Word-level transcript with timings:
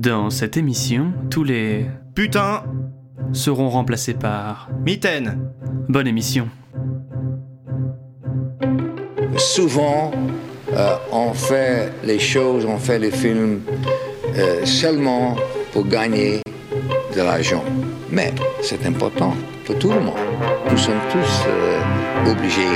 Dans 0.00 0.30
cette 0.30 0.56
émission, 0.56 1.12
tous 1.28 1.44
les 1.44 1.84
Putain 2.14 2.62
seront 3.34 3.68
remplacés 3.68 4.14
par 4.14 4.70
Mitaine 4.82 5.52
bonne 5.90 6.06
émission. 6.06 6.48
Souvent, 9.36 10.10
euh, 10.72 10.96
on 11.12 11.34
fait 11.34 11.92
les 12.02 12.18
choses, 12.18 12.64
on 12.64 12.78
fait 12.78 12.98
les 12.98 13.10
films 13.10 13.60
euh, 14.38 14.64
seulement 14.64 15.36
pour 15.74 15.86
gagner 15.86 16.40
de 17.14 17.20
l'argent. 17.20 17.62
Mais 18.10 18.32
c'est 18.62 18.86
important 18.86 19.34
pour 19.66 19.78
tout 19.78 19.92
le 19.92 20.00
monde. 20.00 20.16
Nous 20.70 20.78
sommes 20.78 21.02
tous 21.12 21.44
euh, 21.46 22.32
obligés 22.32 22.74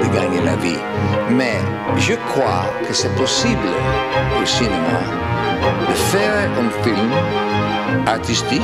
de 0.00 0.06
gagner 0.06 0.42
la 0.42 0.56
vie. 0.56 0.80
Mais 1.30 1.58
je 1.98 2.14
crois 2.30 2.64
que 2.88 2.94
c'est 2.94 3.14
possible 3.14 3.68
au 4.40 4.46
cinéma 4.46 5.31
de 5.88 5.94
faire 5.94 6.48
un 6.62 6.70
film 6.82 7.10
artistique, 8.06 8.62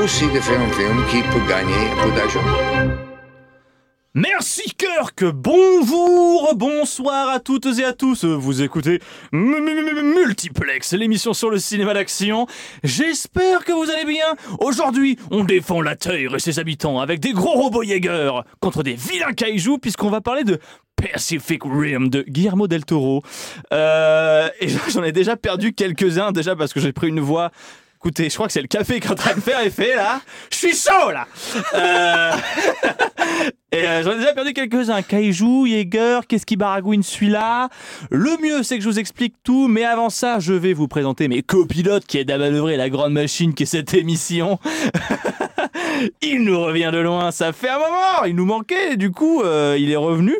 aussi 0.00 0.26
de 0.26 0.40
faire 0.40 0.60
un 0.60 0.72
film 0.72 0.98
qui 1.10 1.22
peut 1.22 1.44
gagner 1.48 1.84
un 2.04 2.16
d'argent. 2.16 3.07
Merci 4.14 4.62
Kirk, 4.76 5.22
bonjour, 5.22 6.54
bonsoir 6.56 7.28
à 7.28 7.40
toutes 7.40 7.66
et 7.78 7.84
à 7.84 7.92
tous, 7.92 8.24
vous 8.24 8.62
écoutez 8.62 9.00
Multiplex, 9.32 10.94
l'émission 10.94 11.34
sur 11.34 11.50
le 11.50 11.58
cinéma 11.58 11.92
d'action. 11.92 12.46
J'espère 12.82 13.66
que 13.66 13.72
vous 13.72 13.90
allez 13.90 14.06
bien. 14.06 14.34
Aujourd'hui, 14.60 15.18
on 15.30 15.44
défend 15.44 15.82
la 15.82 15.94
Terre 15.94 16.34
et 16.34 16.38
ses 16.38 16.58
habitants 16.58 17.00
avec 17.00 17.20
des 17.20 17.34
gros 17.34 17.52
robots 17.52 17.82
Jaeger 17.82 18.44
contre 18.60 18.82
des 18.82 18.94
vilains 18.94 19.34
kaijus 19.34 19.78
puisqu'on 19.78 20.08
va 20.08 20.22
parler 20.22 20.44
de 20.44 20.58
Pacific 20.96 21.62
Rim 21.64 22.08
de 22.08 22.22
Guillermo 22.22 22.66
del 22.66 22.86
Toro. 22.86 23.22
Euh, 23.74 24.48
et 24.58 24.68
j'en 24.90 25.04
ai 25.04 25.12
déjà 25.12 25.36
perdu 25.36 25.74
quelques-uns 25.74 26.32
déjà 26.32 26.56
parce 26.56 26.72
que 26.72 26.80
j'ai 26.80 26.94
pris 26.94 27.08
une 27.08 27.20
voix 27.20 27.50
Écoutez, 28.00 28.30
je 28.30 28.34
crois 28.34 28.46
que 28.46 28.52
c'est 28.52 28.62
le 28.62 28.68
café 28.68 29.00
qui 29.00 29.08
est 29.08 29.10
en 29.10 29.16
train 29.16 29.34
de 29.34 29.40
faire 29.40 29.60
effet 29.60 29.96
là. 29.96 30.20
Je 30.52 30.56
suis 30.56 30.74
chaud 30.74 31.10
là. 31.10 31.26
Euh, 31.74 32.32
Et 33.70 33.86
euh, 33.86 34.02
j'en 34.02 34.12
ai 34.12 34.16
déjà 34.18 34.32
perdu 34.32 34.52
quelques-uns. 34.54 35.02
Kaiju, 35.02 35.68
Jaeger, 35.68 36.20
qu'est-ce 36.26 36.46
qui 36.46 36.56
baragouine 36.56 37.02
celui-là? 37.02 37.68
Le 38.10 38.40
mieux, 38.42 38.62
c'est 38.62 38.78
que 38.78 38.84
je 38.84 38.88
vous 38.88 38.98
explique 38.98 39.34
tout, 39.42 39.68
mais 39.68 39.84
avant 39.84 40.08
ça, 40.08 40.38
je 40.38 40.54
vais 40.54 40.72
vous 40.72 40.88
présenter 40.88 41.28
mes 41.28 41.42
copilotes 41.42 42.06
qui 42.06 42.18
aident 42.18 42.30
à 42.30 42.38
manœuvrer 42.38 42.76
la 42.76 42.88
grande 42.88 43.12
machine 43.12 43.52
qui 43.52 43.64
est 43.64 43.66
cette 43.66 43.92
émission. 43.92 44.58
il 46.22 46.44
nous 46.44 46.60
revient 46.60 46.90
de 46.92 46.98
loin, 46.98 47.30
ça 47.30 47.52
fait 47.52 47.68
un 47.68 47.78
moment, 47.78 48.24
il 48.26 48.34
nous 48.34 48.44
manquait, 48.44 48.96
du 48.96 49.10
coup, 49.10 49.42
euh, 49.42 49.76
il 49.78 49.90
est 49.90 49.96
revenu 49.96 50.36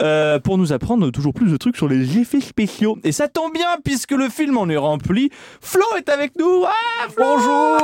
euh, 0.00 0.38
pour 0.38 0.58
nous 0.58 0.72
apprendre 0.72 1.10
toujours 1.10 1.34
plus 1.34 1.50
de 1.50 1.56
trucs 1.56 1.76
sur 1.76 1.88
les 1.88 2.18
effets 2.18 2.40
spéciaux. 2.40 2.98
Et 3.04 3.12
ça 3.12 3.28
tombe 3.28 3.52
bien, 3.52 3.76
puisque 3.84 4.12
le 4.12 4.28
film 4.28 4.56
en 4.56 4.68
est 4.68 4.76
rempli. 4.76 5.30
Flo 5.60 5.84
est 5.96 6.08
avec 6.08 6.38
nous 6.38 6.64
Ah, 6.64 7.08
Flo 7.08 7.24
Bonjour 7.24 7.76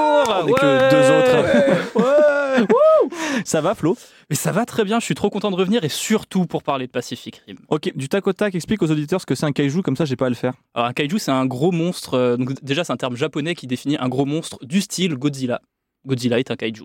On 0.42 0.48
est 0.48 0.52
que 0.52 0.90
deux 0.90 1.10
autres. 1.10 1.98
Ouais. 1.98 2.66
Ça 3.44 3.60
va, 3.60 3.74
Flo? 3.74 3.96
Mais 4.30 4.36
ça 4.36 4.52
va 4.52 4.64
très 4.64 4.84
bien, 4.84 5.00
je 5.00 5.04
suis 5.04 5.14
trop 5.14 5.28
content 5.28 5.50
de 5.50 5.56
revenir 5.56 5.84
et 5.84 5.88
surtout 5.88 6.46
pour 6.46 6.62
parler 6.62 6.86
de 6.86 6.92
Pacific 6.92 7.42
Rim. 7.46 7.56
Ok, 7.68 7.92
du 7.94 8.08
tac 8.08 8.26
au 8.26 8.32
tac, 8.32 8.54
explique 8.54 8.82
aux 8.82 8.90
auditeurs 8.90 9.20
ce 9.20 9.26
que 9.26 9.34
c'est 9.34 9.44
un 9.44 9.52
kaiju, 9.52 9.82
comme 9.82 9.96
ça 9.96 10.04
j'ai 10.04 10.16
pas 10.16 10.26
à 10.26 10.28
le 10.30 10.34
faire. 10.34 10.54
Alors 10.74 10.88
un 10.88 10.92
kaiju 10.92 11.18
c'est 11.18 11.30
un 11.30 11.44
gros 11.46 11.72
monstre, 11.72 12.14
euh, 12.14 12.36
donc 12.36 12.54
déjà 12.62 12.84
c'est 12.84 12.92
un 12.92 12.96
terme 12.96 13.16
japonais 13.16 13.54
qui 13.54 13.66
définit 13.66 13.98
un 13.98 14.08
gros 14.08 14.24
monstre 14.24 14.58
du 14.64 14.80
style 14.80 15.14
Godzilla. 15.16 15.60
Godzilla 16.06 16.38
est 16.38 16.50
un 16.50 16.56
kaiju. 16.56 16.84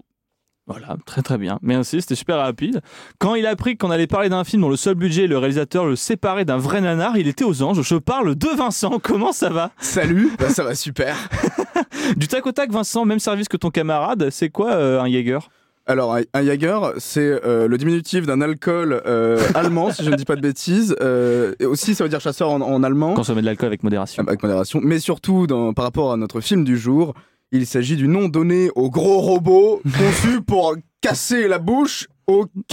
Voilà, 0.70 0.98
très 1.06 1.22
très 1.24 1.38
bien. 1.40 1.58
Merci, 1.64 2.00
c'était 2.00 2.16
super 2.16 2.38
rapide. 2.38 2.82
Quand 3.18 3.34
il 3.36 3.46
a 3.46 3.50
appris 3.50 3.76
qu'on 3.76 3.90
allait 3.92 4.06
parler 4.08 4.30
d'un 4.30 4.44
film 4.44 4.62
dont 4.62 4.70
le 4.70 4.76
seul 4.76 4.94
budget 4.96 5.24
et 5.24 5.28
le 5.28 5.38
réalisateur 5.40 5.86
le 5.86 5.96
séparaient 5.96 6.46
d'un 6.46 6.58
vrai 6.58 6.80
nanar, 6.80 7.18
il 7.18 7.28
était 7.28 7.44
aux 7.44 7.64
anges. 7.64 7.82
Je 7.82 7.96
parle 7.96 8.36
de 8.36 8.48
Vincent, 8.56 9.00
comment 9.02 9.32
ça 9.32 9.50
va? 9.50 9.72
Salut, 9.80 10.30
bah, 10.40 10.50
ça 10.50 10.64
va 10.64 10.76
super. 10.76 11.16
Du 12.18 12.28
tac 12.28 12.46
au 12.48 12.52
tac, 12.52 12.72
Vincent, 12.72 13.04
même 13.06 13.20
service 13.20 13.48
que 13.48 13.58
ton 13.58 13.70
camarade, 13.72 14.30
c'est 14.32 14.50
quoi 14.50 14.74
euh, 14.74 15.02
un 15.02 15.10
Jaeger? 15.10 15.40
Alors, 15.88 16.16
un, 16.34 16.44
Jaeger, 16.44 16.94
c'est 16.98 17.42
euh, 17.46 17.68
le 17.68 17.78
diminutif 17.78 18.26
d'un 18.28 18.42
alcool 18.42 19.02
euh, 19.08 19.40
allemand, 19.56 19.92
si 19.92 20.04
je 20.04 20.10
ne 20.12 20.16
dis 20.16 20.26
pas 20.26 20.36
de 20.36 20.42
bêtises. 20.42 20.96
Euh, 21.02 21.56
et 21.60 21.66
aussi, 21.66 21.96
ça 21.96 22.04
veut 22.04 22.10
dire 22.10 22.20
chasseur 22.22 22.50
en, 22.52 22.62
en 22.62 22.84
allemand, 22.84 23.16
Consommer 23.16 23.42
de 23.42 23.48
l'alcool 23.48 23.68
avec 23.68 23.82
modération. 23.84 24.24
avec 24.28 24.44
modération. 24.44 24.80
Mais 24.84 25.00
surtout, 25.00 25.48
dans- 25.48 25.74
par 25.74 25.86
rapport 25.86 26.12
à 26.12 26.18
notre 26.18 26.42
film 26.42 26.64
du 26.64 26.78
jour, 26.78 27.16
il 27.52 27.66
s'agit 27.66 27.96
du 27.96 28.08
nom 28.08 28.28
donné 28.30 28.70
au 28.76 28.90
gros 28.90 29.20
robot 29.20 29.82
conçu 29.98 30.42
pour 30.48 30.76
casser 31.02 31.48
la 31.48 31.60
bouche 31.60 32.08
au 32.28 32.46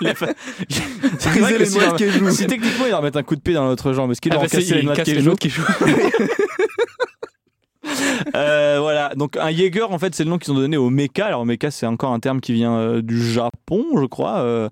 les 0.00 0.14
fa- 0.14 0.32
C'est 1.18 1.28
vrai 1.28 1.40
Briser 1.40 1.54
que 1.54 1.58
les 1.58 1.66
si, 1.66 1.78
noix 1.78 1.92
de 1.92 1.96
keiju. 1.98 2.30
si 2.32 2.46
techniquement 2.46 2.86
il 2.86 2.90
va 2.92 2.98
remettre 2.98 3.18
un 3.18 3.22
coup 3.22 3.36
de 3.36 3.40
pied 3.42 3.52
dans 3.54 3.66
notre 3.66 3.92
jambe, 3.92 4.10
est-ce 4.12 4.20
qu'il 4.22 4.32
Ah 4.32 4.36
va 4.36 4.40
bah, 4.42 4.46
en 4.46 4.48
casser 4.48 4.64
c'est- 4.64 4.74
les 4.74 4.80
il 4.80 4.84
noix 4.86 4.94
de 4.94 4.98
casse 4.98 5.08
les 5.08 5.14
keiju 5.14 5.24
noix 5.26 5.34
de 5.34 5.38
kaiju. 5.38 5.60
Euh, 8.34 8.78
voilà, 8.80 9.14
donc 9.14 9.36
un 9.36 9.50
Jaeger, 9.52 9.90
en 9.92 9.98
fait, 9.98 10.14
c'est 10.14 10.24
le 10.24 10.30
nom 10.30 10.38
qu'ils 10.38 10.52
ont 10.52 10.56
donné 10.56 10.76
au 10.76 10.90
mecha. 10.90 11.26
Alors, 11.26 11.46
mecha, 11.46 11.70
c'est 11.70 11.86
encore 11.86 12.12
un 12.12 12.18
terme 12.20 12.40
qui 12.40 12.52
vient 12.52 12.76
euh, 12.76 13.02
du 13.02 13.22
Japon, 13.32 13.84
je 14.00 14.06
crois. 14.06 14.38
euh, 14.40 14.68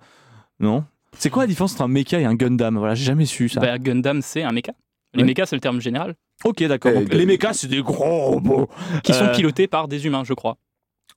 non? 0.60 0.84
C'est 1.16 1.31
quoi 1.31 1.44
la 1.44 1.47
différence 1.47 1.72
entre 1.75 1.82
un 1.82 1.88
mecha 1.88 2.19
et 2.19 2.25
un 2.25 2.34
Gundam? 2.34 2.76
Voilà, 2.76 2.94
j'ai 2.97 3.04
jamais 3.04 3.25
su 3.26 3.48
ça. 3.48 3.60
Bah, 3.60 3.78
Gundam 3.78 4.20
c'est 4.20 4.43
un 4.43 4.50
mecha. 4.50 4.72
Les 5.14 5.22
Ouais. 5.22 5.28
mechas 5.28 5.47
c'est 5.47 5.54
le 5.54 5.60
terme 5.60 5.81
général, 5.81 6.14
ok, 6.45 6.62
d'accord. 6.65 6.93
Donc, 6.93 7.05
Gundam. 7.05 7.19
les 7.19 7.27
mechas, 7.27 7.53
c'est 7.55 7.69
des 7.69 7.83
gros 7.83 8.22
robots. 8.31 8.69
qui 9.03 9.12
sont 9.15 9.25
Euh, 9.25 9.33
pilotés 9.34 9.67
par 9.69 9.87
des 9.89 10.06
humains 10.06 10.25
je 10.25 10.34
crois. 10.34 10.56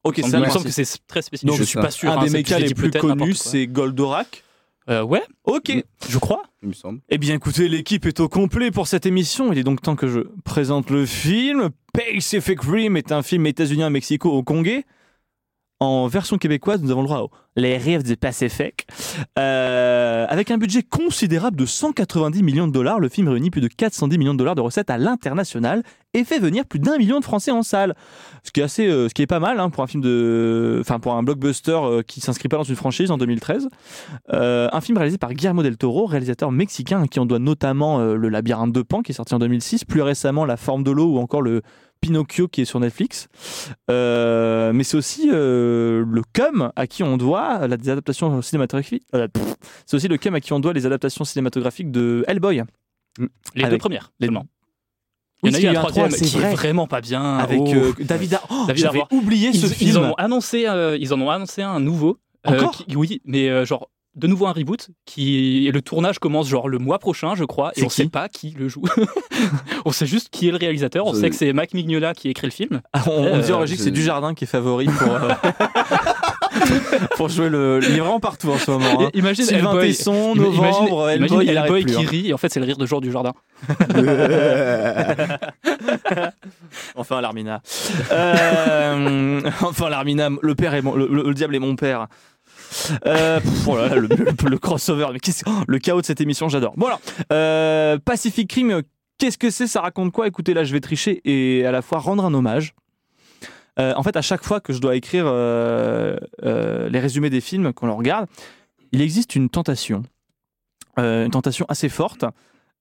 Ok, 0.03 0.19
Il 0.19 0.25
ça 0.25 0.37
me 0.37 0.41
marche. 0.43 0.53
semble 0.53 0.65
que 0.65 0.71
c'est 0.71 0.85
très 1.07 1.21
spécifique. 1.21 1.49
Donc, 1.49 1.57
je 1.57 1.63
suis 1.63 1.79
pas 1.79 1.91
sûr. 1.91 2.11
Un 2.11 2.17
hein, 2.17 2.23
des 2.23 2.29
c'est- 2.29 2.37
mechas 2.37 2.59
les 2.59 2.73
plus 2.73 2.89
peut-être 2.91 3.01
connus, 3.07 3.33
quoi. 3.35 3.51
c'est 3.51 3.67
Goldorak. 3.67 4.43
Euh, 4.89 5.01
ouais, 5.03 5.23
Ok, 5.43 5.73
je 6.07 6.17
crois. 6.17 6.43
Il 6.61 6.69
me 6.69 6.73
semble. 6.73 7.01
Eh 7.09 7.17
bien, 7.17 7.35
écoutez, 7.35 7.67
l'équipe 7.67 8.05
est 8.05 8.21
au 8.21 8.29
complet 8.29 8.71
pour 8.71 8.87
cette 8.87 9.05
émission. 9.05 9.51
Il 9.51 9.57
est 9.59 9.63
donc 9.63 9.81
temps 9.81 9.97
que 9.97 10.07
je 10.07 10.21
présente 10.45 10.89
le 10.91 11.05
film. 11.05 11.71
Pacific 11.93 12.61
Rim 12.61 12.95
est 12.95 13.11
un 13.11 13.21
film 13.21 13.45
états-unien, 13.47 13.89
Mexico 13.89 14.29
au 14.31 14.43
Congé. 14.43 14.85
En 15.79 16.07
version 16.07 16.39
québécoise, 16.39 16.81
nous 16.81 16.89
avons 16.89 17.01
le 17.01 17.07
droit 17.07 17.19
aux 17.19 17.29
Les 17.55 17.77
Rives 17.77 18.01
du 18.01 18.17
Pacifique. 18.17 18.87
Euh, 19.37 20.25
avec 20.27 20.49
un 20.49 20.57
budget 20.57 20.81
considérable 20.81 21.55
de 21.55 21.67
190 21.67 22.41
millions 22.41 22.67
de 22.67 22.71
dollars, 22.71 22.99
le 22.99 23.09
film 23.09 23.27
réunit 23.27 23.51
plus 23.51 23.61
de 23.61 23.67
410 23.67 24.17
millions 24.17 24.33
de 24.33 24.39
dollars 24.39 24.55
de 24.55 24.61
recettes 24.61 24.89
à 24.89 24.97
l'international 24.97 25.83
et 26.15 26.23
fait 26.23 26.39
venir 26.39 26.65
plus 26.65 26.79
d'un 26.79 26.97
million 26.97 27.19
de 27.19 27.23
Français 27.23 27.51
en 27.51 27.61
salle. 27.61 27.95
Ce 28.43 28.51
qui 28.51 28.61
est 28.61 28.63
assez, 28.63 28.87
euh, 28.87 29.07
ce 29.07 29.13
qui 29.13 29.21
est 29.21 29.27
pas 29.27 29.39
mal 29.39 29.59
hein, 29.59 29.69
pour 29.69 29.83
un 29.83 29.87
film 29.87 30.01
de, 30.01 30.79
enfin 30.81 30.99
pour 30.99 31.13
un 31.13 31.21
blockbuster 31.21 31.77
euh, 31.83 32.01
qui 32.01 32.21
s'inscrit 32.21 32.49
pas 32.49 32.57
dans 32.57 32.63
une 32.63 32.75
franchise 32.75 33.11
en 33.11 33.17
2013. 33.17 33.69
Euh, 34.33 34.69
un 34.71 34.81
film 34.81 34.97
réalisé 34.97 35.17
par 35.17 35.33
Guillermo 35.33 35.61
del 35.61 35.77
Toro, 35.77 36.05
réalisateur 36.05 36.51
mexicain 36.51 37.05
qui 37.05 37.19
on 37.19 37.25
doit 37.25 37.39
notamment 37.39 37.99
Le 37.99 38.29
Labyrinthe 38.29 38.73
de 38.73 38.81
Pan 38.81 39.01
qui 39.01 39.11
est 39.11 39.15
sorti 39.15 39.35
en 39.35 39.39
2006, 39.39 39.85
plus 39.85 40.01
récemment 40.01 40.45
La 40.45 40.57
Forme 40.57 40.83
de 40.83 40.91
l'eau 40.91 41.13
ou 41.13 41.19
encore 41.19 41.41
le 41.41 41.61
Pinocchio 41.99 42.47
qui 42.47 42.61
est 42.61 42.65
sur 42.65 42.79
Netflix. 42.79 43.27
Euh, 43.89 44.71
mais 44.73 44.83
c'est 44.83 44.97
aussi 44.97 45.29
euh, 45.31 46.03
le 46.07 46.21
cum 46.33 46.71
à 46.75 46.87
qui 46.87 47.03
on 47.03 47.17
doit 47.17 47.67
la, 47.67 47.77
des 47.77 47.89
adaptations 47.89 48.41
cinématographiques. 48.41 49.03
euh, 49.15 49.27
c'est 49.85 49.95
aussi 49.95 50.07
le 50.07 50.17
cum 50.17 50.35
à 50.35 50.39
qui 50.39 50.53
on 50.53 50.59
doit 50.59 50.73
les 50.73 50.85
adaptations 50.85 51.23
cinématographiques 51.25 51.91
de 51.91 52.23
Hellboy. 52.27 52.63
les 53.55 53.69
deux 53.69 53.77
premières 53.77 54.11
les- 54.19 54.27
seulement. 54.27 54.45
Il 55.43 55.51
y 55.51 55.55
en 55.55 55.59
a 55.59 55.61
eu 55.61 55.67
un 55.67 55.73
troisième 55.81 56.09
qui 56.09 56.37
est 56.39 56.51
vraiment 56.55 56.87
pas 56.87 56.99
bien. 57.01 57.37
Avec 57.37 57.59
Oh. 57.61 57.93
David, 57.99 58.39
oh, 58.49 58.65
David 58.67 58.87
oublié 59.11 59.53
ce 59.53 59.67
ils, 59.67 59.71
film. 59.73 59.89
ils 59.91 59.97
en 59.99 60.03
ont 60.09 60.13
annoncé, 60.15 60.65
ils 60.99 61.13
en 61.13 61.21
ont 61.21 61.29
annoncé 61.29 61.61
un 61.61 61.79
nouveau. 61.79 62.17
Encore? 62.43 62.71
qui- 62.71 62.95
Oui, 62.95 63.21
mais 63.25 63.65
genre 63.65 63.89
de 64.17 64.27
nouveau 64.27 64.47
un 64.47 64.51
reboot 64.51 64.89
qui 65.05 65.67
et 65.67 65.71
le 65.71 65.81
tournage 65.81 66.19
commence 66.19 66.47
genre 66.49 66.67
le 66.67 66.79
mois 66.79 66.99
prochain, 66.99 67.35
je 67.35 67.43
crois, 67.45 67.71
et 67.75 67.83
on 67.83 67.89
sait 67.89 68.07
pas 68.09 68.27
qui 68.29 68.49
le 68.57 68.67
joue. 68.67 68.83
on 69.85 69.91
sait 69.91 70.05
juste 70.07 70.29
qui 70.31 70.47
est 70.47 70.51
le 70.51 70.57
réalisateur. 70.57 71.05
On 71.05 71.13
sait 71.13 71.29
que 71.29 71.35
c'est 71.35 71.53
Mike 71.53 71.73
Mignola 71.73 72.13
qui 72.13 72.27
écrit 72.29 72.47
le 72.47 72.51
film. 72.51 72.81
Ah, 72.93 73.03
on, 73.07 73.11
on 73.11 73.37
dit 73.39 73.51
en 73.51 73.57
Euh, 73.57 73.61
régie 73.61 73.73
que 73.75 73.79
je- 73.79 73.83
c'est 73.85 73.91
Dujardin 73.91 74.33
qui 74.33 74.43
est 74.45 74.47
favori 74.47 74.85
pour, 74.87 75.11
euh, 75.13 75.29
pour 77.15 77.29
jouer 77.29 77.49
le. 77.49 77.79
Il 77.83 77.95
est 77.95 77.99
vraiment 77.99 78.19
partout 78.19 78.49
en 78.51 78.57
ce 78.57 78.71
moment. 78.71 79.03
hein. 79.03 79.09
Imagine 79.13 79.45
Sylvain. 79.45 79.79
Tesson, 79.79 80.33
novembre, 80.35 81.11
imagine- 81.11 81.41
imagine 81.41 81.49
Hellboy 81.57 81.85
qui 81.85 81.95
hein. 81.95 82.07
rit 82.09 82.29
et 82.29 82.33
en 82.33 82.37
fait 82.37 82.49
c'est 82.49 82.59
le 82.59 82.65
rire 82.65 82.77
de 82.77 82.85
Georges 82.85 83.03
du 83.03 83.11
Jardin. 83.11 83.33
Enfin, 86.95 87.21
l'Armina. 87.21 87.61
Euh, 88.11 89.41
enfin, 89.61 89.89
l'Armina, 89.89 90.29
le 90.41 90.55
père 90.55 90.73
est 90.73 90.81
mon- 90.81 90.95
le, 90.95 91.07
le- 91.07 91.23
le 91.23 91.33
diable 91.33 91.55
est 91.55 91.59
mon 91.59 91.75
père. 91.75 92.07
Euh, 93.05 93.39
oh 93.67 93.77
le, 93.77 94.57
crossover, 94.57 95.07
mais 95.13 95.19
qu'est-ce 95.19 95.43
oh, 95.47 95.63
le 95.67 95.79
chaos 95.79 96.01
de 96.01 96.05
cette 96.05 96.21
émission, 96.21 96.49
j'adore. 96.49 96.73
Bon 96.77 96.87
alors, 96.87 97.01
euh, 97.31 97.97
Pacific 97.97 98.51
Rim, 98.51 98.81
qu'est-ce 99.17 99.37
que 99.37 99.49
c'est? 99.49 99.67
Ça 99.67 99.81
raconte 99.81 100.11
quoi? 100.11 100.27
Écoutez, 100.27 100.53
là, 100.53 100.63
je 100.63 100.73
vais 100.73 100.79
tricher 100.79 101.21
et 101.25 101.65
à 101.65 101.71
la 101.71 101.81
fois 101.81 101.99
rendre 101.99 102.25
un 102.25 102.33
hommage. 102.33 102.73
Euh, 103.79 103.93
en 103.95 104.03
fait, 104.03 104.15
à 104.17 104.21
chaque 104.21 104.43
fois 104.43 104.59
que 104.59 104.73
je 104.73 104.79
dois 104.79 104.95
écrire 104.95 105.25
les 105.25 106.99
résumés 106.99 107.29
des 107.29 107.41
films 107.41 107.73
qu'on 107.73 107.93
regarde, 107.95 108.27
il 108.91 109.01
existe 109.01 109.35
une 109.35 109.49
tentation, 109.49 110.03
une 110.97 111.31
tentation 111.31 111.65
assez 111.69 111.89
forte, 111.89 112.25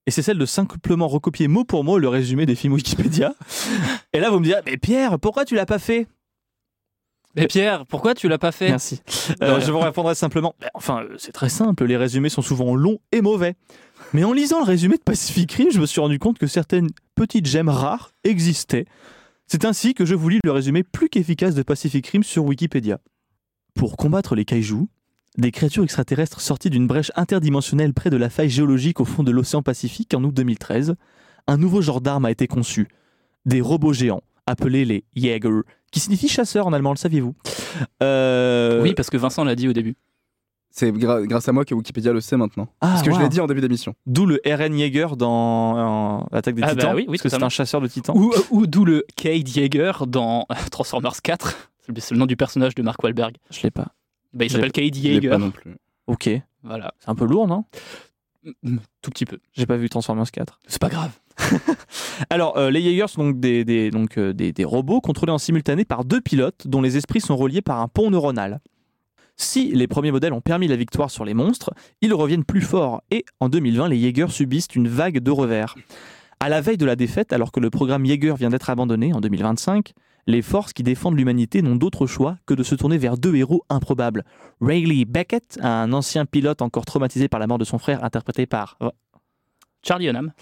et 0.06 0.12
c'est 0.12 0.22
celle 0.22 0.38
de 0.38 0.46
simplement 0.46 1.08
recopier 1.08 1.48
mot 1.48 1.64
pour 1.64 1.82
mot 1.82 1.98
le 1.98 2.08
résumé 2.08 2.46
des 2.46 2.54
films 2.54 2.74
Wikipédia. 2.74 3.34
Et 4.12 4.20
là, 4.20 4.30
vous 4.30 4.38
me 4.38 4.44
direz, 4.44 4.60
mais 4.64 4.76
Pierre, 4.76 5.18
pourquoi 5.18 5.44
tu 5.44 5.56
l'as 5.56 5.66
pas 5.66 5.80
fait? 5.80 6.06
Mais 7.36 7.46
Pierre, 7.46 7.86
pourquoi 7.86 8.14
tu 8.14 8.28
l'as 8.28 8.38
pas 8.38 8.52
fait? 8.52 8.68
Merci. 8.68 9.02
Euh, 9.42 9.60
je 9.60 9.70
vous 9.70 9.78
répondrai 9.78 10.14
simplement, 10.14 10.54
ben, 10.60 10.68
enfin, 10.74 11.04
c'est 11.18 11.32
très 11.32 11.48
simple, 11.48 11.84
les 11.84 11.96
résumés 11.96 12.28
sont 12.28 12.42
souvent 12.42 12.74
longs 12.74 12.98
et 13.12 13.20
mauvais. 13.20 13.54
Mais 14.12 14.24
en 14.24 14.32
lisant 14.32 14.58
le 14.58 14.64
résumé 14.64 14.96
de 14.96 15.02
Pacific 15.02 15.52
Rim, 15.52 15.68
je 15.70 15.80
me 15.80 15.86
suis 15.86 16.00
rendu 16.00 16.18
compte 16.18 16.38
que 16.38 16.46
certaines 16.46 16.88
petites 17.14 17.46
gemmes 17.46 17.68
rares 17.68 18.12
existaient. 18.24 18.86
C'est 19.46 19.64
ainsi 19.64 19.94
que 19.94 20.04
je 20.04 20.14
vous 20.14 20.28
lis 20.28 20.40
le 20.44 20.52
résumé 20.52 20.82
plus 20.82 21.08
qu'efficace 21.08 21.54
de 21.54 21.62
Pacific 21.62 22.06
Rim 22.06 22.22
sur 22.22 22.44
Wikipédia. 22.44 22.98
Pour 23.74 23.96
combattre 23.96 24.34
les 24.34 24.44
kaijus, 24.44 24.88
des 25.36 25.50
créatures 25.50 25.84
extraterrestres 25.84 26.40
sorties 26.40 26.70
d'une 26.70 26.86
brèche 26.86 27.12
interdimensionnelle 27.14 27.92
près 27.92 28.10
de 28.10 28.16
la 28.16 28.30
faille 28.30 28.48
géologique 28.48 29.00
au 29.00 29.04
fond 29.04 29.22
de 29.22 29.30
l'océan 29.30 29.62
Pacifique 29.62 30.14
en 30.14 30.24
août 30.24 30.32
2013, 30.32 30.94
un 31.46 31.56
nouveau 31.58 31.82
genre 31.82 32.00
d'arme 32.00 32.24
a 32.24 32.30
été 32.30 32.46
conçu. 32.46 32.88
Des 33.44 33.60
robots 33.60 33.92
géants, 33.92 34.22
appelés 34.46 34.84
les 34.84 35.04
Jäger, 35.14 35.62
qui 35.92 36.00
signifie 36.00 36.28
chasseur 36.28 36.66
en 36.66 36.72
allemand, 36.72 36.90
le 36.90 36.96
saviez-vous 36.96 37.34
Euh, 38.02 38.82
Oui, 38.82 38.94
parce 38.94 39.10
que 39.10 39.16
Vincent 39.16 39.44
l'a 39.44 39.54
dit 39.54 39.68
au 39.68 39.72
début. 39.72 39.96
C'est 40.70 40.92
gra- 40.92 41.26
grâce 41.26 41.48
à 41.48 41.52
moi 41.52 41.64
que 41.64 41.74
Wikipédia 41.74 42.12
le 42.12 42.20
sait 42.20 42.36
maintenant. 42.36 42.68
Ah, 42.82 42.88
parce 42.88 43.02
que 43.02 43.10
je 43.12 43.18
l'ai 43.18 43.28
dit 43.30 43.40
en 43.40 43.46
début 43.46 43.62
d'émission. 43.62 43.94
D'où 44.04 44.26
le 44.26 44.40
RN 44.44 44.76
Jaeger 44.78 45.16
dans 45.16 46.20
euh, 46.22 46.36
Attaque 46.36 46.54
des 46.54 46.62
Ah 46.62 46.66
bah 46.66 46.72
Titans, 46.74 46.94
oui, 46.94 47.06
oui, 47.08 47.16
parce 47.16 47.22
que 47.22 47.28
c'est 47.30 47.42
un 47.42 47.48
chasseur 47.48 47.80
de 47.80 47.88
titans. 47.88 48.14
Ou, 48.16 48.30
ou 48.50 48.66
d'où 48.66 48.84
le 48.84 49.06
Cade 49.16 49.48
Yeager 49.48 49.92
dans 50.06 50.46
Transformers 50.70 51.22
4. 51.22 51.70
C'est 51.86 51.98
c'est 52.00 52.14
le 52.14 52.18
nom 52.20 52.26
du 52.26 52.36
personnage 52.36 52.74
de 52.74 52.82
Mark 52.82 53.02
Wahlberg. 53.02 53.36
Je 53.50 53.62
l'ai 53.62 53.70
pas. 53.70 53.86
Bah, 54.34 54.44
il 54.44 54.48
Je 54.50 54.54
s'appelle 54.56 54.72
Cade 54.72 54.94
Je 54.94 55.00
l'ai 55.02 55.14
Yeager. 55.14 55.28
pas 55.30 55.38
non 55.38 55.50
plus. 55.50 55.76
Ok, 56.08 56.24
c'est 56.24 56.42
Voilà. 56.62 56.92
un 57.06 57.14
peu 57.14 57.24
lourd, 57.24 57.46
non? 57.48 57.64
Tout 59.02 59.10
petit 59.10 59.24
peu. 59.24 59.38
J'ai 59.52 59.66
pas 59.66 59.76
vu 59.76 59.88
Transformers 59.88 60.30
4. 60.30 60.60
C'est 60.66 60.80
pas 60.80 60.88
grave. 60.88 61.12
Alors, 62.30 62.56
euh, 62.56 62.70
les 62.70 62.82
Jaegers 62.82 63.08
sont 63.08 63.30
donc, 63.30 64.18
euh, 64.18 64.32
des 64.32 64.64
robots 64.64 65.00
contrôlés 65.00 65.32
en 65.32 65.38
simultané 65.38 65.84
par 65.84 66.04
deux 66.04 66.20
pilotes 66.20 66.66
dont 66.66 66.80
les 66.80 66.96
esprits 66.96 67.20
sont 67.20 67.36
reliés 67.36 67.62
par 67.62 67.80
un 67.80 67.88
pont 67.88 68.10
neuronal. 68.10 68.60
Si 69.36 69.70
les 69.72 69.86
premiers 69.86 70.12
modèles 70.12 70.32
ont 70.32 70.40
permis 70.40 70.66
la 70.66 70.76
victoire 70.76 71.10
sur 71.10 71.24
les 71.24 71.34
monstres, 71.34 71.74
ils 72.00 72.14
reviennent 72.14 72.44
plus 72.44 72.62
forts 72.62 73.02
et 73.10 73.24
en 73.40 73.50
2020, 73.50 73.88
les 73.88 74.00
Jaegers 74.00 74.30
subissent 74.30 74.74
une 74.74 74.88
vague 74.88 75.18
de 75.18 75.30
revers. 75.30 75.74
À 76.40 76.48
la 76.48 76.60
veille 76.60 76.78
de 76.78 76.86
la 76.86 76.96
défaite, 76.96 77.32
alors 77.32 77.52
que 77.52 77.60
le 77.60 77.70
programme 77.70 78.04
Jaeger 78.06 78.36
vient 78.36 78.50
d'être 78.50 78.70
abandonné 78.70 79.12
en 79.12 79.20
2025, 79.20 79.92
les 80.26 80.42
forces 80.42 80.72
qui 80.72 80.82
défendent 80.82 81.16
l'humanité 81.16 81.62
n'ont 81.62 81.76
d'autre 81.76 82.06
choix 82.06 82.36
que 82.46 82.54
de 82.54 82.62
se 82.62 82.74
tourner 82.74 82.98
vers 82.98 83.16
deux 83.16 83.34
héros 83.36 83.64
improbables. 83.68 84.24
Rayleigh 84.60 85.04
Beckett, 85.04 85.58
un 85.62 85.92
ancien 85.92 86.26
pilote 86.26 86.62
encore 86.62 86.84
traumatisé 86.84 87.28
par 87.28 87.40
la 87.40 87.46
mort 87.46 87.58
de 87.58 87.64
son 87.64 87.78
frère, 87.78 88.02
interprété 88.04 88.46
par 88.46 88.78
Charlie 89.82 90.08
Hunnam. 90.08 90.32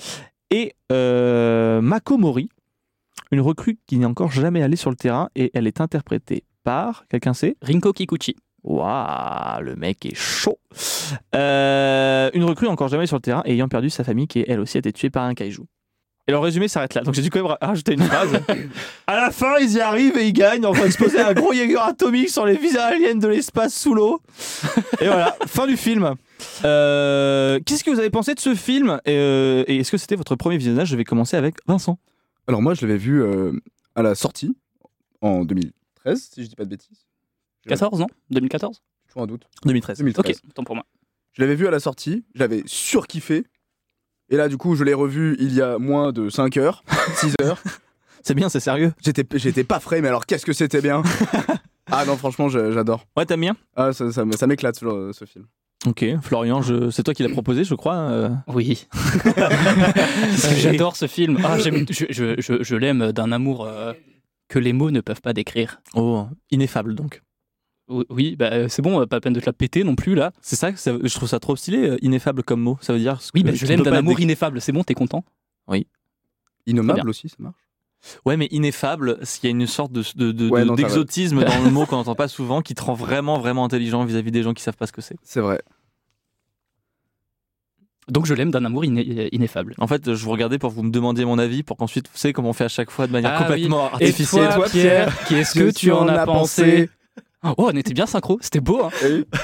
et 0.50 0.74
euh, 0.90 1.80
Mako 1.82 2.16
Mori, 2.16 2.48
une 3.30 3.40
recrue 3.40 3.78
qui 3.86 3.98
n'est 3.98 4.06
encore 4.06 4.30
jamais 4.30 4.62
allée 4.62 4.76
sur 4.76 4.90
le 4.90 4.96
terrain 4.96 5.28
et 5.34 5.50
elle 5.54 5.66
est 5.66 5.80
interprétée 5.80 6.44
par 6.62 7.06
quelqu'un 7.08 7.34
sait? 7.34 7.56
Rinko 7.62 7.92
Kikuchi. 7.92 8.36
Waouh, 8.62 9.60
le 9.60 9.76
mec 9.76 10.06
est 10.06 10.14
chaud. 10.14 10.58
Euh, 11.34 12.30
une 12.32 12.44
recrue 12.44 12.66
encore 12.66 12.88
jamais 12.88 13.06
sur 13.06 13.16
le 13.16 13.20
terrain 13.20 13.42
et 13.44 13.52
ayant 13.52 13.68
perdu 13.68 13.90
sa 13.90 14.04
famille 14.04 14.26
qui 14.26 14.42
elle 14.48 14.60
aussi 14.60 14.78
a 14.78 14.80
été 14.80 14.92
tuée 14.92 15.10
par 15.10 15.24
un 15.24 15.34
kaiju. 15.34 15.66
Et 16.26 16.32
le 16.32 16.38
résumé 16.38 16.68
s'arrête 16.68 16.94
là. 16.94 17.02
Donc 17.02 17.12
j'ai 17.14 17.20
dû 17.20 17.28
quand 17.28 17.40
même 17.40 17.46
ra- 17.48 17.58
rajouter 17.60 17.92
une 17.92 18.02
phrase. 18.02 18.30
à 19.06 19.16
la 19.16 19.30
fin, 19.30 19.58
ils 19.60 19.72
y 19.74 19.80
arrivent 19.80 20.16
et 20.16 20.26
ils 20.28 20.32
gagnent. 20.32 20.64
On 20.64 20.72
va 20.72 20.86
exposer 20.86 21.20
un 21.20 21.34
gros 21.34 21.52
Jaeger 21.52 21.82
atomique 21.82 22.30
sur 22.30 22.46
les 22.46 22.56
visas 22.56 22.86
aliens 22.86 23.14
de 23.16 23.28
l'espace 23.28 23.74
sous 23.78 23.92
l'eau. 23.94 24.22
Et 25.00 25.06
voilà, 25.06 25.36
fin 25.46 25.66
du 25.66 25.76
film. 25.76 26.14
Euh, 26.64 27.60
Qu'est-ce 27.66 27.84
que 27.84 27.90
vous 27.90 27.98
avez 27.98 28.08
pensé 28.10 28.34
de 28.34 28.40
ce 28.40 28.54
film 28.54 29.00
Et, 29.04 29.10
euh, 29.18 29.64
et 29.66 29.76
est-ce 29.78 29.90
que 29.90 29.98
c'était 29.98 30.16
votre 30.16 30.34
premier 30.34 30.56
visionnage? 30.56 30.88
Je 30.88 30.96
vais 30.96 31.04
commencer 31.04 31.36
avec 31.36 31.56
Vincent. 31.66 31.98
Alors 32.46 32.62
moi, 32.62 32.72
je 32.74 32.86
l'avais 32.86 32.98
vu 32.98 33.22
euh, 33.22 33.52
à 33.94 34.02
la 34.02 34.14
sortie 34.14 34.56
en 35.20 35.44
2013, 35.44 36.30
si 36.32 36.42
je 36.44 36.48
dis 36.48 36.56
pas 36.56 36.64
de 36.64 36.70
bêtises. 36.70 37.06
14, 37.68 37.98
non? 38.00 38.06
2014 38.30 38.82
Toujours 39.08 39.22
un 39.22 39.26
doute. 39.26 39.46
2013. 39.64 39.98
2013. 39.98 40.36
Ok, 40.42 40.52
tant 40.54 40.64
pour 40.64 40.74
moi. 40.74 40.84
Je 41.32 41.42
l'avais 41.42 41.54
vu 41.54 41.66
à 41.66 41.70
la 41.70 41.80
sortie, 41.80 42.24
je 42.34 42.40
l'avais 42.40 42.62
surkiffé. 42.66 43.44
Et 44.34 44.36
là, 44.36 44.48
du 44.48 44.56
coup, 44.56 44.74
je 44.74 44.82
l'ai 44.82 44.94
revu 44.94 45.36
il 45.38 45.54
y 45.54 45.60
a 45.62 45.78
moins 45.78 46.10
de 46.10 46.28
5 46.28 46.56
heures, 46.56 46.82
6 47.18 47.34
heures. 47.40 47.62
C'est 48.24 48.34
bien, 48.34 48.48
c'est 48.48 48.58
sérieux. 48.58 48.92
J'étais, 49.00 49.24
j'étais 49.38 49.62
pas 49.62 49.78
frais, 49.78 50.00
mais 50.00 50.08
alors 50.08 50.26
qu'est-ce 50.26 50.44
que 50.44 50.52
c'était 50.52 50.80
bien 50.82 51.04
Ah 51.92 52.04
non, 52.04 52.16
franchement, 52.16 52.48
je- 52.48 52.72
j'adore. 52.72 53.06
Ouais, 53.16 53.26
t'aimes 53.26 53.42
bien? 53.42 53.54
Ah, 53.76 53.92
ça, 53.92 54.10
ça, 54.10 54.24
me- 54.24 54.32
ça 54.36 54.48
m'éclate 54.48 54.74
ce, 54.76 55.12
ce 55.12 55.24
film. 55.24 55.44
Ok, 55.86 56.04
Florian, 56.20 56.62
je... 56.62 56.90
c'est 56.90 57.04
toi 57.04 57.14
qui 57.14 57.22
l'as 57.22 57.28
proposé, 57.32 57.62
je 57.62 57.76
crois. 57.76 57.94
euh. 57.94 58.30
Oui. 58.48 58.88
J'adore 60.56 60.96
ce 60.96 61.06
film. 61.06 61.38
Ah, 61.44 61.58
j'aime- 61.60 61.86
je 61.90 62.06
je- 62.10 62.40
je- 62.40 62.62
je 62.62 62.74
l'aime 62.76 63.12
d'un 63.12 63.30
amour 63.30 63.64
euh, 63.66 63.92
que 64.48 64.58
les 64.58 64.72
mots 64.72 64.90
ne 64.90 65.00
peuvent 65.00 65.20
pas 65.22 65.32
décrire. 65.32 65.80
Oh, 65.94 66.26
ineffable 66.50 66.96
donc. 66.96 67.22
Oui, 67.88 68.34
bah, 68.36 68.48
euh, 68.52 68.68
c'est 68.68 68.80
bon, 68.80 69.00
euh, 69.02 69.06
pas 69.06 69.16
la 69.16 69.20
peine 69.20 69.34
de 69.34 69.40
te 69.40 69.46
la 69.46 69.52
péter 69.52 69.84
non 69.84 69.94
plus 69.94 70.14
là. 70.14 70.32
C'est 70.40 70.56
ça, 70.56 70.72
que 70.72 70.78
ça- 70.78 70.92
je 71.02 71.14
trouve 71.14 71.28
ça 71.28 71.38
trop 71.38 71.54
stylé, 71.54 71.86
euh, 71.90 71.96
ineffable 72.00 72.42
comme 72.42 72.60
mot. 72.60 72.78
Ça 72.80 72.92
veut 72.94 72.98
dire. 72.98 73.20
ce 73.20 73.30
Oui, 73.34 73.42
que 73.42 73.48
bah, 73.48 73.54
je 73.54 73.66
l'aime 73.66 73.82
d'un 73.82 73.92
amour 73.92 74.18
ineffable. 74.20 74.60
C'est 74.62 74.72
bon, 74.72 74.82
t'es 74.84 74.94
content 74.94 75.24
Innommable 76.66 77.00
bien. 77.02 77.08
aussi, 77.10 77.28
ça 77.28 77.36
marche. 77.40 77.56
Ouais, 78.24 78.36
mais 78.38 78.48
ineffable, 78.50 79.18
il 79.42 79.44
y 79.44 79.48
a 79.48 79.50
une 79.50 79.66
sorte 79.66 79.92
de, 79.92 80.02
de- 80.16 80.32
de- 80.32 80.48
Ouais, 80.48 80.60
de- 80.62 80.66
non, 80.66 80.76
t'as 80.76 80.82
d'exotisme 80.82 81.44
dans 81.44 81.62
le 81.62 81.70
mot 81.70 81.84
qu'on 81.86 81.96
n'entend 81.96 82.14
pas 82.14 82.28
souvent, 82.28 82.62
qui 82.62 82.74
te 82.74 82.82
rend 82.82 82.94
vraiment, 82.94 83.38
vraiment 83.38 83.64
intelligent 83.66 84.02
vis-à-vis 84.04 84.30
des 84.30 84.42
gens 84.42 84.54
qui 84.54 84.62
savent 84.62 84.76
pas 84.76 84.86
ce 84.86 84.92
que 84.92 85.02
c'est. 85.02 85.16
C'est 85.22 85.40
vrai. 85.40 85.60
Donc 88.08 88.26
je 88.26 88.34
l'aime 88.34 88.50
d'un 88.50 88.64
amour 88.66 88.84
iné- 88.84 89.28
ineffable. 89.32 89.74
En 89.78 89.86
fait, 89.86 90.12
je 90.14 90.24
vous 90.24 90.30
regardais 90.30 90.58
pour 90.58 90.70
vous 90.70 90.82
me 90.82 90.90
demander 90.90 91.24
mon 91.24 91.38
avis, 91.38 91.62
pour 91.62 91.76
qu'ensuite, 91.78 92.08
vous 92.08 92.16
savez, 92.18 92.34
comme 92.34 92.44
on 92.46 92.52
fait 92.52 92.64
à 92.64 92.68
chaque 92.68 92.90
fois 92.90 93.06
de 93.06 93.12
manière 93.12 93.32
Ah 93.34 93.42
complètement 93.44 93.86
artificielle. 93.92 94.52
toi, 94.54 94.66
Pierre, 94.68 95.24
qu'est-ce 95.26 95.54
que 95.58 95.70
tu 95.70 95.90
en 95.90 96.06
as 96.08 96.24
pensé? 96.26 96.90
Oh, 97.44 97.54
on 97.72 97.76
était 97.76 97.92
bien 97.94 98.06
synchro, 98.06 98.38
c'était 98.40 98.60
beau. 98.60 98.82
Hein. 98.84 98.90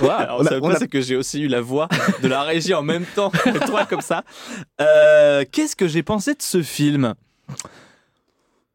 Alors, 0.01 0.41
On 0.41 0.47
a- 0.47 0.49
ça 0.49 0.55
veut 0.57 0.61
on 0.65 0.69
pas, 0.69 0.75
a- 0.77 0.79
c'est 0.79 0.89
que 0.89 1.01
j'ai 1.01 1.17
aussi 1.17 1.43
eu 1.43 1.49
la 1.49 1.61
voix 1.61 1.89
de 2.23 2.29
la 2.29 2.43
régie 2.43 2.73
en 2.75 2.83
même 2.83 3.05
temps 3.15 3.31
que 3.31 3.67
toi, 3.67 3.85
comme 3.91 4.01
ça. 4.01 4.25
Euh, 4.81 5.45
Qu'est-ce 5.51 5.77
que 5.77 5.87
j'ai 5.89 6.03
pensé 6.03 6.33
de 6.35 6.43
ce 6.43 6.63
film? 6.63 7.15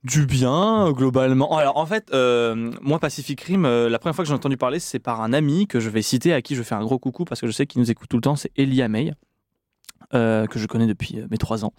Du 0.04 0.27
bien, 0.27 0.92
globalement. 0.92 1.57
Alors, 1.57 1.77
en 1.77 1.86
fait, 1.88 2.10
euh, 2.13 2.72
moi, 2.81 3.00
Pacific 3.00 3.42
Rim, 3.42 3.66
euh, 3.66 3.89
la 3.89 3.98
première 3.98 4.16
fois 4.16 4.24
que 4.24 4.27
j'ai 4.30 4.36
entendu 4.36 4.56
parler, 4.57 4.80
c'est 4.80 5.00
par 5.00 5.22
un 5.22 5.33
ami 5.33 5.66
que 5.66 5.80
je 5.80 5.89
vais 5.89 6.04
citer, 6.04 6.31
à 6.31 6.44
qui 6.44 6.54
je 6.56 6.62
fais 6.62 6.75
un 6.75 6.83
gros 6.83 7.00
coucou 7.00 7.25
parce 7.25 7.42
que 7.42 7.48
je 7.48 7.51
sais 7.51 7.66
qu'il 7.66 7.81
nous 7.81 7.89
écoute 7.89 8.07
tout 8.07 8.18
le 8.18 8.22
temps, 8.22 8.36
c'est 8.36 8.51
Elia 8.56 8.88
May. 8.88 9.13
Euh, 10.13 10.46
que 10.46 10.60
je 10.60 10.68
connais 10.68 10.88
depuis 10.88 11.19
euh, 11.19 11.25
mes 11.31 11.38
trois 11.38 11.66
ans. 11.66 11.74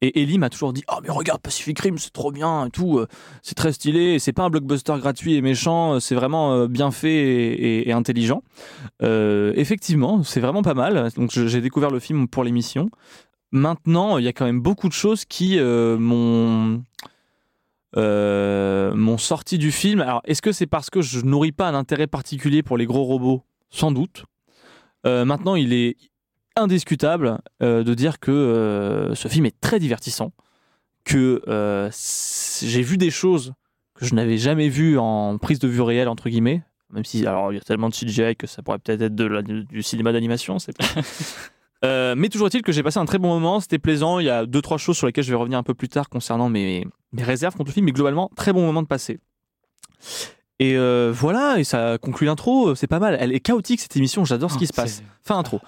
Et 0.00 0.22
Ellie 0.22 0.38
m'a 0.38 0.50
toujours 0.50 0.72
dit 0.72 0.84
Oh, 0.88 1.00
mais 1.02 1.10
regarde 1.10 1.40
Pacific 1.40 1.78
Rim, 1.78 1.98
c'est 1.98 2.12
trop 2.12 2.30
bien 2.30 2.66
et 2.66 2.70
tout, 2.70 2.98
euh, 2.98 3.08
c'est 3.42 3.54
très 3.54 3.72
stylé, 3.72 4.18
c'est 4.18 4.32
pas 4.32 4.44
un 4.44 4.50
blockbuster 4.50 4.94
gratuit 4.98 5.34
et 5.34 5.42
méchant, 5.42 5.98
c'est 5.98 6.14
vraiment 6.14 6.66
bien 6.66 6.90
fait 6.90 7.86
et, 7.86 7.92
intelligent. 7.92 8.42
Effectivement, 9.00 10.22
c'est 10.22 10.40
vraiment 10.40 10.62
pas 10.62 10.74
mal. 10.74 11.10
Donc 11.16 11.30
j'ai 11.30 11.60
découvert 11.60 11.90
le 11.90 11.98
film 11.98 12.28
pour 12.28 12.44
l'émission. 12.44 12.88
Maintenant, 13.50 14.18
il 14.18 14.24
y 14.24 14.28
a 14.28 14.32
quand 14.32 14.46
même 14.46 14.60
beaucoup 14.60 14.88
de 14.88 14.92
choses 14.92 15.24
qui 15.24 15.58
m'ont 15.58 16.82
sorti 19.18 19.58
du 19.58 19.72
film. 19.72 20.00
Alors, 20.00 20.22
est-ce 20.24 20.42
que 20.42 20.52
c'est 20.52 20.66
parce 20.66 20.90
que 20.90 21.02
je 21.02 21.20
nourris 21.20 21.52
pas 21.52 21.68
un 21.68 21.74
intérêt 21.74 22.06
particulier 22.06 22.62
pour 22.62 22.78
les 22.78 22.86
gros 22.86 23.04
robots? 23.04 23.42
Sans 23.70 23.90
doute. 23.90 24.24
Maintenant, 25.04 25.56
il 25.56 25.72
est 25.72 25.96
indiscutable 26.56 27.38
euh, 27.62 27.82
de 27.82 27.94
dire 27.94 28.20
que 28.20 28.30
euh, 28.30 29.14
ce 29.14 29.28
film 29.28 29.46
est 29.46 29.60
très 29.60 29.78
divertissant, 29.78 30.32
que 31.04 31.42
euh, 31.48 31.90
j'ai 32.62 32.82
vu 32.82 32.96
des 32.96 33.10
choses 33.10 33.54
que 33.94 34.04
je 34.06 34.14
n'avais 34.14 34.38
jamais 34.38 34.68
vues 34.68 34.98
en 34.98 35.38
prise 35.38 35.58
de 35.58 35.68
vue 35.68 35.82
réelle 35.82 36.08
entre 36.08 36.28
guillemets, 36.28 36.62
même 36.90 37.04
si 37.04 37.26
alors 37.26 37.52
il 37.52 37.56
y 37.56 37.58
a 37.58 37.62
tellement 37.62 37.88
de 37.88 37.94
CGI 37.94 38.36
que 38.36 38.46
ça 38.46 38.62
pourrait 38.62 38.78
peut-être 38.78 39.02
être 39.02 39.14
de 39.14 39.24
la- 39.24 39.42
du, 39.42 39.82
cinéma 39.82 40.12
d'animation, 40.12 40.58
c'est. 40.58 40.74
Euh, 41.84 42.14
mais 42.16 42.28
toujours 42.28 42.46
est-il 42.46 42.62
que 42.62 42.70
j'ai 42.70 42.84
passé 42.84 43.00
un 43.00 43.06
très 43.06 43.18
bon 43.18 43.26
moment, 43.26 43.58
c'était 43.58 43.80
plaisant. 43.80 44.20
Il 44.20 44.26
y 44.26 44.30
a 44.30 44.46
deux 44.46 44.62
trois 44.62 44.78
choses 44.78 44.96
sur 44.96 45.08
lesquelles 45.08 45.24
je 45.24 45.30
vais 45.30 45.36
revenir 45.36 45.58
un 45.58 45.64
peu 45.64 45.74
plus 45.74 45.88
tard 45.88 46.08
concernant 46.08 46.48
mes, 46.48 46.86
mes 47.10 47.24
réserves 47.24 47.56
contre 47.56 47.70
le 47.70 47.72
film, 47.72 47.86
mais 47.86 47.90
globalement 47.90 48.30
très 48.36 48.52
bon 48.52 48.64
moment 48.64 48.82
de 48.82 48.86
passer. 48.86 49.18
Et 50.60 50.76
euh, 50.76 51.10
voilà, 51.12 51.58
et 51.58 51.64
ça 51.64 51.98
conclut 51.98 52.28
l'intro, 52.28 52.76
c'est 52.76 52.86
pas 52.86 53.00
mal. 53.00 53.16
Elle 53.18 53.34
est 53.34 53.40
chaotique 53.40 53.80
cette 53.80 53.96
émission, 53.96 54.24
j'adore 54.24 54.52
ce 54.52 54.58
qui 54.58 54.68
se 54.68 54.72
passe. 54.72 55.02
Fin 55.22 55.36
intro. 55.38 55.60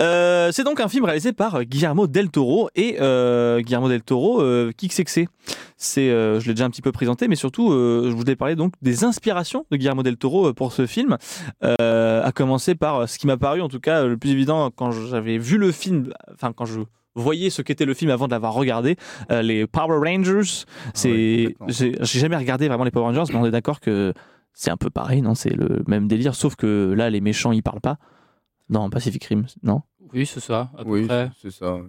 Euh, 0.00 0.50
c'est 0.52 0.64
donc 0.64 0.80
un 0.80 0.88
film 0.88 1.04
réalisé 1.04 1.32
par 1.32 1.64
Guillermo 1.64 2.06
del 2.06 2.30
Toro 2.30 2.70
et 2.74 2.96
euh, 3.00 3.60
Guillermo 3.60 3.88
del 3.88 4.02
Toro, 4.02 4.40
euh, 4.40 4.72
qui 4.76 4.88
que 4.88 4.94
c'est 4.94 5.04
que 5.04 5.10
c'est? 5.10 5.28
C'est, 5.76 6.08
je 6.08 6.46
l'ai 6.46 6.52
déjà 6.52 6.66
un 6.66 6.70
petit 6.70 6.82
peu 6.82 6.92
présenté, 6.92 7.26
mais 7.26 7.36
surtout, 7.36 7.70
je 7.70 8.10
voulais 8.10 8.36
parler 8.36 8.54
donc 8.54 8.74
des 8.82 9.04
inspirations 9.04 9.64
de 9.70 9.78
Guillermo 9.78 10.02
del 10.02 10.18
Toro 10.18 10.52
pour 10.52 10.72
ce 10.72 10.86
film. 10.86 11.16
À 11.62 12.32
commencer 12.34 12.74
par 12.74 13.08
ce 13.08 13.18
qui 13.18 13.26
m'a 13.26 13.38
paru, 13.38 13.62
en 13.62 13.68
tout 13.68 13.80
cas, 13.80 14.04
le 14.04 14.18
plus 14.18 14.30
évident 14.30 14.70
quand 14.70 14.90
j'avais 14.90 15.38
vu 15.38 15.56
le 15.56 15.72
film, 15.72 16.12
enfin 16.34 16.52
quand 16.52 16.66
je 16.66 16.80
voyais 17.14 17.50
ce 17.50 17.62
qu'était 17.62 17.84
le 17.84 17.94
film 17.94 18.10
avant 18.10 18.26
de 18.26 18.32
l'avoir 18.32 18.54
regardé, 18.54 18.96
euh, 19.30 19.42
les 19.42 19.66
Power 19.66 19.98
Rangers. 19.98 20.64
C'est, 20.94 21.10
ouais, 21.10 21.54
complètement. 21.58 21.66
j'ai 21.68 21.96
j'ai 22.00 22.20
jamais 22.20 22.36
regardé 22.36 22.68
vraiment 22.68 22.84
les 22.84 22.90
Power 22.90 23.06
Rangers, 23.06 23.32
mais 23.32 23.38
on 23.38 23.46
est 23.46 23.50
d'accord 23.50 23.80
que 23.80 24.12
c'est 24.52 24.70
un 24.70 24.76
peu 24.76 24.90
pareil, 24.90 25.22
non 25.22 25.34
C'est 25.34 25.50
le 25.54 25.82
même 25.86 26.08
délire, 26.08 26.34
sauf 26.34 26.56
que 26.56 26.92
là, 26.96 27.10
les 27.10 27.20
méchants, 27.20 27.52
ils 27.52 27.62
parlent 27.62 27.80
pas. 27.80 27.98
Dans 28.68 28.88
Pacific 28.90 29.24
Rim, 29.24 29.46
non 29.62 29.82
Oui, 30.12 30.26
c'est 30.26 30.40
ça, 30.40 30.70
à 30.78 30.84
peu 30.84 30.90
Oui, 30.90 31.06
près. 31.06 31.30
c'est 31.42 31.50
ça. 31.50 31.74
Ouais. 31.74 31.82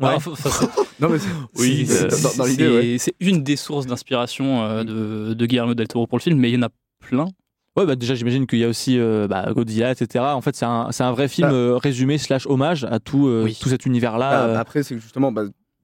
Enfin, 0.00 0.32
Non, 1.00 1.08
mais 1.08 1.18
Oui, 1.58 1.86
c'est- 1.86 2.22
dans, 2.22 2.36
dans 2.36 2.44
l'idée, 2.44 2.64
c'est 2.66 2.70
ouais. 2.92 2.96
c'est 2.98 3.14
une 3.20 3.42
des 3.42 3.56
sources 3.56 3.86
d'inspiration 3.86 4.62
euh, 4.62 4.84
de, 4.84 5.34
de 5.34 5.46
Guillermo 5.46 5.74
del 5.74 5.88
Toro 5.88 6.06
pour 6.06 6.18
le 6.18 6.22
film, 6.22 6.38
mais 6.38 6.50
il 6.50 6.54
y 6.54 6.58
en 6.58 6.66
a 6.66 6.70
plein. 7.00 7.26
Ouais, 7.76 7.86
bah 7.86 7.94
déjà, 7.96 8.14
j'imagine 8.16 8.46
qu'il 8.46 8.58
y 8.58 8.64
a 8.64 8.68
aussi 8.68 8.98
euh, 8.98 9.26
bah, 9.28 9.52
Godzilla, 9.52 9.92
etc. 9.92 10.24
En 10.28 10.40
fait, 10.40 10.54
c'est 10.56 10.64
un, 10.66 10.88
c'est 10.90 11.04
un 11.04 11.12
vrai 11.12 11.28
film 11.28 11.48
Bah. 11.48 11.54
euh, 11.54 11.76
résumé 11.76 12.18
slash 12.18 12.46
hommage 12.46 12.84
à 12.84 12.98
tout, 12.98 13.26
euh, 13.28 13.44
Oui. 13.44 13.56
tout 13.60 13.68
cet 13.68 13.86
univers-là. 13.86 14.48
Bah. 14.48 14.60
Après, 14.60 14.82
c'est 14.82 14.94
que 14.96 15.00
justement 15.00 15.30
bah, 15.32 15.42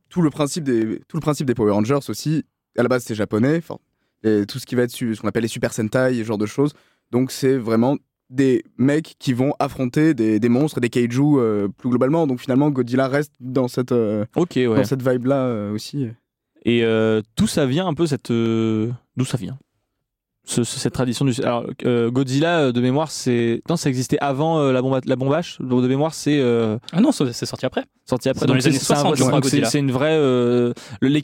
tout, 0.09 0.21
le 0.21 0.31
principe 0.31 0.65
des, 0.65 1.01
tout 1.09 1.17
le 1.17 1.21
principe 1.23 1.47
des 1.47 1.55
Power 1.55 1.71
Rangers 1.73 2.01
aussi. 2.09 2.45
À 2.77 2.83
la 2.83 2.89
base, 2.89 3.05
c'est 3.05 3.15
japonais. 3.15 3.59
enfin, 3.59 3.79
Et 4.25 4.47
tout 4.47 4.59
ce 4.59 4.67
qui 4.67 4.75
va 4.75 4.83
être 4.83 4.91
ce 4.91 5.21
qu'on 5.21 5.29
appelle 5.29 5.43
les 5.43 5.49
Super 5.49 5.73
Sentai, 5.73 6.15
ce 6.15 6.25
genre 6.25 6.39
de 6.39 6.47
choses. 6.47 6.73
Donc, 7.13 7.31
c'est 7.31 7.57
vraiment 7.57 7.97
des 8.31 8.65
mecs 8.79 9.15
qui 9.19 9.33
vont 9.35 9.53
affronter 9.59 10.15
des, 10.15 10.41
des 10.41 10.49
monstres, 10.49 10.81
des 10.81 10.89
kaiju 10.89 11.21
euh, 11.39 11.69
plus 11.69 11.91
globalement. 11.91 12.27
Donc, 12.27 12.41
finalement, 12.41 12.71
Godzilla 12.71 13.07
reste 13.07 13.33
dans 13.39 13.69
cette, 13.69 13.93
euh, 13.93 14.25
Ok, 14.35 14.53
ouais. 14.57 14.67
dans 14.67 14.85
cette 14.85 15.07
vibe-là 15.07 15.45
euh, 15.45 15.73
aussi. 15.73 16.09
Et 16.65 16.83
euh, 16.85 17.21
d'où 17.37 17.47
ça 17.47 17.67
vient 17.67 17.87
un 17.87 17.93
peu 17.95 18.07
cette. 18.07 18.31
euh, 18.31 18.91
D'où 19.17 19.27
ça 19.27 19.37
vient? 19.37 19.59
Ce- 20.47 20.65
ce- 20.65 20.79
cette 20.79 20.93
tradition 20.95 21.25
du. 21.25 21.33
Alors, 21.43 21.67
euh, 21.87 22.11
Godzilla, 22.11 22.73
de 22.73 22.81
mémoire, 22.81 23.11
c'est. 23.11 23.63
Non, 23.69 23.77
ça 23.77 23.89
existait 23.91 24.19
avant 24.21 24.59
euh, 24.61 24.73
la, 24.73 24.83
bombe, 24.83 24.99
la 25.05 25.17
bombache. 25.17 25.59
Donc, 25.61 25.83
De 25.83 25.89
mémoire, 25.89 26.13
c'est 26.15 26.39
euh, 26.41 26.79
Ah 26.93 27.01
non, 27.01 27.13
c'est 27.13 27.33
sorti 27.47 27.65
après. 27.67 27.85
sorti 28.07 28.29
après. 28.31 28.47
Dans 28.47 28.53
Donc, 28.55 28.63
les 28.63 28.67
années 28.69 28.77
un 28.77 28.81
60, 28.81 29.07
vrai- 29.09 29.17
je 29.17 29.23
crois, 29.25 29.33
c'est- 29.37 29.41
Godzilla. 29.43 29.67
C'est 29.71 29.79
une 29.79 29.91
vraie. 29.93 30.17
euh, 30.19 30.73
le, 31.01 31.09
les 31.09 31.23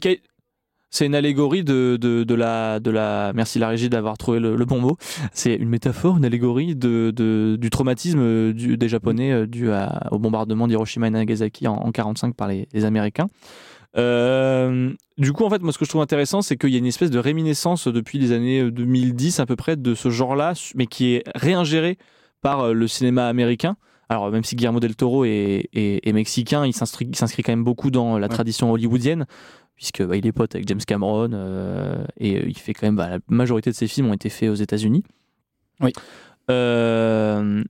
C'est 0.93 1.05
une 1.05 1.15
allégorie 1.15 1.63
de, 1.63 1.97
de, 1.99 2.23
de 2.25 2.35
la, 2.35 2.81
de 2.81 2.91
la. 2.91 3.31
Merci 3.33 3.59
la 3.59 3.69
régie 3.69 3.89
d'avoir 3.89 4.17
trouvé 4.17 4.39
le, 4.41 4.57
le 4.57 4.65
bon 4.65 4.79
mot. 4.81 4.97
C'est 5.31 5.55
une 5.55 5.69
métaphore, 5.69 6.17
une 6.17 6.25
allégorie 6.25 6.75
de, 6.75 7.11
de- 7.15 7.57
du 7.59 7.69
traumatisme 7.69 8.19
euh, 8.19 8.53
du, 8.53 8.75
des 8.77 8.89
Japonais 8.89 9.31
euh, 9.31 9.47
dû 9.47 9.71
à- 9.71 10.09
au 10.11 10.19
bombardement 10.19 10.67
d'Hiroshima 10.67 11.07
et 11.07 11.09
Nagasaki 11.11 11.67
en, 11.67 11.75
en 11.75 11.91
45 11.91 12.35
par 12.35 12.49
les, 12.49 12.67
les 12.73 12.83
Américains. 12.85 13.29
Euh, 13.97 14.91
du 15.17 15.33
coup, 15.33 15.43
en 15.45 15.49
fait, 15.49 15.61
moi, 15.61 15.71
ce 15.73 15.77
que 15.77 15.85
je 15.85 15.89
trouve 15.89 16.01
intéressant, 16.01 16.41
c'est 16.41 16.57
qu'il 16.57 16.69
y 16.71 16.75
a 16.75 16.79
une 16.79 16.85
espèce 16.85 17.11
de 17.11 17.19
réminiscence 17.19 17.87
depuis 17.87 18.19
les 18.19 18.31
années 18.31 18.61
euh, 18.61 18.71
2010 18.71 19.39
à 19.39 19.45
peu 19.45 19.55
près 19.55 19.75
de 19.75 19.95
ce 19.95 20.09
genre-là, 20.09 20.53
mais 20.75 20.87
qui 20.87 21.13
est 21.15 21.23
réingéré 21.35 21.97
par 22.41 22.73
le 22.73 22.87
cinéma 22.87 23.27
américain. 23.27 23.75
Alors, 24.09 24.29
même 24.29 24.43
si 24.43 24.55
Guillermo 24.57 24.81
del 24.81 24.95
Toro 24.95 25.23
est, 25.23 25.69
est- 25.73 26.05
est 26.05 26.11
mexicain, 26.13 26.65
il 26.65 26.73
s'inscrit 26.73 27.07
il 27.09 27.15
s'inscrit 27.15 27.43
quand 27.43 27.53
même 27.53 27.63
beaucoup 27.63 27.91
dans 27.91 28.17
la 28.17 28.27
Ouais. 28.27 28.33
tradition 28.33 28.69
hollywoodienne, 28.71 29.25
puisque 29.81 30.03
bah, 30.03 30.15
il 30.15 30.27
est 30.27 30.31
pote 30.31 30.53
avec 30.53 30.67
James 30.67 30.79
Cameron 30.85 31.31
euh, 31.33 32.05
et 32.19 32.35
euh, 32.37 32.43
il 32.47 32.55
fait 32.55 32.75
quand 32.75 32.85
même. 32.85 32.95
bah, 32.95 33.09
la 33.09 33.17
majorité 33.29 33.71
de 33.71 33.75
ses 33.75 33.87
films 33.87 34.09
ont 34.09 34.13
été 34.13 34.29
faits 34.29 34.47
aux 34.51 34.53
États-Unis. 34.53 35.03
Oui. 35.79 35.91
Euh, 36.51 37.63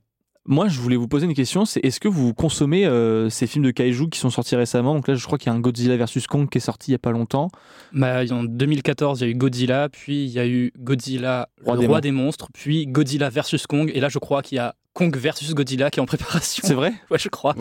moi, 0.44 0.68
je 0.68 0.78
voulais 0.78 0.96
vous 0.96 1.08
poser 1.08 1.24
une 1.24 1.32
question, 1.32 1.64
c'est 1.64 1.80
est-ce 1.82 2.00
que 2.00 2.08
vous 2.08 2.34
consommez 2.34 2.84
euh, 2.84 3.30
ces 3.30 3.46
films 3.46 3.64
de 3.64 3.70
kaiju 3.70 4.10
qui 4.10 4.18
sont 4.18 4.28
sortis 4.28 4.56
récemment? 4.56 4.94
Donc 4.94 5.08
là, 5.08 5.14
je 5.14 5.24
crois 5.24 5.38
qu'il 5.38 5.50
y 5.50 5.54
a 5.54 5.56
un 5.56 5.60
Godzilla 5.60 5.96
vs 5.96 6.26
Kong 6.28 6.50
qui 6.50 6.58
est 6.58 6.60
sorti 6.60 6.90
il 6.90 6.92
y 6.92 6.94
a 6.96 6.98
pas 6.98 7.12
longtemps. 7.12 7.48
Bah, 7.94 8.20
en 8.30 8.44
2014, 8.44 9.20
il 9.20 9.24
y 9.24 9.26
a 9.28 9.30
eu 9.30 9.34
Godzilla, 9.34 9.88
puis 9.88 10.24
il 10.26 10.30
y 10.32 10.38
a 10.38 10.46
eu 10.46 10.70
Godzilla, 10.78 11.48
Roi 11.64 11.76
le 11.76 11.80
des 11.80 11.86
roi 11.86 11.94
monstres. 11.96 12.02
des 12.02 12.12
monstres, 12.12 12.48
puis 12.52 12.86
Godzilla 12.88 13.30
versus 13.30 13.66
Kong, 13.66 13.90
et 13.94 14.00
là 14.00 14.10
je 14.10 14.18
crois 14.18 14.42
qu'il 14.42 14.56
y 14.56 14.58
a 14.58 14.74
Kong 14.92 15.16
versus 15.16 15.54
Godzilla 15.54 15.88
qui 15.90 16.00
est 16.00 16.02
en 16.02 16.06
préparation. 16.06 16.62
C'est 16.66 16.74
vrai? 16.74 16.92
Ouais, 17.10 17.18
je 17.18 17.30
crois. 17.30 17.54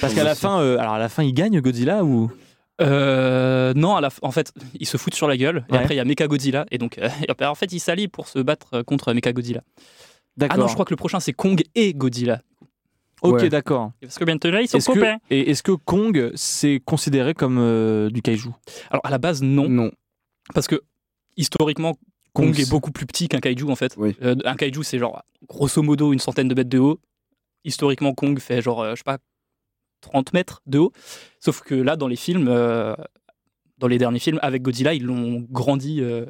Parce 0.00 0.14
qu'à 0.14 0.22
la 0.24 0.34
fin, 0.36 0.60
euh, 0.60 0.78
alors 0.78 0.92
à 0.94 0.98
la 1.00 1.08
fin, 1.08 1.22
il 1.24 1.32
gagne 1.32 1.60
Godzilla 1.60 2.04
ou? 2.04 2.30
Euh, 2.80 3.72
non, 3.74 3.94
à 3.96 4.00
la 4.00 4.08
f- 4.08 4.18
en 4.22 4.30
fait, 4.32 4.52
ils 4.80 4.86
se 4.86 4.96
foutent 4.96 5.14
sur 5.14 5.28
la 5.28 5.36
gueule, 5.36 5.64
et 5.72 5.76
après 5.76 5.94
il 5.94 5.96
y 5.96 6.00
a 6.00 6.04
Mecha 6.04 6.26
Godzilla, 6.26 6.66
et 6.70 6.78
donc 6.78 6.98
euh, 6.98 7.08
en 7.42 7.54
fait, 7.54 7.72
ils 7.72 7.78
s'allient 7.80 8.08
pour 8.08 8.26
se 8.28 8.38
battre 8.40 8.74
euh, 8.74 8.82
contre 8.82 9.12
Mecha 9.12 9.32
Godzilla. 9.32 9.62
Ah 10.40 10.56
non, 10.56 10.66
je 10.66 10.72
crois 10.74 10.84
que 10.84 10.90
le 10.92 10.96
prochain 10.96 11.20
c'est 11.20 11.32
Kong 11.32 11.62
et 11.76 11.94
Godzilla. 11.94 12.42
Ok, 13.22 13.34
Ouais. 13.40 13.48
d'accord. 13.48 13.92
Parce 14.02 14.18
que 14.18 14.24
bientôt 14.24 14.50
là, 14.50 14.60
ils 14.60 14.68
sont 14.68 14.78
que, 14.78 14.84
copains. 14.98 15.16
et 15.30 15.50
est-ce 15.50 15.62
que 15.62 15.72
Kong 15.72 16.32
c'est 16.34 16.80
considéré 16.84 17.32
comme 17.32 17.58
euh, 17.58 18.10
du 18.10 18.20
kaiju? 18.22 18.50
Alors 18.90 19.00
à 19.06 19.10
la 19.10 19.18
base, 19.18 19.40
non, 19.42 19.68
Non. 19.68 19.90
parce 20.52 20.66
que 20.66 20.82
historiquement, 21.36 21.92
Kong 22.32 22.48
Kong, 22.48 22.58
est 22.60 22.68
beaucoup 22.68 22.90
plus 22.90 23.06
petit 23.06 23.28
qu'un 23.28 23.38
kaiju 23.38 23.70
en 23.70 23.76
fait. 23.76 23.94
Oui. 23.96 24.16
Euh, 24.22 24.34
un 24.44 24.56
kaiju, 24.56 24.82
c'est 24.82 24.98
genre 24.98 25.22
grosso 25.48 25.80
modo 25.82 26.12
une 26.12 26.18
centaine 26.18 26.48
de 26.48 26.54
mètres 26.54 26.68
de 26.68 26.78
haut. 26.80 27.00
Historiquement, 27.64 28.12
Kong 28.12 28.38
fait 28.40 28.60
genre, 28.60 28.82
euh, 28.82 28.90
je 28.90 28.96
sais 28.96 29.04
pas, 29.04 29.18
30 30.04 30.32
mètres 30.32 30.62
de 30.66 30.78
haut. 30.78 30.92
Sauf 31.40 31.60
que 31.62 31.74
là, 31.74 31.96
dans 31.96 32.08
les 32.08 32.16
films, 32.16 32.46
euh, 32.48 32.94
dans 33.78 33.88
les 33.88 33.98
derniers 33.98 34.18
films, 34.20 34.38
avec 34.42 34.62
Godzilla, 34.62 34.94
ils 34.94 35.04
l'ont 35.04 35.44
grandi. 35.50 36.00
euh, 36.00 36.26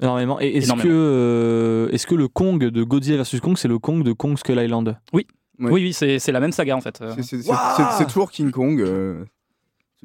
Énormément. 0.00 0.38
Et 0.40 0.56
est-ce 0.56 0.66
Énormément. 0.66 0.88
que, 0.88 0.92
euh, 0.94 1.88
est-ce 1.90 2.06
que 2.06 2.14
le 2.14 2.28
Kong 2.28 2.62
de 2.62 2.82
Godzilla 2.82 3.22
vs 3.22 3.40
Kong, 3.40 3.56
c'est 3.56 3.68
le 3.68 3.78
Kong 3.78 4.02
de 4.02 4.12
Kong 4.12 4.36
Skull 4.36 4.58
Island? 4.58 4.98
Ouais. 5.12 5.26
Oui, 5.58 5.70
oui, 5.72 5.92
c'est 5.94 6.18
c'est 6.18 6.32
la 6.32 6.40
même 6.40 6.52
saga 6.52 6.76
en 6.76 6.82
fait. 6.82 7.02
C'est- 7.22 7.40
C'est 7.42 8.06
toujours 8.06 8.30
King 8.30 8.50
Kong 8.50 8.78
euh, 8.80 9.24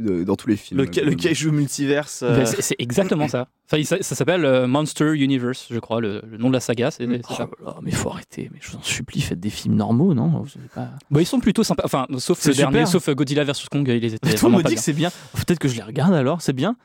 de- 0.01 0.23
dans 0.23 0.35
tous 0.35 0.47
les 0.49 0.57
films. 0.57 0.81
globalement. 0.85 1.15
kaiju 1.17 1.51
multiverse. 1.51 2.23
ben, 2.27 2.45
c'est 2.45 2.75
exactement 2.79 3.27
ça. 3.27 3.47
Enfin, 3.71 3.81
ça 3.83 4.15
s'appelle 4.15 4.43
euh, 4.43 4.67
Monster 4.67 5.13
Universe, 5.15 5.67
je 5.71 5.79
crois, 5.79 6.01
le, 6.01 6.21
le 6.29 6.37
nom 6.37 6.49
de 6.49 6.53
la 6.53 6.59
saga. 6.59 6.91
C'est 6.91 7.07
Oh 7.29 7.33
ça. 7.33 7.47
là 7.63 7.75
mais 7.81 7.91
faut 7.91 8.09
arrêter. 8.09 8.49
Mais 8.53 8.59
je 8.61 8.71
vous 8.71 8.77
en 8.77 8.81
supplie, 8.83 9.21
faites 9.21 9.39
des 9.39 9.49
films 9.49 9.75
normaux, 9.75 10.13
non? 10.13 10.27
Vous 10.27 10.47
savez 10.49 10.67
pas. 10.75 10.89
Bon, 11.09 11.19
ils 11.21 11.25
sont 11.25 11.39
plutôt 11.39 11.63
sympas. 11.63 11.83
Enfin, 11.85 12.05
sauf 12.17 12.45
le 12.45 12.53
dernier, 12.53 12.85
sauf 12.85 13.07
euh, 13.07 13.13
Godzilla 13.13 13.43
versus 13.45 13.69
Kong, 13.69 13.87
il 13.87 13.99
les 13.99 14.13
était 14.15 14.35
Tout 14.35 14.47
le 14.47 14.51
monde 14.51 14.63
dit 14.63 14.75
que 14.75 14.81
c'est 14.81 14.91
bien. 14.93 15.09
Peut-être 15.33 15.59
que 15.59 15.67
je 15.69 15.75
les 15.75 15.83
regarde 15.83 16.13
alors. 16.13 16.41
C'est 16.41 16.53
bien. 16.53 16.75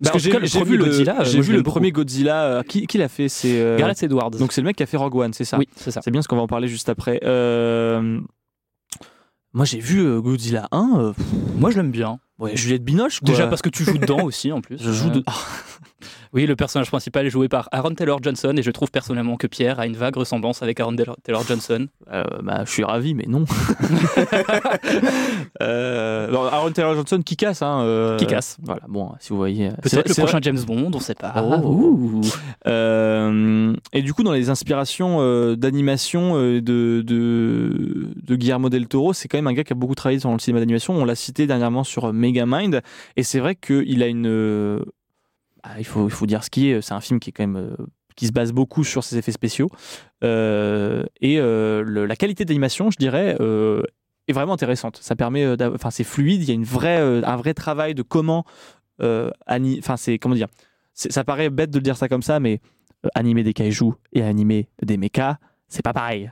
Bah, 0.00 0.10
Parce 0.12 0.24
que 0.24 0.44
j'ai 0.44 0.58
le 0.58 0.64
vu 0.64 0.76
le, 0.76 0.84
Godzilla, 0.86 1.20
euh, 1.20 1.24
j'ai 1.24 1.38
moi, 1.38 1.46
vu 1.46 1.52
le 1.52 1.62
premier. 1.62 1.92
Godzilla. 1.92 2.42
euh, 2.46 2.62
Qui, 2.64 2.88
qui 2.88 2.98
l'a 2.98 3.08
fait? 3.08 3.28
C'est 3.28 3.60
euh, 3.60 3.78
Gareth 3.78 4.02
Edwards. 4.02 4.32
donc 4.32 4.50
c'est 4.52 4.60
le 4.60 4.66
mec 4.66 4.74
qui 4.74 4.82
a 4.82 4.86
fait 4.86 4.96
Rogue 4.96 5.14
One, 5.14 5.32
c'est 5.32 5.44
ça? 5.44 5.56
Oui, 5.56 5.68
c'est 5.76 5.92
ça. 5.92 6.00
C'est 6.02 6.10
bien 6.10 6.20
ce 6.20 6.26
qu'on 6.26 6.34
va 6.34 6.42
en 6.42 6.48
parler 6.48 6.66
juste 6.66 6.88
après. 6.88 7.20
Euh, 7.22 8.20
Moi 9.52 9.64
j'ai 9.64 9.78
vu 9.78 10.00
euh, 10.00 10.20
Godzilla 10.20 10.66
1. 10.72 10.90
euh, 10.98 11.12
pff, 11.12 11.24
Moi, 11.56 11.70
je 11.70 11.76
l'aime 11.76 11.92
bien. 11.92 12.18
Ouais, 12.38 12.56
Juliette 12.56 12.84
Binoche. 12.84 13.20
Quoi. 13.20 13.28
Déjà 13.28 13.46
parce 13.46 13.62
que 13.62 13.68
tu 13.68 13.84
joues 13.84 13.98
dedans 13.98 14.22
aussi, 14.24 14.52
en 14.52 14.60
plus. 14.60 14.78
je 14.80 14.92
joue 14.92 15.10
de. 15.10 15.22
Oui, 16.34 16.46
le 16.46 16.56
personnage 16.56 16.88
principal 16.88 17.26
est 17.26 17.30
joué 17.30 17.48
par 17.48 17.68
Aaron 17.70 17.94
Taylor 17.94 18.20
Johnson, 18.20 18.54
et 18.56 18.62
je 18.62 18.70
trouve 18.72 18.90
personnellement 18.90 19.36
que 19.36 19.46
Pierre 19.46 19.78
a 19.78 19.86
une 19.86 19.94
vague 19.94 20.16
ressemblance 20.16 20.64
avec 20.64 20.80
Aaron 20.80 20.96
Taylor 20.96 21.46
Johnson. 21.46 21.86
Euh, 22.12 22.24
bah, 22.42 22.62
je 22.64 22.72
suis 22.72 22.82
ravi, 22.82 23.14
mais 23.14 23.26
non. 23.28 23.44
euh, 25.62 26.28
bon, 26.32 26.42
Aaron 26.42 26.72
Taylor 26.72 26.96
Johnson 26.96 27.22
qui 27.24 27.36
casse, 27.36 27.62
hein. 27.62 27.82
euh, 27.82 28.16
Qui 28.16 28.26
casse. 28.26 28.56
Voilà, 28.64 28.82
bon, 28.88 29.12
si 29.20 29.28
vous 29.28 29.36
voyez. 29.36 29.68
Peut-être 29.80 30.08
le 30.08 30.14
prochain 30.14 30.40
James 30.42 30.58
Bond, 30.66 30.90
on 30.92 30.98
sait 30.98 31.14
pas. 31.14 31.32
Oh. 31.36 32.20
Euh, 32.66 33.72
et 33.92 34.02
du 34.02 34.12
coup, 34.12 34.24
dans 34.24 34.32
les 34.32 34.50
inspirations 34.50 35.54
d'animation 35.54 36.34
de, 36.34 36.60
de, 36.60 38.10
de 38.20 38.36
Guillermo 38.36 38.70
del 38.70 38.88
Toro, 38.88 39.12
c'est 39.12 39.28
quand 39.28 39.38
même 39.38 39.46
un 39.46 39.52
gars 39.52 39.62
qui 39.62 39.72
a 39.72 39.76
beaucoup 39.76 39.94
travaillé 39.94 40.18
dans 40.18 40.32
le 40.32 40.40
cinéma 40.40 40.58
d'animation. 40.58 40.94
On 40.94 41.04
l'a 41.04 41.14
cité 41.14 41.46
dernièrement 41.46 41.84
sur 41.84 42.12
Megamind. 42.12 42.82
Et 43.16 43.22
c'est 43.22 43.38
vrai 43.38 43.54
qu'il 43.54 44.02
a 44.02 44.08
une. 44.08 44.82
Ah, 45.64 45.74
il, 45.78 45.84
faut, 45.84 46.06
il 46.06 46.12
faut 46.12 46.26
dire 46.26 46.44
ce 46.44 46.50
qui 46.50 46.68
est. 46.70 46.80
C'est 46.82 46.94
un 46.94 47.00
film 47.00 47.18
qui 47.20 47.30
est 47.30 47.32
quand 47.32 47.42
même. 47.46 47.56
euh, 47.56 47.76
qui 48.16 48.28
se 48.28 48.32
base 48.32 48.52
beaucoup 48.52 48.84
sur 48.84 49.02
ses 49.02 49.18
effets 49.18 49.32
spéciaux. 49.32 49.68
Euh, 50.22 51.02
et 51.20 51.40
euh, 51.40 51.82
le- 51.84 52.06
la 52.06 52.14
qualité 52.14 52.44
d'animation, 52.44 52.88
je 52.92 52.96
dirais, 52.96 53.36
euh, 53.40 53.82
est 54.28 54.32
vraiment 54.32 54.52
intéressante. 54.52 54.98
Ça 55.02 55.16
permet, 55.16 55.44
enfin, 55.74 55.90
c'est 55.90 56.04
fluide. 56.04 56.40
Il 56.42 56.48
y 56.48 56.52
a 56.52 56.54
une 56.54 56.62
vraie, 56.62 56.98
un 57.24 57.36
vrai 57.36 57.54
travail 57.54 57.94
de 57.96 58.02
comment, 58.02 58.44
enfin, 59.00 59.96
c'est 59.96 60.18
comment 60.20 60.36
dire. 60.36 60.46
Ça 60.92 61.24
paraît 61.24 61.50
bête 61.50 61.70
de 61.70 61.78
le 61.78 61.82
dire 61.82 61.96
ça 61.96 62.08
comme 62.08 62.22
ça, 62.22 62.38
mais 62.38 62.60
animer 63.16 63.42
des 63.42 63.52
kaijus 63.52 63.94
et 64.12 64.22
animer 64.22 64.68
des 64.80 64.96
mechas, 64.96 65.38
c'est 65.68 65.82
pas 65.82 65.92
pareil. 65.92 66.30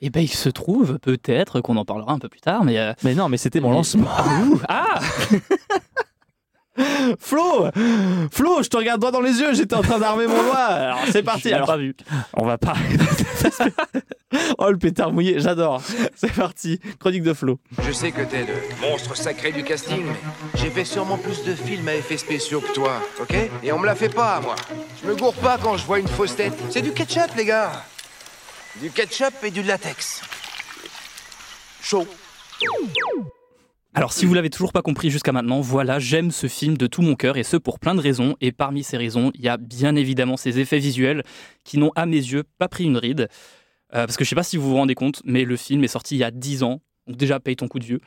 Eh 0.00 0.10
ben, 0.10 0.20
il 0.20 0.28
se 0.28 0.48
trouve 0.48 0.98
peut-être 0.98 1.60
qu'on 1.60 1.76
en 1.76 1.84
parlera 1.84 2.12
un 2.12 2.18
peu 2.18 2.28
plus 2.28 2.40
tard, 2.40 2.64
mais. 2.64 2.78
euh, 2.80 2.92
Mais 3.04 3.14
non, 3.14 3.28
mais 3.28 3.36
c'était 3.36 3.60
mon 3.60 3.70
lancement. 3.70 4.08
Ah 4.68 4.98
Flo, 7.18 7.68
Flo, 8.30 8.62
je 8.62 8.68
te 8.68 8.76
regarde 8.76 9.00
droit 9.00 9.12
dans 9.12 9.20
les 9.20 9.40
yeux. 9.40 9.54
J'étais 9.54 9.74
en 9.74 9.82
train 9.82 9.98
d'armer 9.98 10.26
mon 10.26 10.42
doigt. 10.42 10.56
Alors 10.56 11.00
c'est 11.10 11.22
parti. 11.22 11.52
Alors 11.52 11.66
pas 11.66 11.76
vu. 11.76 11.94
on 12.34 12.44
va 12.44 12.58
pas. 12.58 12.74
oh 14.58 14.70
le 14.70 14.78
pétard 14.78 15.12
mouillé, 15.12 15.40
j'adore. 15.40 15.82
C'est 16.14 16.32
parti. 16.32 16.80
Chronique 16.98 17.22
de 17.22 17.34
Flo. 17.34 17.58
Je 17.82 17.92
sais 17.92 18.12
que 18.12 18.22
t'es 18.22 18.44
le 18.44 18.88
monstre 18.88 19.16
sacré 19.16 19.52
du 19.52 19.62
casting, 19.62 20.04
mais 20.04 20.16
j'ai 20.54 20.70
fait 20.70 20.84
sûrement 20.84 21.18
plus 21.18 21.44
de 21.44 21.54
films 21.54 21.88
à 21.88 21.94
effets 21.94 22.18
spéciaux 22.18 22.60
que 22.60 22.72
toi, 22.72 23.00
ok? 23.20 23.34
Et 23.62 23.72
on 23.72 23.78
me 23.78 23.86
la 23.86 23.94
fait 23.94 24.08
pas, 24.08 24.40
moi. 24.40 24.56
Je 25.02 25.08
me 25.08 25.16
gourre 25.16 25.34
pas 25.34 25.58
quand 25.62 25.76
je 25.76 25.84
vois 25.86 25.98
une 25.98 26.08
fausse 26.08 26.36
tête. 26.36 26.54
C'est 26.70 26.82
du 26.82 26.92
ketchup, 26.92 27.34
les 27.36 27.44
gars. 27.44 27.72
Du 28.80 28.90
ketchup 28.90 29.34
et 29.42 29.50
du 29.50 29.62
latex. 29.62 30.22
Chaud. 31.82 32.06
Alors, 33.96 34.12
si 34.12 34.26
vous 34.26 34.34
l'avez 34.34 34.50
toujours 34.50 34.72
pas 34.72 34.82
compris 34.82 35.08
jusqu'à 35.08 35.32
maintenant, 35.32 35.62
voilà, 35.62 35.98
j'aime 35.98 36.30
ce 36.30 36.48
film 36.48 36.76
de 36.76 36.86
tout 36.86 37.00
mon 37.00 37.14
cœur 37.14 37.38
et 37.38 37.42
ce 37.42 37.56
pour 37.56 37.78
plein 37.78 37.94
de 37.94 38.00
raisons. 38.00 38.36
Et 38.42 38.52
parmi 38.52 38.84
ces 38.84 38.98
raisons, 38.98 39.30
il 39.34 39.40
y 39.40 39.48
a 39.48 39.56
bien 39.56 39.96
évidemment 39.96 40.36
ces 40.36 40.58
effets 40.58 40.78
visuels 40.78 41.22
qui 41.64 41.78
n'ont, 41.78 41.92
à 41.96 42.04
mes 42.04 42.16
yeux, 42.18 42.44
pas 42.58 42.68
pris 42.68 42.84
une 42.84 42.98
ride. 42.98 43.28
Euh, 43.94 44.04
parce 44.04 44.18
que 44.18 44.24
je 44.24 44.28
sais 44.28 44.34
pas 44.36 44.42
si 44.42 44.58
vous 44.58 44.68
vous 44.68 44.76
rendez 44.76 44.94
compte, 44.94 45.22
mais 45.24 45.44
le 45.44 45.56
film 45.56 45.82
est 45.82 45.88
sorti 45.88 46.16
il 46.16 46.18
y 46.18 46.24
a 46.24 46.30
10 46.30 46.62
ans. 46.62 46.82
Donc, 47.06 47.16
déjà, 47.16 47.40
paye 47.40 47.56
ton 47.56 47.68
coup 47.68 47.78
de 47.78 47.84
vieux. 47.86 48.00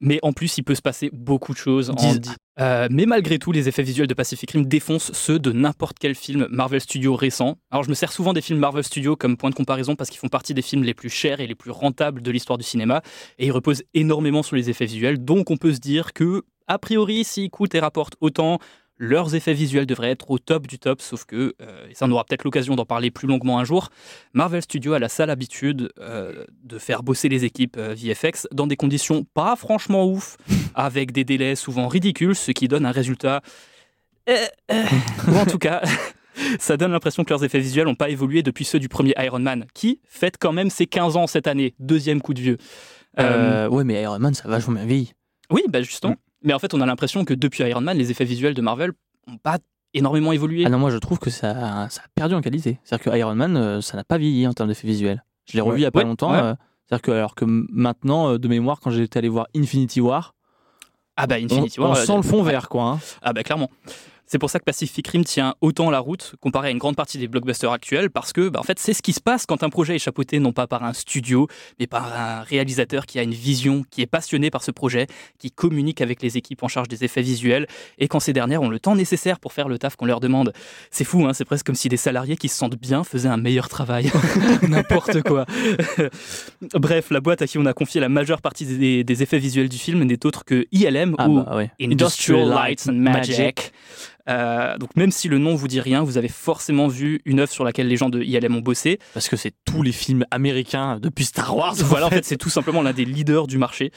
Mais 0.00 0.18
en 0.22 0.32
plus, 0.32 0.58
il 0.58 0.64
peut 0.64 0.74
se 0.74 0.82
passer 0.82 1.10
beaucoup 1.12 1.52
de 1.52 1.58
choses 1.58 1.90
en 1.90 1.94
Dix- 1.94 2.18
10 2.18 2.34
Euh, 2.60 2.88
mais 2.90 3.06
malgré 3.06 3.38
tout, 3.38 3.52
les 3.52 3.68
effets 3.68 3.82
visuels 3.82 4.06
de 4.06 4.12
Pacific 4.12 4.50
Rim 4.50 4.64
défoncent 4.66 5.12
ceux 5.12 5.38
de 5.38 5.50
n'importe 5.50 5.98
quel 5.98 6.14
film 6.14 6.46
Marvel 6.50 6.80
Studios 6.80 7.16
récent. 7.16 7.56
Alors, 7.70 7.84
je 7.84 7.88
me 7.88 7.94
sers 7.94 8.12
souvent 8.12 8.34
des 8.34 8.42
films 8.42 8.58
Marvel 8.58 8.84
Studios 8.84 9.16
comme 9.16 9.38
point 9.38 9.48
de 9.48 9.54
comparaison 9.54 9.96
parce 9.96 10.10
qu'ils 10.10 10.18
font 10.18 10.28
partie 10.28 10.52
des 10.52 10.60
films 10.60 10.84
les 10.84 10.92
plus 10.92 11.08
chers 11.08 11.40
et 11.40 11.46
les 11.46 11.54
plus 11.54 11.70
rentables 11.70 12.20
de 12.20 12.30
l'histoire 12.30 12.58
du 12.58 12.64
cinéma 12.64 13.00
et 13.38 13.46
ils 13.46 13.52
reposent 13.52 13.82
énormément 13.94 14.42
sur 14.42 14.56
les 14.56 14.68
effets 14.68 14.84
visuels. 14.84 15.24
Donc, 15.24 15.50
on 15.50 15.56
peut 15.56 15.72
se 15.72 15.78
dire 15.78 16.12
que, 16.12 16.42
a 16.68 16.78
priori, 16.78 17.24
s'ils 17.24 17.50
coûtent 17.50 17.74
et 17.74 17.80
rapportent 17.80 18.16
autant, 18.20 18.58
leurs 19.00 19.34
effets 19.34 19.54
visuels 19.54 19.86
devraient 19.86 20.10
être 20.10 20.30
au 20.30 20.38
top 20.38 20.66
du 20.66 20.78
top, 20.78 21.00
sauf 21.00 21.24
que, 21.24 21.54
euh, 21.62 21.88
et 21.88 21.94
ça 21.94 22.04
on 22.06 22.10
aura 22.12 22.22
peut-être 22.24 22.44
l'occasion 22.44 22.76
d'en 22.76 22.84
parler 22.84 23.10
plus 23.10 23.26
longuement 23.26 23.58
un 23.58 23.64
jour, 23.64 23.88
Marvel 24.34 24.60
Studios 24.60 24.92
a 24.92 24.98
la 24.98 25.08
sale 25.08 25.30
habitude 25.30 25.90
euh, 25.98 26.44
de 26.64 26.78
faire 26.78 27.02
bosser 27.02 27.30
les 27.30 27.46
équipes 27.46 27.78
euh, 27.78 27.94
VFX 27.96 28.46
dans 28.52 28.66
des 28.66 28.76
conditions 28.76 29.24
pas 29.24 29.56
franchement 29.56 30.06
ouf, 30.06 30.36
avec 30.74 31.12
des 31.12 31.24
délais 31.24 31.56
souvent 31.56 31.88
ridicules, 31.88 32.36
ce 32.36 32.52
qui 32.52 32.68
donne 32.68 32.86
un 32.86 32.92
résultat... 32.92 33.40
ou 34.30 35.34
en 35.34 35.46
tout 35.46 35.58
cas... 35.58 35.82
Ça 36.58 36.78
donne 36.78 36.92
l'impression 36.92 37.22
que 37.22 37.30
leurs 37.30 37.44
effets 37.44 37.58
visuels 37.58 37.84
n'ont 37.84 37.96
pas 37.96 38.08
évolué 38.08 38.42
depuis 38.42 38.64
ceux 38.64 38.78
du 38.78 38.88
premier 38.88 39.12
Iron 39.18 39.40
Man, 39.40 39.66
qui 39.74 40.00
fête 40.08 40.36
quand 40.40 40.52
même 40.52 40.70
ses 40.70 40.86
15 40.86 41.16
ans 41.16 41.26
cette 41.26 41.46
année, 41.46 41.74
deuxième 41.80 42.22
coup 42.22 42.32
de 42.32 42.40
vieux. 42.40 42.56
Ouais, 43.18 43.84
mais 43.84 44.00
Iron 44.00 44.18
Man, 44.18 44.32
ça 44.32 44.44
va 44.44 44.54
vachement 44.54 44.74
bien 44.74 44.86
vieilli. 44.86 45.12
oui, 45.50 45.64
bah 45.68 45.82
justement. 45.82 46.16
Mais 46.42 46.52
en 46.54 46.58
fait, 46.58 46.72
on 46.74 46.80
a 46.80 46.86
l'impression 46.86 47.24
que 47.24 47.34
depuis 47.34 47.64
Iron 47.64 47.80
Man, 47.80 47.96
les 47.98 48.10
effets 48.10 48.24
visuels 48.24 48.54
de 48.54 48.62
Marvel 48.62 48.92
n'ont 49.26 49.36
pas 49.38 49.58
énormément 49.92 50.32
évolué. 50.32 50.64
Ah 50.66 50.70
non, 50.70 50.78
moi 50.78 50.90
je 50.90 50.98
trouve 50.98 51.18
que 51.18 51.30
ça, 51.30 51.88
ça 51.90 52.02
a 52.04 52.08
perdu 52.14 52.34
en 52.34 52.40
qualité. 52.40 52.78
C'est-à-dire 52.84 53.12
que 53.12 53.18
Iron 53.18 53.34
Man, 53.34 53.56
euh, 53.56 53.80
ça 53.80 53.96
n'a 53.96 54.04
pas 54.04 54.18
vieilli 54.18 54.46
en 54.46 54.52
termes 54.52 54.68
d'effets 54.68 54.86
visuels. 54.86 55.24
Je 55.48 55.54
l'ai 55.54 55.60
revu 55.60 55.72
Ouais. 55.74 55.80
il 55.80 55.82
y 55.82 55.86
a 55.86 55.90
pas 55.90 55.98
Ouais, 56.00 56.04
longtemps. 56.04 56.30
ouais. 56.32 56.38
euh, 56.38 56.54
C'est-à-dire 56.86 57.02
que, 57.02 57.10
alors 57.10 57.34
que 57.34 57.44
maintenant, 57.44 58.30
euh, 58.32 58.38
de 58.38 58.48
mémoire, 58.48 58.80
quand 58.80 58.90
j'étais 58.90 59.18
allé 59.18 59.28
voir 59.28 59.46
Infinity 59.54 60.00
War, 60.00 60.34
Ah 61.16 61.26
bah 61.26 61.36
on, 61.40 61.44
Infinity 61.44 61.80
on 61.80 61.84
War. 61.88 61.96
sent 61.96 62.16
le 62.16 62.22
fond 62.22 62.42
vert, 62.42 62.68
quoi. 62.68 62.82
hein. 62.84 62.98
Ah 63.22 63.32
bah 63.32 63.42
clairement. 63.42 63.68
C'est 64.30 64.38
pour 64.38 64.48
ça 64.48 64.60
que 64.60 64.64
Pacific 64.64 65.08
Rim 65.08 65.24
tient 65.24 65.56
autant 65.60 65.90
la 65.90 65.98
route 65.98 66.36
comparé 66.40 66.68
à 66.68 66.70
une 66.70 66.78
grande 66.78 66.94
partie 66.94 67.18
des 67.18 67.26
blockbusters 67.26 67.72
actuels 67.72 68.10
parce 68.10 68.32
que 68.32 68.48
bah, 68.48 68.60
en 68.60 68.62
fait 68.62 68.78
c'est 68.78 68.92
ce 68.92 69.02
qui 69.02 69.12
se 69.12 69.20
passe 69.20 69.44
quand 69.44 69.64
un 69.64 69.70
projet 69.70 69.96
est 69.96 69.98
chapeauté 69.98 70.38
non 70.38 70.52
pas 70.52 70.68
par 70.68 70.84
un 70.84 70.92
studio 70.92 71.48
mais 71.80 71.88
par 71.88 72.16
un 72.16 72.42
réalisateur 72.42 73.06
qui 73.06 73.18
a 73.18 73.24
une 73.24 73.34
vision, 73.34 73.84
qui 73.90 74.02
est 74.02 74.06
passionné 74.06 74.48
par 74.50 74.62
ce 74.62 74.70
projet, 74.70 75.08
qui 75.40 75.50
communique 75.50 76.00
avec 76.00 76.22
les 76.22 76.36
équipes 76.36 76.62
en 76.62 76.68
charge 76.68 76.86
des 76.86 77.02
effets 77.02 77.22
visuels 77.22 77.66
et 77.98 78.06
quand 78.06 78.20
ces 78.20 78.32
dernières 78.32 78.62
ont 78.62 78.68
le 78.68 78.78
temps 78.78 78.94
nécessaire 78.94 79.40
pour 79.40 79.52
faire 79.52 79.66
le 79.66 79.80
taf 79.80 79.96
qu'on 79.96 80.06
leur 80.06 80.20
demande. 80.20 80.52
C'est 80.92 81.02
fou, 81.02 81.26
hein, 81.26 81.32
c'est 81.32 81.44
presque 81.44 81.66
comme 81.66 81.74
si 81.74 81.88
des 81.88 81.96
salariés 81.96 82.36
qui 82.36 82.48
se 82.48 82.56
sentent 82.56 82.78
bien 82.78 83.02
faisaient 83.02 83.28
un 83.28 83.36
meilleur 83.36 83.68
travail. 83.68 84.12
N'importe 84.68 85.22
quoi. 85.22 85.44
Bref, 86.74 87.10
la 87.10 87.20
boîte 87.20 87.42
à 87.42 87.48
qui 87.48 87.58
on 87.58 87.66
a 87.66 87.72
confié 87.72 88.00
la 88.00 88.08
majeure 88.08 88.42
partie 88.42 88.64
des, 88.64 89.02
des 89.02 89.22
effets 89.24 89.40
visuels 89.40 89.68
du 89.68 89.78
film 89.78 90.04
n'est 90.04 90.24
autre 90.24 90.44
que 90.44 90.68
ILM 90.70 91.16
Ah 91.18 91.28
ou 91.28 91.42
bah 91.42 91.56
ouais. 91.56 91.72
Industrial 91.80 92.48
Lights 92.48 92.88
and 92.88 92.92
Magic. 92.92 93.72
Euh, 94.28 94.76
donc 94.78 94.94
même 94.96 95.10
si 95.10 95.28
le 95.28 95.38
nom 95.38 95.54
vous 95.54 95.68
dit 95.68 95.80
rien, 95.80 96.02
vous 96.02 96.18
avez 96.18 96.28
forcément 96.28 96.88
vu 96.88 97.20
une 97.24 97.40
œuvre 97.40 97.50
sur 97.50 97.64
laquelle 97.64 97.88
les 97.88 97.96
gens 97.96 98.10
de 98.10 98.22
ILM 98.22 98.56
ont 98.56 98.60
bossé. 98.60 98.98
Parce 99.14 99.28
que 99.28 99.36
c'est 99.36 99.54
tous 99.64 99.82
les 99.82 99.92
films 99.92 100.24
américains 100.30 100.98
depuis 101.00 101.24
Star 101.24 101.56
Wars. 101.56 101.74
Voilà, 101.76 102.06
en 102.06 102.10
fait, 102.10 102.24
c'est 102.24 102.36
tout 102.36 102.50
simplement 102.50 102.82
l'un 102.82 102.92
des 102.92 103.04
leaders 103.04 103.46
du 103.46 103.58
marché. 103.58 103.92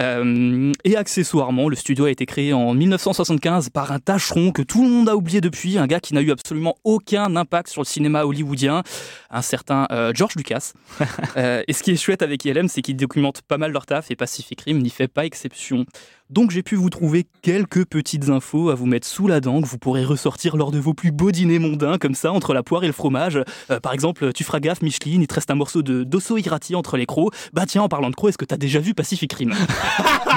Euh, 0.00 0.72
et 0.84 0.96
accessoirement, 0.96 1.68
le 1.68 1.76
studio 1.76 2.04
a 2.04 2.10
été 2.10 2.24
créé 2.24 2.52
en 2.52 2.72
1975 2.72 3.70
par 3.70 3.90
un 3.90 3.98
tâcheron 3.98 4.52
que 4.52 4.62
tout 4.62 4.82
le 4.84 4.88
monde 4.88 5.08
a 5.08 5.16
oublié 5.16 5.40
depuis, 5.40 5.76
un 5.76 5.86
gars 5.86 6.00
qui 6.00 6.14
n'a 6.14 6.20
eu 6.20 6.30
absolument 6.30 6.76
aucun 6.84 7.34
impact 7.34 7.68
sur 7.68 7.82
le 7.82 7.86
cinéma 7.86 8.24
hollywoodien, 8.24 8.82
un 9.30 9.42
certain 9.42 9.86
euh, 9.90 10.12
George 10.14 10.34
Lucas. 10.36 10.72
Euh, 11.36 11.62
et 11.68 11.72
ce 11.72 11.82
qui 11.82 11.90
est 11.90 11.96
chouette 11.96 12.22
avec 12.22 12.44
ILM, 12.44 12.68
c'est 12.68 12.80
qu'ils 12.80 12.96
documentent 12.96 13.42
pas 13.42 13.58
mal 13.58 13.70
leur 13.70 13.86
taf 13.86 14.10
et 14.10 14.16
Pacific 14.16 14.60
Rim 14.62 14.78
n'y 14.78 14.90
fait 14.90 15.08
pas 15.08 15.24
exception. 15.24 15.84
Donc 16.30 16.50
j'ai 16.50 16.62
pu 16.62 16.74
vous 16.74 16.90
trouver 16.90 17.26
quelques 17.40 17.86
petites 17.86 18.28
infos 18.28 18.68
à 18.68 18.74
vous 18.74 18.84
mettre 18.84 19.06
sous 19.06 19.26
la 19.26 19.40
dent 19.40 19.62
que 19.62 19.66
vous 19.66 19.78
pourrez 19.78 20.04
ressortir 20.04 20.56
lors 20.56 20.70
de 20.70 20.78
vos 20.78 20.92
plus 20.92 21.10
beaux 21.10 21.32
dîners 21.32 21.58
mondains 21.58 21.96
comme 21.96 22.14
ça 22.14 22.32
entre 22.32 22.52
la 22.52 22.62
poire 22.62 22.84
et 22.84 22.86
le 22.86 22.92
fromage. 22.92 23.42
Euh, 23.70 23.80
par 23.80 23.94
exemple, 23.94 24.32
tu 24.34 24.44
feras 24.44 24.60
gaffe 24.60 24.82
Micheline, 24.82 25.22
il 25.22 25.26
te 25.26 25.34
reste 25.34 25.50
un 25.50 25.54
morceau 25.54 25.82
de 25.82 26.04
d'osso 26.04 26.36
irati 26.36 26.74
entre 26.74 26.98
les 26.98 27.06
crocs. 27.06 27.34
Bah 27.54 27.64
tiens, 27.66 27.82
en 27.82 27.88
parlant 27.88 28.10
de 28.10 28.14
crocs, 28.14 28.28
est-ce 28.28 28.38
que 28.38 28.44
t'as 28.44 28.58
déjà 28.58 28.78
vu 28.80 28.94
Pacific 28.94 29.32
Rim? 29.32 29.54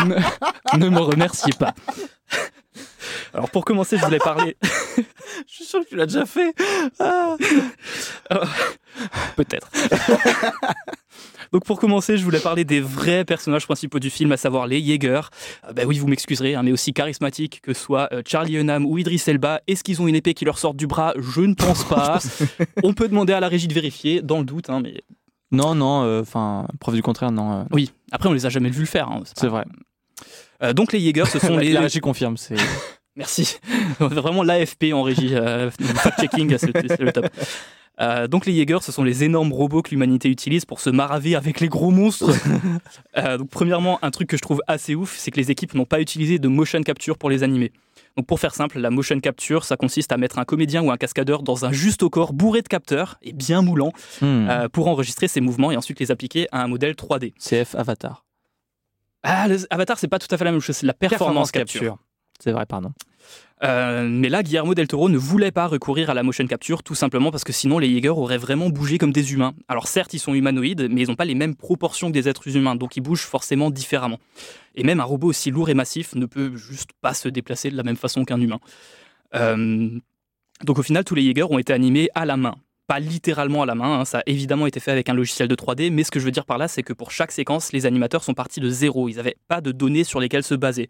Ne, 0.01 0.15
ne 0.77 0.89
me 0.89 0.99
remerciez 0.99 1.53
pas. 1.53 1.75
Alors 3.33 3.49
pour 3.51 3.65
commencer, 3.65 3.97
je 3.97 4.03
voulais 4.05 4.19
parler. 4.19 4.57
Je 5.47 5.53
suis 5.53 5.65
sûr 5.65 5.81
que 5.81 5.89
tu 5.89 5.95
l'as 5.95 6.05
déjà 6.05 6.25
fait. 6.25 6.53
Ah. 6.99 7.35
Peut-être. 9.35 9.69
Donc 11.51 11.65
pour 11.65 11.79
commencer, 11.79 12.17
je 12.17 12.23
voulais 12.23 12.39
parler 12.39 12.63
des 12.63 12.79
vrais 12.79 13.25
personnages 13.25 13.65
principaux 13.65 13.99
du 13.99 14.09
film, 14.09 14.31
à 14.31 14.37
savoir 14.37 14.67
les 14.67 14.81
Jaeger. 14.81 15.29
Euh, 15.67 15.73
bah 15.73 15.83
oui, 15.85 15.99
vous 15.99 16.07
m'excuserez, 16.07 16.55
hein, 16.55 16.63
mais 16.63 16.71
aussi 16.71 16.93
charismatiques 16.93 17.59
que 17.61 17.73
soit 17.73 18.07
euh, 18.13 18.21
Charlie 18.25 18.55
Hunnam 18.57 18.85
ou 18.85 18.97
Idris 18.97 19.21
Elba. 19.27 19.61
Est-ce 19.67 19.83
qu'ils 19.83 20.01
ont 20.01 20.07
une 20.07 20.15
épée 20.15 20.33
qui 20.33 20.45
leur 20.45 20.57
sort 20.57 20.73
du 20.73 20.87
bras? 20.87 21.13
Je 21.19 21.41
ne 21.41 21.53
pense 21.53 21.83
pas. 21.83 22.19
On 22.83 22.93
peut 22.93 23.07
demander 23.09 23.33
à 23.33 23.39
la 23.41 23.49
régie 23.49 23.67
de 23.67 23.73
vérifier, 23.73 24.21
dans 24.21 24.39
le 24.39 24.45
doute, 24.45 24.69
hein, 24.69 24.79
mais 24.81 25.01
Non, 25.51 25.75
non, 25.75 26.19
enfin, 26.21 26.67
preuve 26.79 26.95
du 26.95 27.01
contraire, 27.01 27.31
non. 27.31 27.59
euh, 27.59 27.63
oui. 27.71 27.91
Après, 28.13 28.29
on 28.29 28.33
les 28.33 28.45
a 28.45 28.49
jamais 28.49 28.69
vus 28.69 28.81
le 28.81 28.85
faire. 28.85 29.09
hein, 29.09 29.21
c'est 29.25 29.39
pas- 29.41 29.47
vrai. 29.47 29.65
Euh, 30.63 30.73
donc 30.73 30.93
les 30.93 30.99
Jaeger, 31.01 31.27
ce 31.27 31.39
sont 31.39 31.57
les. 31.57 31.71
la 31.73 31.81
régie 31.81 31.99
confirme. 31.99 32.37
C'est 32.37 32.55
Merci. 33.17 33.57
Vraiment 33.99 34.41
l'AFP 34.43 34.93
en 34.93 35.01
régie. 35.03 35.35
euh, 35.35 35.69
Fact-checking, 35.71 36.57
c'est 36.57 36.99
le 37.01 37.11
top. 37.11 37.25
Euh, 38.01 38.27
donc 38.27 38.45
les 38.45 38.53
Jaeger, 38.55 38.81
ce 38.81 38.91
sont 38.91 39.03
les 39.03 39.23
énormes 39.23 39.53
robots 39.53 39.81
que 39.81 39.91
l'humanité 39.91 40.27
utilise 40.29 40.65
pour 40.65 40.79
se 40.79 40.89
maraver 40.89 41.35
avec 41.35 41.59
les 41.59 41.67
gros 41.67 41.91
monstres. 41.91 42.31
Euh, 43.17 43.37
donc 43.37 43.49
premièrement, 43.49 43.99
un 44.01 44.09
truc 44.11 44.29
que 44.29 44.37
je 44.37 44.41
trouve 44.41 44.61
assez 44.67 44.95
ouf, 44.95 45.17
c'est 45.17 45.31
que 45.31 45.37
les 45.37 45.51
équipes 45.51 45.73
n'ont 45.73 45.85
pas 45.85 45.99
utilisé 45.99 46.39
de 46.39 46.47
motion 46.47 46.81
capture 46.81 47.17
pour 47.17 47.29
les 47.29 47.43
animer. 47.43 47.71
Donc 48.17 48.25
pour 48.25 48.39
faire 48.39 48.55
simple, 48.55 48.79
la 48.79 48.89
motion 48.89 49.19
capture, 49.19 49.65
ça 49.65 49.75
consiste 49.75 50.11
à 50.11 50.17
mettre 50.17 50.39
un 50.39 50.45
comédien 50.45 50.81
ou 50.81 50.91
un 50.91 50.97
cascadeur 50.97 51.43
dans 51.43 51.65
un 51.65 51.71
juste 51.71 52.03
au 52.03 52.09
corps 52.09 52.33
bourré 52.33 52.61
de 52.61 52.67
capteurs 52.67 53.17
et 53.21 53.33
bien 53.33 53.61
moulant 53.61 53.91
Hmm. 54.21 54.47
euh, 54.49 54.69
pour 54.69 54.87
enregistrer 54.87 55.27
ses 55.27 55.41
mouvements 55.41 55.71
et 55.71 55.77
ensuite 55.77 55.99
les 55.99 56.09
appliquer 56.11 56.47
à 56.51 56.63
un 56.63 56.67
modèle 56.67 56.93
3D. 56.95 57.33
CF 57.37 57.75
Avatar. 57.75 58.25
Ah, 59.23 59.47
les 59.47 59.65
Avatar, 59.69 59.99
c'est 59.99 60.07
pas 60.07 60.19
tout 60.19 60.33
à 60.33 60.37
fait 60.37 60.45
la 60.45 60.51
même 60.51 60.61
chose, 60.61 60.77
c'est 60.77 60.87
la 60.87 60.93
performance, 60.93 61.51
capture. 61.51 61.97
C'est 62.39 62.51
vrai, 62.51 62.65
pardon. 62.65 62.91
Euh, 63.63 64.07
mais 64.09 64.29
là, 64.29 64.41
Guillermo 64.41 64.73
del 64.73 64.87
Toro 64.87 65.07
ne 65.09 65.17
voulait 65.17 65.51
pas 65.51 65.67
recourir 65.67 66.09
à 66.09 66.13
la 66.13 66.23
motion 66.23 66.45
capture, 66.47 66.81
tout 66.81 66.95
simplement 66.95 67.31
parce 67.31 67.43
que 67.43 67.53
sinon 67.53 67.77
les 67.77 67.91
Jaeger 67.91 68.17
auraient 68.17 68.37
vraiment 68.37 68.69
bougé 68.69 68.97
comme 68.97 69.11
des 69.11 69.33
humains. 69.33 69.53
Alors 69.67 69.87
certes, 69.87 70.13
ils 70.13 70.19
sont 70.19 70.33
humanoïdes, 70.33 70.87
mais 70.89 71.01
ils 71.01 71.07
n'ont 71.07 71.15
pas 71.15 71.25
les 71.25 71.35
mêmes 71.35 71.55
proportions 71.55 72.07
que 72.07 72.13
des 72.13 72.27
êtres 72.27 72.55
humains, 72.55 72.75
donc 72.75 72.97
ils 72.97 73.01
bougent 73.01 73.25
forcément 73.25 73.69
différemment. 73.69 74.17
Et 74.75 74.83
même 74.83 74.99
un 74.99 75.03
robot 75.03 75.27
aussi 75.27 75.51
lourd 75.51 75.69
et 75.69 75.75
massif 75.75 76.15
ne 76.15 76.25
peut 76.25 76.55
juste 76.55 76.91
pas 77.01 77.13
se 77.13 77.29
déplacer 77.29 77.69
de 77.69 77.77
la 77.77 77.83
même 77.83 77.97
façon 77.97 78.25
qu'un 78.25 78.41
humain. 78.41 78.59
Euh, 79.35 79.89
donc 80.63 80.79
au 80.79 80.83
final, 80.83 81.03
tous 81.03 81.15
les 81.15 81.23
Jaeger 81.23 81.51
ont 81.51 81.59
été 81.59 81.73
animés 81.73 82.09
à 82.15 82.25
la 82.25 82.37
main. 82.37 82.55
Pas 82.91 82.99
littéralement 82.99 83.61
à 83.63 83.65
la 83.65 83.73
main, 83.73 84.01
hein, 84.01 84.03
ça 84.05 84.17
a 84.19 84.23
évidemment 84.25 84.67
été 84.67 84.81
fait 84.81 84.91
avec 84.91 85.07
un 85.07 85.13
logiciel 85.13 85.47
de 85.47 85.55
3D, 85.55 85.91
mais 85.91 86.03
ce 86.03 86.11
que 86.11 86.19
je 86.19 86.25
veux 86.25 86.31
dire 86.31 86.43
par 86.45 86.57
là, 86.57 86.67
c'est 86.67 86.83
que 86.83 86.91
pour 86.91 87.09
chaque 87.11 87.31
séquence, 87.31 87.71
les 87.71 87.85
animateurs 87.85 88.21
sont 88.21 88.33
partis 88.33 88.59
de 88.59 88.69
zéro. 88.69 89.07
Ils 89.07 89.15
n'avaient 89.15 89.37
pas 89.47 89.61
de 89.61 89.71
données 89.71 90.03
sur 90.03 90.19
lesquelles 90.19 90.43
se 90.43 90.55
baser. 90.55 90.87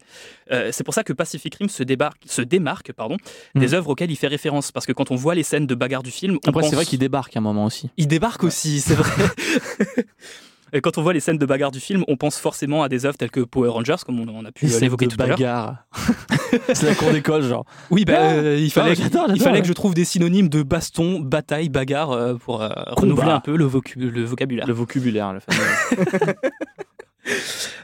Euh, 0.50 0.70
c'est 0.72 0.82
pour 0.82 0.94
ça 0.94 1.04
que 1.04 1.12
Pacific 1.12 1.54
Rim 1.54 1.68
se, 1.68 1.84
débarque, 1.84 2.20
se 2.26 2.42
démarque 2.42 2.92
pardon, 2.92 3.18
des 3.54 3.68
Mm. 3.68 3.74
œuvres 3.74 3.90
auxquelles 3.90 4.10
il 4.10 4.16
fait 4.16 4.26
référence. 4.26 4.72
Parce 4.72 4.84
que 4.84 4.92
quand 4.92 5.12
on 5.12 5.14
voit 5.14 5.36
les 5.36 5.44
scènes 5.44 5.68
de 5.68 5.74
bagarre 5.76 6.02
du 6.02 6.10
film, 6.10 6.38
on 6.44 6.48
Après, 6.48 6.62
pense- 6.62 6.70
c'est 6.70 6.76
vrai 6.76 6.84
qu'il 6.86 6.98
débarque 6.98 7.36
à 7.36 7.38
un 7.38 7.42
moment 7.42 7.66
aussi. 7.66 7.88
il 7.96 8.08
débarque 8.08 8.42
aussi, 8.42 8.80
c'est 8.80 8.94
vrai. 8.96 9.10
Et 10.74 10.80
quand 10.80 10.96
on 10.98 11.02
voit 11.02 11.12
les 11.12 11.20
scènes 11.20 11.36
de 11.38 11.44
bagarre 11.46 11.70
du 11.70 11.80
film, 11.80 12.02
on 12.08 12.16
pense 12.16 12.38
forcément 12.38 12.82
à 12.82 12.88
des 12.88 13.04
œuvres 13.04 13.16
telles 13.18 13.30
que 13.30 13.40
Power 13.40 13.68
Rangers, 13.68 13.96
comme 14.06 14.20
on, 14.20 14.26
on 14.28 14.44
a 14.44 14.52
pu 14.52 14.66
l'évoquer 14.66 15.06
tout 15.06 15.16
à 15.22 15.26
l'heure. 15.26 15.74
c'est 16.72 16.84
la 16.86 16.94
cour 16.94 17.10
d'école, 17.12 17.42
genre. 17.42 17.64
Oui, 17.90 18.04
bah, 18.04 18.14
euh, 18.32 18.56
il 18.58 18.70
fallait, 18.70 18.94
Ah, 18.98 19.26
il 19.34 19.40
fallait 19.40 19.56
ouais. 19.56 19.60
que 19.62 19.68
je 19.68 19.72
trouve 19.74 19.94
des 19.94 20.04
synonymes 20.04 20.48
de 20.48 20.62
baston, 20.62 21.20
bataille, 21.20 21.68
bagarre 21.68 22.12
euh, 22.12 22.34
pour 22.34 22.62
euh, 22.62 22.70
renouveler 22.88 23.30
un 23.30 23.40
peu 23.40 23.56
le, 23.56 23.66
vocu- 23.66 23.96
le 23.98 24.24
vocabulaire. 24.24 24.66
Le 24.66 24.72
vocabulaire, 24.72 25.32
le 25.34 25.40
fameux. 25.40 26.34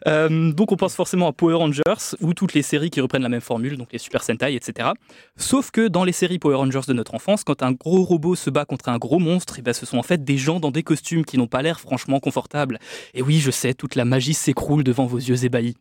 Euh, 0.07 0.53
donc 0.53 0.73
on 0.73 0.77
pense 0.77 0.95
forcément 0.95 1.29
à 1.29 1.33
Power 1.33 1.55
Rangers 1.55 1.83
ou 2.21 2.35
toutes 2.35 2.55
les 2.55 2.63
séries 2.63 2.91
qui 2.91 3.01
reprennent 3.01 3.23
la 3.23 3.29
même 3.29 3.41
formule, 3.41 3.77
donc 3.77 3.93
les 3.93 3.99
Super 3.99 4.23
Sentai, 4.23 4.55
etc. 4.55 4.91
Sauf 5.37 5.71
que 5.71 5.89
dans 5.89 6.05
les 6.05 6.13
séries 6.13 6.39
Power 6.39 6.57
Rangers 6.57 6.87
de 6.87 6.93
notre 6.93 7.15
enfance, 7.15 7.45
quand 7.45 7.63
un 7.63 7.73
gros 7.73 8.05
robot 8.05 8.35
se 8.35 8.51
bat 8.51 8.65
contre 8.65 8.89
un 8.89 8.99
gros 8.99 9.19
monstre, 9.19 9.59
et 9.59 9.63
ben 9.63 9.73
ce 9.73 9.87
sont 9.87 9.99
en 9.99 10.03
fait 10.03 10.25
des 10.25 10.37
gens 10.37 10.61
dans 10.61 10.71
des 10.71 10.83
costumes 10.83 11.25
qui 11.25 11.39
n'ont 11.39 11.47
pas 11.47 11.63
l'air 11.63 11.81
franchement 11.81 12.21
confortables. 12.21 12.79
Et 13.15 13.23
oui, 13.23 13.39
je 13.39 13.51
sais, 13.51 13.75
toute 13.75 13.95
la 13.95 14.05
magie 14.05 14.35
s'écroule 14.35 14.85
devant 14.85 15.07
vos 15.07 15.19
yeux 15.19 15.45
ébahis. 15.45 15.77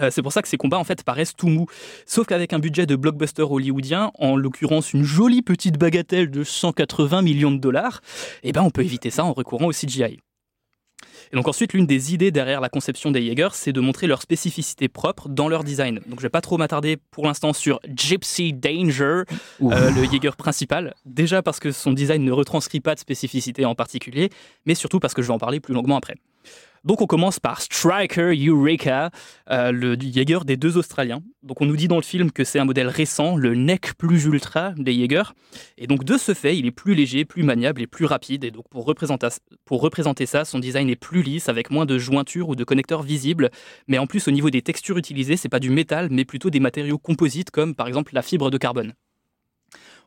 Euh, 0.00 0.10
c'est 0.10 0.22
pour 0.22 0.32
ça 0.32 0.40
que 0.42 0.48
ces 0.48 0.56
combats 0.56 0.78
en 0.78 0.84
fait 0.84 1.02
paraissent 1.02 1.36
tout 1.36 1.48
mous. 1.48 1.66
Sauf 2.06 2.26
qu'avec 2.26 2.52
un 2.52 2.58
budget 2.58 2.86
de 2.86 2.96
blockbuster 2.96 3.42
hollywoodien, 3.42 4.10
en 4.18 4.36
l'occurrence 4.36 4.92
une 4.92 5.04
jolie 5.04 5.42
petite 5.42 5.78
bagatelle 5.78 6.30
de 6.30 6.44
180 6.44 7.22
millions 7.22 7.52
de 7.52 7.58
dollars, 7.58 8.00
eh 8.42 8.52
ben 8.52 8.62
on 8.62 8.70
peut 8.70 8.82
éviter 8.82 9.10
ça 9.10 9.24
en 9.24 9.32
recourant 9.32 9.66
au 9.66 9.72
CGI. 9.72 10.20
Et 11.32 11.36
donc 11.36 11.48
ensuite, 11.48 11.72
l'une 11.72 11.86
des 11.86 12.12
idées 12.12 12.30
derrière 12.30 12.60
la 12.60 12.68
conception 12.68 13.10
des 13.10 13.24
Jaeger, 13.24 13.54
c'est 13.54 13.72
de 13.72 13.80
montrer 13.80 14.06
leur 14.06 14.20
spécificité 14.20 14.88
propre 14.88 15.30
dans 15.30 15.48
leur 15.48 15.64
design. 15.64 16.00
Donc 16.06 16.18
je 16.18 16.22
vais 16.22 16.28
pas 16.28 16.42
trop 16.42 16.58
m'attarder 16.58 16.98
pour 17.10 17.24
l'instant 17.24 17.54
sur 17.54 17.80
Gypsy 17.88 18.52
Danger, 18.52 19.22
euh, 19.62 19.90
le 19.90 20.04
Jaeger 20.04 20.36
principal. 20.36 20.94
Déjà 21.06 21.42
parce 21.42 21.58
que 21.58 21.72
son 21.72 21.92
design 21.92 22.22
ne 22.22 22.32
retranscrit 22.32 22.80
pas 22.80 22.94
de 22.94 23.00
spécificité 23.00 23.64
en 23.64 23.74
particulier, 23.74 24.28
mais 24.66 24.74
surtout 24.74 25.00
parce 25.00 25.14
que 25.14 25.22
je 25.22 25.28
vais 25.28 25.32
en 25.32 25.38
parler 25.38 25.58
plus 25.58 25.72
longuement 25.72 25.96
après. 25.96 26.16
Donc 26.84 27.00
on 27.00 27.06
commence 27.06 27.38
par 27.38 27.62
Striker 27.62 28.32
Eureka, 28.34 29.10
euh, 29.50 29.70
le 29.70 29.94
Jaeger 29.94 30.44
des 30.44 30.56
deux 30.56 30.76
Australiens. 30.76 31.22
Donc 31.44 31.60
on 31.60 31.66
nous 31.66 31.76
dit 31.76 31.86
dans 31.86 31.96
le 31.96 32.02
film 32.02 32.32
que 32.32 32.42
c'est 32.42 32.58
un 32.58 32.64
modèle 32.64 32.88
récent, 32.88 33.36
le 33.36 33.54
Neck 33.54 33.94
plus 33.94 34.24
ultra 34.24 34.72
des 34.76 34.92
Jaeger. 34.92 35.32
Et 35.78 35.86
donc 35.86 36.02
de 36.02 36.18
ce 36.18 36.34
fait, 36.34 36.58
il 36.58 36.66
est 36.66 36.72
plus 36.72 36.94
léger, 36.94 37.24
plus 37.24 37.44
maniable 37.44 37.82
et 37.82 37.86
plus 37.86 38.04
rapide. 38.04 38.42
Et 38.42 38.50
donc 38.50 38.68
pour 38.68 38.84
représenter, 38.84 39.28
pour 39.64 39.80
représenter 39.80 40.26
ça, 40.26 40.44
son 40.44 40.58
design 40.58 40.90
est 40.90 40.96
plus 40.96 41.22
lisse, 41.22 41.48
avec 41.48 41.70
moins 41.70 41.86
de 41.86 41.98
jointures 41.98 42.48
ou 42.48 42.56
de 42.56 42.64
connecteurs 42.64 43.02
visibles. 43.02 43.50
Mais 43.86 43.98
en 43.98 44.08
plus, 44.08 44.26
au 44.26 44.32
niveau 44.32 44.50
des 44.50 44.62
textures 44.62 44.98
utilisées, 44.98 45.36
c'est 45.36 45.48
pas 45.48 45.60
du 45.60 45.70
métal, 45.70 46.08
mais 46.10 46.24
plutôt 46.24 46.50
des 46.50 46.60
matériaux 46.60 46.98
composites 46.98 47.52
comme 47.52 47.76
par 47.76 47.86
exemple 47.86 48.12
la 48.12 48.22
fibre 48.22 48.50
de 48.50 48.58
carbone. 48.58 48.92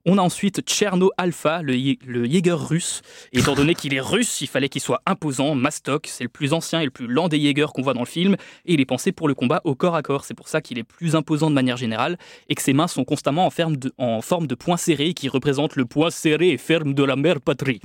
On 0.08 0.20
a 0.20 0.22
ensuite 0.22 0.62
Tcherno 0.62 1.10
Alpha, 1.18 1.63
le, 1.63 1.74
le 2.06 2.26
Jaeger 2.26 2.60
russe. 2.60 3.02
Et 3.34 3.39
étant 3.39 3.56
donné 3.56 3.74
qu'il 3.74 3.91
est 3.96 4.00
russe, 4.00 4.39
il 4.41 4.48
fallait 4.48 4.70
qu'il 4.70 4.82
soit 4.82 5.02
imposant, 5.08 5.56
mastoc. 5.56 6.06
C'est 6.08 6.24
le 6.24 6.30
plus 6.30 6.54
ancien 6.54 6.80
et 6.80 6.86
le 6.86 6.91
plus 6.91 7.08
lent 7.08 7.28
des 7.28 7.39
Jaegers 7.39 7.74
qu'on 7.74 7.82
voit 7.82 7.96
dans 7.96 8.02
le 8.02 8.06
film. 8.06 8.36
Et 8.65 8.76
il 8.76 8.82
est 8.82 8.86
pensé 8.86 9.12
pour 9.12 9.28
le 9.28 9.34
combat 9.34 9.62
au 9.63 9.74
corps 9.74 9.96
à 9.96 10.04
corps. 10.04 10.24
C'est 10.24 10.36
pour 10.36 10.48
ça 10.48 10.62
qu'il 10.62 10.78
est 10.78 10.84
plus 10.84 11.15
imposant 11.15 11.50
de 11.50 11.56
manière 11.56 11.76
générale. 11.76 12.20
Et 12.50 12.56
que 12.56 12.62
ses 12.62 12.74
mains 12.74 12.88
sont 12.88 13.04
constamment 13.04 13.48
en, 13.48 13.50
ferme 13.50 13.78
de, 13.78 13.91
en 13.98 14.22
forme 14.22 14.46
de 14.46 14.54
poing 14.54 14.78
serré 14.78 15.15
qui 15.15 15.28
représente 15.28 15.76
le 15.76 15.86
poing 15.86 16.12
serré 16.12 16.50
et 16.50 16.58
ferme 16.58 16.94
de 16.94 17.04
la 17.04 17.15
mère 17.15 17.41
patrie. 17.41 17.82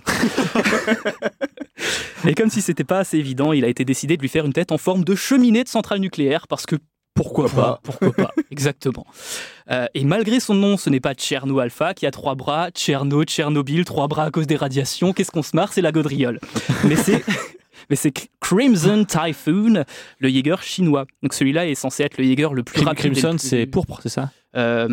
et 2.26 2.34
comme 2.34 2.50
si 2.50 2.60
c'était 2.60 2.84
pas 2.84 2.98
assez 2.98 3.16
évident, 3.16 3.54
il 3.54 3.64
a 3.64 3.68
été 3.68 3.86
décidé 3.86 4.18
de 4.18 4.22
lui 4.22 4.28
faire 4.28 4.44
une 4.44 4.52
tête 4.52 4.72
en 4.72 4.78
forme 4.78 5.04
de 5.04 5.14
cheminée 5.14 5.64
de 5.64 5.68
centrale 5.68 6.00
nucléaire 6.00 6.48
parce 6.48 6.66
que 6.66 6.76
pourquoi 7.14 7.48
pas 7.48 7.80
Pourquoi 7.82 8.12
pas 8.12 8.30
Exactement. 8.50 9.06
Euh, 9.70 9.86
et 9.94 10.04
malgré 10.04 10.40
son 10.40 10.54
nom, 10.54 10.76
ce 10.76 10.88
n'est 10.90 11.00
pas 11.00 11.14
Tcherno 11.14 11.58
Alpha 11.58 11.94
qui 11.94 12.06
a 12.06 12.10
trois 12.10 12.34
bras, 12.34 12.70
Tcherno, 12.70 13.24
Tchernobyl, 13.24 13.84
trois 13.84 14.08
bras 14.08 14.24
à 14.24 14.30
cause 14.30 14.46
des 14.46 14.56
radiations. 14.56 15.12
Qu'est-ce 15.12 15.30
qu'on 15.30 15.42
se 15.42 15.54
marre 15.54 15.72
C'est 15.72 15.82
la 15.82 15.92
gaudriole. 15.92 16.40
Mais 16.84 16.96
c'est. 16.96 17.22
Mais 17.88 17.96
c'est 17.96 18.12
Crimson 18.40 19.04
Typhoon, 19.04 19.84
le 20.18 20.28
Jaeger 20.28 20.62
chinois. 20.62 21.06
Donc 21.22 21.34
celui-là 21.34 21.66
est 21.66 21.74
censé 21.74 22.04
être 22.04 22.18
le 22.18 22.24
Jaeger 22.24 22.52
le 22.54 22.62
plus 22.62 22.74
Crim- 22.76 22.86
rapide. 22.88 23.00
Crimson, 23.12 23.30
plus- 23.30 23.38
c'est 23.48 23.66
pourpre, 23.66 23.98
c'est 24.02 24.08
ça? 24.08 24.30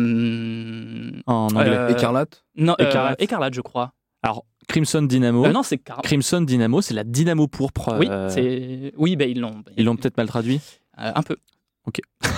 Euh, 0.02 1.10
En 1.26 1.48
anglais. 1.54 1.68
Euh, 1.76 1.88
Écarlate? 1.90 2.44
non, 2.56 2.74
euh, 2.80 3.14
Écarlate. 3.18 3.54
je 3.54 3.60
crois. 3.60 3.92
Alors, 4.22 4.44
Crimson 4.68 5.02
Dynamo. 5.02 5.46
Euh, 5.46 5.52
non, 5.52 5.62
c'est 5.62 5.78
car- 5.78 6.02
Crimson 6.02 6.40
Dynamo, 6.40 6.80
c'est 6.82 6.94
la 6.94 7.04
dynamo 7.04 7.46
pourpre. 7.46 7.96
Oui, 7.98 8.08
euh, 8.10 8.28
c'est. 8.30 8.92
Oui, 8.96 9.16
ben 9.16 9.30
ils 9.30 9.40
l'ont. 9.40 9.62
Ils 9.76 9.84
l'ont 9.84 9.96
peut-être 9.96 10.16
mal 10.16 10.26
traduit? 10.26 10.60
Euh, 10.98 11.12
un 11.14 11.22
peu. 11.22 11.36
Ok. 11.88 12.00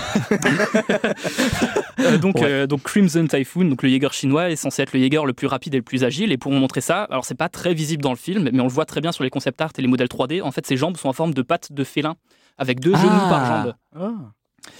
Euh, 1.99 2.17
donc, 2.17 2.35
Ouais. 2.37 2.45
euh, 2.45 2.67
donc 2.67 2.81
Crimson 2.83 3.27
Typhoon, 3.27 3.65
donc 3.65 3.83
le 3.83 3.89
Jaeger 3.89 4.11
chinois, 4.11 4.49
est 4.49 4.55
censé 4.55 4.81
être 4.81 4.93
le 4.93 4.99
Jaeger 4.99 5.23
le 5.25 5.33
plus 5.33 5.45
rapide 5.45 5.75
et 5.75 5.77
le 5.77 5.83
plus 5.83 6.03
agile. 6.03 6.31
Et 6.31 6.37
pour 6.37 6.51
montrer 6.51 6.81
ça, 6.81 7.03
alors 7.03 7.25
c'est 7.25 7.35
pas 7.35 7.47
très 7.49 7.73
visible 7.75 8.01
dans 8.01 8.09
le 8.09 8.15
film, 8.17 8.49
mais 8.51 8.59
on 8.59 8.63
le 8.65 8.69
voit 8.71 8.85
très 8.85 9.01
bien 9.01 9.11
sur 9.11 9.23
les 9.23 9.29
concept 9.29 9.61
art 9.61 9.71
et 9.77 9.81
les 9.81 9.87
modèles 9.87 10.07
3D. 10.07 10.41
En 10.41 10.51
fait, 10.51 10.65
ses 10.65 10.77
jambes 10.77 10.97
sont 10.97 11.09
en 11.09 11.13
forme 11.13 11.33
de 11.35 11.41
pattes 11.43 11.71
de 11.71 11.83
félin, 11.83 12.15
avec 12.57 12.79
deux 12.79 12.95
genoux 12.95 13.07
par 13.29 13.43
Ah. 13.43 13.75
jambe. 13.93 14.31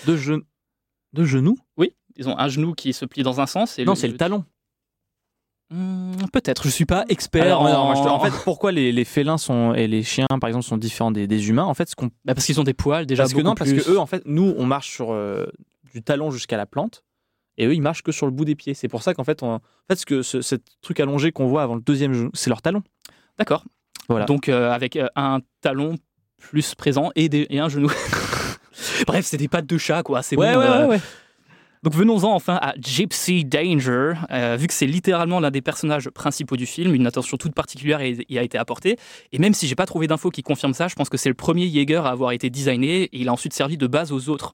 De, 0.08 0.18
gen- 0.18 0.42
de 1.14 1.24
genoux? 1.24 1.58
Oui, 1.78 1.94
ils 2.16 2.28
ont 2.28 2.38
un 2.40 2.48
genou 2.48 2.74
qui 2.74 2.92
se 2.94 3.06
plie 3.06 3.22
dans 3.24 3.40
un 3.40 3.46
sens. 3.46 3.78
Et 3.78 3.86
Non, 3.86 3.94
c'est 3.96 4.08
le 4.08 4.18
talon. 4.18 4.44
Hmm, 5.72 6.12
Peut-être, 6.34 6.66
je 6.66 6.70
suis 6.70 6.86
pas 6.86 7.06
expert. 7.08 7.44
Alors, 7.44 7.62
en... 7.62 7.70
non, 7.72 7.86
moi, 7.86 7.96
je 7.96 8.02
te- 8.04 8.08
en 8.08 8.20
fait, 8.20 8.34
pourquoi 8.44 8.72
les, 8.72 8.92
les 8.92 9.06
félins 9.06 9.38
sont, 9.38 9.74
et 9.74 9.88
les 9.88 10.04
chiens, 10.04 10.28
par 10.40 10.48
exemple, 10.50 10.66
sont 10.66 10.78
différents 10.78 11.12
des, 11.12 11.28
des 11.28 11.50
humains? 11.50 11.64
En 11.64 11.74
fait, 11.74 11.90
ce 11.90 11.96
qu'on 11.96 12.08
Bah, 12.26 12.34
parce 12.36 12.46
qu'ils 12.46 12.60
ont 12.60 12.64
des 12.66 12.74
poils 12.74 13.06
déjà. 13.06 13.24
parce 13.24 13.34
que 13.34 13.42
non, 13.42 13.56
parce 13.56 13.72
que 13.72 13.90
eux, 13.90 13.98
en 14.00 14.06
fait, 14.06 14.22
nous, 14.26 14.54
on 14.58 14.66
marche 14.66 14.90
sur 14.92 15.14
euh, 15.14 15.46
du 15.94 16.02
talon 16.04 16.30
jusqu'à 16.30 16.58
la 16.58 16.66
plante, 16.66 17.04
et 17.58 17.66
eux, 17.68 17.74
ils 17.74 17.82
marchent 17.82 18.04
que 18.04 18.12
sur 18.12 18.26
le 18.26 18.32
bout 18.34 18.44
des 18.46 18.56
pieds. 18.56 18.74
C'est 18.74 18.88
pour 18.90 19.02
ça 19.02 19.14
qu'en 19.14 19.24
fait, 19.24 19.44
on, 19.44 19.54
en 19.56 19.62
fait, 19.90 19.96
ce 19.96 20.06
que 20.06 20.22
ce, 20.22 20.42
ce 20.42 20.56
truc 20.82 21.00
allongé 21.00 21.32
qu'on 21.32 21.48
voit 21.48 21.64
avant 21.64 21.76
le 21.76 21.82
deuxième 21.82 22.14
genou, 22.14 22.32
c'est 22.34 22.50
leur 22.50 22.62
talon. 22.62 22.84
D'accord. 23.38 23.64
Voilà. 24.10 24.26
Donc 24.26 24.50
euh, 24.50 24.72
avec 24.72 24.98
euh, 24.98 25.08
un 25.16 25.40
talon 25.62 25.96
plus 26.38 26.76
présent 26.76 27.12
et, 27.16 27.30
des- 27.30 27.48
et 27.50 27.60
un 27.60 27.70
genou. 27.70 27.90
Bref, 29.08 29.26
c'est 29.26 29.38
des 29.38 29.48
pattes 29.48 29.68
de 29.68 29.78
chat, 29.78 30.04
quoi. 30.04 30.22
C'est 30.22 30.36
bon, 30.36 30.42
euh, 30.44 30.98
Donc 31.84 31.96
venons-en 31.96 32.32
enfin 32.36 32.60
à 32.62 32.74
Gypsy 32.80 33.44
Danger. 33.44 34.14
Euh, 34.30 34.56
vu 34.56 34.68
que 34.68 34.74
c'est 34.74 34.86
littéralement 34.86 35.40
l'un 35.40 35.50
des 35.50 35.62
personnages 35.64 36.10
principaux 36.12 36.56
du 36.56 36.68
film, 36.68 36.94
une 36.94 37.08
attention 37.08 37.38
toute 37.38 37.56
particulière 37.56 38.02
y 38.04 38.38
a 38.38 38.44
été 38.44 38.58
apportée. 38.58 38.98
Et 39.32 39.40
même 39.40 39.56
si 39.56 39.68
j'ai 39.68 39.74
pas 39.76 39.88
trouvé 39.88 40.06
d'infos 40.06 40.30
qui 40.30 40.44
confirment 40.44 40.76
ça, 40.76 40.88
je 40.88 40.96
pense 40.96 41.10
que 41.10 41.18
c'est 41.18 41.30
le 41.30 41.36
premier 41.36 41.68
Jaeger 41.68 42.06
à 42.06 42.12
avoir 42.12 42.34
été 42.34 42.52
designé 42.52 43.04
et 43.06 43.18
il 43.20 43.30
a 43.30 43.34
ensuite 43.34 43.54
servi 43.54 43.78
de 43.78 43.88
base 43.88 44.12
aux 44.12 44.30
autres. 44.30 44.54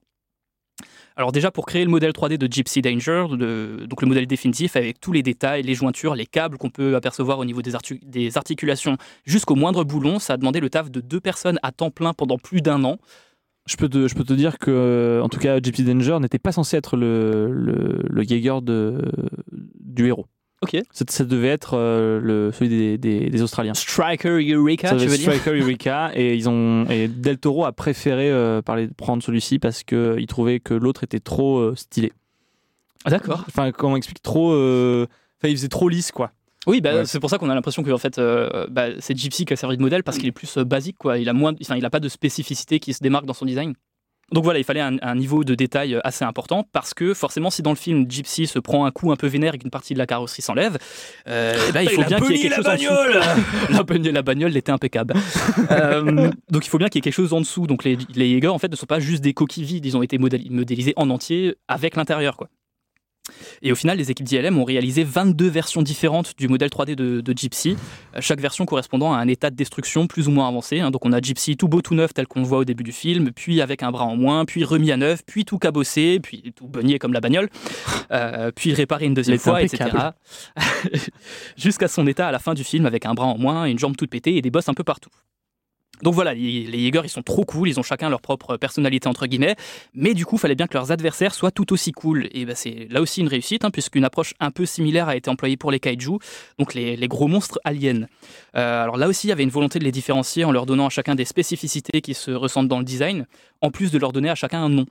Alors 1.16 1.32
déjà 1.32 1.50
pour 1.50 1.66
créer 1.66 1.84
le 1.84 1.90
modèle 1.90 2.12
3D 2.12 2.38
de 2.38 2.50
Gypsy 2.50 2.80
Danger, 2.80 3.26
le- 3.36 3.86
donc 3.88 4.00
le 4.02 4.08
modèle 4.08 4.26
définitif 4.26 4.76
avec 4.76 5.00
tous 5.00 5.10
les 5.12 5.22
détails, 5.24 5.62
les 5.64 5.74
jointures, 5.74 6.14
les 6.14 6.26
câbles 6.26 6.56
qu'on 6.56 6.70
peut 6.70 6.94
apercevoir 6.94 7.40
au 7.40 7.44
niveau 7.44 7.60
des, 7.60 7.72
des 8.04 8.38
articulations 8.38 8.96
jusqu'au 9.26 9.56
moindre 9.56 9.82
boulon, 9.84 10.20
ça 10.20 10.34
a 10.34 10.36
demandé 10.36 10.60
le 10.60 10.70
taf 10.70 10.90
de 10.92 11.00
deux 11.00 11.20
personnes 11.20 11.58
à 11.62 11.72
temps 11.72 11.90
plein 11.90 12.14
pendant 12.14 12.38
plus 12.38 12.62
d'un 12.62 12.84
an. 12.84 12.98
Je 13.68 13.76
peux, 13.76 13.88
te, 13.88 14.08
je 14.08 14.14
peux 14.14 14.24
te 14.24 14.32
dire 14.32 14.58
que, 14.58 15.20
en 15.22 15.28
tout 15.28 15.38
cas, 15.38 15.60
Gypsy 15.62 15.84
Danger 15.84 16.18
n'était 16.20 16.38
pas 16.38 16.52
censé 16.52 16.76
être 16.76 16.96
le, 16.96 17.52
le, 17.52 18.00
le 18.08 18.22
Jaeger 18.22 18.62
de, 18.62 19.02
du 19.52 20.06
héros. 20.06 20.26
Ok. 20.62 20.76
Ça, 20.90 21.04
ça 21.08 21.24
devait 21.24 21.48
être 21.48 21.74
euh, 21.74 22.18
le, 22.20 22.50
celui 22.50 22.68
des, 22.68 22.98
des, 22.98 23.30
des 23.30 23.42
Australiens. 23.42 23.74
Striker 23.74 24.30
Eureka, 24.40 24.88
Ça 24.88 24.96
tu 24.96 25.06
veux 25.06 25.16
dire? 25.16 25.32
Striker 25.32 25.56
Eureka 25.60 26.10
et 26.14 26.34
ils 26.34 26.48
ont 26.48 26.84
et 26.90 27.06
Del 27.06 27.38
Toro 27.38 27.64
a 27.64 27.72
préféré 27.72 28.30
euh, 28.30 28.60
parler, 28.62 28.88
prendre 28.88 29.22
celui-ci 29.22 29.58
parce 29.60 29.84
que 29.84 30.16
il 30.18 30.26
trouvait 30.26 30.58
que 30.58 30.74
l'autre 30.74 31.04
était 31.04 31.20
trop 31.20 31.58
euh, 31.58 31.74
stylé. 31.76 32.12
Ah, 33.04 33.10
D'accord. 33.10 33.44
Enfin, 33.46 33.70
comment 33.70 33.92
on 33.92 33.96
explique? 33.96 34.22
Trop. 34.22 34.52
euh, 34.52 35.06
Enfin, 35.40 35.50
il 35.50 35.56
faisait 35.56 35.68
trop 35.68 35.88
lisse 35.88 36.10
quoi. 36.10 36.32
Oui, 36.68 36.80
bah, 36.80 36.94
Ouais. 36.94 37.04
c'est 37.06 37.18
pour 37.18 37.30
ça 37.30 37.38
qu'on 37.38 37.50
a 37.50 37.54
l'impression 37.54 37.82
que 37.82 37.90
en 37.90 37.98
fait, 37.98 38.18
euh, 38.18 38.66
bah, 38.70 38.88
c'est 39.00 39.16
Gypsy 39.16 39.44
qui 39.44 39.52
a 39.52 39.56
servi 39.56 39.76
de 39.76 39.82
modèle 39.82 40.04
parce 40.04 40.18
qu'il 40.18 40.28
est 40.28 40.32
plus 40.32 40.58
euh, 40.58 40.64
basique, 40.64 40.96
quoi. 40.98 41.18
Il 41.18 41.28
a 41.28 41.32
moins, 41.32 41.52
enfin, 41.62 41.76
il 41.76 41.84
a 41.84 41.90
pas 41.90 42.00
de 42.00 42.08
spécificité 42.08 42.78
qui 42.78 42.92
se 42.94 43.02
démarque 43.02 43.24
dans 43.26 43.32
son 43.34 43.46
design. 43.46 43.74
Donc 44.30 44.44
voilà, 44.44 44.58
il 44.58 44.64
fallait 44.64 44.82
un, 44.82 44.98
un 45.00 45.14
niveau 45.14 45.42
de 45.42 45.54
détail 45.54 45.94
euh, 45.94 46.00
assez 46.04 46.22
important 46.22 46.62
parce 46.72 46.92
que 46.92 47.14
forcément, 47.14 47.48
si 47.48 47.62
dans 47.62 47.70
le 47.70 47.76
film 47.76 48.04
Gypsy 48.10 48.46
se 48.46 48.58
prend 48.58 48.84
un 48.84 48.90
coup 48.90 49.10
un 49.10 49.16
peu 49.16 49.26
vénère 49.26 49.54
et 49.54 49.58
qu'une 49.58 49.70
partie 49.70 49.94
de 49.94 49.98
la 49.98 50.04
carrosserie 50.06 50.42
s'enlève, 50.42 50.76
euh, 51.28 51.56
eh 51.66 51.72
ben, 51.72 51.80
il 51.80 51.88
faut 51.92 52.02
bien 52.04 52.20
qu'il 52.20 52.36
y 52.36 52.40
ait 52.40 52.42
quelque 52.42 52.56
chose 52.56 52.66
en 52.68 52.74
dessous. 52.74 52.92
la 53.72 53.82
bagnole, 53.84 54.12
la 54.12 54.22
bagnole 54.22 54.54
était 54.56 54.72
impeccable. 54.72 55.14
Euh, 55.70 56.30
donc 56.50 56.66
il 56.66 56.68
faut 56.70 56.78
bien 56.78 56.88
qu'il 56.88 56.98
y 56.98 57.00
ait 57.00 57.02
quelque 57.02 57.12
chose 57.14 57.32
en 57.32 57.40
dessous. 57.40 57.66
Donc 57.66 57.84
les, 57.84 57.96
les 58.14 58.30
Jaeger 58.32 58.52
en 58.52 58.58
fait 58.58 58.68
ne 58.70 58.76
sont 58.76 58.86
pas 58.86 59.00
juste 59.00 59.22
des 59.22 59.32
coquilles 59.34 59.64
vides, 59.64 59.84
ils 59.86 59.96
ont 59.96 60.02
été 60.02 60.18
modéli- 60.18 60.50
modélisés 60.50 60.92
en 60.96 61.08
entier 61.10 61.56
avec 61.68 61.96
l'intérieur, 61.96 62.36
quoi. 62.36 62.48
Et 63.62 63.72
au 63.72 63.74
final, 63.74 63.98
les 63.98 64.10
équipes 64.10 64.26
d'ILM 64.26 64.58
ont 64.58 64.64
réalisé 64.64 65.04
22 65.04 65.48
versions 65.48 65.82
différentes 65.82 66.34
du 66.38 66.48
modèle 66.48 66.68
3D 66.68 66.94
de, 66.94 67.20
de 67.20 67.32
Gypsy, 67.36 67.76
chaque 68.20 68.40
version 68.40 68.66
correspondant 68.66 69.12
à 69.12 69.18
un 69.18 69.28
état 69.28 69.50
de 69.50 69.56
destruction 69.56 70.06
plus 70.06 70.28
ou 70.28 70.30
moins 70.30 70.48
avancé. 70.48 70.80
hein. 70.80 70.90
Donc 70.90 71.04
on 71.04 71.12
a 71.12 71.20
Gypsy 71.20 71.56
tout 71.56 71.68
beau, 71.68 71.82
tout 71.82 71.94
neuf, 71.94 72.14
tel 72.14 72.26
qu'on 72.26 72.40
le 72.40 72.46
voit 72.46 72.58
au 72.58 72.64
début 72.64 72.84
du 72.84 72.92
film, 72.92 73.32
puis 73.32 73.60
avec 73.60 73.82
un 73.82 73.90
bras 73.90 74.04
en 74.04 74.16
moins, 74.16 74.44
puis 74.44 74.64
remis 74.64 74.92
à 74.92 74.96
neuf, 74.96 75.22
puis 75.26 75.44
tout 75.44 75.58
cabossé, 75.58 76.20
puis 76.20 76.52
tout 76.54 76.66
beugné 76.66 76.98
comme 76.98 77.12
la 77.12 77.20
bagnole, 77.20 77.48
euh, 78.12 78.50
puis 78.54 78.72
réparé 78.74 79.06
une 79.06 79.14
deuxième 79.14 79.38
fois, 79.38 79.62
etc. 79.62 79.90
Jusqu'à 81.56 81.88
son 81.88 82.06
état 82.06 82.28
à 82.28 82.32
la 82.32 82.38
fin 82.38 82.54
du 82.54 82.64
film 82.64 82.86
avec 82.86 83.06
un 83.06 83.14
bras 83.14 83.26
en 83.26 83.38
moins, 83.38 83.64
une 83.64 83.78
jambe 83.78 83.96
toute 83.96 84.10
pétée 84.10 84.36
et 84.36 84.42
des 84.42 84.50
bosses 84.50 84.68
un 84.68 84.74
peu 84.74 84.84
partout. 84.84 85.10
Donc 86.02 86.14
voilà, 86.14 86.34
les, 86.34 86.64
les 86.64 86.84
Jaeger, 86.84 87.02
ils 87.04 87.10
sont 87.10 87.22
trop 87.22 87.44
cool, 87.44 87.68
ils 87.68 87.80
ont 87.80 87.82
chacun 87.82 88.08
leur 88.08 88.20
propre 88.20 88.56
personnalité 88.56 89.08
entre 89.08 89.26
guillemets, 89.26 89.56
mais 89.94 90.14
du 90.14 90.24
coup, 90.24 90.38
fallait 90.38 90.54
bien 90.54 90.66
que 90.66 90.74
leurs 90.74 90.92
adversaires 90.92 91.34
soient 91.34 91.50
tout 91.50 91.72
aussi 91.72 91.92
cool. 91.92 92.28
Et 92.32 92.44
bah, 92.44 92.54
c'est 92.54 92.86
là 92.90 93.00
aussi 93.00 93.20
une 93.20 93.28
réussite, 93.28 93.64
hein, 93.64 93.70
puisqu'une 93.70 94.04
approche 94.04 94.34
un 94.40 94.50
peu 94.50 94.66
similaire 94.66 95.08
a 95.08 95.16
été 95.16 95.28
employée 95.30 95.56
pour 95.56 95.70
les 95.70 95.80
kaiju, 95.80 96.18
donc 96.58 96.74
les, 96.74 96.96
gros 97.08 97.26
monstres 97.26 97.58
aliens. 97.64 98.06
Euh, 98.56 98.82
alors 98.82 98.96
là 98.96 99.08
aussi, 99.08 99.26
il 99.26 99.30
y 99.30 99.32
avait 99.32 99.42
une 99.42 99.50
volonté 99.50 99.78
de 99.78 99.84
les 99.84 99.92
différencier 99.92 100.44
en 100.44 100.52
leur 100.52 100.66
donnant 100.66 100.86
à 100.86 100.90
chacun 100.90 101.14
des 101.14 101.24
spécificités 101.24 102.00
qui 102.00 102.14
se 102.14 102.30
ressentent 102.30 102.68
dans 102.68 102.78
le 102.78 102.84
design, 102.84 103.26
en 103.60 103.70
plus 103.70 103.90
de 103.90 103.98
leur 103.98 104.12
donner 104.12 104.30
à 104.30 104.34
chacun 104.34 104.62
un 104.62 104.68
nom. 104.68 104.86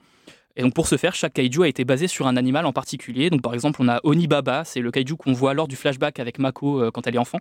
Et 0.56 0.62
donc 0.62 0.74
pour 0.74 0.88
ce 0.88 0.96
faire, 0.96 1.14
chaque 1.14 1.34
kaiju 1.34 1.62
a 1.62 1.68
été 1.68 1.84
basé 1.84 2.08
sur 2.08 2.26
un 2.26 2.36
animal 2.36 2.66
en 2.66 2.72
particulier. 2.72 3.30
Donc 3.30 3.42
par 3.42 3.54
exemple, 3.54 3.80
on 3.80 3.88
a 3.88 4.00
Onibaba, 4.02 4.64
c'est 4.64 4.80
le 4.80 4.90
kaiju 4.90 5.16
qu'on 5.16 5.32
voit 5.32 5.54
lors 5.54 5.68
du 5.68 5.76
flashback 5.76 6.18
avec 6.18 6.38
Mako 6.38 6.82
euh, 6.82 6.90
quand 6.90 7.06
elle 7.06 7.14
est 7.14 7.18
enfant. 7.18 7.38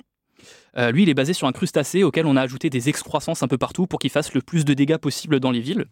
Euh, 0.77 0.91
lui, 0.91 1.03
il 1.03 1.09
est 1.09 1.13
basé 1.13 1.33
sur 1.33 1.47
un 1.47 1.51
crustacé 1.51 2.03
auquel 2.03 2.25
on 2.25 2.35
a 2.35 2.41
ajouté 2.41 2.69
des 2.69 2.89
excroissances 2.89 3.41
un 3.43 3.47
peu 3.47 3.57
partout 3.57 3.87
pour 3.87 3.99
qu'il 3.99 4.11
fasse 4.11 4.33
le 4.33 4.41
plus 4.41 4.65
de 4.65 4.73
dégâts 4.73 4.97
possible 4.97 5.39
dans 5.39 5.51
les 5.51 5.59
villes. 5.59 5.85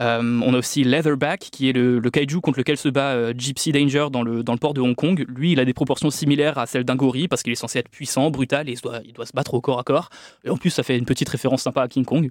Euh, 0.00 0.40
on 0.44 0.52
a 0.52 0.58
aussi 0.58 0.84
Leatherback, 0.84 1.40
qui 1.40 1.68
est 1.68 1.72
le, 1.72 1.98
le 1.98 2.10
kaiju 2.10 2.40
contre 2.40 2.58
lequel 2.58 2.76
se 2.76 2.88
bat 2.88 3.12
euh, 3.12 3.32
Gypsy 3.36 3.72
Danger 3.72 4.08
dans 4.10 4.22
le, 4.22 4.42
dans 4.42 4.52
le 4.52 4.58
port 4.58 4.74
de 4.74 4.80
Hong 4.80 4.94
Kong. 4.94 5.24
Lui, 5.28 5.52
il 5.52 5.60
a 5.60 5.64
des 5.64 5.74
proportions 5.74 6.10
similaires 6.10 6.58
à 6.58 6.66
celles 6.66 6.84
d'un 6.84 6.96
gorille 6.96 7.28
parce 7.28 7.42
qu'il 7.42 7.52
est 7.52 7.56
censé 7.56 7.78
être 7.78 7.88
puissant, 7.88 8.30
brutal 8.30 8.68
et 8.68 8.72
il 8.72 8.80
doit, 8.80 9.00
il 9.04 9.12
doit 9.12 9.26
se 9.26 9.32
battre 9.32 9.54
au 9.54 9.60
corps 9.60 9.78
à 9.78 9.84
corps. 9.84 10.10
Et 10.44 10.50
en 10.50 10.56
plus, 10.56 10.70
ça 10.70 10.82
fait 10.82 10.98
une 10.98 11.06
petite 11.06 11.28
référence 11.28 11.62
sympa 11.62 11.82
à 11.82 11.88
King 11.88 12.04
Kong. 12.04 12.30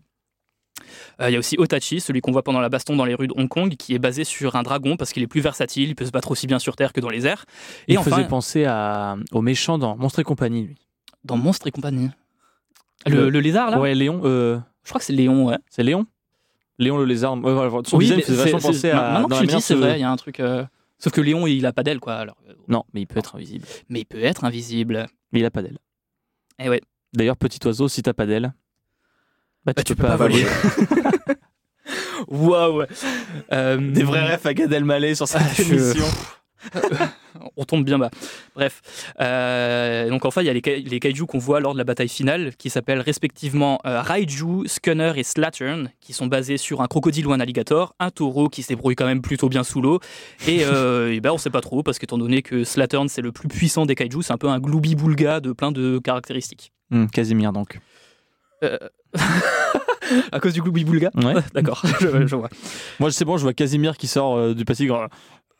Euh, 1.21 1.29
Il 1.29 1.33
y 1.33 1.35
a 1.35 1.39
aussi 1.39 1.55
Otachi, 1.57 2.01
celui 2.01 2.21
qu'on 2.21 2.31
voit 2.31 2.43
pendant 2.43 2.59
la 2.59 2.69
baston 2.69 2.95
dans 2.95 3.05
les 3.05 3.15
rues 3.15 3.27
de 3.27 3.33
Hong 3.35 3.47
Kong, 3.47 3.75
qui 3.77 3.95
est 3.95 3.99
basé 3.99 4.25
sur 4.25 4.55
un 4.55 4.63
dragon 4.63 4.97
parce 4.97 5.13
qu'il 5.13 5.23
est 5.23 5.27
plus 5.27 5.41
versatile, 5.41 5.89
il 5.89 5.95
peut 5.95 6.05
se 6.05 6.11
battre 6.11 6.31
aussi 6.31 6.47
bien 6.47 6.59
sur 6.59 6.75
Terre 6.75 6.93
que 6.93 6.99
dans 6.99 7.09
les 7.09 7.25
airs. 7.25 7.45
Et 7.87 7.93
Il 7.93 7.97
enfin, 7.97 8.11
faisait 8.11 8.27
penser 8.27 8.65
à, 8.65 9.15
au 9.31 9.41
méchant 9.41 9.77
dans 9.77 9.95
Monstre 9.95 10.19
et 10.19 10.23
compagnie, 10.23 10.63
lui. 10.63 10.75
Dans 11.25 11.37
Monstre 11.37 11.67
et 11.67 11.71
compagnie. 11.71 12.09
Le, 13.05 13.15
Le- 13.15 13.29
le 13.29 13.39
lézard, 13.39 13.69
là? 13.71 13.79
Ouais, 13.79 13.93
Léon. 13.93 14.21
euh, 14.23 14.57
Je 14.83 14.89
crois 14.89 14.99
que 14.99 15.05
c'est 15.05 15.13
Léon, 15.13 15.47
ouais. 15.47 15.57
c'est 15.69 15.83
Léon? 15.83 16.05
Léon 16.79 16.97
le 16.97 17.05
lézard. 17.05 17.35
Ouais, 17.35 17.53
voilà, 17.53 17.69
son 17.85 17.97
Oui, 17.97 18.05
design 18.05 18.21
faisait 18.21 18.43
vachement 18.51 18.59
penser 18.59 18.89
à. 18.91 19.19
Maintenant 19.21 19.37
que 19.39 19.41
tu 19.41 19.47
dis, 19.47 19.61
c'est 19.61 19.75
vrai, 19.75 19.97
il 19.97 20.01
y 20.01 20.03
a 20.03 20.11
un 20.11 20.15
truc. 20.17 20.39
euh, 20.39 20.65
Sauf 20.97 21.13
que 21.13 21.21
Léon, 21.21 21.45
il 21.47 21.65
a 21.65 21.73
pas 21.73 21.83
d'aile, 21.83 21.99
quoi. 21.99 22.15
Alors, 22.15 22.37
euh, 22.49 22.53
Non, 22.67 22.83
mais 22.93 23.01
il 23.01 23.05
peut 23.07 23.19
être 23.19 23.35
invisible. 23.35 23.65
Mais 23.89 23.99
il 24.01 24.05
peut 24.05 24.21
être 24.23 24.43
invisible. 24.45 25.07
Mais 25.31 25.39
il 25.41 25.45
a 25.45 25.51
pas 25.51 25.61
d'aile. 25.61 25.77
Eh 26.59 26.69
ouais. 26.69 26.81
D'ailleurs, 27.13 27.37
petit 27.37 27.59
oiseau, 27.65 27.87
si 27.87 28.01
t'as 28.01 28.13
pas 28.13 28.25
d'aile, 28.25 28.53
Bah, 29.65 29.73
Bah, 29.75 29.83
tu 29.83 29.95
peux 29.95 30.03
pas 30.05 30.15
voler. 30.17 30.45
Waouh 32.27 32.85
Des 33.51 34.03
vrais 34.03 34.33
refs 34.33 34.45
à 34.45 34.53
Gad 34.53 34.71
Elmaleh 34.73 35.15
sur 35.15 35.27
cette 35.27 35.41
Ah, 35.43 35.53
je- 35.53 35.63
émission. 35.73 36.05
on 37.57 37.63
tombe 37.65 37.83
bien 37.85 37.97
bas. 37.99 38.09
Bref. 38.55 38.81
Euh, 39.19 40.09
donc 40.09 40.25
enfin, 40.25 40.41
il 40.41 40.45
y 40.47 40.49
a 40.49 40.53
les, 40.53 40.61
kai- 40.61 40.81
les 40.81 40.99
kaiju 40.99 41.25
qu'on 41.25 41.37
voit 41.37 41.59
lors 41.59 41.73
de 41.73 41.77
la 41.77 41.83
bataille 41.83 42.09
finale, 42.09 42.55
qui 42.57 42.69
s'appellent 42.69 43.01
respectivement 43.01 43.79
euh, 43.85 44.01
Raiju, 44.01 44.67
Scunner 44.67 45.13
et 45.15 45.23
Slattern, 45.23 45.89
qui 46.01 46.13
sont 46.13 46.27
basés 46.27 46.57
sur 46.57 46.81
un 46.81 46.87
crocodile 46.87 47.27
ou 47.27 47.33
un 47.33 47.39
alligator, 47.39 47.95
un 47.99 48.09
taureau 48.11 48.49
qui 48.49 48.63
se 48.63 48.69
débrouille 48.69 48.95
quand 48.95 49.05
même 49.05 49.21
plutôt 49.21 49.49
bien 49.49 49.63
sous 49.63 49.81
l'eau, 49.81 49.99
et, 50.47 50.59
euh, 50.65 51.13
et 51.13 51.19
ben, 51.19 51.31
on 51.31 51.37
sait 51.37 51.49
pas 51.49 51.61
trop, 51.61 51.83
parce 51.83 51.99
qu'étant 51.99 52.17
donné 52.17 52.41
que 52.41 52.63
Slattern 52.63 53.07
c'est 53.09 53.21
le 53.21 53.31
plus 53.31 53.47
puissant 53.47 53.85
des 53.85 53.95
kaiju, 53.95 54.21
c'est 54.21 54.33
un 54.33 54.37
peu 54.37 54.47
un 54.49 54.59
gloubi-boulga 54.59 55.39
de 55.39 55.51
plein 55.51 55.71
de 55.71 55.99
caractéristiques. 55.99 56.71
Hum, 56.91 57.09
Casimir, 57.09 57.51
donc. 57.53 57.79
À 60.31 60.39
cause 60.39 60.53
du 60.53 60.61
gloubi-boulga 60.61 61.09
Ouais. 61.15 61.33
D'accord, 61.53 61.81
je, 61.99 62.27
je 62.27 62.35
vois. 62.35 62.49
Moi, 62.99 63.11
c'est 63.11 63.25
bon, 63.25 63.37
je 63.37 63.41
vois 63.43 63.53
Casimir 63.53 63.97
qui 63.97 64.05
sort 64.07 64.37
euh, 64.37 64.53
du 64.53 64.63
Pacifique. 64.65 64.91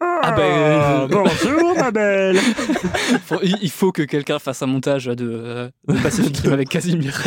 Ah 0.01 0.31
ben, 0.36 1.08
bonjour, 1.10 1.75
ma 1.77 1.89
belle. 1.91 2.38
Faut- 3.25 3.39
il 3.41 3.58
il 3.62 3.69
faut 3.71 3.91
que 3.91 4.01
quelqu'un 4.01 4.39
fasse 4.39 4.62
un 4.62 4.65
montage 4.65 5.05
de, 5.05 5.15
euh, 5.21 5.69
de 5.88 5.97
Pacific 6.01 6.38
Rim 6.38 6.53
avec 6.53 6.69
Casimir. 6.69 7.21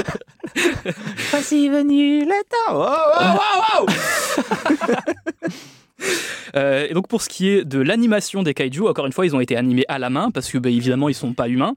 Voici 1.31 1.69
venu 1.71 2.25
le 2.25 2.43
temps. 2.49 2.87
Oh, 3.81 3.87
Euh, 6.57 6.87
et 6.89 6.95
donc 6.95 7.09
pour 7.09 7.21
ce 7.21 7.29
qui 7.29 7.51
est 7.51 7.63
de 7.67 7.79
l'animation 7.79 8.43
des 8.43 8.55
kaiju, 8.55 8.89
encore 8.89 9.05
une 9.05 9.13
fois, 9.13 9.27
ils 9.27 9.37
ont 9.37 9.41
été 9.41 9.55
animés 9.55 9.85
à 9.89 9.99
la 9.99 10.09
main 10.09 10.31
parce 10.31 10.51
que 10.51 10.57
bah, 10.57 10.71
évidemment 10.71 11.11
ils 11.11 11.15
sont 11.15 11.35
pas 11.35 11.47
humains. 11.47 11.75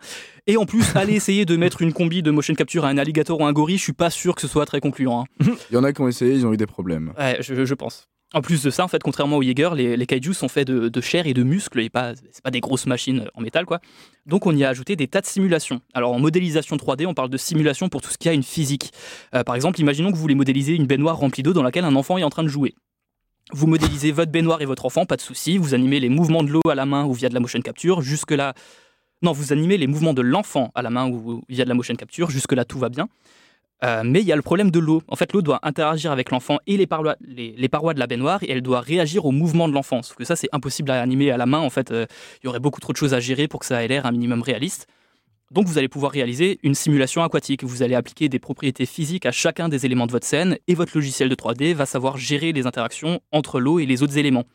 Et 0.48 0.56
en 0.56 0.66
plus, 0.66 0.96
aller 0.96 1.14
essayer 1.14 1.44
de 1.44 1.58
mettre 1.58 1.82
une 1.82 1.92
combi 1.92 2.24
de 2.24 2.32
motion 2.32 2.54
capture 2.56 2.86
à 2.86 2.88
un 2.88 2.98
alligator 2.98 3.42
ou 3.42 3.46
un 3.46 3.52
gorille, 3.52 3.78
je 3.78 3.84
suis 3.84 3.92
pas 3.94 4.10
sûr 4.10 4.34
que 4.34 4.40
ce 4.40 4.48
soit 4.48 4.66
très 4.66 4.80
concluant. 4.80 5.26
hein. 5.42 5.46
Il 5.72 5.74
y 5.74 5.78
en 5.78 5.84
a 5.84 5.92
qui 5.92 6.00
ont 6.00 6.08
essayé, 6.08 6.34
ils 6.36 6.46
ont 6.48 6.54
eu 6.54 6.58
des 6.58 6.68
problèmes. 6.68 7.12
Ouais, 7.20 7.36
je, 7.42 7.66
je 7.66 7.74
pense. 7.74 8.08
En 8.34 8.42
plus 8.42 8.64
de 8.64 8.70
ça, 8.70 8.86
en 8.86 8.88
fait, 8.88 9.04
contrairement 9.04 9.36
aux 9.36 9.44
Jaeger, 9.44 9.76
les, 9.76 9.98
les 9.98 10.06
kaiju 10.06 10.34
sont 10.34 10.48
faits 10.48 10.68
de, 10.68 10.88
de 10.88 11.02
chair 11.02 11.28
et 11.28 11.34
de 11.34 11.44
muscles 11.44 11.82
et 11.82 11.90
pas, 11.90 12.14
c'est 12.32 12.42
pas 12.42 12.50
des 12.52 12.62
grosses 12.62 12.86
machines 12.86 13.26
en 13.34 13.42
métal, 13.42 13.66
quoi. 13.66 13.82
Donc 14.26 14.46
on 14.48 14.56
y 14.56 14.64
a 14.64 14.70
ajouté 14.70 14.96
des 14.96 15.10
tas 15.10 15.20
de 15.20 15.26
simulations. 15.26 15.82
Alors 15.94 16.14
en 16.14 16.20
modélisation 16.20 16.78
3D, 16.78 17.06
on 17.08 17.14
parle 17.14 17.30
de 17.30 17.36
simulation 17.38 17.90
pour 17.90 18.02
tout 18.02 18.10
ce 18.10 18.18
qui 18.18 18.30
a 18.30 18.34
une 18.34 18.44
physique. 18.44 18.94
Euh, 19.36 19.44
par 19.44 19.56
exemple, 19.56 19.82
imaginons 19.82 20.12
que 20.12 20.16
vous 20.16 20.22
voulez 20.22 20.36
modéliser 20.36 20.76
une 20.76 20.86
baignoire 20.86 21.18
remplie 21.18 21.44
d'eau 21.44 21.52
dans 21.52 21.64
laquelle 21.64 21.84
un 21.84 21.96
enfant 21.98 22.18
est 22.18 22.24
en 22.24 22.30
train 22.30 22.44
de 22.44 22.48
jouer. 22.48 22.74
Vous 23.54 23.68
modélisez 23.68 24.12
votre 24.12 24.32
baignoire 24.32 24.62
et 24.62 24.66
votre 24.66 24.86
enfant, 24.86 25.06
pas 25.06 25.18
de 25.18 25.22
souci. 25.22 25.58
Vous 25.58 25.74
animez 25.74 26.00
les 26.00 26.10
mouvements 26.10 26.44
de 26.44 26.50
l'eau 26.52 26.62
à 26.70 26.76
la 26.76 26.86
main 26.86 27.06
ou 27.06 27.14
via 27.14 27.28
de 27.30 27.34
la 27.34 27.40
motion 27.40 27.60
capture. 27.62 28.02
Jusque-là. 28.02 28.54
Non, 29.22 29.34
vous 29.34 29.52
animez 29.54 29.78
les 29.78 29.88
mouvements 29.88 30.14
de 30.14 30.22
l'enfant 30.22 30.72
à 30.74 30.82
la 30.82 30.90
main 30.90 31.08
ou 31.10 31.44
via 31.50 31.64
de 31.66 31.70
la 31.70 31.76
motion 31.76 31.96
capture. 31.96 32.30
Jusque-là, 32.30 32.66
tout 32.66 32.80
va 32.80 32.90
bien. 32.90 33.08
Euh, 33.84 34.04
mais 34.06 34.22
il 34.22 34.28
y 34.28 34.32
a 34.32 34.36
le 34.36 34.42
problème 34.42 34.72
de 34.72 34.80
l'eau. 34.80 35.02
En 35.08 35.16
fait, 35.16 35.34
l'eau 35.34 35.42
doit 35.42 35.60
interagir 35.64 36.12
avec 36.12 36.32
l'enfant 36.32 36.60
et 36.68 36.78
les, 36.78 36.86
parois- 36.86 37.18
les- 37.28 37.70
parois 37.70 37.94
de 37.94 38.00
la 38.00 38.08
baignoire 38.08 38.42
et 38.44 38.52
elle 38.52 38.62
doit 38.62 38.80
réagir 38.80 39.26
au 39.26 39.32
mouvement 39.32 39.68
de 39.68 39.74
l'enfant. 39.74 40.02
Sauf 40.02 40.16
que 40.16 40.24
ça, 40.24 40.36
c'est 40.36 40.50
impossible 40.54 40.92
à 40.92 41.02
animer 41.02 41.32
à 41.32 41.38
la 41.38 41.46
main. 41.46 41.60
En 41.60 41.70
fait, 41.70 41.92
euh, 41.92 42.06
il 42.42 42.46
y 42.46 42.50
aurait 42.50 42.60
beaucoup 42.60 42.80
trop 42.80 42.94
de 42.94 42.98
choses 42.98 43.14
à 43.14 43.20
gérer 43.20 43.48
pour 43.48 43.60
que 43.60 43.66
ça 43.66 43.84
ait 43.84 43.88
l'air 43.88 44.06
un 44.06 44.12
minimum 44.12 44.42
réaliste. 44.44 44.88
Donc, 45.52 45.68
vous 45.68 45.78
allez 45.78 45.90
pouvoir 45.90 46.14
réaliser 46.14 46.60
une 46.64 46.76
simulation 46.76 47.24
aquatique. 47.24 47.66
Vous 47.66 47.84
allez 47.84 47.94
appliquer 47.94 48.30
des 48.30 48.40
propriétés 48.40 48.86
physiques 48.86 49.26
à 49.26 49.34
chacun 49.34 49.68
des 49.68 49.86
éléments 49.86 50.08
de 50.08 50.12
votre 50.14 50.26
scène 50.26 50.58
et 50.68 50.76
votre 50.76 50.94
logiciel 50.96 51.28
de 51.28 51.36
3D 51.36 51.74
va 51.74 51.86
savoir 51.86 52.16
gérer 52.16 52.54
les 52.54 52.66
interactions 52.66 53.20
entre 53.34 53.60
l'eau 53.60 53.78
et 53.78 53.86
les 53.86 54.02
autres 54.02 54.18
éléments. 54.18 54.46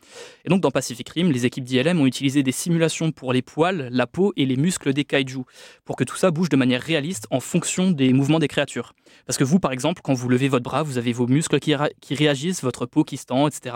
Et 0.43 0.49
donc, 0.49 0.61
dans 0.61 0.71
Pacific 0.71 1.07
Rim, 1.07 1.31
les 1.31 1.45
équipes 1.45 1.65
d'ILM 1.65 1.99
ont 1.99 2.07
utilisé 2.07 2.41
des 2.41 2.51
simulations 2.51 3.11
pour 3.11 3.31
les 3.31 3.43
poils, 3.43 3.89
la 3.91 4.07
peau 4.07 4.33
et 4.37 4.47
les 4.47 4.55
muscles 4.55 4.91
des 4.91 5.05
kaiju 5.05 5.43
pour 5.85 5.97
que 5.97 6.03
tout 6.03 6.15
ça 6.15 6.31
bouge 6.31 6.49
de 6.49 6.57
manière 6.57 6.81
réaliste 6.81 7.27
en 7.29 7.41
fonction 7.41 7.91
des 7.91 8.11
mouvements 8.11 8.39
des 8.39 8.47
créatures. 8.47 8.93
Parce 9.27 9.37
que 9.37 9.43
vous, 9.43 9.59
par 9.59 9.73
exemple, 9.73 10.01
quand 10.03 10.15
vous 10.15 10.29
levez 10.29 10.47
votre 10.47 10.63
bras, 10.63 10.81
vous 10.81 10.97
avez 10.97 11.13
vos 11.13 11.27
muscles 11.27 11.59
qui, 11.59 11.75
réagissent, 12.15 12.63
votre 12.63 12.87
peau 12.87 13.03
qui 13.03 13.17
se 13.17 13.25
tend, 13.25 13.47
etc. 13.47 13.75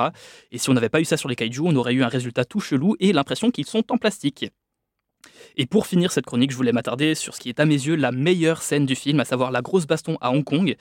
Et 0.51 0.57
si 0.57 0.71
on 0.71 0.73
n'avait 0.73 0.89
pas 0.89 1.01
eu 1.01 1.05
ça 1.05 1.17
sur 1.17 1.29
les 1.29 1.35
kaiju, 1.35 1.61
on 1.63 1.75
aurait 1.75 1.93
eu 1.93 2.01
un 2.01 2.07
résultat 2.07 2.45
tout 2.45 2.59
chelou 2.59 2.95
et 2.99 3.13
l'impression 3.13 3.51
qu'ils 3.51 3.67
sont 3.67 3.91
en 3.91 3.99
plastique. 3.99 4.47
Et 5.57 5.65
pour 5.65 5.87
finir 5.87 6.11
cette 6.11 6.25
chronique, 6.25 6.51
je 6.51 6.55
voulais 6.57 6.71
m'attarder 6.71 7.15
sur 7.15 7.35
ce 7.35 7.39
qui 7.39 7.49
est 7.49 7.59
à 7.59 7.65
mes 7.65 7.75
yeux 7.75 7.95
la 7.95 8.11
meilleure 8.11 8.61
scène 8.61 8.85
du 8.85 8.95
film, 8.95 9.19
à 9.19 9.25
savoir 9.25 9.51
la 9.51 9.61
grosse 9.61 9.85
baston 9.87 10.17
à 10.21 10.31
Hong 10.31 10.43
Kong. 10.43 10.75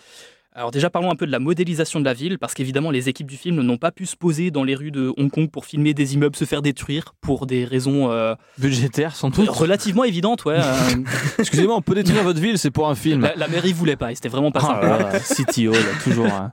Alors 0.52 0.72
déjà 0.72 0.90
parlons 0.90 1.12
un 1.12 1.14
peu 1.14 1.26
de 1.26 1.30
la 1.30 1.38
modélisation 1.38 2.00
de 2.00 2.04
la 2.04 2.12
ville, 2.12 2.36
parce 2.38 2.54
qu'évidemment 2.54 2.90
les 2.90 3.08
équipes 3.08 3.28
du 3.30 3.36
film 3.36 3.60
n'ont 3.62 3.76
pas 3.78 3.92
pu 3.92 4.04
se 4.04 4.16
poser 4.16 4.50
dans 4.50 4.64
les 4.64 4.74
rues 4.74 4.90
de 4.90 5.12
Hong 5.16 5.30
Kong 5.30 5.48
pour 5.48 5.64
filmer 5.64 5.94
des 5.94 6.14
immeubles 6.14 6.34
se 6.34 6.44
faire 6.44 6.60
détruire 6.60 7.14
pour 7.20 7.46
des 7.46 7.64
raisons 7.64 8.10
euh, 8.10 8.34
Budgétaire, 8.58 9.14
sans 9.14 9.30
doute. 9.30 9.48
relativement 9.48 10.02
évidentes. 10.02 10.44
Ouais, 10.44 10.56
euh, 10.58 11.04
Excusez-moi, 11.38 11.76
on 11.76 11.82
peut 11.82 11.94
détruire 11.94 12.24
votre 12.24 12.40
ville, 12.40 12.58
c'est 12.58 12.72
pour 12.72 12.88
un 12.88 12.96
film. 12.96 13.20
la, 13.22 13.36
la 13.36 13.46
mairie 13.46 13.72
voulait 13.72 13.94
pas, 13.96 14.10
et 14.10 14.16
c'était 14.16 14.28
vraiment 14.28 14.50
pas 14.50 14.60
Ah, 14.64 14.66
sympa. 14.66 14.86
là, 14.88 15.12
là, 15.12 15.20
City 15.20 15.68
Hall, 15.68 15.76
toujours. 16.02 16.26
hein. 16.26 16.52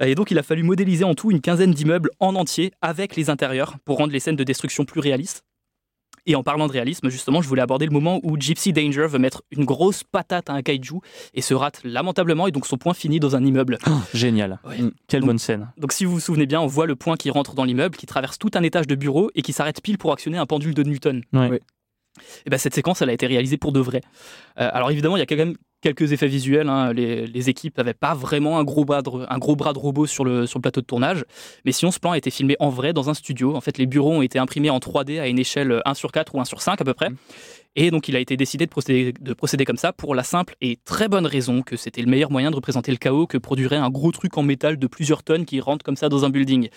Et 0.00 0.14
donc 0.16 0.30
il 0.32 0.38
a 0.38 0.42
fallu 0.42 0.62
modéliser 0.64 1.04
en 1.04 1.14
tout 1.14 1.30
une 1.30 1.40
quinzaine 1.40 1.70
d'immeubles 1.70 2.10
en 2.20 2.34
entier 2.34 2.72
avec 2.82 3.14
les 3.16 3.30
intérieurs 3.30 3.76
pour 3.84 3.98
rendre 3.98 4.12
les 4.12 4.18
scènes 4.20 4.34
de 4.36 4.42
destruction 4.44 4.84
plus 4.84 5.00
réalistes. 5.00 5.44
Et 6.26 6.34
en 6.34 6.42
parlant 6.42 6.66
de 6.66 6.72
réalisme, 6.72 7.10
justement, 7.10 7.42
je 7.42 7.48
voulais 7.48 7.60
aborder 7.62 7.84
le 7.84 7.92
moment 7.92 8.18
où 8.22 8.38
Gypsy 8.38 8.72
Danger 8.72 9.06
veut 9.08 9.18
mettre 9.18 9.42
une 9.50 9.64
grosse 9.64 10.04
patate 10.04 10.48
à 10.48 10.54
un 10.54 10.62
kaiju 10.62 11.00
et 11.34 11.42
se 11.42 11.52
rate 11.52 11.80
lamentablement 11.84 12.46
et 12.46 12.50
donc 12.50 12.66
son 12.66 12.78
poing 12.78 12.94
finit 12.94 13.20
dans 13.20 13.36
un 13.36 13.44
immeuble. 13.44 13.78
Génial. 14.14 14.58
Ouais. 14.64 14.78
Quelle 15.06 15.20
Donc- 15.20 15.28
bonne 15.28 15.38
scène. 15.38 15.70
Donc 15.76 15.92
si 15.92 16.04
vous 16.04 16.12
vous 16.12 16.20
souvenez 16.20 16.46
bien, 16.46 16.60
on 16.60 16.66
voit 16.66 16.86
le 16.86 16.96
point 16.96 17.16
qui 17.16 17.30
rentre 17.30 17.54
dans 17.54 17.64
l'immeuble, 17.64 17.96
qui 17.96 18.06
traverse 18.06 18.38
tout 18.38 18.50
un 18.54 18.62
étage 18.62 18.86
de 18.86 18.94
bureau 18.94 19.30
et 19.34 19.42
qui 19.42 19.52
s'arrête 19.52 19.82
pile 19.82 19.98
pour 19.98 20.12
actionner 20.12 20.38
un 20.38 20.46
pendule 20.46 20.74
de 20.74 20.82
Newton. 20.82 21.22
Ouais. 21.32 21.48
Ouais. 21.48 21.60
Et 22.46 22.50
ben 22.50 22.58
cette 22.58 22.74
séquence, 22.74 23.02
elle 23.02 23.10
a 23.10 23.12
été 23.12 23.26
réalisée 23.26 23.56
pour 23.56 23.72
de 23.72 23.80
vrai. 23.80 24.00
Euh, 24.60 24.70
alors 24.72 24.90
évidemment, 24.90 25.16
il 25.16 25.20
y 25.20 25.22
a 25.22 25.26
quand 25.26 25.36
même 25.36 25.56
quelques 25.84 26.12
effets 26.12 26.26
visuels. 26.26 26.68
hein. 26.68 26.92
Les, 26.92 27.48
équipes 27.50 27.76
n'avaient 27.76 27.92
pas 27.92 28.14
vraiment 28.14 28.58
un 28.58 28.64
gros, 28.64 28.86
bras 28.86 29.02
de, 29.02 29.10
un 29.28 29.38
gros 29.38 29.54
bras 29.54 29.74
de 29.74 29.78
robot 29.78 30.06
sur 30.06 30.24
le, 30.24 30.46
sur 30.46 30.58
le 30.58 30.62
plateau 30.62 30.80
de 30.80 30.86
tournage. 30.86 31.24
Mais 31.66 31.72
sinon, 31.72 31.90
ce 31.90 32.00
plan 32.00 32.12
a 32.12 32.18
été 32.18 32.30
filmé 32.30 32.56
en 32.58 32.70
vrai 32.70 32.94
dans 32.94 33.10
un 33.10 33.14
studio. 33.14 33.54
En 33.54 33.60
fait, 33.60 33.76
les 33.76 33.86
bureaux 33.86 34.12
ont 34.12 34.22
été 34.22 34.38
imprimés 34.38 34.70
en 34.70 34.78
3D 34.78 35.20
à 35.20 35.28
une 35.28 35.38
échelle 35.38 35.82
1 35.84 35.94
sur 35.94 36.10
4 36.10 36.34
ou 36.34 36.40
1 36.40 36.46
sur 36.46 36.62
5 36.62 36.80
à 36.80 36.84
peu 36.84 36.94
près. 36.94 37.10
Et 37.76 37.90
donc, 37.90 38.08
il 38.08 38.14
a 38.14 38.20
été 38.20 38.36
décidé 38.36 38.66
de 38.66 38.70
procéder, 38.70 39.12
de 39.18 39.32
procéder 39.34 39.64
comme 39.64 39.76
ça 39.76 39.92
pour 39.92 40.14
la 40.14 40.22
simple 40.22 40.54
et 40.60 40.78
très 40.84 41.08
bonne 41.08 41.26
raison 41.26 41.62
que 41.62 41.76
c'était 41.76 42.02
le 42.02 42.08
meilleur 42.08 42.30
moyen 42.30 42.50
de 42.50 42.56
représenter 42.56 42.92
le 42.92 42.98
chaos 42.98 43.26
que 43.26 43.36
produirait 43.36 43.76
un 43.76 43.90
gros 43.90 44.12
truc 44.12 44.38
en 44.38 44.42
métal 44.42 44.78
de 44.78 44.86
plusieurs 44.86 45.24
tonnes 45.24 45.44
qui 45.44 45.60
rentre 45.60 45.84
comme 45.84 45.96
ça 45.96 46.08
dans 46.08 46.24
un 46.24 46.30
building. 46.30 46.68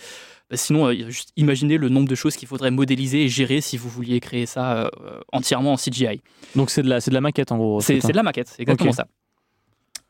Bah, 0.50 0.58
Sinon, 0.58 0.88
euh, 0.88 1.10
juste 1.10 1.34
imaginez 1.36 1.78
le 1.78 1.90
nombre 1.90 2.08
de 2.08 2.16
choses 2.16 2.36
qu'il 2.36 2.48
faudrait 2.48 2.72
modéliser 2.72 3.24
et 3.24 3.28
gérer 3.28 3.62
si 3.62 3.78
vous 3.78 3.90
vouliez 3.90 4.20
créer 4.20 4.48
ça 4.48 4.86
euh, 4.86 4.90
entièrement 5.32 5.74
en 5.74 5.78
CGI. 5.78 6.22
Donc 6.56 6.72
c'est 6.72 6.82
de, 6.82 6.90
la, 6.90 7.00
c'est 7.00 7.12
de 7.12 7.16
la 7.16 7.22
maquette 7.22 7.52
en 7.52 7.58
gros. 7.58 7.80
C'est 7.82 8.00
de 8.00 8.12
la 8.14 8.24
maquette, 8.24 8.48
c'est 8.48 8.62
exactement 8.64 8.92
ça. 8.92 9.08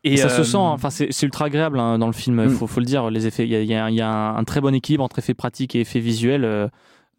Et 0.04 0.16
ça 0.16 0.28
euh, 0.28 0.38
se 0.38 0.44
sent, 0.44 0.58
hein. 0.58 0.62
enfin 0.62 0.90
c'est 0.90 1.12
c'est 1.12 1.26
ultra 1.26 1.46
agréable 1.46 1.80
hein, 1.80 1.98
dans 1.98 2.08
le 2.08 2.14
film, 2.14 2.40
il 2.40 2.50
Mm. 2.50 2.56
faut, 2.56 2.68
faut 2.68 2.80
le 2.80 2.86
dire, 2.86 3.10
les 3.10 3.28
effets, 3.28 3.46
il 3.46 3.50
y 3.50 3.74
a, 3.74 3.90
y 3.90 3.96
y 3.96 4.02
un, 4.02 4.36
un 4.36 4.44
très 4.46 4.62
bon 4.62 4.74
équilibre 4.74 5.04
entre 5.04 5.20
effets 5.20 5.34
pratiques 5.34 5.76
et 5.76 5.82
effets 5.82 6.00
visuels 6.00 6.46
euh, 6.46 6.68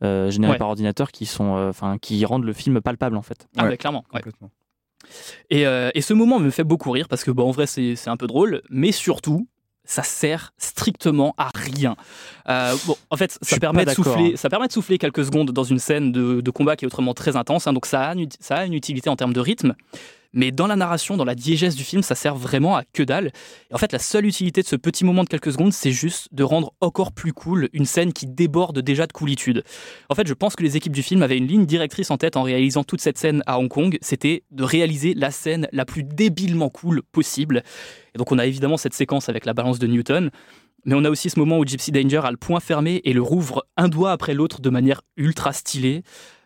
euh, 0.03 0.31
générés 0.31 0.53
Ouais. 0.53 0.59
par 0.59 0.69
ordinateur 0.69 1.11
qui, 1.13 1.27
sont, 1.27 1.57
euh, 1.57 1.71
enfin 1.71 1.99
qui 1.99 2.25
rendent 2.25 2.45
le 2.45 2.53
film 2.53 2.81
palpable 2.81 3.17
en 3.17 3.23
fait. 3.23 3.47
Ah 3.57 3.65
Ouais. 3.65 3.71
ouais, 3.71 3.77
clairement. 3.77 4.05
Complètement. 4.11 4.51
Et, 5.51 5.67
euh, 5.67 5.91
et 5.95 6.01
ce 6.03 6.13
moment 6.13 6.39
me 6.39 6.51
fait 6.51 6.65
beaucoup 6.65 6.91
rire 6.91 7.09
parce 7.09 7.25
que, 7.25 7.31
bon, 7.31 7.49
en 7.49 7.51
vrai, 7.51 7.67
c'est 7.67 7.97
c'est 7.97 8.11
un 8.11 8.17
peu 8.17 8.27
drôle, 8.27 8.63
mais 8.69 8.93
surtout, 8.93 9.49
ça 9.85 10.03
sert 10.03 10.53
strictement 10.59 11.35
à 11.39 11.49
rien. 11.55 11.97
Euh, 12.49 12.75
bon, 12.87 12.97
en 13.09 13.17
fait, 13.17 13.39
ça 13.41 13.59
permet, 13.59 13.85
de 13.87 13.91
souffler, 13.91 14.33
hein. 14.35 14.37
ça 14.37 14.51
permet 14.51 14.67
de 14.67 14.73
souffler 14.73 14.99
quelques 14.99 15.25
secondes 15.25 15.51
dans 15.53 15.65
une 15.65 15.79
scène 15.79 16.13
de, 16.13 16.41
de 16.43 16.51
combat 16.51 16.77
qui 16.77 16.85
est 16.85 16.87
autrement 16.87 17.15
très 17.15 17.37
intense, 17.37 17.67
hein, 17.67 17.73
donc 17.73 17.87
ça 17.87 18.09
a, 18.09 18.15
une, 18.15 18.29
ça 18.39 18.57
a 18.57 18.65
une 18.67 18.75
utilité 18.75 19.09
en 19.09 19.17
termes 19.17 19.33
de 19.33 19.41
rythme. 19.41 19.75
Mais 20.33 20.51
dans 20.51 20.67
la 20.67 20.77
narration, 20.77 21.17
dans 21.17 21.25
la 21.25 21.35
diégèse 21.35 21.75
du 21.75 21.85
film, 21.85 22.03
ça 22.03 22.15
sert 22.15 22.35
vraiment 22.35 22.77
à 22.77 22.85
que 22.93 23.03
dalle. 23.03 23.33
Et 23.71 23.75
en 23.75 23.79
fait, 23.79 23.93
la 23.93 23.99
seule 23.99 24.27
utilité 24.27 24.63
de 24.63 24.67
ce 24.67 24.77
petit 24.77 25.05
moment 25.05 25.25
de 25.25 25.29
quelques 25.29 25.53
secondes, 25.53 25.73
c'est 25.73 25.93
juste 25.93 26.29
de 26.33 26.43
rendre 26.43 26.75
encore 26.81 27.13
plus 27.13 27.33
cool 27.33 27.69
une 27.73 27.87
scène 27.87 28.13
qui 28.13 28.27
déborde 28.27 28.81
déjà 28.81 29.07
de 29.07 29.13
coolitude. 29.13 29.65
En 30.11 30.15
fait, 30.15 30.27
je 30.27 30.35
pense 30.35 30.55
que 30.55 30.63
les 30.63 30.77
équipes 30.77 30.93
du 30.93 31.03
film 31.03 31.23
avaient 31.23 31.39
une 31.39 31.47
ligne 31.47 31.67
directrice 31.67 32.11
en 32.11 32.19
tête 32.19 32.37
en 32.37 32.43
réalisant 32.43 32.85
toute 32.85 33.01
cette 33.01 33.19
scène 33.19 33.43
à 33.47 33.59
Hong 33.59 33.69
Kong, 33.69 33.99
c'était 34.03 34.45
de 34.51 34.65
réaliser 34.65 35.15
la 35.15 35.31
scène 35.31 35.69
la 35.73 35.85
plus 35.85 36.05
débilement 36.05 36.69
cool 36.69 37.03
possible. 37.13 37.63
Et 38.15 38.19
donc 38.19 38.33
on 38.33 38.39
a 38.39 38.47
évidemment 38.47 38.77
cette 38.77 38.95
séquence 38.95 39.29
avec 39.29 39.47
la 39.47 39.55
balance 39.55 39.79
de 39.79 39.87
Newton, 39.87 40.31
mais 40.85 40.95
on 40.95 41.05
a 41.05 41.11
aussi 41.11 41.31
ce 41.31 41.39
moment 41.39 41.59
où 41.59 41.67
Gypsy 41.67 41.93
Danger 41.93 42.23
a 42.25 42.31
le 42.31 42.37
poing 42.37 42.61
fermé 42.61 43.01
et 43.05 43.13
le 43.13 43.23
rouvre 43.23 43.67
un 43.77 43.89
doigt 43.89 44.13
après 44.13 44.35
l'autre 44.35 44.61
de 44.61 44.71
manière 44.71 45.03
ultra 45.17 45.53
stylée. 45.53 46.03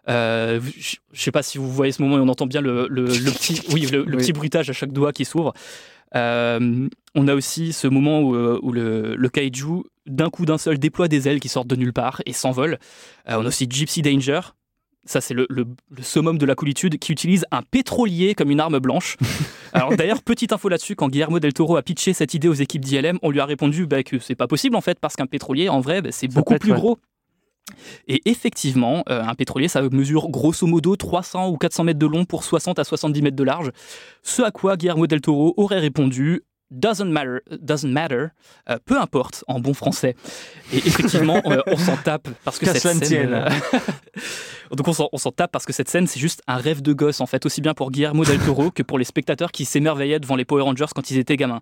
Euh, 0.08 0.60
je 0.78 0.96
je 1.12 1.22
sais 1.22 1.30
pas 1.30 1.42
si 1.42 1.58
vous 1.58 1.70
voyez 1.70 1.92
ce 1.92 2.02
moment 2.02 2.16
et 2.18 2.20
on 2.20 2.28
entend 2.28 2.46
bien 2.46 2.60
le, 2.60 2.86
le- 2.90 3.04
le 3.06 3.30
petit, 3.32 3.60
oui, 3.72 3.82
le, 3.86 4.04
le 4.04 4.16
Oui. 4.16 4.22
petit 4.22 4.32
bruitage 4.32 4.68
à 4.68 4.72
chaque 4.72 4.92
doigt 4.92 5.12
qui 5.12 5.24
s'ouvre. 5.24 5.52
Euh, 6.14 6.88
on 7.14 7.28
a 7.28 7.34
aussi 7.34 7.72
ce 7.72 7.86
moment 7.86 8.20
où, 8.20 8.34
euh, 8.34 8.58
où 8.62 8.72
le, 8.72 9.16
kaiju, 9.28 9.84
d'un 10.06 10.28
coup 10.30 10.44
d'un 10.44 10.58
seul, 10.58 10.78
déploie 10.78 11.08
des 11.08 11.28
ailes 11.28 11.40
qui 11.40 11.48
sortent 11.48 11.68
de 11.68 11.76
nulle 11.76 11.92
part 11.92 12.20
et 12.26 12.32
s'envole. 12.32 12.78
Euh, 13.28 13.36
on 13.38 13.44
a 13.44 13.48
aussi 13.48 13.66
Gypsy 13.70 14.02
Danger. 14.02 14.40
Ça, 15.04 15.20
c'est 15.20 15.34
le, 15.34 15.46
summum 16.00 16.38
de 16.38 16.46
la 16.46 16.54
coolitude 16.54 16.98
qui 16.98 17.10
utilise 17.10 17.44
un 17.50 17.62
pétrolier 17.62 18.34
comme 18.36 18.50
une 18.50 18.60
arme 18.60 18.78
blanche. 18.78 19.16
Alors, 19.72 19.96
d'ailleurs, 19.96 20.22
petite 20.22 20.52
info 20.52 20.68
là-dessus, 20.68 20.94
quand 20.94 21.08
Guillermo 21.08 21.40
del 21.40 21.52
Toro 21.54 21.76
a 21.76 21.82
pitché 21.82 22.12
cette 22.12 22.34
idée 22.34 22.46
aux 22.46 22.52
équipes 22.54 22.84
d'ILM, 22.84 23.18
on 23.22 23.30
lui 23.30 23.40
a 23.40 23.44
répondu 23.46 23.86
bah, 23.86 24.02
que 24.04 24.18
c'est 24.20 24.34
pas 24.36 24.46
possible 24.46 24.76
en 24.76 24.80
fait, 24.80 25.00
parce 25.00 25.16
qu'un 25.16 25.26
pétrolier, 25.26 25.68
en 25.68 25.80
vrai, 25.80 26.02
bah, 26.02 26.10
c'est 26.12 26.28
beaucoup 26.28 26.54
plus 26.56 26.70
ouais. 26.72 26.78
gros. 26.78 26.98
Et 28.08 28.22
effectivement, 28.28 29.02
euh, 29.08 29.22
un 29.22 29.34
pétrolier, 29.34 29.68
ça 29.68 29.82
mesure 29.82 30.28
grosso 30.30 30.66
modo 30.66 30.96
300 30.96 31.48
ou 31.48 31.56
400 31.56 31.84
mètres 31.84 31.98
de 31.98 32.06
long 32.06 32.24
pour 32.24 32.44
60 32.44 32.78
à 32.78 32.84
70 32.84 33.22
mètres 33.22 33.36
de 33.36 33.44
large. 33.44 33.70
Ce 34.22 34.42
à 34.42 34.50
quoi 34.50 34.76
Guillermo 34.76 35.06
del 35.06 35.20
Toro 35.20 35.54
aurait 35.56 35.78
répondu 35.78 36.42
doesn't 36.72 37.10
matter, 37.10 37.38
doesn't 37.50 37.90
matter 37.90 38.26
euh, 38.68 38.78
peu 38.84 38.98
importe 39.00 39.44
en 39.46 39.60
bon 39.60 39.74
français. 39.74 40.16
Et 40.72 40.78
effectivement, 40.78 41.40
euh, 41.46 41.62
on 41.66 41.76
s'en 41.76 41.96
tape 41.96 42.28
parce 42.44 42.58
que 42.58 42.66
cette 42.66 42.80
scène. 42.82 43.32
euh, 43.32 43.48
Donc 44.76 44.88
on 44.88 44.92
s'en 44.92 45.08
on 45.12 45.18
s'en 45.18 45.32
tape 45.32 45.52
parce 45.52 45.66
que 45.66 45.72
cette 45.72 45.88
scène, 45.88 46.06
c'est 46.06 46.20
juste 46.20 46.42
un 46.46 46.56
rêve 46.56 46.80
de 46.80 46.92
gosse, 46.92 47.20
en 47.20 47.26
fait, 47.26 47.44
aussi 47.44 47.60
bien 47.60 47.74
pour 47.74 47.90
Guillermo 47.90 48.24
del 48.24 48.38
Toro 48.38 48.70
que 48.70 48.82
pour 48.82 48.98
les 48.98 49.04
spectateurs 49.04 49.52
qui 49.52 49.64
s'émerveillaient 49.64 50.20
devant 50.20 50.36
les 50.36 50.44
Power 50.46 50.62
Rangers 50.62 50.86
quand 50.94 51.10
ils 51.10 51.18
étaient 51.18 51.36
gamins. 51.36 51.60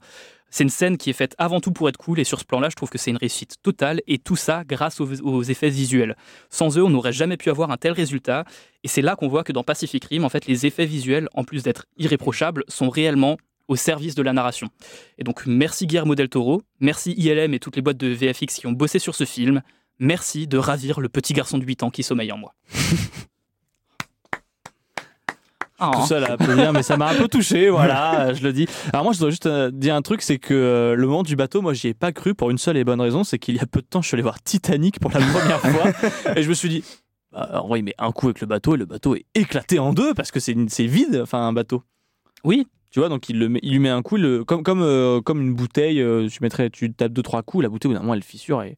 C'est 0.52 0.64
une 0.64 0.70
scène 0.70 0.96
qui 0.96 1.10
est 1.10 1.14
faite 1.14 1.34
avant 1.38 1.60
tout 1.60 1.70
pour 1.70 1.88
être 1.88 1.96
cool, 1.96 2.18
et 2.18 2.24
sur 2.24 2.40
ce 2.40 2.44
plan-là, 2.44 2.68
je 2.70 2.74
trouve 2.74 2.90
que 2.90 2.98
c'est 2.98 3.10
une 3.10 3.16
réussite 3.16 3.56
totale, 3.62 4.00
et 4.08 4.18
tout 4.18 4.34
ça 4.34 4.64
grâce 4.66 5.00
aux, 5.00 5.20
aux 5.22 5.42
effets 5.44 5.70
visuels. 5.70 6.16
Sans 6.50 6.76
eux, 6.76 6.82
on 6.82 6.90
n'aurait 6.90 7.12
jamais 7.12 7.36
pu 7.36 7.50
avoir 7.50 7.70
un 7.70 7.76
tel 7.76 7.92
résultat, 7.92 8.44
et 8.82 8.88
c'est 8.88 9.02
là 9.02 9.14
qu'on 9.14 9.28
voit 9.28 9.44
que 9.44 9.52
dans 9.52 9.62
Pacific 9.62 10.04
Rim, 10.04 10.24
en 10.24 10.28
fait, 10.28 10.46
les 10.46 10.66
effets 10.66 10.86
visuels, 10.86 11.28
en 11.34 11.44
plus 11.44 11.62
d'être 11.62 11.86
irréprochables, 11.98 12.64
sont 12.66 12.90
réellement 12.90 13.36
au 13.70 13.76
service 13.76 14.16
de 14.16 14.22
la 14.22 14.32
narration. 14.32 14.68
Et 15.16 15.22
donc, 15.22 15.46
merci 15.46 15.86
Guillermo 15.86 16.16
del 16.16 16.28
Toro, 16.28 16.60
merci 16.80 17.12
ILM 17.12 17.54
et 17.54 17.60
toutes 17.60 17.76
les 17.76 17.82
boîtes 17.82 17.96
de 17.96 18.08
VFX 18.08 18.56
qui 18.58 18.66
ont 18.66 18.72
bossé 18.72 18.98
sur 18.98 19.14
ce 19.14 19.24
film, 19.24 19.62
merci 20.00 20.48
de 20.48 20.58
ravir 20.58 20.98
le 20.98 21.08
petit 21.08 21.32
garçon 21.34 21.56
de 21.56 21.64
8 21.64 21.84
ans 21.84 21.90
qui 21.90 22.02
sommeille 22.02 22.32
en 22.32 22.36
moi. 22.36 22.52
Oh. 25.80 25.90
tout 25.94 26.06
seul 26.06 26.24
à 26.24 26.32
applaudir, 26.32 26.72
mais 26.72 26.82
ça 26.82 26.96
m'a 26.96 27.10
un 27.10 27.14
peu 27.14 27.28
touché, 27.28 27.70
voilà, 27.70 28.34
je 28.34 28.42
le 28.42 28.52
dis. 28.52 28.66
Alors 28.92 29.04
moi, 29.04 29.12
je 29.12 29.20
dois 29.20 29.30
juste 29.30 29.46
euh, 29.46 29.70
dire 29.70 29.94
un 29.94 30.02
truc, 30.02 30.22
c'est 30.22 30.38
que 30.38 30.52
euh, 30.52 30.96
le 30.96 31.06
moment 31.06 31.22
du 31.22 31.36
bateau, 31.36 31.62
moi, 31.62 31.72
j'y 31.72 31.86
ai 31.86 31.94
pas 31.94 32.10
cru 32.10 32.34
pour 32.34 32.50
une 32.50 32.58
seule 32.58 32.76
et 32.76 32.82
bonne 32.82 33.00
raison, 33.00 33.22
c'est 33.22 33.38
qu'il 33.38 33.54
y 33.54 33.60
a 33.60 33.66
peu 33.66 33.82
de 33.82 33.86
temps, 33.86 34.02
je 34.02 34.08
suis 34.08 34.16
allé 34.16 34.22
voir 34.22 34.42
Titanic 34.42 34.98
pour 34.98 35.12
la 35.12 35.20
première 35.20 35.60
fois, 35.60 35.92
et 36.36 36.42
je 36.42 36.48
me 36.48 36.54
suis 36.54 36.68
dit, 36.68 36.84
bah, 37.30 37.62
vrai, 37.64 37.78
il 37.78 37.84
met 37.84 37.94
un 37.98 38.10
coup 38.10 38.26
avec 38.26 38.40
le 38.40 38.48
bateau, 38.48 38.74
et 38.74 38.78
le 38.78 38.86
bateau 38.86 39.14
est 39.14 39.26
éclaté 39.36 39.78
en 39.78 39.92
deux, 39.92 40.12
parce 40.12 40.32
que 40.32 40.40
c'est 40.40 40.54
vide, 40.86 41.20
enfin, 41.22 41.46
un 41.46 41.52
bateau. 41.52 41.84
Oui, 42.42 42.66
Tu 42.90 42.98
vois, 42.98 43.08
donc 43.08 43.28
il, 43.28 43.38
le 43.38 43.48
met- 43.48 43.60
il 43.62 43.72
lui 43.72 43.78
met 43.78 43.88
un 43.88 44.02
coup, 44.02 44.16
le- 44.16 44.44
comme, 44.44 44.62
comme, 44.64 44.82
euh, 44.82 45.20
comme 45.20 45.40
une 45.40 45.54
bouteille, 45.54 46.00
euh, 46.02 46.26
tu, 46.28 46.38
mettrais, 46.42 46.70
tu 46.70 46.92
tapes 46.92 47.12
deux, 47.12 47.22
trois 47.22 47.42
coups, 47.42 47.62
la 47.62 47.68
bouteille, 47.68 47.88
au 47.88 47.92
bout 47.92 47.98
d'un 47.98 48.02
moment, 48.02 48.14
elle 48.14 48.22
fissure, 48.24 48.62
et 48.62 48.76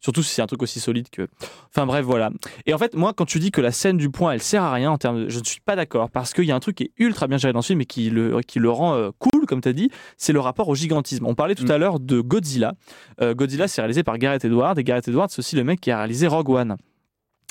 surtout 0.00 0.22
si 0.22 0.32
c'est 0.34 0.40
un 0.40 0.46
truc 0.46 0.62
aussi 0.62 0.80
solide 0.80 1.10
que... 1.10 1.28
Enfin 1.68 1.84
bref, 1.84 2.06
voilà. 2.06 2.30
Et 2.64 2.72
en 2.72 2.78
fait, 2.78 2.94
moi, 2.94 3.12
quand 3.12 3.26
tu 3.26 3.38
dis 3.38 3.50
que 3.50 3.60
la 3.60 3.70
scène 3.70 3.98
du 3.98 4.08
point, 4.08 4.32
elle 4.32 4.40
sert 4.40 4.62
à 4.62 4.72
rien 4.72 4.90
en 4.90 4.96
termes 4.96 5.24
de... 5.24 5.28
Je 5.28 5.38
ne 5.40 5.44
suis 5.44 5.60
pas 5.60 5.76
d'accord, 5.76 6.08
parce 6.10 6.32
qu'il 6.32 6.44
y 6.44 6.52
a 6.52 6.56
un 6.56 6.60
truc 6.60 6.76
qui 6.76 6.84
est 6.84 6.92
ultra 6.96 7.26
bien 7.26 7.36
géré 7.36 7.52
dans 7.52 7.60
ce 7.60 7.66
film 7.68 7.82
et 7.82 7.84
qui 7.84 8.08
le, 8.08 8.40
qui 8.40 8.60
le 8.60 8.70
rend 8.70 8.94
euh, 8.94 9.10
cool, 9.18 9.44
comme 9.44 9.60
tu 9.60 9.68
as 9.68 9.74
dit, 9.74 9.90
c'est 10.16 10.32
le 10.32 10.40
rapport 10.40 10.68
au 10.70 10.74
gigantisme. 10.74 11.26
On 11.26 11.34
parlait 11.34 11.54
tout 11.54 11.66
Mm. 11.66 11.70
à 11.72 11.76
l'heure 11.78 12.00
de 12.00 12.20
Godzilla. 12.22 12.72
Godzilla, 13.20 13.68
c'est 13.68 13.82
réalisé 13.82 14.02
par 14.02 14.16
Gareth 14.16 14.46
Edwards, 14.46 14.78
et 14.78 14.84
Gareth 14.84 15.08
Edwards, 15.08 15.28
c'est 15.28 15.40
aussi 15.40 15.54
le 15.54 15.64
mec 15.64 15.82
qui 15.82 15.90
a 15.90 15.98
réalisé 15.98 16.26
Rogue 16.26 16.48
One. 16.48 16.76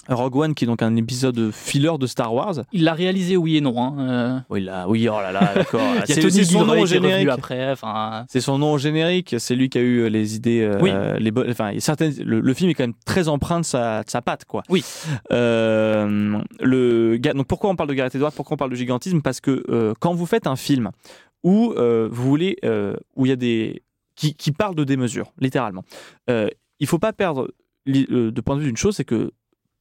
Rogue 0.07 0.35
One, 0.37 0.53
qui 0.55 0.63
est 0.63 0.67
donc 0.67 0.81
un 0.81 0.95
épisode 0.95 1.51
filler 1.51 1.91
de 1.99 2.07
Star 2.07 2.33
Wars. 2.33 2.55
il 2.71 2.83
l'a 2.83 2.93
réalisé, 2.93 3.37
oui 3.37 3.57
et 3.57 3.61
non. 3.61 3.75
hein. 3.83 3.95
Euh, 3.99 4.39
Oui, 4.49 4.61
là, 4.61 4.87
oui, 4.87 5.07
oh 5.07 5.19
là 5.19 5.31
là, 5.31 5.51
d'accord. 5.55 5.81
C'est 6.05 6.27
c'est 6.29 6.43
son 6.45 6.65
nom 6.65 6.79
au 6.81 6.85
générique. 6.85 7.27
après. 7.29 7.71
Enfin, 7.71 8.25
C'est 8.29 8.41
son 8.41 8.57
nom 8.57 8.73
au 8.73 8.77
générique, 8.77 9.35
c'est 9.37 9.55
lui 9.55 9.69
qui 9.69 9.77
a 9.77 9.81
eu 9.81 9.99
euh, 9.99 10.09
les 10.09 10.35
idées, 10.35 10.61
euh, 10.61 10.79
Oui. 10.81 10.91
les. 11.19 11.31
Enfin, 11.51 11.73
certaines. 11.79 12.13
Le, 12.23 12.39
le 12.39 12.53
film 12.55 12.69
est 12.69 12.73
quand 12.73 12.83
même 12.83 12.93
très 13.05 13.27
empreint 13.27 13.59
de 13.59 13.65
sa, 13.65 14.03
de 14.03 14.09
sa 14.09 14.21
patte, 14.21 14.45
quoi. 14.45 14.63
Oui. 14.69 14.83
Euh, 15.31 16.39
le 16.59 17.17
donc 17.19 17.47
pourquoi 17.47 17.69
on 17.69 17.75
parle 17.75 17.89
de 17.89 17.93
Gareth 17.93 18.15
Edwards 18.15 18.31
Pourquoi 18.33 18.55
on 18.55 18.57
parle 18.57 18.71
de 18.71 18.75
gigantisme? 18.75 19.21
Parce 19.21 19.39
que 19.41 19.63
euh, 19.69 19.93
quand 19.99 20.13
vous 20.13 20.25
faites 20.25 20.47
un 20.47 20.55
film 20.55 20.89
où 21.43 21.73
euh, 21.77 22.09
vous 22.11 22.23
voulez, 22.27 22.57
euh, 22.65 22.95
où 23.15 23.25
il 23.25 23.29
y 23.29 23.31
a 23.31 23.35
des 23.37 23.83
qui, 24.15 24.33
qui 24.35 24.51
parle 24.51 24.75
de 24.75 24.83
démesure, 24.83 25.31
littéralement, 25.39 25.83
euh, 26.29 26.47
il 26.79 26.87
faut 26.87 26.99
pas 26.99 27.13
perdre 27.13 27.49
euh, 27.87 28.31
de 28.31 28.41
point 28.41 28.55
de 28.55 28.61
vue 28.61 28.67
d'une 28.67 28.77
chose, 28.77 28.95
c'est 28.95 29.05
que 29.05 29.31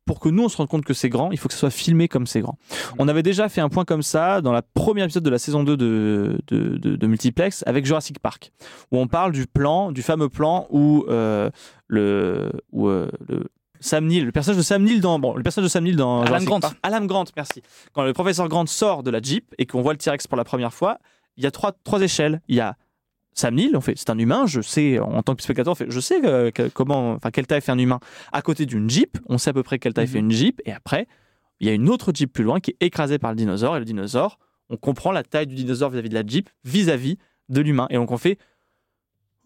pour 0.09 0.19
que 0.19 0.29
nous 0.29 0.43
on 0.45 0.49
se 0.49 0.57
rende 0.57 0.67
compte 0.69 0.85
que 0.85 0.95
c'est 0.95 1.09
grand, 1.09 1.31
il 1.31 1.39
faut 1.39 1.47
que 1.47 1.55
ce 1.55 1.61
soit 1.61 1.71
filmé 1.71 2.09
comme 2.09 2.27
c'est 2.27 2.41
grand. 2.41 2.59
On 2.99 3.07
avait 3.07 3.23
déjà 3.23 3.49
fait 3.49 3.61
un 3.61 3.69
point 3.69 3.85
comme 3.85 4.03
ça 4.03 4.41
dans 4.41 4.51
la 4.53 4.63
première 4.63 5.05
épisode 5.05 5.23
de 5.23 5.31
la 5.31 5.39
saison 5.39 5.63
2 5.63 5.77
de, 5.77 6.41
de, 6.49 6.77
de- 6.79 6.97
de 6.97 7.07
Multiplex 7.07 7.63
avec 7.67 7.87
Jurassic 7.87 8.19
Park, 8.19 8.51
où 8.91 8.99
on 8.99 9.07
parle 9.07 9.31
du 9.33 9.47
plan, 9.47 9.93
du 9.93 10.03
fameux 10.03 10.29
plan 10.29 10.67
où 10.71 11.05
euh, 11.09 11.51
le, 11.87 12.51
où, 12.73 12.89
euh, 12.89 13.09
le 13.29 13.45
Sam 13.81 14.07
Neill, 14.07 14.25
le 14.25 14.33
personnage 14.33 14.59
de 14.59 14.63
Sam 14.65 14.83
Neill 14.83 15.01
dans 15.01 15.19
bon, 15.21 15.35
le 15.37 15.43
personnage 15.45 15.69
de 15.69 15.73
Sam 15.73 15.85
Neill 15.85 15.95
dans 15.97 16.23
Alan 16.23 16.43
Grant. 16.45 16.61
Park- 16.61 16.79
Alan 16.83 17.05
Grant, 17.07 17.25
merci. 17.37 17.63
Quand 17.93 18.03
le 18.03 18.13
professeur 18.13 18.49
Grant 18.49 18.67
sort 18.67 19.05
de 19.05 19.11
la 19.13 19.21
Jeep 19.21 19.55
et 19.59 19.67
qu'on 19.67 19.83
voit 19.83 19.93
le 19.93 19.99
T-Rex 19.99 20.27
pour 20.27 20.37
la 20.37 20.43
première 20.45 20.73
fois, 20.75 20.99
il 21.37 21.45
y 21.45 21.47
a 21.47 21.53
trois, 21.53 21.73
trois 21.85 22.01
échelles. 22.03 22.41
Il 22.49 22.57
y 22.57 22.61
a 22.61 22.75
Sam 23.39 23.55
Neill, 23.55 23.77
on 23.77 23.81
fait, 23.81 23.95
c'est 23.97 24.11
un 24.11 24.19
humain, 24.19 24.47
je 24.47 24.61
sais, 24.61 24.99
en 24.99 25.23
tant 25.23 25.35
que 25.37 25.43
spectateur, 25.45 25.71
on 25.71 25.75
fait, 25.77 25.87
je 25.91 26.01
sais 26.01 26.21
euh, 26.25 26.51
que- 26.51 26.69
comment, 26.69 27.13
enfin, 27.13 27.31
quelle 27.31 27.47
taille 27.47 27.61
fait 27.61 27.71
un 27.71 27.79
humain. 27.79 28.01
À 28.33 28.43
côté 28.43 28.67
d'une 28.67 28.91
Jeep, 28.91 29.17
on 29.29 29.39
sait 29.39 29.51
à 29.51 29.53
peu 29.53 29.63
près 29.63 29.79
quelle 29.79 29.95
taille 29.95 30.07
Mhm. 30.07 30.13
fait 30.13 30.19
une 30.19 30.31
Jeep, 30.33 30.61
et 30.65 30.73
après, 30.73 31.07
il 31.61 31.67
y 31.69 31.71
a 31.71 31.73
une 31.73 31.89
autre 31.89 32.11
Jeep 32.13 32.33
plus 32.33 32.43
loin 32.45 32.59
qui 32.59 32.73
est 32.73 32.87
écrasée 32.87 33.19
par 33.19 33.31
le 33.31 33.37
dinosaure, 33.37 33.77
et 33.77 33.79
le 33.79 33.85
dinosaure, 33.85 34.39
on 34.71 34.77
comprend 34.77 35.13
la 35.13 35.23
taille 35.23 35.47
du 35.47 35.55
dinosaure 35.55 35.91
vis-à-vis 35.91 36.09
de 36.09 36.15
la 36.15 36.27
Jeep, 36.27 36.51
vis-à-vis 36.65 37.17
de 37.49 37.61
l'humain. 37.61 37.87
Et 37.91 37.95
donc 37.95 38.11
on 38.11 38.19
fait, 38.19 38.39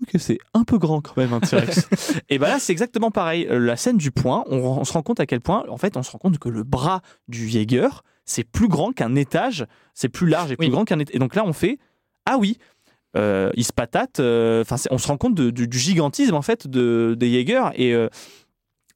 ok, 0.02 0.10
c'est 0.18 0.38
un 0.54 0.64
peu 0.64 0.78
grand 0.78 1.00
quand 1.00 1.16
même 1.18 1.32
un 1.34 1.40
T-Rex. 1.40 1.86
et 2.30 2.38
ben 2.38 2.48
là, 2.48 2.58
c'est 2.58 2.72
exactement 2.72 3.10
pareil. 3.10 3.46
Euh, 3.50 3.58
La 3.58 3.76
scène 3.76 3.98
du 3.98 4.10
point, 4.10 4.42
on, 4.48 4.56
on 4.58 4.84
se 4.84 4.92
rend 4.94 5.02
compte 5.02 5.20
à 5.20 5.26
quel 5.26 5.40
point, 5.40 5.64
en 5.68 5.76
fait, 5.76 5.96
on 5.96 6.02
se 6.02 6.10
rend 6.10 6.18
compte 6.18 6.38
que 6.38 6.48
le 6.48 6.62
bras 6.64 7.02
du 7.28 7.48
Jaeger, 7.48 7.88
c'est 8.24 8.44
plus 8.44 8.68
grand 8.68 8.92
qu'un 8.92 9.14
étage, 9.16 9.66
c'est 9.94 10.08
plus 10.08 10.28
large 10.28 10.50
et 10.52 10.56
plus 10.56 10.66
Oui. 10.66 10.70
grand 10.72 10.84
qu'un 10.84 10.98
étage. 10.98 11.14
Et 11.14 11.18
donc 11.18 11.34
là, 11.34 11.44
on 11.44 11.52
fait, 11.52 11.78
ah 12.26 12.38
oui, 12.38 12.58
euh, 13.16 13.50
il 13.54 13.64
se 13.64 13.72
patate. 13.72 14.20
euh, 14.20 14.62
Enfin, 14.62 14.76
on 14.90 14.98
se 14.98 15.06
rend 15.08 15.16
compte 15.18 15.34
de- 15.34 15.50
du, 15.50 15.68
du 15.68 15.78
gigantisme 15.78 16.34
en 16.34 16.42
fait 16.42 16.66
de, 16.68 17.14
des 17.18 17.30
Jaeger 17.32 17.70
et 17.74 17.94
euh, 17.94 18.08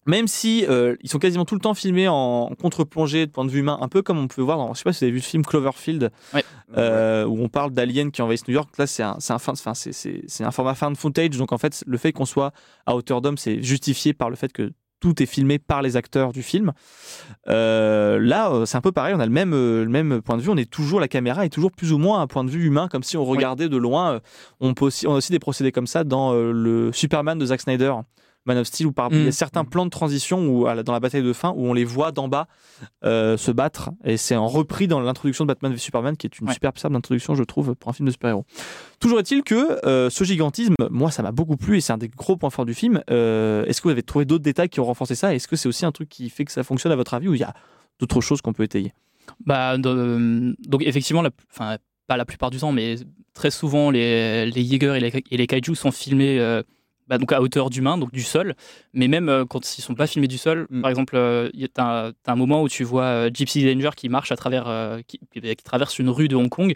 même 0.09 0.29
si 0.29 0.65
euh, 0.69 0.95
ils 1.03 1.11
sont 1.11 1.19
quasiment 1.19 1.45
tout 1.45 1.57
le 1.57 1.61
temps 1.61 1.75
filmés 1.75 2.07
en 2.07 2.53
contre-plongée 2.61 3.27
de 3.27 3.33
point 3.33 3.45
de 3.45 3.51
vue 3.51 3.59
humain, 3.59 3.77
un 3.81 3.89
peu 3.89 4.03
comme 4.03 4.19
on 4.19 4.29
peut 4.29 4.41
voir 4.41 4.57
dans, 4.57 4.73
je 4.73 4.79
sais 4.79 4.85
pas 4.85 4.93
si 4.93 5.01
vous 5.01 5.05
avez 5.07 5.11
vu 5.13 5.19
le 5.19 5.23
film 5.25 5.45
Cloverfield, 5.45 6.11
Ouais. 6.33 6.45
euh, 6.77 7.25
où 7.25 7.43
on 7.43 7.49
parle 7.49 7.73
d'aliens 7.73 8.11
qui 8.11 8.23
envahissent 8.23 8.47
New 8.47 8.55
York. 8.55 8.69
Là, 8.79 8.87
c'est 8.87 9.03
un, 9.03 9.17
c'est 9.19 9.33
un, 9.33 9.39
fin- 9.41 9.55
c'est- 9.75 10.45
un 10.45 10.51
format 10.53 10.77
fan 10.77 10.95
footage, 10.95 11.31
donc 11.37 11.51
en 11.51 11.59
fait, 11.59 11.83
le 11.89 11.99
fait 11.99 12.13
qu'on 12.13 12.25
soit 12.25 12.53
à 12.87 12.95
hauteur 12.95 13.21
d'homme, 13.21 13.37
c'est 13.37 13.61
justifié 13.65 14.15
par 14.15 14.31
le 14.31 14.37
fait 14.37 14.53
que 14.53 14.71
tout 15.01 15.23
est 15.23 15.27
filmé 15.27 15.59
par 15.59 15.83
les 15.83 15.97
acteurs 15.97 16.33
du 16.33 16.43
film. 16.43 16.73
Euh, 17.49 18.19
là, 18.19 18.51
euh, 18.51 18.67
c'est 18.67 18.77
un 18.77 18.81
peu 18.81 18.93
pareil, 18.93 19.15
on 19.15 19.21
a 19.21 19.27
le 19.27 19.33
même, 19.33 19.53
euh, 19.53 19.85
le 19.85 19.91
même 19.91 20.23
point 20.23 20.37
de 20.37 20.43
vue, 20.43 20.51
on 20.51 20.57
est 20.57 20.71
toujours, 20.71 21.01
la 21.01 21.09
caméra 21.09 21.45
est 21.45 21.51
toujours 21.51 21.73
plus 21.73 21.93
ou 21.93 21.99
moins 21.99 22.21
un 22.21 22.27
point 22.27 22.45
de 22.45 22.51
vue 22.51 22.65
humain, 22.65 22.89
comme 22.89 23.03
si 23.03 23.17
on 23.17 23.25
regardait 23.25 23.69
de 23.69 23.77
loin. 23.77 24.21
On, 24.61 24.75
peut 24.75 24.87
aussi, 24.87 25.07
on 25.07 25.15
a 25.15 25.17
aussi 25.17 25.33
des 25.33 25.39
procédés 25.39 25.73
comme 25.73 25.87
ça 25.87 26.05
dans 26.05 26.33
le 26.35 26.91
Superman 26.93 27.39
de 27.39 27.47
Zack 27.47 27.61
Snyder. 27.61 27.93
Man 28.47 28.59
of 28.59 28.67
Steel, 28.67 28.87
où 28.87 28.93
par, 28.93 29.09
il 29.13 29.19
y 29.19 29.25
a 29.25 29.29
Mm. 29.29 29.33
certains 29.33 29.65
plans 29.65 29.85
de 29.85 29.91
transition 29.91 30.47
où, 30.49 30.65
dans 30.83 30.93
la 30.93 31.01
bataille 31.01 31.23
de 31.23 31.33
fin 31.33 31.51
où 31.57 31.67
on 31.67 31.73
les 31.75 31.85
voit 31.85 32.13
d'en 32.13 32.29
bas 32.29 32.47
euh, 33.05 33.37
se 33.37 33.51
battre. 33.51 33.91
Et 34.05 34.17
c'est 34.17 34.37
en 34.37 34.47
repris 34.47 34.87
dans 34.87 35.01
l'introduction 35.01 35.45
de 35.45 35.49
Batman 35.49 35.73
v 35.73 35.79
Superman, 35.79 36.17
qui 36.17 36.27
est 36.27 36.39
une 36.39 36.47
Ouais. 36.49 36.55
super 36.55 36.73
superbe 36.75 36.95
introduction, 36.97 37.35
je 37.35 37.43
trouve, 37.45 37.75
pour 37.75 37.91
un 37.91 37.93
film 37.93 38.07
de 38.07 38.13
super-héros. 38.13 38.45
Toujours 39.01 39.19
est-il 39.19 39.43
que 39.43 39.85
euh, 39.87 40.09
ce 40.11 40.25
gigantisme, 40.25 40.75
moi, 40.91 41.11
ça 41.11 41.23
m'a 41.23 41.33
beaucoup 41.33 41.57
plu 41.57 41.79
et 41.79 41.81
c'est 41.81 41.93
un 41.93 41.99
des 41.99 42.09
gros 42.09 42.37
points 42.37 42.51
forts 42.51 42.65
du 42.67 42.75
film. 42.75 43.03
Euh, 43.11 43.65
Est-ce 43.67 43.81
que 43.81 43.89
vous 43.89 43.93
avez 43.93 44.03
trouvé 44.03 44.25
d'autres 44.25 44.45
détails 44.45 44.69
qui 44.69 44.81
ont 44.81 44.85
renforcé 44.85 45.15
ça? 45.15 45.35
Est-ce 45.35 45.49
que 45.49 45.57
c'est 45.57 45.69
aussi 45.69 45.85
un 45.85 45.93
truc 45.93 46.09
qui 46.09 46.31
fait 46.31 46.45
que 46.45 46.53
ça 46.53 46.63
fonctionne 46.63 46.93
à 46.93 46.97
votre 46.97 47.15
avis 47.15 47.29
ou 47.29 47.35
il 47.35 47.41
y 47.41 47.45
a 47.45 47.55
d'autres 47.99 48.21
choses 48.21 48.41
qu'on 48.43 48.53
peut 48.53 48.63
étayer? 48.63 48.93
Bah, 49.45 49.77
donc 49.77 50.83
effectivement, 50.83 51.23
la, 51.23 51.31
enfin, 51.53 51.79
pas 52.07 52.17
la 52.17 52.25
plupart 52.25 52.51
du 52.51 52.59
temps, 52.59 52.71
mais 52.73 52.97
très 53.35 53.51
souvent, 53.51 53.91
les, 53.91 54.47
les 54.47 54.65
Jaeger 54.65 54.95
et 54.95 55.01
les, 55.01 55.25
et 55.31 55.37
les 55.37 55.47
kaiju 55.47 55.75
sont 55.75 55.91
filmés 55.91 56.39
bah, 57.09 57.19
donc 57.19 57.33
à 57.33 57.40
hauteur 57.40 57.71
d'humain, 57.71 57.99
donc 57.99 58.12
du 58.12 58.23
sol. 58.23 58.55
Mais 58.92 59.09
même 59.09 59.29
euh, 59.29 59.45
quand 59.45 59.79
ils 59.79 59.83
sont 59.83 59.95
pas 59.95 60.07
filmés 60.07 60.29
du 60.29 60.38
sol, 60.38 60.66
Mm. 60.71 60.81
par 60.83 60.90
exemple, 60.90 61.16
euh, 61.16 61.49
y 61.55 61.66
a- 61.77 62.12
un 62.27 62.35
moment 62.37 62.62
où 62.62 62.69
tu 62.69 62.85
vois 62.85 63.05
euh, 63.05 63.31
Gypsy 63.33 63.64
Danger 63.64 63.90
qui 63.97 64.09
marche 64.09 64.33
à 64.33 64.37
travers, 64.37 64.66
euh, 64.69 65.01
qui, 65.07 65.21
qui 65.33 65.57
traverse 65.64 65.99
une 65.99 66.09
rue 66.11 66.29
de 66.29 66.37
Hong 66.37 66.49
Kong, 66.49 66.75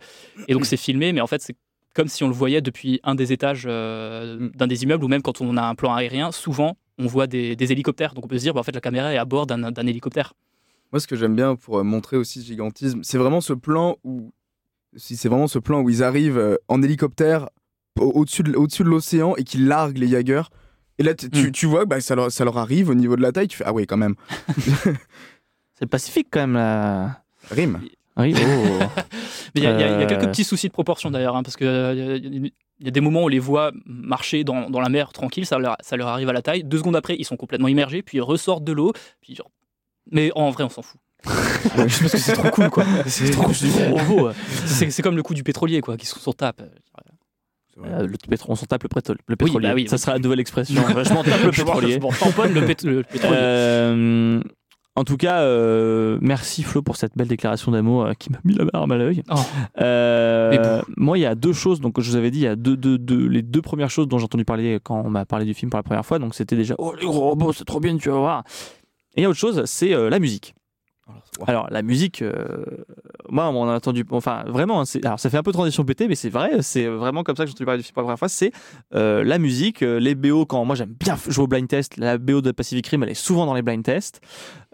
et 0.49 0.53
donc 0.55 0.67
c'est 0.67 0.77
filmé, 0.77 1.13
mais 1.13 1.21
en 1.21 1.27
fait 1.27 1.43
c'est 1.43 1.57
comme 1.95 2.07
si 2.07 2.23
on 2.23 2.29
le 2.29 2.35
voyait 2.35 2.61
depuis 2.61 3.01
un 3.03 3.15
des 3.17 3.33
étages 3.33 3.67
Mm. 3.67 4.51
d'un 4.55 4.67
des 4.67 4.83
immeubles, 4.85 5.05
ou 5.05 5.09
même 5.09 5.23
quand 5.23 5.41
on 5.41 5.57
a 5.57 5.63
un 5.63 5.75
plan 5.75 5.95
aérien, 5.95 6.31
souvent 6.33 6.77
on 6.99 7.07
voit 7.07 7.27
des, 7.27 7.57
des 7.57 7.73
hélicoptères. 7.73 8.15
Donc 8.15 8.25
on 8.25 8.29
peut 8.29 8.37
se 8.39 8.43
dire, 8.43 8.55
bah, 8.55 8.61
en 8.61 8.63
fait 8.63 8.75
la 8.75 8.81
caméra 8.81 9.13
est 9.13 9.17
à 9.19 9.25
bord 9.25 9.47
d'un 9.47 9.87
hélicoptère. 9.87 10.35
Moi, 10.93 11.01
ce 11.01 11.07
que 11.07 11.17
j'aime 11.17 11.35
bien 11.37 11.55
pour 11.57 11.83
montrer 11.85 12.17
aussi 12.17 12.41
ce 12.43 12.47
gigantisme, 12.47 13.01
c'est 13.05 13.17
vraiment 13.17 13.41
ce 13.41 13.53
plan 13.53 13.97
où, 14.05 14.33
si 14.97 15.17
c'est 15.17 15.29
vraiment 15.29 15.47
ce 15.47 15.59
plan 15.61 15.81
où 15.81 15.89
ils 15.89 16.03
arrivent 16.03 16.59
en 16.69 16.83
hélicoptère 16.83 17.49
au-dessus 17.99 18.43
de, 18.43 18.55
au-dessus 18.57 18.85
de 18.85 18.89
l'océan 18.89 19.35
et 19.37 19.45
qu'ils 19.45 19.67
larguent 19.67 19.99
les 19.99 20.09
Jaegers. 20.09 20.51
Et 20.99 21.03
là, 21.03 21.15
tu, 21.15 21.27
Mm. 21.29 21.51
tu 21.53 21.67
vois 21.67 21.85
que 21.85 21.89
bah, 21.89 22.01
ça, 22.01 22.15
leur, 22.15 22.31
ça 22.31 22.45
leur 22.45 22.59
arrive 22.59 22.91
au 22.91 22.95
niveau 22.95 23.17
de 23.17 23.23
la 23.23 23.33
taille. 23.33 23.49
Tu 23.49 23.57
fais 23.57 23.65
ah 23.67 23.73
ouais, 23.73 23.87
quand 23.87 23.97
même. 23.97 24.15
C'est 24.79 25.83
le 25.83 25.89
Pacifique 25.89 26.29
quand 26.31 26.41
même 26.41 26.55
là. 26.55 27.23
Rime. 27.51 27.81
Oui, 28.17 28.35
oh. 28.37 28.41
Mais 29.55 29.61
il 29.61 29.63
y, 29.63 29.67
y 29.67 29.71
y 29.71 29.73
a 29.73 30.07
quelques 30.07 30.25
Euh. 30.25 30.27
petits 30.27 30.45
soucis 30.45 30.69
de 30.69 30.73
proportion 30.73 31.11
d'ailleurs, 31.11 31.37
hein, 31.37 31.43
parce 31.43 31.57
qu'il 31.57 31.67
y, 31.67 31.71
a- 31.71 31.93
il 32.17 32.53
y 32.87 32.89
a 32.89 32.91
des 32.91 33.01
moments 33.01 33.23
où 33.23 33.25
on 33.25 33.29
les 33.29 33.39
voit 33.39 33.73
marcher 33.87 34.45
dans, 34.45 34.69
dans 34.71 34.81
la 34.81 34.89
mer 34.89 35.13
tranquille, 35.13 35.47
ça 35.47 35.59
leur, 35.59 35.77
ça 35.81 35.97
leur 35.97 36.09
arrive 36.09 36.29
à 36.29 36.33
la 36.33 36.43
taille. 36.43 36.65
Deux 36.65 36.79
secondes 36.79 36.97
après, 36.97 37.17
ils 37.19 37.25
sont 37.25 37.37
complètement 37.37 37.69
immergés, 37.69 38.03
puis 38.03 38.19
ils 38.19 38.23
ressortent 38.23 38.65
de 38.65 38.73
l'eau. 38.73 38.93
Puis 39.23 39.35
genre... 39.35 39.51
Mais 40.11 40.31
en 40.35 40.51
vrai, 40.51 40.65
on 40.65 40.69
s'en 40.71 40.83
fout. 40.83 41.01
Juste 41.87 42.01
parce 42.03 42.13
que 42.13 42.19
c'est 42.19 42.33
trop 42.33 42.51
cool, 42.51 42.71
quoi. 42.71 42.85
C'est 43.07 43.31
trop 43.31 43.45
cool. 43.45 44.33
C'est 44.67 44.91
c'est 44.91 45.03
comme 45.03 45.17
le 45.17 45.23
coup 45.23 45.35
du 45.35 45.43
pétrolier, 45.45 45.81
quoi, 45.83 45.97
qui 45.99 46.07
se 46.07 46.19
sont 46.19 46.33
tape. 46.33 46.63
Euh, 47.87 48.07
le 48.07 48.17
pétro- 48.17 48.47
on 48.51 48.55
s'en 48.55 48.67
tape 48.67 48.83
le, 48.85 48.89
le 49.29 49.37
pétrolier. 49.37 49.69
bah 49.69 49.75
oui, 49.75 49.89
ça 49.89 49.97
oui. 49.97 50.01
sera 50.01 50.13
la 50.13 50.19
nouvelle 50.19 50.41
expression. 50.41 50.83
je 50.89 51.13
m'en 51.15 51.23
tape 51.25 51.43
le 51.45 51.51
pétrolier. 51.65 51.93
Je 51.95 51.99
m'en 52.01 52.11
tamponne 52.13 52.53
le, 52.53 52.63
pét- 52.63 52.87
le 52.87 53.03
pétrolier. 53.03 53.37
Euh, 53.41 54.41
En 54.97 55.05
tout 55.05 55.17
cas, 55.17 55.41
euh, 55.43 56.19
merci 56.21 56.63
Flo 56.63 56.83
pour 56.83 56.97
cette 56.97 57.17
belle 57.17 57.29
déclaration 57.29 57.73
d'amour 57.73 58.05
euh, 58.07 58.13
qui 58.19 58.31
m'a 58.31 58.39
mis 58.45 58.55
la 58.55 58.65
larme 58.73 58.93
à 58.93 58.97
l'œil. 58.97 59.23
Oh. 59.31 59.35
Euh, 59.81 60.81
bon. 60.81 60.85
moi, 60.97 61.19
il 61.19 61.23
y 61.23 61.27
a 61.27 61.35
deux 61.35 61.53
choses. 61.53 61.81
Donc, 61.81 62.01
je 62.01 62.11
vous 62.11 62.17
avais 62.17 62.31
dit, 62.31 62.41
il 62.41 62.45
y 62.45 62.47
a 62.49 62.57
deux, 62.57 62.77
deux- 62.77 62.99
deux- 62.99 63.27
les 63.29 63.43
deux 63.43 63.63
premières 63.63 63.91
choses 63.91 64.09
dont 64.09 64.19
j'ai 64.19 64.25
entendu 64.25 64.45
parler 64.45 64.79
quand 64.83 65.03
on 65.05 65.11
m'a 65.11 65.25
parlé 65.25 65.45
du 65.47 65.55
film 65.55 65.71
pour 65.71 65.79
la 65.79 65.83
première 65.85 66.05
fois. 66.05 66.19
Donc, 66.19 66.35
c'était 66.35 66.57
déjà 66.57 66.75
oh 66.79 66.93
les 67.01 67.07
gros 67.07 67.21
robots, 67.31 67.53
c'est 67.53 67.65
trop 67.65 67.81
bien, 67.81 67.97
tu 67.97 68.11
vas 68.11 68.19
voir. 68.19 68.45
Et 69.17 69.21
il 69.21 69.23
y 69.23 69.27
a 69.27 69.29
autre 69.31 69.39
chose, 69.39 69.63
c'est 69.65 69.95
euh, 69.95 70.11
la 70.11 70.19
musique. 70.19 70.55
Alors 71.47 71.69
la 71.71 71.83
musique, 71.83 72.21
euh, 72.23 72.65
moi 73.29 73.49
on 73.51 73.69
a 73.69 73.75
entendu, 73.75 74.05
enfin 74.11 74.45
vraiment, 74.47 74.81
hein, 74.83 74.85
alors 75.05 75.19
ça 75.19 75.31
fait 75.31 75.39
un 75.39 75.43
peu 75.43 75.53
transition 75.53 75.85
pété, 75.85 76.07
mais 76.09 76.15
c'est 76.15 76.29
vrai, 76.29 76.61
c'est 76.61 76.87
vraiment 76.87 77.23
comme 77.23 77.37
ça 77.37 77.45
que 77.45 77.49
j'ai 77.49 77.55
entendu 77.55 77.65
parler 77.67 77.79
du 77.79 77.85
film 77.85 77.95
pour 77.95 78.03
la 78.03 78.05
première 78.07 78.19
fois. 78.19 78.29
C'est 78.29 78.53
euh, 78.95 79.25
la 79.25 79.39
musique, 79.39 79.83
euh, 79.83 79.99
les 80.01 80.15
BO. 80.15 80.45
Quand 80.47 80.65
moi 80.65 80.77
j'aime 80.77 80.95
bien 80.99 81.17
jouer 81.29 81.45
au 81.45 81.47
blind 81.47 81.67
test, 81.69 81.97
la 81.97 82.19
BO 82.19 82.41
de 82.43 82.51
Pacific 82.53 82.87
Rim, 82.89 83.03
elle 83.05 83.11
est 83.11 83.15
souvent 83.15 83.47
dans 83.47 83.55
les 83.55 83.63
blind 83.63 83.83
tests, 83.83 84.21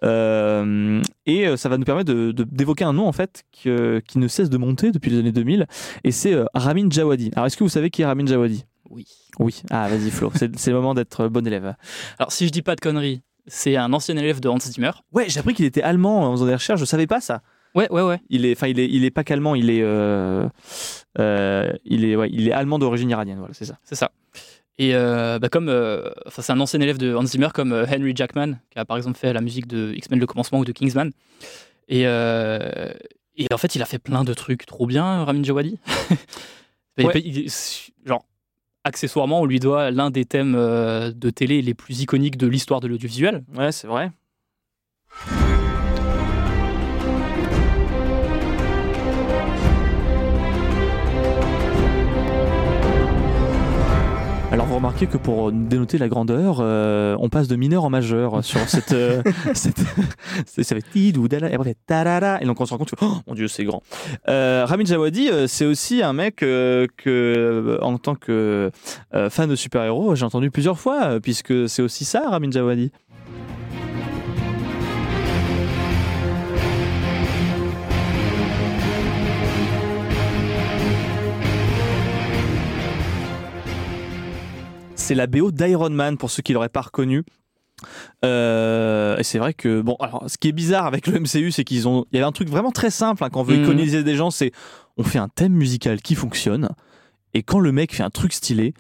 et 0.03 1.57
ça 1.57 1.69
va 1.69 1.79
nous 1.79 1.85
permettre 1.85 2.13
de- 2.13 2.33
de- 2.33 2.45
d'évoquer 2.45 2.85
un 2.85 2.93
nom 2.93 3.07
en 3.07 3.13
fait 3.13 3.45
que- 3.63 4.01
qui 4.07 4.19
ne 4.19 4.29
cesse 4.29 4.51
de 4.51 4.57
monter 4.59 4.91
depuis 4.93 5.11
les 5.11 5.19
années 5.19 5.33
2000, 5.33 5.67
et 6.05 6.11
c'est 6.11 6.35
Ramin 6.55 6.89
Djawadi. 6.91 7.31
Alors 7.35 7.47
est-ce 7.47 7.57
que 7.57 7.65
vous 7.65 7.71
savez 7.71 7.91
qui 7.91 8.03
est 8.03 8.07
Ramin 8.07 8.27
Djawadi? 8.27 8.65
Oui. 8.91 9.05
Oui. 9.39 9.63
Ah 9.71 9.89
vas-y 9.89 10.11
Flo, 10.11 10.31
c'est 10.35 10.69
le 10.69 10.75
moment 10.75 10.95
d'être 10.95 11.27
bon 11.29 11.45
élève. 11.47 11.75
Alors, 12.19 12.31
si 12.33 12.47
je 12.47 12.53
dis 12.53 12.63
pas 12.63 12.77
de 12.77 12.81
conneries, 12.81 13.23
c'est 13.47 13.77
un 13.77 13.93
ancien 13.93 14.17
élève 14.17 14.41
de 14.41 14.49
Hans 14.49 14.59
Zimmer. 14.59 14.91
Ouais, 15.13 15.27
j'ai 15.29 15.41
appris 15.41 15.55
qu'il 15.55 15.65
était 15.65 15.83
allemand 15.83 16.29
en 16.29 16.33
faisant 16.33 16.47
des 16.47 16.55
recherches, 16.55 16.81
je 16.81 16.85
savais 16.85 17.07
pas 17.07 17.21
ça. 17.21 17.43
Ouais, 17.75 17.91
ouais, 17.91 18.03
ouais. 18.03 18.21
Il 18.31 18.47
est, 18.47 18.53
enfin, 18.53 18.69
il 18.69 18.81
est, 18.81 18.89
il 18.89 19.05
est 19.05 19.11
pas 19.11 19.23
qu'allemand, 19.23 19.55
il 19.55 19.69
est, 19.69 19.83
euh, 19.83 20.49
euh, 21.19 21.73
il 21.85 22.05
est, 22.05 22.17
ouais, 22.17 22.31
il 22.33 22.49
est 22.49 22.53
allemand 22.53 22.79
d'origine 22.79 23.11
iranienne, 23.11 23.39
voilà, 23.39 23.53
c'est 23.53 23.67
ça. 23.67 23.79
C'est 23.85 23.95
ça. 23.95 24.13
Et 24.79 24.95
euh, 24.95 25.39
bah, 25.39 25.49
comme, 25.49 25.69
enfin, 26.27 26.43
c'est 26.43 26.53
un 26.53 26.61
ancien 26.61 26.81
élève 26.81 26.99
de 26.99 27.15
Hans 27.15 27.27
Zimmer 27.27 27.49
comme 27.53 27.73
Henry 27.73 28.13
Jackman, 28.15 28.55
qui 28.71 28.79
a 28.79 28.85
par 28.85 28.97
exemple 28.97 29.19
fait 29.19 29.33
la 29.33 29.41
musique 29.41 29.67
de 29.67 29.93
X-Men 29.95 30.19
Le 30.19 30.27
Commencement 30.27 30.59
ou 30.59 30.65
de 30.65 30.73
Kingsman. 30.73 31.13
Et, 31.89 32.03
et 32.03 33.47
en 33.53 33.59
fait, 33.59 33.75
il 33.75 33.83
a 33.83 33.87
fait 33.87 33.99
plein 33.99 34.25
de 34.25 34.35
trucs 34.35 34.67
trop 34.67 34.87
bien, 34.87 35.25
Ramin 35.25 35.43
Djawadi. 35.43 35.79
Ouais. 36.99 37.47
genre, 38.07 38.25
accessoirement, 38.87 39.41
on 39.41 39.47
lui 39.47 39.61
doit 39.61 39.91
l'un 39.91 40.11
des 40.11 40.25
thèmes 40.25 40.55
euh, 40.57 41.11
de 41.11 41.31
télé 41.31 41.61
les 41.61 41.75
plus 41.75 42.01
iconiques 42.01 42.37
de 42.37 42.47
l'histoire 42.47 42.81
de 42.81 42.87
l'audiovisuel. 42.87 43.45
Ouais, 43.55 43.73
c'est 43.73 43.89
vrai. 43.89 44.13
Alors 54.57 54.69
vous 54.69 54.77
remarquez 54.77 55.07
que 55.07 55.19
pour 55.19 55.53
dénoter 55.53 55.99
la 55.99 56.09
grandeur, 56.09 56.61
euh, 56.61 57.15
on 57.21 57.29
passe 57.29 57.47
de 57.47 57.57
mineur 57.57 57.85
en 57.85 57.91
majeur 57.91 58.43
sur 58.43 58.59
cette, 58.61 58.93
euh, 58.93 59.23
cette 59.53 59.81
ça 60.47 60.75
fait 60.75 60.81
tidou 60.81 61.29
dala 61.29 61.51
et 61.51 61.55
après 61.55 61.77
tarara 61.87 62.41
et 62.41 62.47
donc 62.47 62.59
on 62.59 62.65
se 62.65 62.71
rend 62.71 62.79
compte 62.79 62.93
que 62.93 62.97
oh 63.03 63.17
mon 63.27 63.35
dieu 63.35 63.49
c'est 63.49 63.65
grand. 63.65 63.83
Euh, 64.31 64.65
Ramin 64.67 64.87
Djawadi 64.87 65.29
euh, 65.29 65.47
c'est 65.47 65.67
aussi 65.67 66.03
un 66.03 66.15
mec 66.15 66.37
que 66.37 67.79
en 67.83 67.99
tant 67.99 68.15
que 68.15 68.71
fan 69.29 69.51
de 69.51 69.57
super-héros 69.57 70.15
j'ai 70.15 70.25
entendu 70.25 70.51
plusieurs 70.51 70.79
fois 70.79 71.21
puisque 71.21 71.69
c'est 71.69 71.83
aussi 71.83 72.07
ça 72.07 72.23
Ramin 72.27 72.51
Djawadi. 72.51 72.93
C'est 85.07 85.15
la 85.15 85.27
BO 85.27 85.51
d'Iron 85.53 85.91
Man 85.91 86.17
pour 86.19 86.31
ceux 86.31 86.43
qui 86.43 86.53
l'auraient 86.53 86.69
pas 86.69 86.83
reconnu. 86.83 87.23
Euh, 88.25 89.17
et 89.19 89.23
c'est 89.23 89.39
vrai 89.39 89.55
que 89.55 89.81
bon, 89.81 89.97
alors 90.01 90.25
ce 90.29 90.39
qui 90.39 90.49
est 90.49 90.53
bizarre 90.53 90.87
avec 90.87 91.07
le 91.07 91.21
MCU, 91.21 91.51
c'est 91.51 91.65
qu'ils 91.65 91.87
ont, 91.89 92.07
il 92.11 92.17
y 92.17 92.19
avait 92.19 92.27
un 92.27 92.33
truc 92.33 92.49
vraiment 92.49 92.73
très 92.73 92.91
simple 92.91 93.23
hein, 93.23 93.29
quand 93.31 93.41
on 93.41 93.45
veut 93.45 93.57
Mhm. 93.57 93.65
iconiser 93.65 94.03
des 94.03 94.15
gens, 94.17 94.31
c'est 94.31 94.53
on 94.97 95.03
fait 95.05 95.19
un 95.19 95.29
thème 95.29 95.53
musical 95.53 96.01
qui 96.01 96.15
fonctionne, 96.15 96.71
et 97.35 97.43
quand 97.43 97.59
le 97.59 97.73
mec 97.73 97.95
fait 97.95 98.03
un 98.03 98.11
truc 98.11 98.33
stylé, 98.33 98.73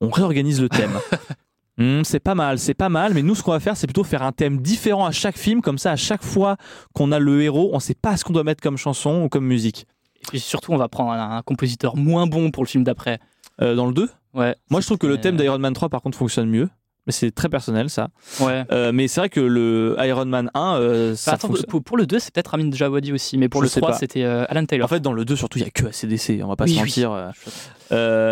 on 0.00 0.10
réorganise 0.10 0.60
le 0.60 0.68
thème. 0.68 0.92
Hmm, 1.78 2.04
c'est 2.04 2.20
pas 2.20 2.34
mal, 2.34 2.58
c'est 2.58 2.72
pas 2.72 2.88
mal, 2.88 3.12
mais 3.12 3.20
nous 3.22 3.34
ce 3.34 3.42
qu'on 3.42 3.50
va 3.50 3.60
faire, 3.60 3.76
c'est 3.76 3.86
plutôt 3.86 4.02
faire 4.02 4.22
un 4.22 4.32
thème 4.32 4.62
différent 4.62 5.04
à 5.04 5.10
chaque 5.10 5.36
film, 5.36 5.60
comme 5.60 5.76
ça 5.76 5.90
à 5.92 5.96
chaque 5.96 6.22
fois 6.22 6.56
qu'on 6.94 7.12
a 7.12 7.18
le 7.18 7.42
héros, 7.42 7.68
on 7.74 7.80
sait 7.80 7.92
pas 7.94 8.16
ce 8.16 8.24
qu'on 8.24 8.32
doit 8.32 8.44
mettre 8.44 8.62
comme 8.62 8.78
chanson 8.78 9.24
ou 9.24 9.28
comme 9.28 9.44
musique. 9.44 9.86
Et 10.22 10.26
puis 10.26 10.40
surtout, 10.40 10.72
on 10.72 10.78
va 10.78 10.88
prendre 10.88 11.10
un, 11.12 11.36
un 11.36 11.42
compositeur 11.42 11.94
moins 11.94 12.26
bon 12.26 12.50
pour 12.50 12.62
le 12.64 12.68
film 12.68 12.82
d'après. 12.82 13.18
Euh, 13.62 13.74
dans 13.74 13.86
le 13.86 13.92
2 13.94 14.08
Ouais. 14.34 14.54
Moi 14.70 14.80
je 14.80 14.86
trouve 14.86 14.98
que 14.98 15.06
le 15.06 15.18
thème 15.18 15.36
d'Iron 15.36 15.58
Man 15.58 15.72
3 15.72 15.88
par 15.88 16.02
contre 16.02 16.18
fonctionne 16.18 16.48
mieux, 16.50 16.68
mais 17.06 17.12
c'est 17.12 17.30
très 17.30 17.48
personnel 17.48 17.88
ça. 17.88 18.08
Ouais. 18.40 18.64
Euh, 18.70 18.92
mais 18.92 19.08
c'est 19.08 19.20
vrai 19.20 19.28
que 19.30 19.40
le 19.40 19.96
Iron 20.00 20.26
Man 20.26 20.50
1, 20.52 20.76
euh, 20.76 21.14
ça 21.16 21.32
attends, 21.32 21.48
fonctionne. 21.48 21.66
pour, 21.70 21.82
pour 21.82 21.96
le 21.96 22.06
2, 22.06 22.18
c'est 22.18 22.34
peut-être 22.34 22.48
Ramin 22.48 22.70
Djawadi 22.70 23.12
aussi, 23.14 23.38
mais 23.38 23.48
pour 23.48 23.62
Je 23.62 23.66
le 23.66 23.70
sais 23.70 23.80
3, 23.80 23.92
pas. 23.92 23.96
c'était 23.98 24.24
euh, 24.24 24.44
Alan 24.50 24.66
Taylor. 24.66 24.84
En 24.84 24.88
fait, 24.88 25.00
dans 25.00 25.14
le 25.14 25.24
2, 25.24 25.36
surtout, 25.36 25.58
il 25.58 25.62
n'y 25.62 25.68
a 25.68 25.70
que 25.70 25.86
ACDC, 25.86 26.42
on 26.44 26.48
va 26.48 26.56
pas 26.56 26.64
Oui, 26.64 26.74
se 26.74 26.80
mentir. 26.80 27.32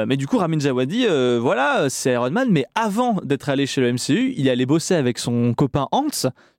mais 0.07 0.17
du 0.19 0.27
coup, 0.27 0.37
Ramin 0.37 0.59
Djawadi, 0.59 1.07
voilà, 1.41 1.87
c'est 1.89 2.13
Iron 2.13 2.31
Man, 2.31 2.49
mais 2.51 2.67
avant 2.75 3.15
d'être 3.25 3.49
allé 3.49 3.67
chez 3.67 3.81
le 3.81 3.93
MCU, 3.93 4.35
il 4.37 4.49
allé 4.51 4.67
bosser 4.67 4.95
avec 4.95 5.19
son 5.19 5.55
copain 5.55 5.89
Hans 5.93 6.09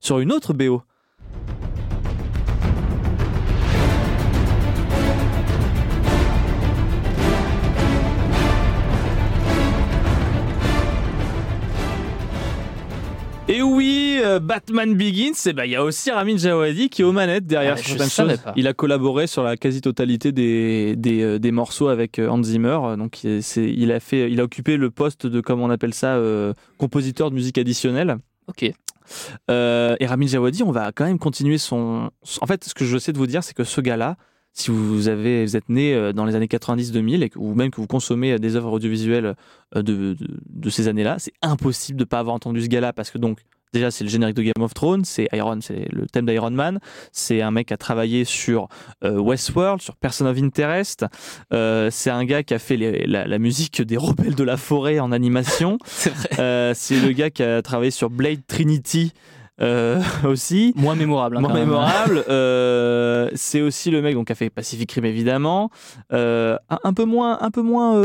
sur 0.00 0.18
une 0.18 0.32
autre 0.32 0.54
BO. 0.54 0.82
Et 13.48 13.62
oui, 13.62 14.18
euh, 14.24 14.40
Batman 14.40 14.96
Begins, 14.96 15.30
eh 15.46 15.52
ben, 15.52 15.64
il 15.64 15.70
y 15.70 15.76
a 15.76 15.84
aussi 15.84 16.10
Ramin 16.10 16.36
Djawadi 16.36 16.88
qui 16.88 17.02
est 17.02 17.04
aux 17.04 17.12
manettes 17.12 17.46
derrière 17.46 17.74
Ah, 17.74 17.76
sur 17.76 17.92
je 17.92 17.98
certaines 18.02 18.28
choses. 18.30 18.38
pas. 18.42 18.52
Il 18.56 18.66
a 18.66 18.72
collaboré 18.72 19.28
sur 19.28 19.44
la 19.44 19.56
quasi-totalité 19.56 20.32
des, 20.32 20.96
des, 20.96 21.22
euh, 21.22 21.38
des 21.38 21.52
morceaux 21.52 21.86
avec 21.86 22.18
euh, 22.18 22.28
Hans 22.28 22.42
Zimmer. 22.42 22.76
Donc 22.98 23.22
il, 23.22 23.92
a 23.92 24.00
fait, 24.00 24.30
il 24.32 24.40
a 24.40 24.44
occupé 24.44 24.76
le 24.76 24.90
poste 24.90 25.28
de, 25.28 25.40
comme 25.40 25.60
on 25.60 25.70
appelle 25.70 25.94
ça, 25.94 26.20
compositeur 26.76 27.30
de 27.30 27.36
musique 27.36 27.56
additionnelle. 27.58 28.16
Ok. 28.48 28.64
Et 28.64 30.06
Ramin 30.06 30.26
Djawadi, 30.26 30.64
on 30.64 30.72
va 30.72 30.90
quand 30.90 31.04
même 31.04 31.18
continuer 31.20 31.58
son- 31.58 32.10
En 32.40 32.46
fait, 32.46 32.64
ce 32.64 32.74
que 32.74 32.84
je 32.84 32.98
sais 32.98 33.12
de 33.12 33.18
vous 33.18 33.28
dire, 33.28 33.44
c'est 33.44 33.54
que 33.54 33.62
ce 33.64 33.80
gars-là, 33.80 34.16
si 34.58 34.70
vous, 34.70 35.08
avez, 35.08 35.44
vous 35.44 35.56
êtes 35.56 35.68
né 35.68 35.94
euh, 35.94 36.12
dans 36.12 36.24
les 36.24 36.34
années 36.34 36.46
90-2000 36.46 37.22
et 37.22 37.28
que- 37.30 37.38
ou 37.38 37.54
même 37.54 37.70
que 37.70 37.80
vous 37.80 37.86
consommez 37.86 38.32
euh, 38.32 38.38
des 38.38 38.56
œuvres 38.56 38.72
audiovisuelles 38.72 39.34
euh, 39.76 39.82
de, 39.82 40.14
de, 40.14 40.16
de 40.48 40.70
ces 40.70 40.88
années-là, 40.88 41.16
c'est 41.18 41.34
impossible 41.42 41.98
de 41.98 42.04
ne 42.04 42.08
pas 42.08 42.18
avoir 42.18 42.34
entendu 42.34 42.62
ce 42.62 42.68
gars-là 42.68 42.92
parce 42.92 43.10
que 43.10 43.18
donc. 43.18 43.38
Déjà, 43.72 43.90
c'est 43.90 44.04
le 44.04 44.10
générique 44.10 44.36
de 44.36 44.42
Game 44.42 44.62
of 44.64 44.72
Thrones, 44.72 45.04
c'est 45.04 45.28
Iron, 45.34 45.58
c'est 45.60 45.88
le 45.92 46.06
thème 46.06 46.24
d'Iron 46.24 46.52
Man. 46.52 46.78
C'est 47.12 47.42
un 47.42 47.50
mec 47.50 47.66
qui 47.66 47.74
a 47.74 47.76
travaillé 47.76 48.24
sur 48.24 48.68
euh, 49.04 49.18
Westworld, 49.18 49.82
sur 49.82 49.96
Person 49.96 50.24
of 50.26 50.38
Interest. 50.38 51.04
Euh, 51.52 51.90
c'est 51.90 52.08
un 52.08 52.24
gars 52.24 52.44
qui 52.44 52.54
a 52.54 52.58
fait 52.60 52.76
les- 52.76 53.06
la, 53.06 53.26
la 53.26 53.38
musique 53.38 53.82
des 53.82 53.96
Rebelles 53.98 54.36
de 54.36 54.44
la 54.44 54.56
Forêt 54.56 55.00
en 55.00 55.10
animation. 55.12 55.78
Euh, 56.38 56.72
c'est 56.76 57.00
le 57.00 57.10
gars 57.12 57.28
qui 57.30 57.42
a 57.42 57.60
travaillé 57.60 57.90
sur 57.90 58.08
Blade 58.08 58.40
Trinity 58.46 59.12
euh, 59.60 60.02
aussi. 60.24 60.72
Moins 60.76 60.94
mémorable. 60.94 61.36
hein, 61.36 61.40
Moins 61.40 61.54
mémorable. 61.54 62.24
Euh, 62.28 63.30
c'est 63.34 63.60
aussi 63.60 63.90
le 63.90 64.02
mec 64.02 64.14
donc, 64.14 64.26
qui 64.26 64.32
a 64.32 64.34
fait 64.36 64.50
Pacific 64.50 64.90
Rim 64.92 65.04
évidemment. 65.04 65.70
Euh, 66.12 66.56
un, 66.70 66.78
un 66.84 66.92
peu 66.92 67.04
moins, 67.04 67.38
un 67.40 67.50
peu 67.50 67.62
moins, 67.62 68.00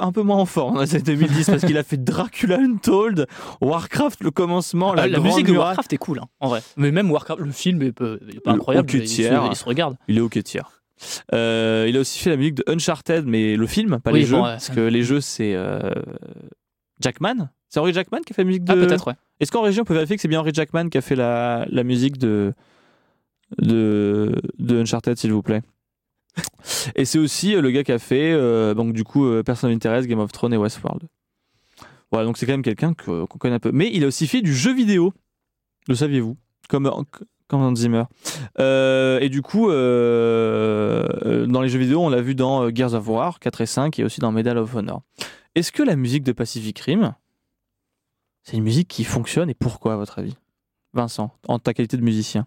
un 0.00 0.12
peu 0.12 0.22
moins 0.22 0.36
en 0.36 0.46
forme. 0.46 0.78
hein, 0.78 0.86
C'est 0.86 1.02
2010 1.04 1.46
parce 1.50 1.64
qu'il 1.64 1.76
a 1.78 1.82
fait 1.82 2.02
Dracula 2.02 2.58
Untold, 2.58 3.26
Warcraft 3.60 4.22
le 4.22 4.30
commencement, 4.30 4.92
Ah, 4.92 4.96
la, 4.96 5.08
la 5.08 5.20
musique 5.20 5.46
de. 5.46 5.52
Warcraft 5.52 5.92
est 5.92 5.96
cool, 5.98 6.18
hein, 6.20 6.26
en 6.40 6.48
vrai. 6.48 6.62
Mais 6.76 6.90
même 6.92 7.10
Warcraft, 7.10 7.40
le 7.40 7.50
film 7.52 7.82
est, 7.82 7.92
peu- 7.92 8.18
il 8.28 8.36
est 8.36 8.40
pas 8.40 8.50
Le 8.52 8.56
incroyable. 8.56 8.88
il, 8.94 9.08
se, 9.08 9.14
tiers. 9.16 9.46
il 9.50 9.56
se 9.56 9.64
regarde. 9.64 9.96
Il 10.08 10.18
est 10.18 10.20
ok 10.20 10.42
tiers. 10.42 10.70
Euh, 11.34 11.86
il 11.88 11.96
a 11.96 12.00
aussi 12.00 12.20
fait 12.20 12.30
la 12.30 12.36
musique 12.36 12.54
de 12.54 12.64
Uncharted, 12.68 13.26
mais 13.26 13.56
le 13.56 13.66
film, 13.66 13.98
pas 13.98 14.12
Oui, 14.12 14.20
les 14.20 14.24
bon, 14.26 14.30
jeux, 14.30 14.36
ouais. 14.36 14.50
parce 14.52 14.68
que 14.70 14.80
les 14.80 15.02
jeux 15.02 15.20
c'est 15.20 15.52
euh, 15.56 15.80
Jackman? 17.02 17.50
C'est 17.68 17.80
Henry 17.80 17.92
Jackman 17.92 18.20
qui 18.20 18.32
a 18.32 18.34
fait 18.36 18.42
la 18.42 18.46
musique 18.46 18.64
de. 18.64 18.72
Ah, 18.72 18.76
peut-être, 18.76 19.06
ouais. 19.08 19.14
Est-ce 19.40 19.50
qu'en 19.50 19.62
région 19.62 19.82
on 19.82 19.84
peut 19.84 19.94
vérifier 19.94 20.16
que 20.16 20.22
c'est 20.22 20.28
bien 20.28 20.40
Henry 20.40 20.52
Jackman 20.54 20.88
qui 20.88 20.98
a 20.98 21.00
fait 21.00 21.16
la, 21.16 21.66
la 21.70 21.84
musique 21.84 22.18
de, 22.18 22.52
de, 23.58 24.34
de 24.58 24.80
Uncharted, 24.80 25.16
s'il 25.18 25.32
vous 25.32 25.42
plaît? 25.42 25.62
Et 26.94 27.04
c'est 27.04 27.18
aussi 27.18 27.54
euh, 27.54 27.60
le 27.60 27.70
gars 27.70 27.84
qui 27.84 27.92
a 27.92 27.98
fait, 27.98 28.32
euh, 28.32 28.72
donc 28.74 28.92
du 28.94 29.04
coup, 29.04 29.26
euh, 29.26 29.42
Person 29.42 29.68
of 29.68 29.74
Interest, 29.74 30.08
Game 30.08 30.18
of 30.20 30.32
Thrones 30.32 30.54
et 30.54 30.56
Westworld. 30.56 31.02
Voilà, 32.10 32.26
donc 32.26 32.36
c'est 32.38 32.46
quand 32.46 32.52
même 32.52 32.62
quelqu'un 32.62 32.94
que- 32.94 33.24
qu'on 33.24 33.38
connaît 33.38 33.54
un 33.56 33.58
peu. 33.60 33.70
Mais 33.72 33.90
il 33.92 34.04
a 34.04 34.06
aussi 34.06 34.26
fait 34.26 34.40
du 34.42 34.54
jeu 34.54 34.72
vidéo, 34.74 35.12
le 35.88 35.94
saviez-vous? 35.94 36.36
Comme, 36.68 36.90
comme 37.48 37.60
Hans 37.60 37.74
Zimmer. 37.74 38.04
Euh, 38.60 39.18
et 39.20 39.28
du 39.28 39.42
coup, 39.42 39.70
euh, 39.70 41.06
euh, 41.24 41.46
dans 41.46 41.60
les 41.60 41.68
jeux 41.68 41.78
vidéo, 41.78 42.00
on 42.00 42.08
l'a 42.08 42.22
vu 42.22 42.34
dans 42.34 42.62
euh, 42.64 42.70
Gears 42.74 42.94
of 42.94 43.08
War 43.08 43.38
4 43.40 43.60
et 43.62 43.66
5 43.66 43.98
et 43.98 44.04
aussi 44.04 44.20
dans 44.20 44.32
Medal 44.32 44.56
of 44.58 44.74
Honor. 44.74 45.02
Est-ce 45.54 45.70
que 45.72 45.82
la 45.82 45.96
musique 45.96 46.22
de 46.22 46.32
Pacific 46.32 46.78
Rim, 46.80 47.14
c'est 48.42 48.56
une 48.56 48.64
musique 48.64 48.88
qui 48.88 49.04
fonctionne 49.04 49.50
et 49.50 49.54
pourquoi, 49.54 49.94
à 49.94 49.96
votre 49.96 50.18
avis? 50.18 50.36
Vincent, 50.94 51.36
en 51.48 51.58
ta 51.58 51.74
qualité 51.74 51.96
de 51.96 52.02
musicien. 52.02 52.46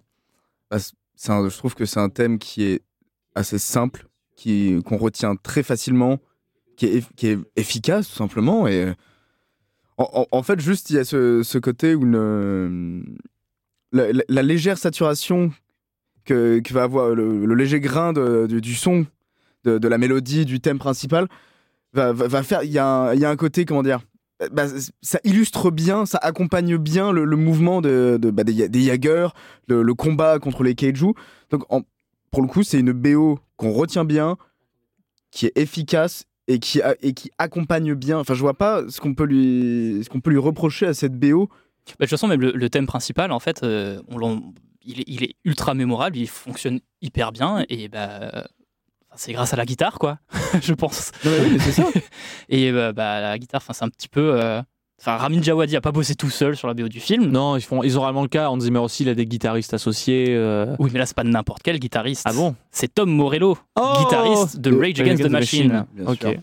Un- 0.72 0.78
je 0.78 1.58
trouve 1.58 1.76
que 1.76 1.86
c'est 1.86 2.00
un 2.00 2.10
thème 2.10 2.40
qui 2.40 2.64
est 2.64 2.82
assez 3.36 3.60
simple, 3.60 4.08
qu'on 4.36 4.98
retient 4.98 5.36
très 5.36 5.64
facilement, 5.64 6.20
qui 6.76 6.88
est, 6.88 7.40
efficace 7.56 8.10
tout 8.10 8.16
simplement. 8.16 8.68
Et 8.68 8.94
en, 9.98 10.44
fait, 10.44 10.60
juste 10.60 10.90
il 10.90 10.98
y 10.98 11.00
a 11.00 11.06
ce, 11.06 11.58
côté 11.58 11.96
où 11.96 12.06
la, 13.92 14.44
légère 14.44 14.78
saturation 14.78 15.54
que, 16.26 16.62
va 16.72 16.84
avoir 16.84 17.16
le, 17.16 17.54
léger 17.54 17.80
grain 17.80 18.12
de- 18.14 18.48
du- 18.48 18.76
son, 18.76 19.06
de 19.64 19.88
la 19.88 19.98
mélodie, 19.98 20.46
du 20.46 20.60
thème 20.60 20.80
principal, 20.80 21.30
va, 21.96 22.44
faire. 22.44 22.64
Il 22.64 22.70
y, 22.70 22.74
y 22.74 22.80
a 22.80 23.10
un 23.10 23.36
côté, 23.36 23.66
comment 23.66 23.84
dire 23.84 24.02
euh, 24.42 24.50
bah, 24.52 24.66
ça 25.02 25.20
illustre 25.24 25.72
bien, 25.72 26.06
ça 26.06 26.18
accompagne 26.22 26.78
bien 26.78 27.12
le, 27.12 27.26
mouvement 27.38 27.82
de, 27.82 28.20
bah, 28.22 28.44
des, 28.44 28.68
des 28.68 28.98
le, 29.68 29.94
combat 29.94 30.40
contre 30.40 30.64
les 30.64 30.76
Kaiju. 30.76 31.14
Donc, 31.52 31.64
en- 31.70 31.84
pour 32.32 32.42
le 32.42 32.48
coup, 32.48 32.64
c'est 32.64 32.80
une 32.80 32.92
BO 32.92 33.40
qu'on 33.56 33.72
retient 33.72 34.04
bien, 34.04 34.38
qui 35.32 35.46
est 35.46 35.58
efficace 35.58 36.26
et 36.48 36.60
qui, 36.60 36.82
et 37.02 37.14
qui 37.14 37.32
accompagne 37.38 37.94
bien. 37.94 38.20
Enfin, 38.20 38.34
je 38.34 38.42
vois 38.42 38.54
pas 38.56 38.84
ce 38.90 39.00
qu'on 39.00 39.14
peut 39.14 39.24
lui, 39.24 40.02
ce 40.04 40.10
qu'on 40.10 40.20
peut 40.20 40.32
lui 40.32 40.38
reprocher 40.38 40.86
à 40.86 40.94
cette 40.94 41.18
BO. 41.18 41.48
Bah, 41.48 41.54
de 42.00 42.06
toute 42.06 42.10
façon, 42.10 42.28
même 42.28 42.42
le, 42.42 42.70
thème 42.70 42.88
principal, 42.88 43.32
en 43.32 43.40
fait, 43.40 43.64
euh, 43.64 44.02
il, 44.84 45.24
est, 45.24 45.36
ultra 45.46 45.74
mémorable, 45.76 46.18
il 46.18 46.28
fonctionne 46.28 46.82
hyper 47.02 47.32
bien, 47.32 47.64
et 47.70 47.88
bah, 47.88 48.48
c'est 49.18 49.34
grâce 49.34 49.54
à 49.54 49.56
la 49.58 49.66
guitare, 49.66 49.98
quoi, 50.00 50.20
je 50.62 50.74
pense. 50.74 51.12
Non, 51.24 51.32
mais 51.32 51.40
oui, 51.46 51.50
mais 51.54 51.60
c'est 51.60 51.72
ça. 51.72 51.84
Et 52.50 52.70
euh, 52.72 52.94
bah, 52.94 53.22
la 53.22 53.38
guitare, 53.40 53.62
enfin, 53.64 53.74
c'est 53.74 53.86
un 53.86 53.90
petit 53.90 54.08
peu. 54.10 54.40
euh, 54.42 54.62
Enfin, 55.02 55.18
Ramin 55.18 55.42
Djawadi 55.42 55.76
a 55.76 55.82
pas 55.82 55.92
bossé 55.92 56.16
tout 56.16 56.30
seul 56.30 56.56
sur 56.56 56.70
la 56.70 56.74
BO 56.74 56.88
du 56.88 57.02
film. 57.02 57.26
Non, 57.30 57.58
ils, 57.58 57.62
font, 57.62 57.84
ils 57.84 58.00
ont 58.00 58.02
vraiment 58.02 58.22
le 58.22 58.30
cas. 58.30 58.50
Hans 58.50 58.60
Zimmer 58.62 58.80
aussi, 58.80 59.04
il 59.04 59.10
a 59.10 59.14
des 59.14 59.26
guitaristes 59.26 59.74
associés. 59.74 60.28
euh. 60.30 60.74
Oui, 60.80 60.90
mais 60.94 61.00
là, 61.00 61.06
c'est 61.06 61.16
pas 61.18 61.26
n'importe 61.26 61.64
quel 61.64 61.80
guitariste. 61.80 62.24
Ah 62.26 62.32
bon? 62.32 62.56
C'est 62.72 62.94
Tom 62.96 63.10
Morello, 63.12 63.58
Oh 63.76 63.94
guitariste 64.00 64.58
de 64.58 64.74
Rage 64.74 65.02
Against 65.02 65.24
the 65.24 65.30
Machine. 65.30 65.86
bien 65.94 66.06
Ok. 66.08 66.20
sûr. 66.22 66.34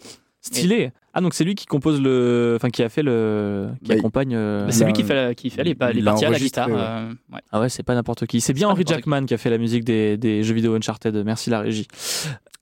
Stylé. 0.43 0.91
Ah, 1.15 1.21
donc 1.21 1.35
c'est 1.35 1.45
lui 1.45 1.55
qui 1.55 1.67
compose 1.67 2.01
le. 2.01 2.55
Enfin, 2.57 2.69
qui 2.71 2.83
a 2.83 2.89
fait 2.89 3.03
le. 3.03 3.69
Qui 3.83 3.91
Bah, 3.91 3.95
accompagne. 3.95 4.35
euh, 4.35 4.67
Bah, 4.67 4.73
c'est 4.73 4.83
Il 4.83 4.87
lui 4.89 4.93
qui 4.93 5.03
fait, 5.05 5.35
qui 5.37 5.51
fait 5.51 5.63
les, 5.63 5.71
les 5.95 6.03
parties 6.03 6.25
à 6.25 6.31
la 6.31 6.39
guitare. 6.39 6.69
ouais. 6.69 6.75
euh, 6.77 7.09
ouais. 7.33 7.41
Ah 7.53 7.61
ouais, 7.61 7.69
c'est 7.69 7.83
pas 7.83 7.95
n'importe 7.95 8.27
qui. 8.27 8.41
C'est 8.41 8.53
bien 8.53 8.69
Henry 8.69 8.85
Jackman 8.87 9.25
qui 9.27 9.35
a 9.35 9.39
fait 9.39 9.51
la 9.51 9.59
musique 9.59 9.85
des, 9.85 10.17
des 10.17 10.43
jeux 10.43 10.55
vidéo 10.55 10.75
Uncharted. 10.75 11.15
Merci 11.25 11.49
la 11.51 11.61
régie. 11.61 11.87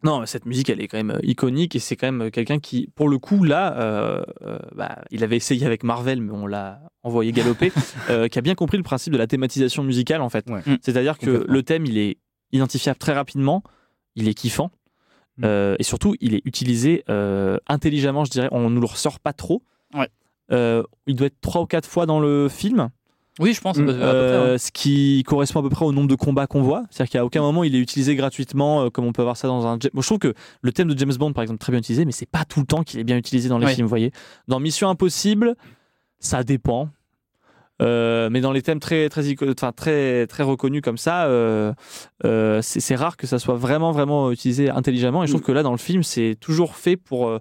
Non, 0.03 0.21
mais 0.21 0.27
cette 0.27 0.47
musique, 0.47 0.69
elle 0.71 0.81
est 0.81 0.89
quand 0.89 0.97
même 0.97 1.11
euh, 1.13 1.21
iconique 1.23 1.77
et 1.77 1.79
c'est 1.79 1.95
quand 1.97 2.11
même 2.11 2.31
quelqu'un 2.31 2.59
qui, 2.59 2.89
pour 2.95 3.09
le 3.09 3.19
coup, 3.19 3.45
là, 3.45 3.77
euh, 3.79 4.23
euh, 4.43 4.59
bah, 4.75 4.99
il 5.11 5.23
avait 5.25 5.37
essayé 5.37 5.65
avec 5.67 5.83
Marvel, 5.85 6.21
mais 6.23 6.33
on 6.33 6.47
l'a 6.47 6.81
envoyé 7.03 7.33
galoper, 7.33 7.71
euh, 8.11 8.27
qui 8.29 8.39
a 8.39 8.43
bien 8.43 8.55
compris 8.55 8.79
le 8.79 8.83
principe 8.83 9.13
de 9.13 9.19
la 9.19 9.27
thématisation 9.27 9.83
musicale, 9.83 10.23
en 10.23 10.31
fait. 10.31 10.49
Ouais. 10.51 10.63
C'est-à-dire 10.83 11.19
que 11.19 11.45
le 11.47 11.63
thème, 11.63 11.85
il 11.85 11.99
est 11.99 12.17
identifiable 12.53 12.99
très 12.99 13.13
rapidement, 13.13 13.63
il 14.17 14.27
est 14.27 14.35
kiffant. 14.35 14.71
Euh, 15.45 15.77
et 15.79 15.83
surtout, 15.83 16.15
il 16.21 16.35
est 16.35 16.43
utilisé 16.45 17.05
euh, 17.09 17.59
intelligemment, 17.69 18.25
je 18.25 18.31
dirais. 18.31 18.49
On 18.53 18.71
nous 18.71 18.81
le 18.81 18.87
ressort 18.87 19.21
pas 19.21 19.33
trop. 19.33 19.63
Ouais. 19.95 20.09
Euh, 20.53 20.83
il 21.07 21.15
doit 21.17 21.29
être 21.29 21.41
trois 21.41 21.63
ou 21.63 21.67
quatre 21.67 21.89
fois 21.89 22.07
dans 22.07 22.21
le 22.21 22.49
film. 22.49 22.91
Oui, 23.39 23.55
je 23.55 23.61
pense. 23.61 23.79
Mm. 23.79 23.83
à 23.89 23.93
peu 23.93 23.99
près, 23.99 24.51
ouais. 24.53 24.59
Ce 24.59 24.71
qui 24.73 25.23
correspond 25.27 25.61
à 25.61 25.63
peu 25.63 25.71
près 25.71 25.85
au 25.85 25.93
nombre 25.93 26.09
de 26.09 26.15
combats 26.15 26.47
qu'on 26.47 26.63
voit. 26.63 26.83
C'est-à-dire 26.91 27.11
qu'à 27.13 27.25
aucun 27.25 27.41
moment 27.41 27.65
il 27.65 27.75
est 27.75 27.79
utilisé 27.79 28.15
gratuitement, 28.17 28.83
euh, 28.83 28.91
comme 28.91 29.05
on 29.07 29.13
peut 29.13 29.23
avoir 29.23 29.37
ça 29.37 29.49
dans 29.49 29.67
un. 29.67 29.79
Moi, 29.93 30.03
je 30.03 30.07
trouve 30.07 30.19
que 30.19 30.35
le 30.61 30.73
thème 30.73 30.89
de 30.89 30.99
James 30.99 31.15
Bond, 31.19 31.33
par 31.33 31.43
exemple, 31.43 31.61
très 31.61 31.71
bien 31.73 31.79
utilisé, 31.79 32.05
mais 32.05 32.13
c'est 32.13 32.29
pas 32.29 32.45
tout 32.45 32.61
le 32.61 32.67
temps 32.67 32.83
qu'il 32.83 33.01
est 33.01 33.05
bien 33.05 33.17
utilisé 33.17 33.49
dans 33.49 33.59
les 33.59 33.67
Ouais. 33.67 33.75
films. 33.75 33.87
Vous 33.87 33.91
voyez, 33.91 34.11
dans 34.49 34.61
Mission 34.61 34.89
Impossible, 34.91 35.55
ça 36.19 36.43
dépend. 36.45 36.89
Euh, 37.81 38.29
mais 38.31 38.41
dans 38.41 38.53
les 38.53 38.63
thèmes 38.63 38.81
très 38.81 39.09
très 39.09 39.23
enfin, 39.49 39.73
très 39.73 40.27
très 40.27 40.43
reconnus 40.43 40.83
comme 40.83 40.99
ça, 40.99 41.25
euh, 41.27 41.73
euh, 42.25 42.61
c'est 42.63 42.95
rare 42.95 43.17
que 43.17 43.27
ça 43.27 43.39
soit 43.39 43.55
vraiment 43.57 43.91
vraiment 43.93 44.31
utilisé 44.31 44.69
intelligemment. 44.71 45.25
Et 45.25 45.27
je 45.27 45.33
trouve 45.33 45.43
que 45.47 45.53
là 45.53 45.63
dans 45.63 45.73
le 45.73 45.79
film, 45.79 46.03
c'est 46.03 46.37
toujours 46.39 46.77
fait 46.77 46.97
pour 46.97 47.29
euh, 47.29 47.39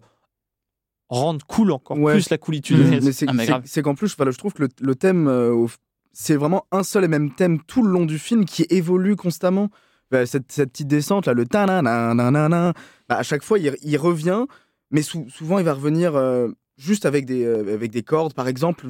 rendre 1.09 1.45
cool 1.45 1.71
encore 1.71 1.97
Ouais. 1.97 2.13
plus 2.13 2.29
la 2.29 2.37
coolitude. 2.37 2.77
Mais 3.03 3.11
c'est 3.11 3.25
Ah, 3.29 3.61
c'est- 3.65 3.81
qu'en 3.81 3.95
plus, 3.95 4.15
voilà, 4.15 4.31
je 4.31 4.37
trouve 4.37 4.53
que 4.53 4.63
le, 4.63 4.69
le 4.79 4.95
thème, 4.95 5.27
euh, 5.27 5.65
c'est 6.13 6.35
vraiment 6.35 6.65
un 6.71 6.83
seul 6.83 7.03
et 7.03 7.07
même 7.07 7.33
thème 7.33 7.59
tout 7.63 7.83
le 7.83 7.89
long 7.91 8.05
du 8.05 8.19
film 8.19 8.45
qui 8.45 8.65
évolue 8.69 9.15
constamment. 9.15 9.69
Bah, 10.11 10.25
cette, 10.25 10.51
cette 10.51 10.71
petite 10.71 10.87
descente 10.87 11.27
là, 11.27 11.33
le 11.33 11.45
ta 11.45 11.65
bah, 11.67 12.73
à 13.09 13.21
chaque 13.23 13.43
fois 13.43 13.59
il, 13.59 13.75
il 13.83 13.97
revient, 13.97 14.45
mais 14.89 15.03
sou- 15.03 15.27
souvent 15.29 15.59
il 15.59 15.65
va 15.65 15.73
revenir 15.75 16.15
euh, 16.15 16.47
juste 16.77 17.05
avec 17.05 17.25
des, 17.25 17.45
euh, 17.45 17.73
avec 17.75 17.91
des 17.91 18.01
cordes, 18.01 18.33
par 18.33 18.47
exemple, 18.47 18.87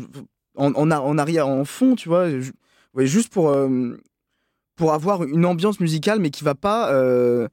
en, 0.55 0.73
en, 0.73 0.91
en 0.91 1.17
arrière, 1.17 1.47
en 1.47 1.65
fond, 1.65 1.95
tu 1.95 2.09
vois, 2.09 2.27
juste 2.97 3.31
pour, 3.31 3.49
euh, 3.49 3.97
pour 4.75 4.93
avoir 4.93 5.23
une 5.23 5.45
ambiance 5.45 5.79
musicale, 5.79 6.19
mais 6.19 6.29
qui 6.29 6.43
va 6.43 6.55
pas. 6.55 6.91
euh, 6.93 7.47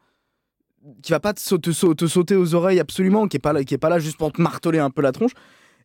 qui 1.03 1.11
va 1.11 1.21
pas 1.21 1.33
te, 1.33 1.41
sau- 1.41 1.59
te 1.59 1.73
sau- 1.73 1.95
te 1.95 2.07
sauter 2.07 2.37
aux 2.37 2.55
oreilles 2.55 2.79
absolument, 2.81 3.27
qui 3.27 3.37
est 3.37 3.41
pas 3.41 3.53
là, 3.53 3.65
qui 3.65 3.75
est 3.75 3.79
pas 3.79 3.89
là 3.89 3.99
juste 3.99 4.19
pour 4.19 4.33
te 4.33 4.41
marteler 4.41 4.79
un 4.79 4.91
peu 4.91 5.03
la 5.03 5.13
tronche. 5.13 5.33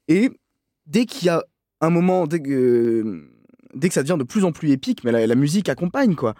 Et 0.08 0.30
dès 0.86 1.06
qu'il 1.06 1.26
y 1.26 1.30
a 1.30 1.44
un 1.82 1.90
moment, 1.90 2.28
dès 2.28 2.40
que, 2.40 3.24
dès 3.74 3.88
que 3.88 3.94
ça 3.96 4.04
devient 4.04 4.18
de 4.20 4.24
plus 4.24 4.46
en 4.46 4.52
plus 4.52 4.70
épique, 4.72 5.04
mais 5.04 5.26
la, 5.26 5.36
musique 5.36 5.70
accompagne 5.70 6.16
quoi. 6.16 6.36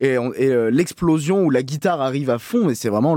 Et, 0.00 0.16
euh, 0.16 0.70
l'explosion 0.70 1.44
où 1.44 1.50
la 1.50 1.62
guitare 1.62 2.00
arrive 2.00 2.30
à 2.30 2.38
fond, 2.38 2.70
et 2.70 2.74
c'est 2.74 2.88
vraiment 2.88 3.16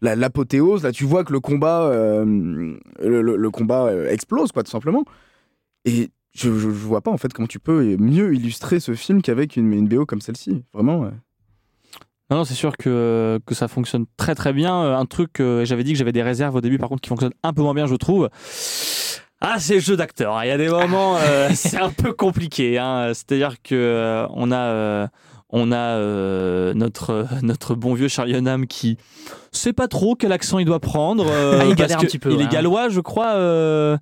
l'apothéose. 0.00 0.82
Là, 0.82 0.92
tu 0.92 1.04
vois 1.04 1.24
que 1.24 1.32
le 1.32 1.40
combat, 1.40 1.90
le, 2.24 3.48
combat 3.50 3.92
explose 4.08 4.52
quoi, 4.52 4.62
tout 4.62 4.70
simplement. 4.70 5.04
Je, 6.34 6.50
je, 6.52 6.58
je 6.58 6.68
vois 6.68 7.00
pas 7.02 7.10
en 7.10 7.16
fait 7.18 7.32
comment 7.32 7.48
tu 7.48 7.58
peux 7.58 7.96
mieux 7.98 8.34
illustrer 8.34 8.80
ce 8.80 8.94
film 8.94 9.22
qu'avec 9.22 9.56
une, 9.56 9.72
une 9.72 9.88
BO 9.88 10.06
comme 10.06 10.20
celle-ci. 10.20 10.64
Vraiment. 10.72 11.00
ouais. 11.00 11.10
Non, 12.30 12.38
non, 12.38 12.44
c'est 12.44 12.54
sûr 12.54 12.76
que, 12.78 13.38
que 13.44 13.54
ça 13.54 13.68
fonctionne 13.68 14.06
très 14.16 14.34
très 14.34 14.54
bien. 14.54 14.82
Euh, 14.84 14.96
Un 14.96 15.04
truc, 15.04 15.40
euh, 15.40 15.64
j'avais 15.66 15.84
dit 15.84 15.92
que 15.92 15.98
j'avais 15.98 16.12
des 16.12 16.22
réserves 16.22 16.54
au 16.54 16.60
début, 16.62 16.78
par 16.78 16.88
contre, 16.88 17.02
qui 17.02 17.08
fonctionne 17.10 17.32
un 17.42 17.52
peu 17.52 17.60
moins 17.60 17.74
bien, 17.74 17.86
je 17.86 17.94
trouve. 17.96 18.30
Ah, 19.42 19.56
c'est 19.58 19.74
le 19.74 19.80
jeu 19.80 19.96
d'acteur. 19.96 20.36
hein. 20.36 20.44
Il 20.44 20.48
y 20.48 20.52
a 20.52 20.56
des 20.56 20.68
moments, 20.68 21.16
euh, 21.18 21.50
c'est 21.54 21.76
un 21.76 21.90
peu 21.90 22.12
compliqué. 22.14 22.78
hein. 22.78 23.08
C'est-à-dire 23.12 23.60
que 23.62 23.74
euh, 23.74 24.26
on 24.30 24.50
a, 24.52 25.10
on 25.50 25.72
a 25.72 26.72
notre 26.74 27.26
notre 27.42 27.74
bon 27.74 27.92
vieux 27.92 28.08
Charlie 28.08 28.34
Hunnam 28.34 28.66
qui 28.66 28.96
sait 29.52 29.72
pas 29.72 29.86
trop 29.88 30.14
quel 30.14 30.32
accent 30.32 30.58
il 30.58 30.64
doit 30.64 30.80
prendre. 30.80 31.26
euh, 31.28 31.58
Ah, 31.60 31.64
il 31.64 31.68
parce 31.70 31.80
galère 31.80 31.98
un 31.98 32.00
que 32.02 32.06
petit 32.06 32.18
peu, 32.18 32.30
Il 32.30 32.36
ouais, 32.38 32.44
est 32.44 32.48
gallois, 32.48 32.88
je 32.88 33.00
crois, 33.00 33.34
euh, 33.34 33.96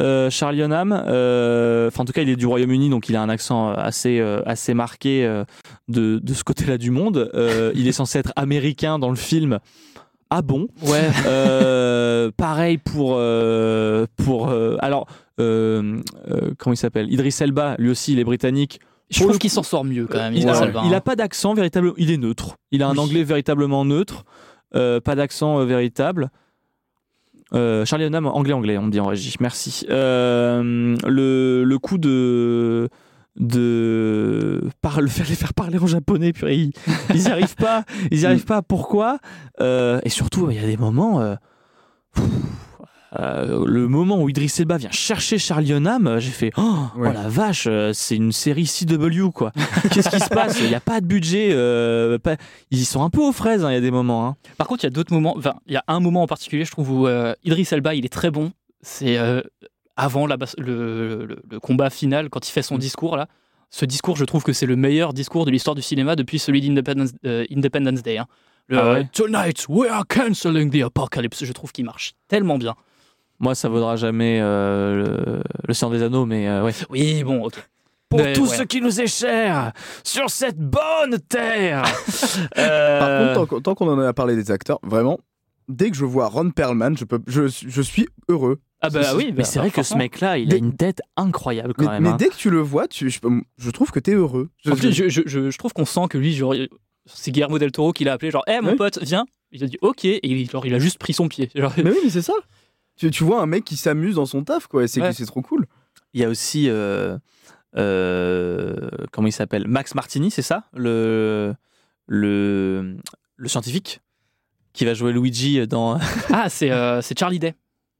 euh. 0.00 0.28
Euh, 0.30 1.88
Enfin, 1.88 2.02
en 2.02 2.04
tout 2.04 2.12
cas, 2.12 2.22
il 2.22 2.28
est 2.28 2.36
du 2.36 2.46
Royaume-Uni, 2.46 2.88
donc 2.90 3.08
il 3.08 3.16
a 3.16 3.22
un 3.22 3.28
accent 3.28 3.70
assez 3.70 4.20
euh, 4.20 4.40
assez 4.46 4.74
marqué 4.74 5.24
euh, 5.24 5.44
de 5.88 6.18
de 6.22 6.34
ce 6.34 6.44
côté-là 6.44 6.78
du 6.78 6.90
monde. 6.90 7.30
Euh, 7.34 7.72
il 7.74 7.88
est 7.88 7.92
censé 7.92 8.18
être 8.18 8.32
américain 8.36 8.98
dans 8.98 9.10
le 9.10 9.16
film. 9.16 9.58
Ah 10.30 10.42
bon? 10.42 10.68
Ouais. 10.82 11.08
Euh, 11.26 12.30
pareil 12.36 12.78
pour 12.78 13.14
euh, 13.16 14.06
pour 14.24 14.48
euh, 14.48 14.76
alors 14.80 15.06
euh, 15.40 16.00
euh, 16.30 16.52
comment 16.58 16.74
il 16.74 16.76
s'appelle? 16.76 17.12
Idris 17.12 17.34
Elba 17.40 17.74
lui 17.78 17.90
aussi 17.90 18.12
il 18.12 18.20
est 18.20 18.24
britannique 18.24 18.78
Je 19.10 19.24
trouve 19.24 19.38
qu'il 19.38 19.50
s'en 19.50 19.64
sort 19.64 19.84
mieux 19.84 20.06
quand 20.06 20.18
même. 20.18 20.34
il, 20.34 20.42
il 20.42 20.48
hein. 20.94 21.00
pas 21.00 21.16
d'accent 21.16 21.54
véritable 21.54 21.92
il 21.96 22.12
est 22.12 22.16
neutre 22.16 22.54
il 22.70 22.82
a 22.84 22.88
un 22.88 22.92
Oui. 22.92 22.98
anglais 23.00 23.24
véritablement 23.24 23.84
neutre 23.84 24.22
euh, 24.24 24.49
pas 24.72 25.14
d'accent 25.14 25.60
euh, 25.60 25.64
véritable. 25.64 26.30
Euh, 27.52 27.84
Charlie 27.84 28.04
Hunnam 28.04 28.26
anglais 28.26 28.52
anglais 28.52 28.78
on 28.78 28.82
me 28.82 28.90
dit 28.90 29.00
en 29.00 29.06
régie. 29.06 29.34
Merci. 29.40 29.86
Euh, 29.90 30.96
le, 31.06 31.64
le 31.64 31.78
coup 31.78 31.98
de 31.98 32.88
de 33.36 34.60
par, 34.82 35.00
le 35.00 35.08
faire 35.08 35.26
les 35.28 35.34
faire 35.34 35.54
parler 35.54 35.78
en 35.78 35.86
japonais 35.86 36.32
puis 36.32 36.54
ils, 36.54 36.72
ils 37.14 37.22
y 37.22 37.28
arrivent 37.28 37.56
pas. 37.56 37.84
Ils 38.10 38.20
y 38.20 38.26
arrivent 38.26 38.44
pas. 38.44 38.62
Pourquoi? 38.62 39.18
Euh, 39.60 40.00
et 40.04 40.08
surtout 40.10 40.50
il 40.50 40.60
y 40.60 40.64
a 40.64 40.66
des 40.66 40.76
moments 40.76 41.20
euh, 41.20 41.34
pff, 42.14 42.24
euh, 43.18 43.64
le 43.66 43.88
moment 43.88 44.22
où 44.22 44.28
Idris 44.28 44.52
Elba 44.60 44.76
vient 44.76 44.90
chercher 44.92 45.36
Charlie 45.38 45.72
Hunnam, 45.72 46.06
euh, 46.06 46.20
j'ai 46.20 46.30
fait 46.30 46.52
oh, 46.56 46.62
Ouais. 46.96 47.08
oh 47.10 47.12
la 47.12 47.28
vache, 47.28 47.66
euh, 47.68 47.92
c'est 47.92 48.14
une 48.16 48.30
série 48.32 48.66
CW 48.66 49.30
quoi. 49.34 49.50
Qu'est-ce 49.92 50.10
qui 50.10 50.20
se 50.20 50.28
passe? 50.28 50.60
Il 50.60 50.68
n'y 50.68 50.74
a 50.74 50.80
pas 50.80 51.00
de 51.00 51.06
budget. 51.06 51.48
euh, 51.52 52.18
pas- 52.18 52.36
Ils 52.70 52.84
sont 52.86 53.02
un 53.02 53.10
peu 53.10 53.20
aux 53.20 53.32
fraises. 53.32 53.64
hein, 53.64 53.70
Il 53.70 53.74
y 53.74 53.76
a 53.76 53.80
des 53.80 53.90
moments. 53.90 54.26
hein. 54.28 54.36
Par 54.58 54.66
contre, 54.68 54.84
il 54.84 54.86
y 54.86 54.88
a 54.88 54.90
d'autres 54.90 55.12
moments. 55.12 55.34
Enfin, 55.36 55.54
il 55.66 55.72
y 55.72 55.76
a 55.76 55.84
un 55.88 55.98
moment 56.00 56.22
en 56.22 56.26
particulier, 56.26 56.64
je 56.64 56.70
trouve, 56.70 56.90
où 56.90 57.06
euh, 57.08 57.34
Idris 57.44 57.66
Elba, 57.72 57.94
il 57.94 58.04
est 58.04 58.08
très 58.12 58.30
bon. 58.30 58.52
C'est 58.82 59.18
avant 59.96 60.26
la 60.26 60.36
bas- 60.36 60.54
le, 60.56 61.26
le- 61.26 61.42
le 61.50 61.60
combat 61.60 61.90
final, 61.90 62.30
quand 62.30 62.48
il 62.48 62.52
fait 62.52 62.62
son 62.62 62.78
discours 62.78 63.16
là. 63.16 63.26
Ce 63.72 63.84
discours, 63.84 64.16
je 64.16 64.24
trouve 64.24 64.42
que 64.42 64.52
c'est 64.52 64.66
le 64.66 64.74
meilleur 64.74 65.12
discours 65.12 65.44
de 65.44 65.50
l'histoire 65.52 65.74
du 65.76 65.82
cinéma 65.82 66.16
depuis 66.16 66.38
celui 66.40 66.60
d'Independence 66.60 67.10
Independence 67.24 68.02
Day. 68.02 68.18
hein. 68.18 68.26
Le, 68.68 68.78
Ah 68.78 68.92
ouais? 68.94 69.08
Tonight, 69.12 69.66
we 69.68 69.88
are 69.90 70.04
canceling 70.08 70.70
the 70.70 70.82
apocalypse. 70.84 71.44
Je 71.44 71.52
trouve 71.52 71.70
qu'il 71.72 71.84
marche 71.84 72.14
tellement 72.28 72.56
bien. 72.58 72.74
Moi, 73.40 73.54
ça 73.54 73.68
vaudra 73.68 73.96
jamais 73.96 74.38
euh, 74.40 75.02
le, 75.38 75.42
le 75.66 75.74
Seigneur 75.74 75.98
des 75.98 76.02
Anneaux, 76.04 76.26
mais 76.26 76.46
euh, 76.48 76.62
ouais. 76.62 76.72
Oui, 76.90 77.24
bon, 77.24 77.44
ok. 77.44 77.54
Pour 78.10 78.18
Mais, 78.20 78.32
tout 78.32 78.42
ouais. 78.46 78.56
ce 78.56 78.62
qui 78.64 78.80
nous 78.80 79.00
est 79.00 79.06
cher 79.06 79.72
sur 80.04 80.28
cette 80.30 80.58
bonne 80.58 81.18
terre. 81.28 81.82
Par 82.54 82.58
Euh, 82.58 83.34
contre, 83.34 83.60
tant 83.60 83.74
qu'on- 83.74 83.88
en 83.88 83.98
a 84.00 84.12
parlé 84.12 84.34
des 84.36 84.50
acteurs, 84.50 84.78
vraiment, 84.82 85.20
dès 85.68 85.90
que 85.90 85.96
je 85.96 86.04
vois 86.04 86.26
Ron 86.28 86.50
Perlman, 86.50 86.96
je, 86.98 87.04
peux, 87.04 87.20
je, 87.26 87.46
je 87.46 87.82
suis 87.82 88.08
heureux. 88.28 88.60
Ah 88.82 88.90
bah 88.90 89.00
oui, 89.14 89.26
mais 89.26 89.32
bah, 89.32 89.44
c'est 89.44 89.58
vrai 89.58 89.70
que 89.70 89.82
ce 89.82 89.94
mec-là, 89.94 90.38
il 90.38 90.48
a 90.50 90.54
Mais- 90.54 90.58
une 90.58 90.74
tête 90.76 91.00
incroyable 91.16 91.74
quand 91.74 91.84
Mais, 91.84 91.90
même. 91.92 92.02
mais 92.02 92.08
hein. 92.10 92.16
dès 92.18 92.28
que 92.28 92.34
tu 92.36 92.50
le 92.50 92.60
vois, 92.60 92.88
tu, 92.88 93.10
je, 93.10 93.20
je 93.58 93.70
trouve 93.70 93.90
que 93.90 94.00
t'es 94.00 94.14
heureux. 94.14 94.48
Je- 94.64 94.70
En 94.72 94.74
plus, 94.76 94.90
je, 94.92 95.08
je- 95.08 95.22
je- 95.26 95.50
je 95.50 95.58
trouve 95.58 95.72
qu'on 95.72 95.84
sent 95.84 96.06
que 96.10 96.18
lui, 96.18 96.34
genre, 96.34 96.54
c'est 97.06 97.30
Guillermo 97.30 97.58
del 97.58 97.72
Toro 97.72 97.92
qui 97.92 98.04
l'a 98.04 98.14
appelé, 98.14 98.30
genre, 98.30 98.42
hé 98.48 98.60
mon 98.60 98.70
Ouais. 98.70 98.76
pote, 98.76 98.98
viens. 99.02 99.24
Il 99.52 99.62
a 99.62 99.66
dit 99.66 99.78
ok, 99.82 100.04
et 100.04 100.20
il, 100.26 100.48
genre, 100.50 100.64
il 100.66 100.74
a 100.74 100.78
juste 100.78 100.98
pris 100.98 101.12
son 101.12 101.28
pied. 101.28 101.50
Genre, 101.54 101.72
Mais 101.76 101.90
oui, 101.90 101.96
mais 102.04 102.10
c'est 102.10 102.22
ça. 102.22 102.32
Tu, 103.00 103.10
tu 103.10 103.24
vois 103.24 103.40
un 103.40 103.46
mec 103.46 103.64
qui 103.64 103.76
s'amuse 103.78 104.16
dans 104.16 104.26
son 104.26 104.44
taf, 104.44 104.66
quoi, 104.66 104.86
c'est 104.86 105.00
Ouais. 105.00 105.12
c'est 105.14 105.24
trop 105.24 105.40
cool. 105.40 105.64
Il 106.12 106.20
y 106.20 106.24
a 106.24 106.28
aussi 106.28 106.68
euh, 106.68 107.16
euh, 107.76 108.88
comment 109.12 109.26
il 109.28 109.32
s'appelle? 109.32 109.66
Max 109.66 109.94
Martini, 109.94 110.30
c'est 110.30 110.42
ça? 110.42 110.64
Le, 110.74 111.54
le, 112.06 112.96
le 113.36 113.48
scientifique 113.48 114.00
qui 114.72 114.84
va 114.84 114.94
jouer 114.94 115.12
Luigi 115.12 115.66
dans 115.66 115.98
Ah, 116.32 116.48
c'est 116.48 116.70
euh, 116.70 117.00
c'est 117.00 117.18
Charlie 117.18 117.38
Day, 117.38 117.54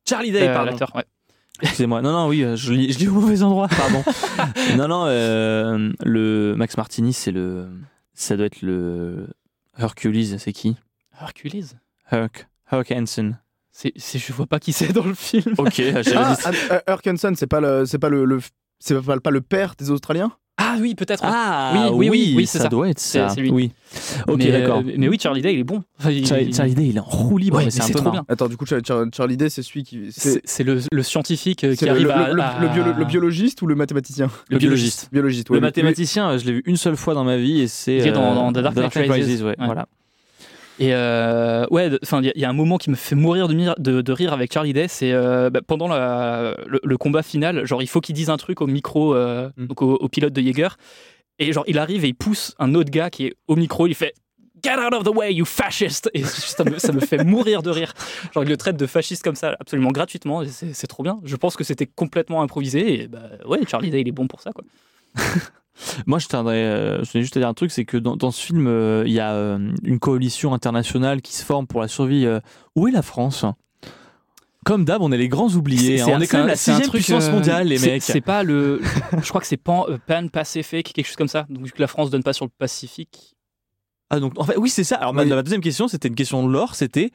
Charlie 0.09 0.33
Day, 0.33 0.49
euh, 0.49 0.53
pardon. 0.55 0.71
l'acteur. 0.73 0.95
ouais. 0.95 1.05
Excusez-moi. 1.63 2.01
Non, 2.03 2.13
non, 2.13 2.29
oui, 2.29 2.45
je 2.57 2.73
lis, 2.73 2.93
je 2.93 2.99
lis 2.99 3.09
au 3.09 3.13
mauvais 3.15 3.43
endroit, 3.43 3.69
pardon. 3.77 4.03
non, 4.77 4.89
non, 4.89 5.05
euh, 5.07 5.93
le 6.05 6.55
Max 6.57 6.77
Martini, 6.77 7.13
c'est 7.13 7.33
le. 7.33 7.69
Ça 8.15 8.37
doit 8.37 8.47
être 8.47 8.63
le. 8.63 9.29
Hercules, 9.79 10.39
c'est 10.39 10.53
qui? 10.53 10.77
Hercules? 11.21 11.65
Herc. 12.11 12.49
Herc 12.71 12.91
Hansen. 12.93 13.39
C'est, 13.73 13.93
je 13.97 14.33
vois 14.33 14.47
pas 14.47 14.59
qui 14.59 14.73
c'est 14.73 14.93
dans 14.93 15.05
le 15.05 15.15
film. 15.15 15.55
Ok, 15.59 15.81
Ah, 15.95 16.03
dit. 16.03 16.11
ah, 16.17 16.51
euh, 16.73 16.81
Hurkenson, 16.89 17.33
c'est 17.37 17.47
pas 17.47 17.61
le, 17.61 17.87
c'est 17.87 17.99
pas 17.99 18.09
le, 18.09 18.25
le- 18.25 18.41
c'est 18.79 19.01
pas, 19.01 19.19
pas 19.21 19.31
le 19.31 19.41
père 19.41 19.75
des 19.79 19.91
Australiens? 19.91 20.33
Ah 20.63 20.77
oui, 20.79 20.95
peut-être. 20.95 21.23
Ah, 21.25 21.73
Oui, 21.75 21.81
oui, 21.95 22.09
oui, 22.11 22.35
oui, 22.37 22.47
c'est 22.47 22.59
ça, 22.59 22.65
ça. 22.65 22.69
doit 22.69 22.89
être 22.91 22.99
C'est- 22.99 23.19
ça. 23.19 23.31
c'est 23.31 23.41
lui. 23.41 23.51
Oui. 23.51 23.73
Ok, 24.29 24.37
mais, 24.39 24.53
d'accord. 24.53 24.79
euh, 24.81 24.93
mais 24.99 25.09
oui, 25.09 25.17
Charlie 25.19 25.41
Day, 25.41 25.55
il 25.55 25.61
est 25.61 25.65
bon. 25.65 25.83
Enfin, 25.99 26.11
il- 26.11 26.27
Charlie, 26.27 26.53
Charlie 26.53 26.75
Day, 26.75 26.87
il 26.89 26.97
est 26.97 27.01
en 27.01 27.05
roue 27.05 27.39
libre, 27.39 27.57
Ouais, 27.57 27.65
mais 27.65 27.71
c'est 27.71 27.93
trop 27.95 28.11
bien. 28.11 28.27
Attends, 28.29 28.49
du 28.49 28.59
coup, 28.59 28.67
Char- 28.67 28.81
Char- 28.87 29.07
Charlie 29.17 29.39
Day, 29.39 29.49
c'est 29.49 29.63
celui 29.63 29.85
qui, 29.85 30.11
c'est 30.13 30.65
le, 30.65 30.81
le 30.93 31.03
scientifique 31.03 31.65
euh, 31.65 31.75
qui 31.75 31.87
le, 31.87 31.91
arrive 31.93 32.07
le- 32.09 32.13
à, 32.13 32.33
le- 32.33 32.43
à- 32.43 32.59
le 32.61 32.69
biolo- 32.69 32.95
le 32.99 33.05
biologiste 33.07 33.63
ou 33.63 33.67
le 33.69 33.75
mathématicien? 33.75 34.29
Le 34.51 34.59
biologiste. 34.59 35.09
Biologiste, 35.11 35.49
ouais. 35.49 35.57
Le 35.57 35.61
mathématicien, 35.63 36.37
je 36.37 36.45
l'ai 36.45 36.53
vu 36.53 36.63
une 36.67 36.77
seule 36.77 36.97
fois 36.97 37.15
dans 37.15 37.25
ma 37.25 37.39
vie 37.39 37.61
et 37.63 37.69
c'est. 37.69 37.97
Il 37.97 38.07
est 38.09 38.13
dans- 38.13 38.33
euh, 38.33 38.35
dans 38.35 38.53
The 38.53 38.59
Dark 38.75 38.95
Knight 38.97 39.11
Rises. 39.11 39.43
ouais, 39.43 39.51
Ouais. 39.59 39.65
Voilà. 39.65 39.87
Et 40.81 40.95
euh, 40.95 41.67
ouais, 41.71 41.91
enfin, 42.03 42.21
il 42.23 42.27
y, 42.27 42.29
a- 42.31 42.33
il 42.35 42.41
y 42.41 42.45
a 42.45 42.49
un 42.49 42.55
moment 42.55 42.79
qui 42.79 42.89
me 42.91 42.97
fait 42.97 43.15
mourir 43.15 43.47
de, 43.49 43.55
mire- 43.55 43.75
de, 43.79 44.01
de 44.01 44.13
rire 44.13 44.33
avec 44.33 44.53
Charlie 44.53 44.73
Day, 44.73 44.89
c'est 44.89 45.13
euh, 45.13 45.51
bah, 45.51 45.61
pendant 45.65 45.87
la- 45.89 46.57
le, 46.67 46.81
le 46.83 46.97
combat 46.97 47.23
final, 47.23 47.67
genre 47.67 47.83
il 47.83 47.87
faut 47.87 48.01
qu'il 48.01 48.15
dise 48.15 48.31
un 48.31 48.39
truc 48.39 48.61
au 48.63 48.67
micro, 48.67 49.15
euh, 49.15 49.51
Mm. 49.59 49.67
donc 49.67 49.83
au, 49.83 49.95
au 49.97 50.09
pilote 50.09 50.33
de 50.33 50.41
Jaeger, 50.41 50.77
et 51.39 51.53
genre 51.53 51.65
il 51.69 51.79
arrive 51.79 52.05
et 52.05 52.09
il 52.09 52.15
pousse 52.15 52.55
un 52.59 52.75
autre 52.75 52.91
gars 52.91 53.11
qui 53.11 53.27
est 53.27 53.35
au 53.47 53.57
micro, 53.57 53.87
il 53.87 53.95
fait 53.95 54.15
Get 54.63 54.77
out 54.79 54.93
of 54.95 55.05
the 55.05 55.15
way, 55.15 55.33
you 55.35 55.45
fascist! 55.47 56.11
Et 56.13 56.23
ça 56.23 56.65
me, 56.65 56.79
ça 56.79 56.93
me 56.93 57.01
fait 57.01 57.25
mourir 57.25 57.63
de 57.63 57.71
rire. 57.71 57.95
Genre 58.35 58.45
il 58.45 58.49
le 58.51 58.59
traite 58.59 58.77
de 58.77 58.87
fasciste 58.87 59.23
comme 59.23 59.35
ça, 59.35 59.57
absolument 59.61 59.91
gratuitement, 59.91 60.43
c'est 60.47 60.87
trop 60.87 61.03
bien. 61.03 61.19
Je 61.25 61.37
pense 61.37 61.57
que 61.57 61.65
c'était 61.65 61.87
complètement 61.87 62.43
improvisé, 62.43 63.03
et 63.03 63.09
bah 63.09 63.23
ouais, 63.47 63.61
Charlie 63.69 63.91
Day 63.91 64.01
il 64.03 64.09
est 64.09 64.13
bon 64.13 64.27
pour 64.27 64.41
ça 64.43 64.51
quoi. 64.53 64.65
Moi, 66.07 66.19
je 66.19 66.27
tiendrais, 66.27 66.63
euh, 66.65 67.05
je 67.05 67.11
tenais 67.13 67.23
juste 67.23 67.37
à 67.37 67.41
dire 67.41 67.49
un 67.49 67.55
truc, 67.55 67.71
c'est 67.71 67.85
que 67.85 67.97
dans, 67.97 68.17
dans 68.17 68.31
ce 68.31 68.41
film, 68.45 68.67
euh, 68.67 69.03
il 69.07 69.13
y 69.13 69.21
a 69.21 69.33
euh, 69.33 69.59
une 69.83 69.99
coalition 69.99 70.53
internationale 70.55 71.23
qui 71.23 71.35
se 71.35 71.45
forme 71.45 71.67
pour 71.67 71.81
la 71.81 71.89
survie. 71.89 72.27
euh, 72.27 72.41
où 72.77 72.87
est 72.89 72.93
la 72.93 73.03
France? 73.03 73.45
Comme 74.65 74.85
d'hab, 74.85 75.01
on 75.01 75.11
est 75.11 75.17
les 75.17 75.29
grands 75.29 75.49
oubliés. 75.55 76.03
hein. 76.03 76.07
On 76.11 76.21
est 76.21 76.27
quand 76.27 76.39
même 76.39 76.47
la 76.49 76.57
c'est 76.57 76.73
sixième 76.73 76.91
puissance 76.91 77.29
euh, 77.29 77.33
mondiale, 77.33 77.67
les 77.67 77.79
c'est- 77.79 77.87
mecs. 77.93 78.03
C'est 78.03 78.21
pas 78.21 78.43
le. 78.43 78.81
Je 79.23 79.29
crois 79.31 79.41
que 79.41 79.47
c'est 79.47 79.57
Pan, 79.57 79.87
Pan 80.07 80.29
Pacific, 80.29 80.93
quelque 80.93 81.07
chose 81.07 81.17
comme 81.17 81.29
ça. 81.29 81.47
Donc 81.49 81.65
vu 81.65 81.73
que 81.73 81.81
la 81.81 81.87
France 81.87 82.11
donne 82.11 82.23
pas 82.23 82.35
sur 82.35 82.45
le 82.45 82.51
Pacifique. 82.59 83.35
Ah 84.11 84.21
donc, 84.21 84.39
en 84.39 84.45
fait, 84.45 84.59
oui, 84.59 84.69
c'est 84.69 84.85
ça. 84.85 84.97
Alors, 84.97 85.15
ma, 85.15 85.23
Oui. 85.23 85.29
ma 85.31 85.43
deuxième 85.43 85.63
question, 85.63 85.89
c'était 85.89 86.09
une 86.09 86.15
question 86.15 86.47
de 86.47 86.53
l'or. 86.53 86.75
C'était 86.75 87.11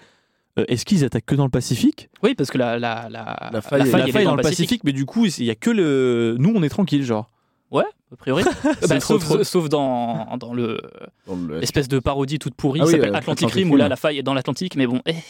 euh, 0.58 0.66
est-ce 0.70 0.86
qu'ils 0.86 1.04
attaquent 1.06 1.26
que 1.26 1.36
dans 1.36 1.44
le 1.44 1.52
Pacifique? 1.52 2.10
Oui, 2.24 2.34
parce 2.34 2.50
que 2.50 2.58
la, 2.58 2.80
la, 2.80 3.10
la, 3.12 3.50
La 3.54 3.62
faille 3.62 3.82
est- 3.82 3.92
La 3.92 4.06
elle 4.06 4.12
faille 4.12 4.22
est 4.24 4.26
dans 4.26 4.36
le 4.36 4.42
Pacifique, 4.42 4.84
mais 4.84 4.94
du 4.94 5.06
coup, 5.06 5.26
il 5.28 5.44
y 5.46 5.52
a 5.52 5.56
que 5.56 5.70
le. 5.70 6.38
Nous, 6.40 6.52
on 6.56 6.64
est 6.64 6.70
tranquille, 6.70 7.04
genre. 7.04 7.30
Ouais, 7.76 7.84
a 8.12 8.16
priori. 8.16 8.44
Bah, 8.90 9.00
trop, 9.00 9.20
sauf, 9.20 9.24
trop. 9.26 9.44
sauf 9.44 9.70
dans, 9.70 10.38
dans 10.38 10.54
le 10.54 10.80
Dans 11.28 11.36
le- 11.36 11.62
espèce 11.64 11.88
de 11.88 12.00
parodie 12.00 12.40
toute 12.40 12.56
pourrie 12.56 12.80
Ah 12.82 12.86
qui 12.86 12.88
oui, 12.88 12.96
s'appelle 12.96 13.14
euh, 13.14 13.18
Atlantic 13.18 13.48
Atlantic 13.48 13.64
Rim 13.66 13.72
où 13.72 13.76
là 13.76 13.88
la 13.90 13.96
faille 13.96 14.18
est 14.20 14.24
dans 14.24 14.34
l'Atlantique, 14.34 14.76
mais 14.76 14.88
bon. 14.88 15.02
eh. 15.06 15.14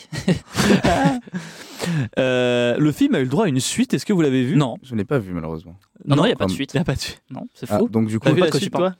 Euh, 2.18 2.78
le 2.80 2.92
film 2.92 3.14
a 3.16 3.20
eu 3.20 3.24
le 3.24 3.30
droit 3.30 3.46
à 3.46 3.48
une 3.48 3.60
suite. 3.60 3.94
Est-ce 3.94 4.06
que 4.06 4.14
vous 4.14 4.22
l'avez 4.22 4.44
vu? 4.44 4.56
Non, 4.56 4.78
Je 4.82 4.96
n'ai 4.96 5.06
pas 5.06 5.20
vu 5.20 5.34
malheureusement. 5.34 5.76
non, 6.06 6.24
il 6.24 6.28
n'y 6.28 6.34
a 6.34 6.36
pas 6.36 6.46
de 6.46 6.52
suite. 6.52 6.74
Il 6.74 6.78
n'y 6.78 6.82
a 6.82 6.86
pas 6.86 6.96
de 6.96 7.00
suite. 7.00 7.22
Non, 7.30 7.48
c'est 7.54 7.68
Ah, 7.70 7.78
faux. 7.80 7.90
donc 7.90 8.08
du 8.08 8.18
coup, 8.20 8.30
vu 8.30 8.36
pas 8.36 8.40
la 8.42 8.46
de 8.48 8.52
quoi 8.52 8.60
suite, 8.60 8.72
tu 8.72 8.78
parles. 8.78 8.92
toi 8.92 8.96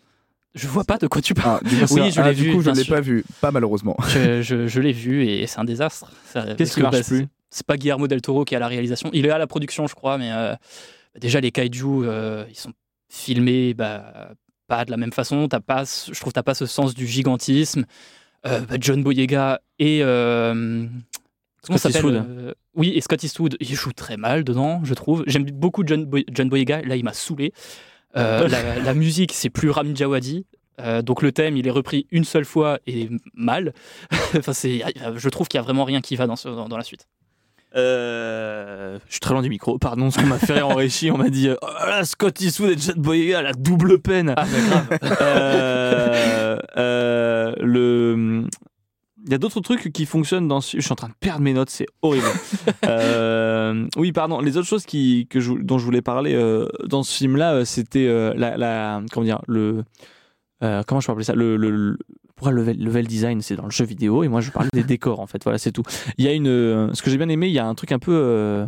Je 0.54 0.68
vois 0.68 0.84
pas 0.84 0.98
de 0.98 1.08
quoi 1.08 1.22
tu 1.22 1.34
parles. 1.34 1.62
ah, 1.66 1.68
du 1.68 1.76
coup, 1.78 1.94
Oui, 1.96 2.02
ça- 2.02 2.10
je 2.10 2.22
l'ai 2.22 2.28
ah, 2.28 2.32
vu, 2.32 2.50
Du 2.50 2.56
coup, 2.56 2.62
je 2.62 2.70
l'ai 2.70 2.84
pas 2.84 3.02
vu, 3.02 3.24
pas 3.42 3.50
malheureusement. 3.52 3.96
Je, 4.10 4.42
je- 4.44 4.68
je 4.68 4.82
l'ai 4.82 4.92
vu 4.92 5.26
et 5.26 5.48
c'est 5.48 5.60
un 5.60 5.64
désastre. 5.64 6.12
Qu'est-ce 6.58 6.74
qui 6.74 6.78
que, 6.78 6.82
marche 6.82 6.98
bah, 6.98 7.04
plus? 7.04 7.18
C'est- 7.22 7.28
C'est 7.50 7.66
pas 7.66 7.78
Guillermo 7.78 8.08
del 8.08 8.22
Toro 8.22 8.44
qui 8.46 8.54
est 8.54 8.58
à 8.58 8.60
la 8.60 8.68
réalisation. 8.68 9.10
Il 9.14 9.26
est 9.26 9.30
à 9.32 9.38
la 9.38 9.48
production, 9.48 9.88
je 9.88 9.96
crois, 9.96 10.18
mais 10.18 10.32
euh, 10.32 10.54
déjà 11.20 11.40
les 11.40 11.52
kaiju, 11.52 11.86
euh, 12.04 12.44
ils 12.50 12.58
sont 12.58 12.72
filmés 13.16 13.74
bah, 13.74 14.32
pas 14.68 14.86
de 14.86 14.92
la 14.92 14.98
même 14.98 15.14
façon. 15.14 15.48
T'as 15.48 15.60
pas, 15.60 15.84
je 15.86 16.20
trouve 16.20 16.32
que 16.32 16.36
t'as 16.36 16.44
pas 16.44 16.54
ce 16.56 16.66
sens 16.66 16.94
du 16.94 17.08
gigantisme. 17.08 17.86
Euh, 18.46 18.62
bah, 18.62 18.76
John 18.80 19.02
Boyega 19.04 19.60
et 19.80 20.00
euh, 20.04 20.86
comment 21.64 21.78
Scott 21.80 21.92
s'appelle 21.92 22.24
euh, 22.28 22.54
Oui, 22.76 22.92
et 22.96 23.02
Scott 23.02 23.24
Eastwood, 23.24 23.58
il 23.60 23.74
joue 23.76 23.92
très 23.92 24.18
mal 24.18 24.44
dedans, 24.44 24.82
je 24.84 24.94
trouve. 24.94 25.24
J'aime 25.28 25.46
beaucoup 25.46 25.84
John, 25.86 26.06
Boy- 26.06 26.26
John 26.32 26.50
Boyega. 26.50 26.82
Là, 26.84 26.96
il 26.96 27.04
m'a 27.04 27.14
saoulé. 27.14 27.54
Euh, 28.18 28.48
la, 28.50 28.80
la 28.80 28.94
musique, 28.94 29.34
c'est 29.34 29.50
plus 29.50 29.70
Ramin 29.72 29.96
Djawadi. 29.96 30.46
Euh, 30.82 31.02
donc 31.02 31.22
le 31.22 31.32
thème, 31.32 31.56
il 31.58 31.68
est 31.68 31.72
repris 31.72 32.06
une 32.12 32.26
seule 32.26 32.46
fois 32.46 32.80
et 32.86 33.10
mal. 33.34 33.74
enfin, 34.38 34.52
je 34.54 35.30
trouve 35.30 35.48
qu'il 35.48 35.58
y 35.58 35.60
a 35.60 35.64
vraiment 35.64 35.86
rien 35.86 36.02
qui 36.02 36.16
va 36.16 36.28
dans, 36.28 36.36
ce- 36.36 36.50
dans, 36.50 36.68
dans 36.70 36.78
la 36.78 36.84
suite. 36.84 37.08
Euh, 37.76 38.98
je 39.08 39.12
suis 39.14 39.20
très 39.20 39.34
loin 39.34 39.42
du 39.42 39.50
micro, 39.50 39.78
pardon, 39.78 40.10
ce 40.12 40.18
qu'on 40.20 40.28
m'a 40.28 40.38
fait 40.40 40.54
rire 40.54 40.68
en 40.70 40.76
régie, 40.76 41.12
on 41.12 41.18
m'a 41.18 41.30
dit 41.30 41.50
euh, 41.50 41.56
oh 41.62 41.68
là, 41.88 42.06
Scott 42.06 42.40
Eastwood 42.40 42.70
et 42.72 42.78
Jet 42.78 42.98
Boyega, 42.98 43.42
la 43.42 43.52
double 43.54 44.00
peine. 44.00 44.34
Ah. 44.38 44.46
Euh, 45.22 46.58
euh, 46.78 47.54
le... 47.60 48.46
Il 49.28 49.32
y 49.32 49.34
a 49.34 49.40
d'autres 49.40 49.60
trucs 49.60 49.92
qui 49.92 50.06
fonctionnent 50.06 50.48
dans 50.48 50.62
ce... 50.62 50.78
Je 50.78 50.82
suis 50.84 50.92
en 50.92 50.96
train 50.96 51.08
de 51.08 51.14
perdre 51.20 51.42
mes 51.42 51.54
notes, 51.54 51.70
c'est 51.72 51.88
horrible. 52.02 52.28
Euh, 52.86 53.88
oui, 53.98 54.12
pardon. 54.12 54.40
Les 54.40 54.58
autres 54.58 54.68
choses 54.68 54.86
qui, 54.86 55.28
que 55.30 55.40
je, 55.40 55.52
dont 55.54 55.80
je 55.80 55.84
voulais 55.86 56.04
parler 56.04 56.40
dans 56.86 57.02
ce 57.02 57.18
film-là, 57.18 57.66
c'était 57.66 58.06
la, 58.36 58.56
la- 58.58 59.02
Comment 59.12 59.26
dire 59.26 59.42
le, 59.48 59.84
Comment 60.62 61.02
je 61.02 61.08
peux 61.08 61.12
appeler 61.12 61.26
ça 61.26 61.34
le, 61.34 61.58
le, 61.58 61.72
le- 61.72 61.98
Pourquoi 62.36 62.52
le 62.52 62.62
level, 62.62 62.78
level 62.84 63.08
design, 63.08 63.42
c'est 63.42 63.56
dans 63.56 63.66
le 63.66 63.72
jeu 63.72 63.86
vidéo, 63.86 64.24
et 64.24 64.28
moi 64.28 64.42
je 64.42 64.52
parle 64.52 64.68
des 64.74 64.84
décors, 64.96 65.20
en 65.20 65.28
fait. 65.28 65.44
Voilà, 65.44 65.58
c'est 65.58 65.72
tout. 65.72 65.84
Il 66.18 66.26
y 66.26 66.28
a 66.28 66.34
une... 66.34 66.48
euh, 66.48 66.94
Ce 66.94 67.02
que 67.02 67.10
j'ai 67.10 67.18
bien 67.18 67.30
aimé, 67.30 67.48
il 67.48 67.54
y 67.54 67.60
a 67.60 67.66
un 67.66 67.76
truc 67.76 67.92
un 67.92 68.00
peu... 68.00 68.12
euh, 68.14 68.68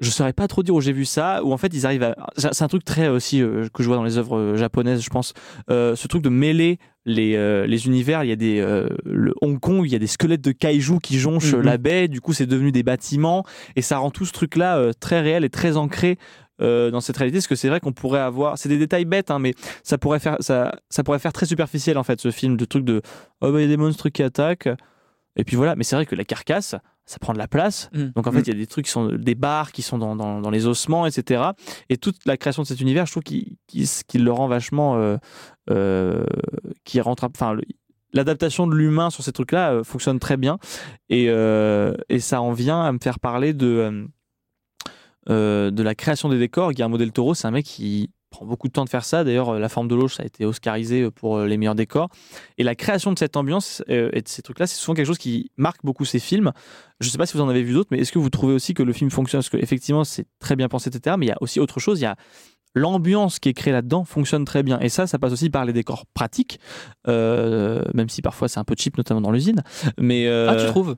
je 0.00 0.08
saurais 0.08 0.32
pas 0.32 0.48
trop 0.48 0.62
dire 0.62 0.74
où 0.74 0.80
j'ai 0.80 0.92
vu 0.94 1.04
ça, 1.04 1.44
où 1.44 1.52
en 1.52 1.58
fait 1.58 1.74
ils 1.74 1.84
arrivent 1.84 2.02
à. 2.04 2.16
C'est 2.34 2.62
un 2.62 2.68
truc 2.68 2.84
très 2.86 3.08
aussi 3.08 3.42
euh, 3.42 3.68
que 3.74 3.82
je 3.82 3.88
vois 3.88 3.96
dans 3.96 4.02
les 4.04 4.16
œuvres 4.16 4.38
euh, 4.38 4.56
japonaises, 4.56 5.02
je 5.02 5.10
pense. 5.10 5.34
Euh, 5.70 5.94
ce 5.94 6.08
truc 6.08 6.22
de 6.22 6.30
mêler 6.30 6.78
les, 7.04 7.36
euh, 7.36 7.66
les 7.66 7.84
univers. 7.86 8.24
Il 8.24 8.28
y 8.30 8.32
a 8.32 8.36
des. 8.36 8.60
euh, 8.60 8.88
le 9.04 9.34
Hong 9.42 9.60
Kong, 9.60 9.82
il 9.84 9.92
y 9.92 9.94
a 9.94 9.98
des 9.98 10.06
squelettes 10.06 10.40
de 10.40 10.52
kaiju 10.52 11.00
qui 11.02 11.18
jonchent 11.18 11.52
Mhm. 11.52 11.60
la 11.62 11.76
baie, 11.76 12.08
du 12.08 12.22
coup 12.22 12.32
c'est 12.32 12.46
devenu 12.46 12.72
des 12.72 12.82
bâtiments, 12.82 13.44
et 13.76 13.82
ça 13.82 13.98
rend 13.98 14.10
tout 14.10 14.24
ce 14.24 14.32
truc-là 14.32 14.78
euh, 14.78 14.92
très 14.98 15.20
réel 15.20 15.44
et 15.44 15.50
très 15.50 15.76
ancré. 15.76 16.16
Euh, 16.60 16.90
dans 16.90 17.00
cette 17.00 17.16
réalité, 17.16 17.38
parce 17.38 17.46
que 17.46 17.54
c'est 17.54 17.68
vrai 17.68 17.80
qu'on 17.80 17.92
pourrait 17.92 18.20
avoir, 18.20 18.58
c'est 18.58 18.68
des 18.68 18.78
détails 18.78 19.04
bêtes, 19.04 19.30
hein, 19.30 19.38
mais 19.38 19.54
ça 19.82 19.98
pourrait 19.98 20.20
faire, 20.20 20.36
ça, 20.40 20.74
ça 20.88 21.02
pourrait 21.02 21.18
faire 21.18 21.32
très 21.32 21.46
superficiel 21.46 21.96
en 21.98 22.02
fait, 22.02 22.20
ce 22.20 22.30
film 22.30 22.56
de 22.56 22.64
truc 22.64 22.84
de, 22.84 23.02
oh 23.40 23.52
bah 23.52 23.60
il 23.60 23.62
y 23.62 23.64
a 23.64 23.68
des 23.68 23.76
monstres 23.76 24.08
qui 24.08 24.22
attaquent, 24.22 24.68
et 25.36 25.44
puis 25.44 25.56
voilà. 25.56 25.76
Mais 25.76 25.84
c'est 25.84 25.96
vrai 25.96 26.06
que 26.06 26.14
la 26.14 26.24
carcasse, 26.24 26.74
ça 27.06 27.18
prend 27.18 27.32
de 27.32 27.38
la 27.38 27.48
place, 27.48 27.90
Mm. 27.92 28.10
donc 28.14 28.26
en 28.26 28.32
fait, 28.32 28.40
il 28.40 28.48
y 28.48 28.50
a 28.50 28.54
des 28.54 28.66
trucs 28.66 28.84
qui 28.84 28.90
sont 28.90 29.06
des 29.06 29.34
barres 29.34 29.72
qui 29.72 29.82
sont 29.82 29.98
dans, 29.98 30.14
dans, 30.14 30.40
dans 30.40 30.50
les 30.50 30.66
ossements, 30.66 31.06
etc. 31.06 31.42
Et 31.88 31.96
toute 31.96 32.16
la 32.26 32.36
création 32.36 32.62
de 32.62 32.68
cet 32.68 32.80
univers, 32.80 33.06
je 33.06 33.12
trouve 33.12 33.22
qu'il 33.22 33.56
qu'il 34.06 34.24
le 34.24 34.32
rend 34.32 34.46
vachement, 34.48 34.96
euh, 34.96 35.16
euh, 35.70 36.24
qui 36.84 37.00
rentre, 37.00 37.24
enfin, 37.24 37.56
l'adaptation 38.12 38.66
de 38.66 38.74
l'humain 38.74 39.10
sur 39.10 39.24
ces 39.24 39.32
trucs-là 39.32 39.72
euh, 39.72 39.84
fonctionne 39.84 40.18
très 40.18 40.36
bien, 40.36 40.58
et, 41.08 41.24
et 42.08 42.20
ça 42.20 42.42
en 42.42 42.52
vient 42.52 42.82
à 42.82 42.92
me 42.92 42.98
faire 43.02 43.18
parler 43.18 43.54
de 43.54 44.06
euh, 45.30 45.70
de 45.70 45.82
la 45.82 45.94
création 45.94 46.28
des 46.28 46.38
décors. 46.38 46.72
Guillermo 46.72 46.98
del 46.98 47.12
Toro, 47.12 47.34
c'est 47.34 47.46
un 47.46 47.50
mec 47.52 47.64
qui 47.64 48.10
prend 48.30 48.46
beaucoup 48.46 48.68
de 48.68 48.72
temps 48.72 48.84
de 48.84 48.88
faire 48.88 49.04
ça. 49.04 49.24
D'ailleurs, 49.24 49.50
euh, 49.50 49.58
La 49.58 49.68
forme 49.68 49.88
de 49.88 49.94
l'eau, 49.94 50.06
ça 50.08 50.22
a 50.22 50.26
été 50.26 50.44
oscarisé 50.44 51.02
euh, 51.02 51.10
pour 51.10 51.40
les 51.40 51.56
meilleurs 51.56 51.74
décors. 51.74 52.08
Et 52.58 52.62
la 52.64 52.74
création 52.74 53.12
de 53.12 53.18
cette 53.18 53.36
ambiance 53.36 53.82
et 53.88 54.22
de 54.22 54.28
ces 54.28 54.42
trucs-là, 54.42 54.66
c'est 54.66 54.76
souvent 54.76 54.94
quelque 54.94 55.06
chose 55.06 55.18
qui 55.18 55.50
marque 55.56 55.84
beaucoup 55.84 56.04
ces 56.04 56.18
films. 56.18 56.52
Je 57.00 57.06
ne 57.08 57.10
sais 57.10 57.18
pas 57.18 57.26
si 57.26 57.36
vous 57.36 57.42
en 57.42 57.48
avez 57.48 57.62
vu 57.62 57.72
d'autres, 57.72 57.88
mais 57.90 57.98
est-ce 57.98 58.12
que 58.12 58.18
vous 58.18 58.30
trouvez 58.30 58.54
aussi 58.54 58.74
que 58.74 58.82
le 58.82 58.92
film 58.92 59.10
fonctionne? 59.10 59.40
Parce 59.40 59.50
qu'effectivement, 59.50 60.04
c'est 60.04 60.26
très 60.38 60.56
bien 60.56 60.68
pensé, 60.68 60.88
etc. 60.88 61.16
Mais 61.18 61.26
il 61.26 61.30
y 61.30 61.32
a 61.32 61.38
aussi 61.40 61.60
autre 61.60 61.80
chose. 61.80 62.00
Il 62.00 62.04
y 62.04 62.06
a 62.06 62.16
l'ambiance 62.76 63.40
qui 63.40 63.48
est 63.48 63.52
créée 63.54 63.72
là-dedans 63.72 64.04
fonctionne 64.04 64.44
très 64.44 64.62
bien. 64.62 64.78
Et 64.78 64.88
ça, 64.88 65.08
ça 65.08 65.18
passe 65.18 65.32
aussi 65.32 65.50
par 65.50 65.64
les 65.64 65.72
décors 65.72 66.06
pratiques, 66.14 66.60
même 67.08 68.08
si 68.08 68.22
parfois 68.22 68.48
c'est 68.48 68.60
un 68.60 68.64
peu 68.64 68.74
cheap, 68.78 68.96
notamment 68.96 69.20
dans 69.20 69.32
l'usine. 69.32 69.62
Mais 69.98 70.28
Ah, 70.28 70.54
tu 70.56 70.66
trouves? 70.66 70.94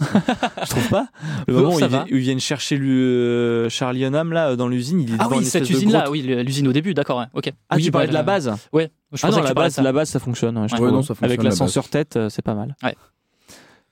Je 0.00 0.68
trouve 0.70 0.88
pas. 0.88 1.08
Le 1.46 1.54
moment 1.54 1.74
où 1.74 1.78
ils, 1.80 2.14
où 2.14 2.18
viennent 2.18 2.40
chercher 2.40 2.76
le, 2.76 2.86
euh, 2.88 3.68
Charlie 3.68 4.04
Hunnam 4.04 4.32
là 4.32 4.56
dans 4.56 4.68
l'usine, 4.68 5.00
il 5.00 5.14
est 5.14 5.16
Ah 5.18 5.28
oui, 5.30 5.44
cette 5.44 5.68
usine-là, 5.70 6.00
grotte. 6.04 6.12
oui, 6.12 6.22
l'usine 6.22 6.68
au 6.68 6.72
début, 6.72 6.94
d'accord, 6.94 7.18
ouais, 7.18 7.26
ok. 7.34 7.52
Ah, 7.68 7.76
Oui, 7.76 7.84
tu 7.84 7.90
parlais 7.90 8.06
bah, 8.06 8.10
de 8.10 8.14
la 8.14 8.20
le- 8.20 8.26
base 8.26 8.52
Ouais, 8.72 8.90
je 9.12 9.20
Ah 9.24 9.30
non, 9.30 9.36
que 9.38 9.42
la 9.42 9.48
tu 9.50 9.54
parlais 9.54 9.68
de 9.68 9.70
base, 9.70 9.74
ça. 9.74 9.82
la 9.82 9.92
base, 9.92 10.08
ça 10.10 10.18
fonctionne. 10.18 10.58
ouais, 10.58 10.68
je 10.68 10.72
Ouais. 10.74 10.78
trouve. 10.78 10.88
Ouais, 10.88 10.92
non, 10.92 11.02
ça 11.02 11.08
fonctionne, 11.14 11.26
Avec 11.30 11.42
l'ascenseur 11.42 11.88
tête, 11.88 12.16
euh, 12.16 12.28
c'est 12.28 12.42
pas 12.42 12.54
mal. 12.54 12.74
Ouais. 12.82 12.94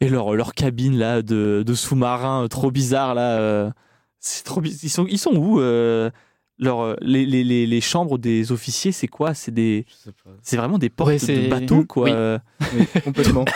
Et 0.00 0.08
leur, 0.08 0.34
leur 0.34 0.54
cabine 0.54 0.98
là 0.98 1.22
de, 1.22 1.62
de 1.64 1.74
sous-marin 1.74 2.44
euh, 2.44 2.48
trop 2.48 2.70
bizarre 2.72 3.14
là, 3.14 3.38
euh, 3.38 3.70
c'est 4.18 4.42
trop 4.44 4.60
bizarre. 4.60 4.80
Ils 4.82 4.90
sont, 4.90 5.06
ils 5.08 5.18
sont 5.18 5.30
où 5.36 5.60
euh, 5.60 6.10
leur, 6.58 6.80
euh, 6.82 6.96
les, 7.00 7.24
les, 7.24 7.44
les, 7.44 7.66
les 7.68 7.80
chambres 7.80 8.18
des 8.18 8.50
officiers, 8.50 8.90
c'est 8.90 9.06
quoi? 9.06 9.32
C'est 9.34 9.52
des, 9.52 9.86
c'est 10.42 10.56
vraiment 10.56 10.78
des 10.78 10.90
portes 10.90 11.08
Ouais, 11.10 11.18
de 11.18 11.48
bateaux 11.48 11.84
quoi. 11.84 12.04
Oui. 12.04 12.10
Euh, 12.12 12.38
Oui, 12.74 12.86
complètement. 13.04 13.44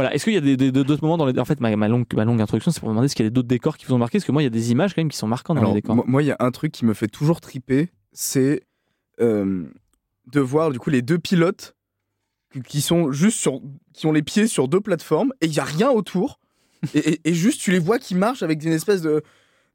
Voilà. 0.00 0.14
Est-ce 0.14 0.24
qu'il 0.24 0.34
y 0.34 0.36
a 0.36 0.40
des- 0.40 0.56
des- 0.56 0.72
d'autres 0.72 1.02
moments 1.02 1.16
dans 1.18 1.26
les... 1.26 1.38
En 1.38 1.44
fait, 1.44 1.60
ma, 1.60 1.74
ma 1.76 1.88
longue, 1.88 2.06
ma 2.14 2.24
longue 2.24 2.40
introduction, 2.40 2.70
c'est 2.70 2.80
pour 2.80 2.88
me 2.88 2.94
demander 2.94 3.08
s'il 3.08 3.22
y 3.22 3.26
a 3.26 3.30
d'autres 3.30 3.48
décors 3.48 3.76
qui 3.76 3.86
vous 3.86 3.94
ont 3.94 3.98
marqué, 3.98 4.18
parce 4.18 4.24
que 4.26 4.32
moi, 4.32 4.42
il 4.42 4.44
y 4.44 4.46
a 4.46 4.50
des 4.50 4.70
images 4.72 4.94
quand 4.94 5.00
même 5.02 5.10
qui 5.10 5.16
sont 5.18 5.26
marquantes 5.28 5.56
dans 5.56 5.62
Alors, 5.62 5.74
les 5.74 5.80
décors. 5.82 5.96
moi, 5.96 6.04
moi, 6.08 6.22
il 6.22 6.26
y 6.26 6.30
a 6.32 6.36
un 6.40 6.50
truc 6.50 6.72
qui 6.72 6.84
me 6.84 6.94
fait 6.94 7.08
toujours 7.08 7.40
triper, 7.40 7.90
c'est 8.12 8.62
euh, 9.20 9.64
de 10.32 10.40
voir 10.40 10.70
du 10.70 10.78
coup 10.78 10.90
les 10.90 11.02
deux 11.02 11.18
pilotes 11.18 11.74
qui- 12.66 12.80
sont 12.80 13.12
juste 13.12 13.38
sur, 13.38 13.60
qui 13.92 14.06
ont 14.06 14.12
les 14.12 14.22
pieds 14.22 14.46
sur 14.46 14.66
deux 14.68 14.80
plateformes 14.80 15.32
et 15.40 15.46
il 15.46 15.52
y 15.54 15.60
a 15.60 15.64
rien 15.64 15.90
autour 15.90 16.40
et, 16.94 16.98
et- 17.12 17.20
et 17.24 17.34
juste 17.34 17.60
tu 17.60 17.70
les 17.70 17.78
vois 17.78 17.98
qui 17.98 18.14
marchent 18.14 18.42
avec 18.42 18.64
une 18.64 18.72
espèce 18.72 19.02
de 19.02 19.22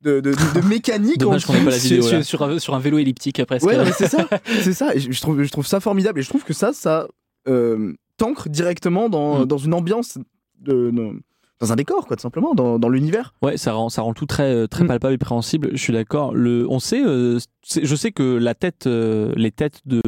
de, 0.02 0.20
de, 0.20 0.32
de- 0.34 0.62
de 0.62 0.68
mécanique 0.68 1.18
en 1.22 1.26
Dommage 1.26 1.46
qu'on 1.46 1.56
ait 1.56 1.64
pas 1.64 1.72
la 1.72 1.78
vidéo, 1.78 2.22
sur, 2.22 2.44
un, 2.44 2.60
sur 2.60 2.76
un 2.76 2.80
vélo 2.80 2.98
elliptique 3.00 3.44
presque. 3.46 3.66
Ouais, 3.66 3.78
c'est 3.98 4.08
ça, 4.08 4.28
c'est 4.62 4.74
ça. 4.74 4.94
Et 4.94 5.00
je, 5.00 5.12
je 5.12 5.22
trouve, 5.22 5.42
je 5.42 5.50
trouve 5.50 5.66
ça 5.66 5.80
formidable. 5.80 6.20
Et 6.20 6.24
je 6.24 6.30
trouve 6.30 6.44
que 6.44 6.54
ça, 6.54 6.74
ça 6.74 7.08
euh, 7.48 7.94
t'ancre 8.18 8.50
directement 8.50 9.10
dans, 9.10 9.42
Mm. 9.42 9.46
dans 9.46 9.58
une 9.58 9.74
ambiance, 9.74 10.18
de, 10.62 10.92
de- 10.92 11.20
dans 11.62 11.72
un 11.72 11.76
décor, 11.76 12.06
quoi, 12.06 12.18
tout 12.18 12.22
simplement, 12.22 12.54
dans, 12.54 12.80
dans 12.80 12.90
l'univers. 12.90 13.34
Ouais, 13.42 13.56
ça 13.58 13.74
rend, 13.74 13.90
ça 13.90 14.02
rend 14.02 14.14
tout 14.14 14.26
très, 14.26 14.54
euh, 14.54 14.68
très 14.68 14.84
Mm. 14.84 14.88
palpable 14.88 15.14
et 15.14 15.18
préhensible. 15.18 15.70
Je 15.74 15.78
suis 15.82 15.94
d'accord. 15.94 16.34
Le, 16.34 16.66
on 16.70 16.80
sait, 16.80 17.02
euh, 17.06 17.40
je 17.82 17.96
sais 17.96 18.12
que 18.12 18.24
la 18.38 18.54
tête, 18.56 18.88
euh, 18.88 19.32
les 19.38 19.52
têtes 19.52 19.80
de, 19.86 20.02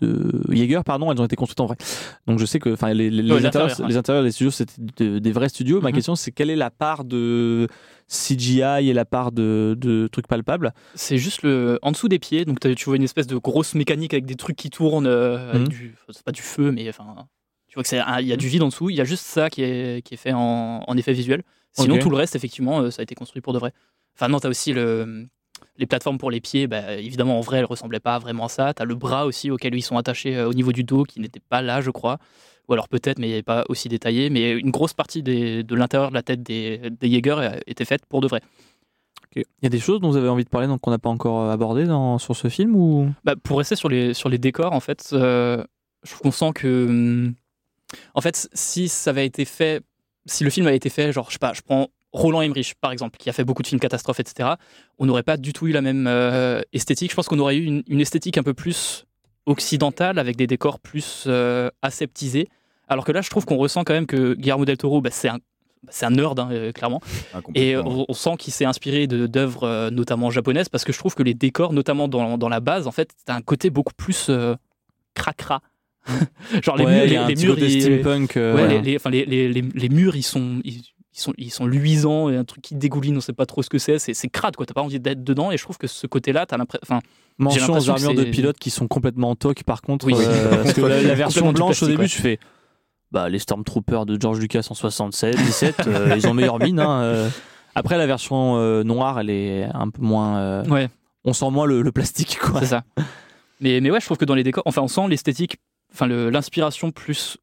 de 0.00 0.42
Jaeger, 0.50 0.82
pardon, 0.84 1.10
elles 1.12 1.20
ont 1.20 1.24
été 1.24 1.36
construites 1.36 1.60
en 1.60 1.66
vrai. 1.66 1.76
Donc 2.26 2.38
je 2.38 2.44
sais 2.46 2.58
que, 2.60 2.70
enfin, 2.72 2.92
les, 2.92 3.10
les, 3.10 3.22
les 3.22 3.46
intérieurs, 3.46 3.78
ouais. 3.80 3.86
les 3.88 3.96
intérieurs 3.96 4.24
des 4.24 4.30
studios, 4.32 4.50
c'était 4.50 4.74
de- 5.04 5.18
des 5.18 5.32
vrais 5.32 5.48
studios. 5.48 5.80
Ma 5.80 5.88
Mhm. 5.90 5.94
question, 5.94 6.14
c'est 6.16 6.30
quelle 6.32 6.50
est 6.50 6.56
la 6.56 6.70
part 6.70 7.04
de 7.04 7.66
CGI 8.08 8.88
et 8.88 8.92
la 8.92 9.04
part 9.04 9.32
de, 9.32 9.76
de 9.78 10.08
trucs 10.08 10.26
palpables 10.26 10.72
C'est 10.94 11.18
juste 11.18 11.42
le 11.42 11.78
en 11.82 11.92
dessous 11.92 12.08
des 12.08 12.18
pieds, 12.18 12.44
donc 12.44 12.58
tu 12.60 12.84
vois 12.86 12.96
une 12.96 13.02
espèce 13.02 13.26
de 13.26 13.36
grosse 13.36 13.74
mécanique 13.74 14.14
avec 14.14 14.24
des 14.26 14.34
trucs 14.34 14.56
qui 14.56 14.70
tournent, 14.70 15.06
euh, 15.06 15.50
avec 15.50 15.62
Mhm. 15.62 15.68
du, 15.68 15.94
pas 16.24 16.32
du 16.32 16.42
feu, 16.42 16.72
mais 16.72 16.88
enfin, 16.88 17.26
tu 17.68 17.74
vois 17.74 17.82
que 17.82 17.88
c'est 17.88 17.98
un- 18.00 18.20
il 18.20 18.26
y 18.26 18.32
a 18.32 18.36
du 18.36 18.48
vide 18.48 18.62
en 18.62 18.68
dessous. 18.68 18.88
Il 18.90 18.96
y 18.96 19.00
a 19.00 19.04
juste 19.04 19.24
ça 19.24 19.50
qui 19.50 19.62
est, 19.62 20.02
qui 20.04 20.14
est 20.14 20.18
fait 20.18 20.32
en, 20.32 20.82
en 20.86 20.96
effet 20.96 21.12
visuel. 21.12 21.42
Sinon 21.72 21.98
tout 21.98 22.10
le 22.10 22.16
reste, 22.16 22.34
effectivement, 22.34 22.80
euh, 22.80 22.90
ça 22.90 23.00
a 23.00 23.02
été 23.02 23.14
construit 23.14 23.42
pour 23.42 23.52
de 23.52 23.58
vrai. 23.58 23.72
Enfin 24.16 24.28
non, 24.28 24.40
t'as 24.40 24.48
aussi 24.48 24.72
le 24.72 25.26
les 25.76 25.86
plateformes 25.86 26.18
pour 26.18 26.30
les 26.30 26.40
pieds, 26.40 26.66
bah, 26.66 26.94
évidemment 26.94 27.36
en 27.38 27.40
vrai 27.40 27.58
elles 27.58 27.64
ressemblaient 27.64 28.00
pas 28.00 28.18
vraiment 28.18 28.46
à 28.46 28.48
ça. 28.48 28.72
T'as 28.74 28.84
le 28.84 28.94
bras 28.94 29.26
aussi 29.26 29.50
auquel 29.50 29.74
ils 29.74 29.82
sont 29.82 29.96
attachés 29.96 30.36
euh, 30.36 30.48
au 30.48 30.54
niveau 30.54 30.72
du 30.72 30.82
dos 30.82 31.02
qui 31.04 31.20
n'était 31.20 31.40
pas 31.40 31.62
là, 31.62 31.80
je 31.80 31.90
crois. 31.90 32.18
Ou 32.68 32.72
alors 32.74 32.88
peut-être, 32.88 33.18
mais 33.18 33.42
pas 33.42 33.64
aussi 33.68 33.88
détaillé. 33.88 34.28
Mais 34.30 34.52
une 34.52 34.70
grosse 34.70 34.92
partie 34.92 35.22
des- 35.22 35.62
de 35.62 35.74
l'intérieur 35.74 36.10
de 36.10 36.14
la 36.14 36.22
tête 36.22 36.42
des, 36.42 36.90
des 36.90 37.10
Jaeger 37.10 37.58
était 37.66 37.84
faite 37.86 38.04
pour 38.06 38.20
de 38.20 38.28
vrai. 38.28 38.40
Il 39.36 39.44
y 39.62 39.66
a 39.66 39.68
des 39.70 39.78
choses 39.80 40.00
dont 40.00 40.10
vous 40.10 40.16
avez 40.16 40.28
envie 40.28 40.44
de 40.44 40.48
parler, 40.48 40.66
donc 40.66 40.80
qu'on 40.80 40.90
n'a 40.90 40.98
pas 40.98 41.10
encore 41.10 41.42
euh, 41.42 41.52
abordé 41.52 41.84
dans, 41.84 42.18
sur 42.18 42.34
ce 42.36 42.48
film 42.48 42.74
ou? 42.74 43.10
Bah, 43.24 43.34
pour 43.42 43.58
rester 43.58 43.76
sur 43.76 43.88
les, 43.88 44.12
sur 44.14 44.28
les 44.28 44.38
décors, 44.38 44.72
en 44.72 44.80
fait, 44.80 45.10
euh, 45.12 45.62
je 46.02 46.10
trouve 46.10 46.22
qu'on 46.22 46.30
sent 46.30 46.50
que. 46.54 46.86
hum, 46.88 47.34
En 48.14 48.20
fait, 48.20 48.48
si 48.52 48.88
ça 48.88 49.10
avait 49.10 49.26
été 49.26 49.44
fait. 49.44 49.82
Si 50.26 50.44
le 50.44 50.50
film 50.50 50.66
avait 50.66 50.76
été 50.76 50.90
fait, 50.90 51.12
genre, 51.12 51.26
je 51.28 51.34
sais 51.34 51.38
pas, 51.38 51.52
je 51.54 51.60
prends 51.62 51.88
Roland 52.12 52.42
Emmerich, 52.42 52.74
par 52.80 52.90
exemple, 52.92 53.16
qui 53.18 53.30
a 53.30 53.32
fait 53.32 53.44
beaucoup 53.44 53.62
de 53.62 53.66
films 53.68 53.80
catastrophes, 53.80 54.20
etc., 54.20 54.50
on 54.98 55.06
n'aurait 55.06 55.22
pas 55.22 55.36
du 55.36 55.52
tout 55.52 55.66
eu 55.68 55.72
la 55.72 55.80
même 55.82 56.06
euh, 56.06 56.60
esthétique. 56.72 57.10
Je 57.10 57.16
pense 57.16 57.28
qu'on 57.28 57.38
aurait 57.38 57.56
eu 57.56 57.64
une, 57.64 57.82
une 57.86 58.00
esthétique 58.00 58.36
un 58.38 58.42
peu 58.42 58.54
plus 58.54 59.04
occidentale, 59.46 60.18
avec 60.18 60.36
des 60.36 60.46
décors 60.46 60.80
plus 60.80 61.24
euh, 61.26 61.70
aseptisés. 61.82 62.48
Alors 62.88 63.04
que 63.04 63.12
là, 63.12 63.20
je 63.20 63.30
trouve 63.30 63.44
qu'on 63.44 63.56
ressent 63.56 63.84
quand 63.84 63.92
même 63.94 64.06
que 64.06 64.34
Guillermo 64.34 64.64
del 64.64 64.76
Toro, 64.76 65.00
bah, 65.00 65.10
c'est 65.12 65.28
un. 65.28 65.36
bah, 65.82 65.90
C'est 65.90 66.06
un 66.06 66.10
nerd, 66.10 66.38
hein, 66.40 66.48
euh, 66.50 66.72
clairement. 66.72 67.00
Et 67.54 67.76
on, 67.76 68.06
on 68.08 68.12
sent 68.14 68.36
qu'il 68.38 68.52
s'est 68.52 68.64
inspiré 68.64 69.06
de- 69.06 69.26
d'œuvres 69.26 69.64
euh, 69.64 69.90
notamment 69.90 70.30
japonaises 70.30 70.68
parce 70.68 70.84
que 70.84 70.92
je 70.92 70.98
trouve 70.98 71.14
que 71.14 71.22
les 71.22 71.34
décors, 71.34 71.72
notamment 71.72 72.08
dans, 72.08 72.38
dans 72.38 72.48
la 72.48 72.60
base, 72.60 72.86
en 72.86 72.92
fait, 72.92 73.10
t'as 73.26 73.34
un 73.34 73.42
côté 73.42 73.70
beaucoup 73.70 73.94
plus 73.94 74.26
euh, 74.30 74.54
cracra. 75.14 75.60
Genre 76.62 76.76
les 76.76 76.84
Ouais, 76.86 76.94
murs, 77.00 77.06
les, 77.06 77.16
a 77.16 77.24
un 77.24 77.28
les 77.28 77.34
petit 77.34 77.46
murs, 77.46 77.58
ils- 77.58 77.82
steampunk. 77.82 78.32
ouais, 78.36 78.80
les, 78.80 78.96
enfin, 78.96 79.10
murs, 79.10 80.16
ils 80.16 80.22
sont, 80.22 80.60
ils, 80.64 80.80
ils 81.14 81.20
sont, 81.20 81.34
ils 81.36 81.50
sont 81.50 81.66
luisants 81.66 82.30
et 82.30 82.36
un 82.36 82.44
truc 82.44 82.62
qui 82.62 82.74
dégouline, 82.74 83.16
on 83.18 83.20
sait 83.20 83.32
pas 83.34 83.44
trop 83.46 83.62
ce 83.62 83.68
que 83.68 83.78
c'est. 83.78 83.98
C'est 83.98 84.14
c'est 84.14 84.28
crade, 84.28 84.56
quoi. 84.56 84.64
T'as 84.64 84.72
pas 84.74 84.82
envie 84.82 84.98
d'être 85.00 85.22
dedans. 85.22 85.50
Et 85.52 85.58
je 85.58 85.62
trouve 85.64 85.76
que 85.76 85.86
ce 85.86 86.06
côté-là, 86.06 86.46
t'as 86.46 86.56
l'impression. 86.56 86.80
Enfin, 86.82 87.00
Mention 87.40 87.74
aux 87.74 87.90
armures 87.90 88.14
de 88.14 88.24
c'est- 88.24 88.30
pilotes 88.30 88.58
qui 88.58 88.70
sont 88.70 88.88
complètement 88.88 89.30
en 89.30 89.36
toc 89.36 89.62
par 89.64 89.82
contre. 89.82 90.06
Oui. 90.06 90.14
euh, 90.16 90.56
parce 90.62 90.72
que 90.72 90.80
la, 90.80 91.02
la 91.02 91.14
version 91.14 91.52
blanche 91.52 91.82
au 91.82 91.86
début, 91.86 92.02
ouais. 92.02 92.08
je 92.08 92.16
fais. 92.16 92.38
Bah, 93.10 93.28
les 93.28 93.38
Stormtroopers 93.38 94.04
de 94.06 94.20
George 94.20 94.38
Lucas 94.38 94.66
en 94.70 94.74
67, 94.74 95.36
17, 95.36 95.86
euh, 95.86 96.12
ils 96.16 96.26
ont 96.28 96.34
meilleure 96.34 96.58
mine. 96.58 96.78
hein, 96.80 97.00
euh. 97.02 97.28
Après, 97.74 97.96
la 97.96 98.06
version 98.06 98.56
euh, 98.56 98.82
noire, 98.82 99.18
elle 99.20 99.30
est 99.30 99.64
un 99.64 99.88
peu 99.88 100.02
moins. 100.02 100.38
euh, 100.38 100.64
ouais, 100.66 100.88
On 101.24 101.32
sent 101.32 101.50
moins 101.50 101.64
le, 101.66 101.80
le 101.82 101.92
plastique, 101.92 102.38
quoi. 102.38 102.60
c'est 102.60 102.66
ça. 102.66 102.84
Mais, 103.60 103.80
mais 103.80 103.90
ouais, 103.90 104.00
je 104.00 104.04
trouve 104.04 104.18
que 104.18 104.24
dans 104.24 104.34
les 104.34 104.42
décors, 104.42 104.62
enfin, 104.66 104.82
on 104.82 104.88
sent 104.88 105.08
l'esthétique, 105.08 105.56
enfin, 105.92 106.06
le- 106.06 106.28
l'inspiration 106.30 106.90
plus 106.90 107.38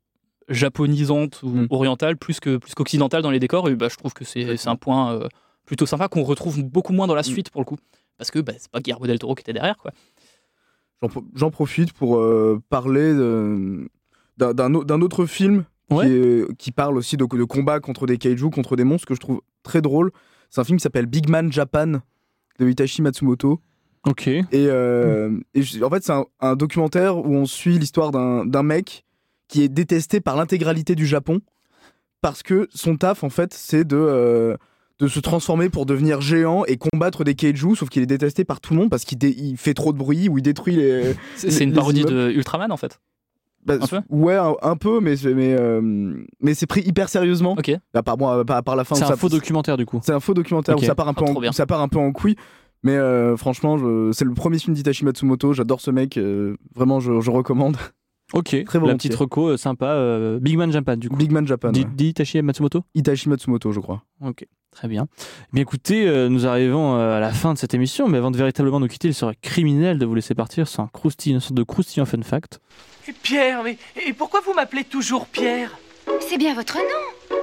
japonisante 0.50 1.42
ou 1.44 1.50
Mm. 1.50 1.68
orientale 1.72 2.18
plus 2.18 2.40
que 2.40 2.58
plus 2.58 2.74
qu'occidentale 2.76 3.22
dans 3.24 3.32
les 3.32 3.40
décors. 3.40 3.68
Et 3.70 3.76
bah, 3.76 3.88
je 3.90 3.96
trouve 3.98 4.14
que 4.14 4.24
c'est 4.26 4.58
c'est 4.58 4.70
un 4.70 4.76
point 4.76 5.14
euh, 5.14 5.28
plutôt 5.66 5.86
sympa 5.88 6.08
qu'on 6.08 6.24
retrouve 6.24 6.64
beaucoup 6.64 6.94
moins 6.94 7.08
dans 7.08 7.16
la 7.16 7.24
suite 7.24 7.50
pour 7.50 7.62
le 7.62 7.66
coup. 7.66 7.78
Parce 8.18 8.30
que 8.32 8.40
bah, 8.40 8.54
c'est 8.58 8.70
pas 8.72 8.80
Guillermo 8.80 9.08
del 9.08 9.18
Toro 9.20 9.34
qui 9.36 9.42
était 9.42 9.54
derrière, 9.54 9.78
quoi. 9.78 9.92
J'en 11.02 11.10
pro- 11.10 11.24
J'en 11.36 11.50
profite 11.52 11.92
pour 11.94 12.18
euh, 12.18 12.62
parler 12.70 13.14
de- 13.14 13.90
d'un 14.38 14.54
d'un 14.54 14.74
au- 14.74 14.84
d'un 14.84 15.02
autre 15.02 15.26
film 15.26 15.66
Ouais. 15.92 16.06
qui, 16.08 16.12
est- 16.14 16.56
qui 16.58 16.72
parle 16.72 16.98
aussi 16.98 17.16
de, 17.18 17.26
de 17.26 17.44
combat 17.44 17.80
contre 17.80 18.08
des 18.08 18.18
kaiju, 18.18 18.50
contre 18.50 18.76
des 18.76 18.84
monstres, 18.84 19.08
que 19.08 19.14
je 19.16 19.20
trouve 19.20 19.42
très 19.64 19.82
drôle. 19.82 20.12
C'est 20.50 20.62
un 20.62 20.64
film 20.64 20.78
qui 20.80 20.84
s'appelle 20.84 21.06
Big 21.06 21.30
Man 21.30 21.52
Japan 21.52 22.02
de 22.60 22.68
Hitachi 22.70 23.02
Matsumoto. 23.02 23.60
Ok. 24.08 24.28
Et, 24.28 24.46
euh, 24.54 25.38
et 25.54 25.62
je- 25.64 25.84
en 25.84 25.90
fait, 25.90 26.04
c'est 26.04 26.12
un, 26.14 26.26
un 26.40 26.56
documentaire 26.56 27.18
où 27.18 27.36
on 27.36 27.46
suit 27.46 27.78
l'histoire 27.78 28.12
d'un 28.12 28.64
mec 28.64 29.04
qui 29.48 29.62
est 29.64 29.70
détesté 29.70 30.22
par 30.22 30.36
l'intégralité 30.36 30.96
du 30.96 31.06
Japon 31.06 31.40
parce 32.22 32.42
que 32.42 32.68
son 32.74 32.98
taf, 32.98 33.24
en 33.24 33.30
fait, 33.30 33.54
c'est 33.54 33.84
de, 33.86 33.96
euh, 33.96 34.58
de 35.00 35.08
se 35.08 35.20
transformer 35.20 35.70
pour 35.70 35.86
devenir 35.86 36.22
géant 36.22 36.66
et 36.66 36.78
combattre 36.78 37.24
des 37.24 37.36
kaiju, 37.36 37.76
sauf 37.76 37.90
qu'il 37.90 38.02
est 38.02 38.08
détesté 38.08 38.44
par 38.46 38.60
tout 38.62 38.74
le 38.74 38.80
monde 38.80 38.90
parce 38.90 39.06
qu'il 39.06 39.56
fait 39.58 39.74
trop 39.76 39.94
de 39.94 39.98
bruit 39.98 40.30
ou 40.30 40.38
il 40.40 40.42
détruit 40.42 40.76
les. 40.78 41.14
C'est 41.36 41.64
une 41.64 41.74
parodie 41.74 42.04
de 42.06 42.32
Ultraman 42.32 42.72
en 42.72 42.78
fait. 42.78 43.00
Bah, 43.66 43.76
Un 43.82 43.88
peu 43.88 44.02
ouais, 44.10 44.36
un, 44.36 44.54
un 44.62 44.76
peu, 44.78 45.00
mais, 45.00 45.16
c'est- 45.18 45.34
mais, 45.34 45.56
euh, 45.60 45.82
mais 46.40 46.54
c'est 46.54 46.68
pris 46.68 46.82
hyper 46.82 47.10
sérieusement. 47.10 47.54
Ok. 47.58 47.72
À 47.94 48.04
part, 48.04 48.16
bon, 48.18 48.28
à 48.28 48.46
part- 48.46 48.58
à 48.58 48.62
part 48.64 48.76
la 48.76 48.84
fin. 48.84 48.96
C'est 48.96 49.04
un 49.04 49.08
ça- 49.08 49.16
faux 49.18 49.30
documentaire, 49.30 49.76
du 49.78 49.86
coup. 49.86 50.00
C'est 50.04 50.14
un 50.14 50.20
faux 50.20 50.34
documentaire 50.36 50.78
où 50.78 50.82
ça 50.84 50.94
part 50.96 51.08
un 51.08 51.14
peu, 51.14 51.26
Oh, 51.28 51.44
en, 51.48 51.52
ça 51.52 51.66
part 51.66 51.82
un 51.82 51.88
peu 51.88 51.98
en 52.00 52.12
couille. 52.12 52.36
Mais 52.84 52.96
euh, 52.96 53.36
franchement, 53.38 53.78
c'est 54.14 54.26
le 54.26 54.34
premier 54.36 54.60
film 54.60 54.76
d'Itachi 54.76 55.04
Matsumoto. 55.06 55.54
J'adore 55.54 55.82
ce 55.82 55.90
mec. 55.90 56.18
euh, 56.18 56.56
vraiment, 56.76 57.00
je, 57.00 57.20
je 57.22 57.32
recommande. 57.32 57.78
Ok. 58.34 58.50
Très 58.66 58.78
La 58.78 58.80
volontiers. 58.80 59.10
petite 59.10 59.16
reco 59.20 59.48
euh, 59.50 59.58
sympa. 59.58 59.88
euh, 59.88 60.38
Big 60.40 60.56
Man 60.58 60.72
Japan, 60.72 60.96
du 60.98 61.10
coup. 61.10 61.16
Big 61.16 61.32
Man 61.32 61.48
Japan. 61.48 61.72
Dit 61.72 61.86
ouais. 61.86 62.06
Itachi 62.10 62.40
Matsumoto? 62.44 62.84
Itachi 62.94 63.30
Matsumoto, 63.30 63.72
je 63.72 63.80
crois. 63.80 64.04
Ok, 64.22 64.46
très 64.70 64.88
bien. 64.88 65.08
Bien 65.54 65.64
écoutez, 65.64 66.08
euh, 66.08 66.30
nous 66.30 66.46
arrivons 66.46 66.96
euh, 66.96 67.18
à 67.18 67.20
la 67.20 67.32
fin 67.32 67.54
de 67.54 67.58
cette 67.58 67.74
émission, 67.74 68.08
mais 68.08 68.20
avant 68.20 68.30
de 68.30 68.38
véritablement 68.38 68.80
nous 68.80 68.88
quitter, 68.88 69.08
il 69.08 69.14
serait 69.16 69.36
criminel 69.42 69.98
de 69.98 70.06
vous 70.06 70.14
laisser 70.14 70.36
partir 70.36 70.68
sans 70.68 70.84
un 70.84 70.88
croustillant, 70.94 71.36
une 71.38 71.42
sorte 71.42 71.56
de 71.56 71.64
croustillant 71.64 72.06
fun 72.06 72.22
fact. 72.22 72.60
Pierre, 73.14 73.64
mais 73.64 73.78
et 74.06 74.14
pourquoi 74.14 74.42
vous 74.42 74.54
m'appelez 74.54 74.84
toujours 74.84 75.28
Pierre? 75.28 75.78
C'est 76.22 76.38
bien 76.38 76.54
votre 76.54 76.78
nom. 76.78 77.38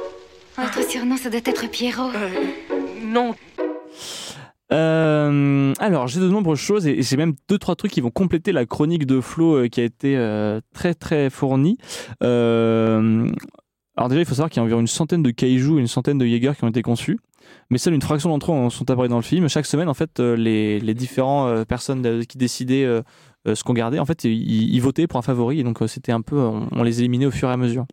Votre 0.57 0.89
surnom, 0.89 1.17
ça 1.17 1.31
doit 1.31 1.41
être 1.45 1.71
Pierrot. 1.71 2.11
Euh, 2.15 2.29
Non, 3.03 3.35
Euh, 4.73 5.75
alors, 5.79 6.09
j'ai 6.09 6.21
de 6.21 6.29
nombreuses 6.29 6.59
choses 6.59 6.87
et, 6.87 7.03
j'ai 7.03 7.17
même 7.17 7.35
deux 7.49 7.59
trois 7.59 7.77
trucs 7.77 7.93
qui 7.93 8.01
vont 8.01 8.11
compléter 8.11 8.53
la 8.53 8.65
chronique 8.65 9.07
de 9.07 9.21
Flo 9.21 9.57
euh, 9.57 9.69
qui 9.69 9.81
a 9.81 9.85
été 9.85 10.17
euh, 10.17 10.61
très 10.73 10.95
très 10.95 11.29
fournie. 11.29 11.77
Euh, 12.23 13.29
alors 13.97 14.09
déjà, 14.09 14.21
il 14.23 14.25
faut 14.25 14.35
savoir 14.35 14.49
qu'il 14.49 14.61
y 14.61 14.63
a 14.63 14.65
environ 14.65 14.81
une 14.81 14.87
centaine 14.87 15.23
de 15.23 15.31
kaiju 15.31 15.77
et 15.77 15.81
une 15.81 15.87
centaine 15.87 16.17
de 16.17 16.25
Jaeger 16.25 16.57
qui 16.57 16.65
ont 16.65 16.69
été 16.69 16.81
conçus, 16.81 17.19
mais 17.71 17.77
seule 17.79 17.95
une 17.95 18.03
fraction 18.03 18.31
d'entre 18.31 18.53
eux 18.53 18.55
en 18.55 18.71
sont 18.71 18.91
apparus 18.91 19.11
dans 19.11 19.17
le 19.17 19.23
film. 19.23 19.49
Chaque 19.49 19.67
semaine, 19.67 19.89
en 19.89 19.95
fait, 19.95 20.19
euh, 20.21 20.35
les, 20.35 20.81
euh, 21.19 21.65
personnes 21.67 22.25
qui 22.25 22.39
décidaient 22.39 22.89
ce 23.47 23.65
qu'on 23.65 23.73
gardait, 23.75 23.99
en 23.99 24.07
fait, 24.07 24.25
ils, 24.25 24.79
votaient 24.81 25.07
pour 25.07 25.19
un 25.19 25.23
favori 25.23 25.61
et 25.61 25.65
donc 25.65 25.83
euh, 25.83 25.87
c'était 25.87 26.13
un 26.13 26.21
peu, 26.23 26.39
on, 26.39 26.83
les 26.83 27.01
éliminait 27.01 27.27
au 27.27 27.31
fur 27.31 27.49
et 27.49 27.53
à 27.53 27.57
mesure. 27.57 27.87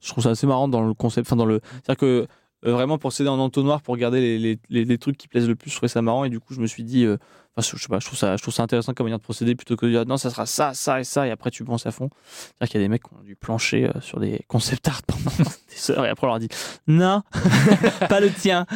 Je 0.00 0.08
trouve 0.08 0.24
ça 0.24 0.30
assez 0.30 0.46
marrant 0.46 0.68
dans 0.68 0.82
le 0.82 0.94
concept, 0.94 1.26
enfin 1.28 1.36
dans 1.36 1.46
le, 1.46 1.60
c'est-à-dire 1.82 1.96
que 1.96 2.26
euh, 2.66 2.72
vraiment 2.72 2.98
pour 2.98 3.12
céder 3.12 3.28
en 3.28 3.38
entonnoir 3.38 3.82
pour 3.82 3.96
garder 3.96 4.20
les, 4.20 4.38
les, 4.38 4.58
les- 4.70 4.84
les 4.84 4.98
trucs 4.98 5.16
qui 5.18 5.28
plaisent 5.28 5.48
le 5.48 5.54
plus 5.54 5.70
je 5.70 5.76
trouvais 5.76 5.88
ça 5.88 6.00
marrant 6.02 6.24
et 6.24 6.30
du 6.30 6.40
coup 6.40 6.54
je 6.54 6.60
me 6.60 6.66
suis 6.66 6.82
dit 6.82 7.04
euh, 7.04 7.18
je, 7.62 8.40
trouve 8.40 8.54
ça 8.54 8.62
intéressant 8.62 8.94
comme 8.94 9.06
manière 9.06 9.18
de 9.18 9.22
procéder 9.22 9.54
plutôt 9.54 9.76
que 9.76 9.86
de 9.86 9.90
dire 9.92 10.06
non 10.06 10.16
ça 10.16 10.30
sera 10.30 10.44
ça 10.44 10.74
ça 10.74 11.00
et 11.00 11.04
ça 11.04 11.26
et 11.26 11.30
après 11.30 11.50
tu 11.50 11.64
penses 11.64 11.86
à 11.86 11.92
fond. 11.92 12.10
C'est 12.12 12.50
à 12.60 12.64
dire 12.64 12.68
qu'il 12.68 12.80
y 12.80 12.84
a 12.84 12.86
des 12.86 12.88
mecs 12.88 13.02
qui 13.04 13.14
ont 13.14 13.22
dû 13.22 13.36
plancher 13.36 13.86
euh, 13.86 14.00
sur 14.00 14.18
des 14.18 14.44
concept 14.48 14.88
art 14.88 15.02
pendant 15.02 15.30
des 15.70 15.90
heures 15.92 16.04
et 16.04 16.08
après 16.08 16.26
on 16.26 16.30
leur 16.30 16.38
dit 16.40 16.48
non 16.88 17.22
pas 18.08 18.20
le 18.20 18.30
tien. 18.30 18.66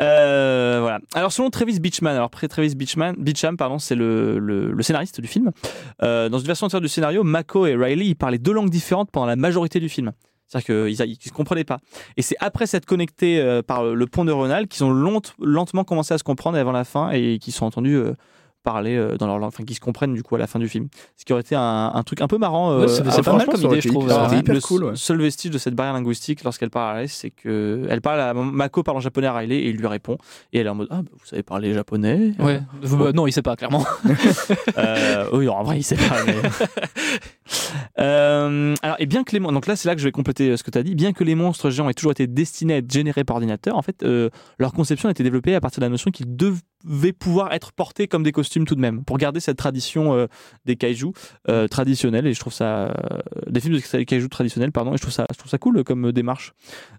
Euh, 0.00 0.78
voilà. 0.80 0.98
Alors 1.14 1.32
selon 1.32 1.50
Travis 1.50 1.78
Beachman 1.78 2.14
alors 2.14 2.26
après 2.26 2.48
Travis 2.48 2.74
Beachman 2.74 3.14
Beacham 3.18 3.56
pardon 3.56 3.78
c'est 3.78 3.94
le 3.94 4.76
scénariste 4.80 5.20
du 5.20 5.28
film. 5.28 5.52
Euh, 6.02 6.28
dans 6.28 6.38
une 6.38 6.46
version 6.46 6.66
entière 6.66 6.80
du 6.80 6.88
scénario 6.88 7.22
Mako 7.22 7.66
et 7.66 7.76
Riley 7.76 8.06
ils 8.06 8.16
parlaient 8.16 8.38
deux 8.38 8.52
langues 8.52 8.70
différentes 8.70 9.10
pendant 9.12 9.26
la 9.26 9.36
majorité 9.36 9.78
du 9.78 9.88
film 9.88 10.12
c'est-à-dire 10.60 11.04
qu'ils 11.16 11.16
ne 11.26 11.28
se 11.30 11.32
comprenaient 11.34 11.64
pas. 11.64 11.78
Et 12.16 12.22
c'est 12.22 12.36
après 12.40 12.66
s'être 12.66 12.86
connectés 12.86 13.40
euh, 13.40 13.62
par 13.62 13.84
le 13.84 14.06
pont 14.06 14.24
neuronal 14.24 14.68
qu'ils 14.68 14.84
ont 14.84 14.92
lentement 15.40 15.84
commencé 15.84 16.14
à 16.14 16.18
se 16.18 16.24
comprendre 16.24 16.56
avant 16.58 16.72
la 16.72 16.84
fin 16.84 17.10
et 17.10 17.38
qu'ils 17.38 17.52
se 17.52 17.58
sont 17.58 17.66
entendus 17.66 17.96
euh, 17.96 18.12
parler 18.62 18.96
euh, 18.96 19.18
dans 19.18 19.26
leur 19.26 19.38
langue, 19.38 19.48
enfin 19.48 19.62
qui 19.64 19.74
se 19.74 19.80
comprennent 19.80 20.14
du 20.14 20.22
coup 20.22 20.36
à 20.36 20.38
la 20.38 20.46
fin 20.46 20.58
du 20.58 20.70
film. 20.70 20.88
Ce 21.18 21.26
qui 21.26 21.34
aurait 21.34 21.42
été 21.42 21.54
un, 21.54 21.92
un 21.94 22.02
truc 22.02 22.22
un 22.22 22.28
peu 22.28 22.38
marrant. 22.38 22.78
Ouais, 22.80 22.88
c'est- 22.88 23.02
pas 23.22 23.36
mal 23.36 23.46
comme 23.46 23.60
idée, 23.60 23.82
je 23.82 23.88
trouve. 23.90 24.04
hyper- 24.04 24.32
hyper 24.38 24.54
le 24.54 24.60
cool, 24.62 24.84
ouais. 24.84 24.92
seul 24.94 25.20
vestige 25.20 25.50
de 25.50 25.58
cette 25.58 25.74
barrière 25.74 25.92
linguistique 25.92 26.42
lorsqu'elle 26.44 26.70
parle 26.70 26.88
à 26.88 26.94
Riley, 26.94 27.08
c'est 27.08 27.28
que 27.28 27.86
elle 27.90 28.00
parle 28.00 28.20
à 28.20 28.32
Mako 28.32 28.82
parle 28.82 28.96
en 28.96 29.00
japonais 29.00 29.26
à 29.26 29.34
Riley 29.34 29.56
et 29.56 29.68
il 29.68 29.76
lui 29.76 29.86
répond 29.86 30.16
et 30.54 30.60
elle 30.60 30.66
est 30.66 30.70
en 30.70 30.76
mode 30.76 30.88
ah 30.90 31.02
bah, 31.02 31.10
vous 31.12 31.26
savez 31.26 31.42
parler 31.42 31.74
japonais? 31.74 32.32
Ouais. 32.38 32.62
Bah, 32.90 33.12
non, 33.12 33.26
il 33.26 33.32
sait 33.32 33.42
pas, 33.42 33.54
clairement. 33.54 33.84
Oui 35.34 35.46
en 35.48 35.62
vrai 35.62 35.78
il 35.78 35.82
sait 35.82 35.96
pas 35.96 36.24
mais... 36.26 36.34
Euh, 37.98 38.74
alors 38.82 38.96
et 38.98 39.06
bien 39.06 39.24
que 39.24 39.32
les 39.32 39.40
mon- 39.40 39.52
donc 39.52 39.66
là 39.66 39.76
c'est 39.76 39.88
là 39.88 39.94
que 39.94 40.00
je 40.00 40.06
vais 40.06 40.12
compléter 40.12 40.50
euh, 40.50 40.56
ce 40.56 40.62
que 40.62 40.70
tu 40.70 40.78
as 40.78 40.82
dit. 40.82 40.94
Bien 40.94 41.12
que 41.12 41.24
les 41.24 41.34
monstres 41.34 41.70
géants 41.70 41.88
aient 41.88 41.94
toujours 41.94 42.12
été 42.12 42.26
destinés 42.26 42.74
à 42.74 42.76
être 42.78 42.90
générés 42.92 43.24
par 43.24 43.36
ordinateur 43.36 43.76
en 43.76 43.82
fait 43.82 44.02
euh, 44.02 44.30
leur 44.58 44.72
conception 44.72 45.08
a 45.08 45.12
été 45.12 45.22
développée 45.22 45.54
à 45.54 45.60
partir 45.60 45.80
de 45.80 45.84
la 45.86 45.90
notion 45.90 46.10
qu'ils 46.10 46.34
devaient 46.36 47.12
pouvoir 47.12 47.52
être 47.52 47.72
portés 47.72 48.08
comme 48.08 48.22
des 48.22 48.32
costumes 48.32 48.64
tout 48.66 48.74
de 48.74 48.80
même 48.80 49.04
pour 49.04 49.18
garder 49.18 49.40
cette 49.40 49.56
tradition 49.58 50.14
euh, 50.14 50.26
des 50.64 50.76
kaiju 50.76 51.08
euh, 51.48 51.68
traditionnels. 51.68 52.26
Et 52.26 52.32
je 52.34 52.40
trouve 52.40 52.52
ça 52.52 52.86
euh, 52.88 52.90
des 53.48 53.60
films 53.60 53.74
de 53.76 54.02
kaiju 54.04 54.28
traditionnels 54.28 54.72
pardon 54.72 54.92
et 54.94 54.96
je 54.96 55.02
trouve 55.02 55.12
ça 55.14 55.26
je 55.32 55.38
trouve 55.38 55.50
ça 55.50 55.58
cool 55.58 55.84
comme 55.84 56.12
démarche. 56.12 56.52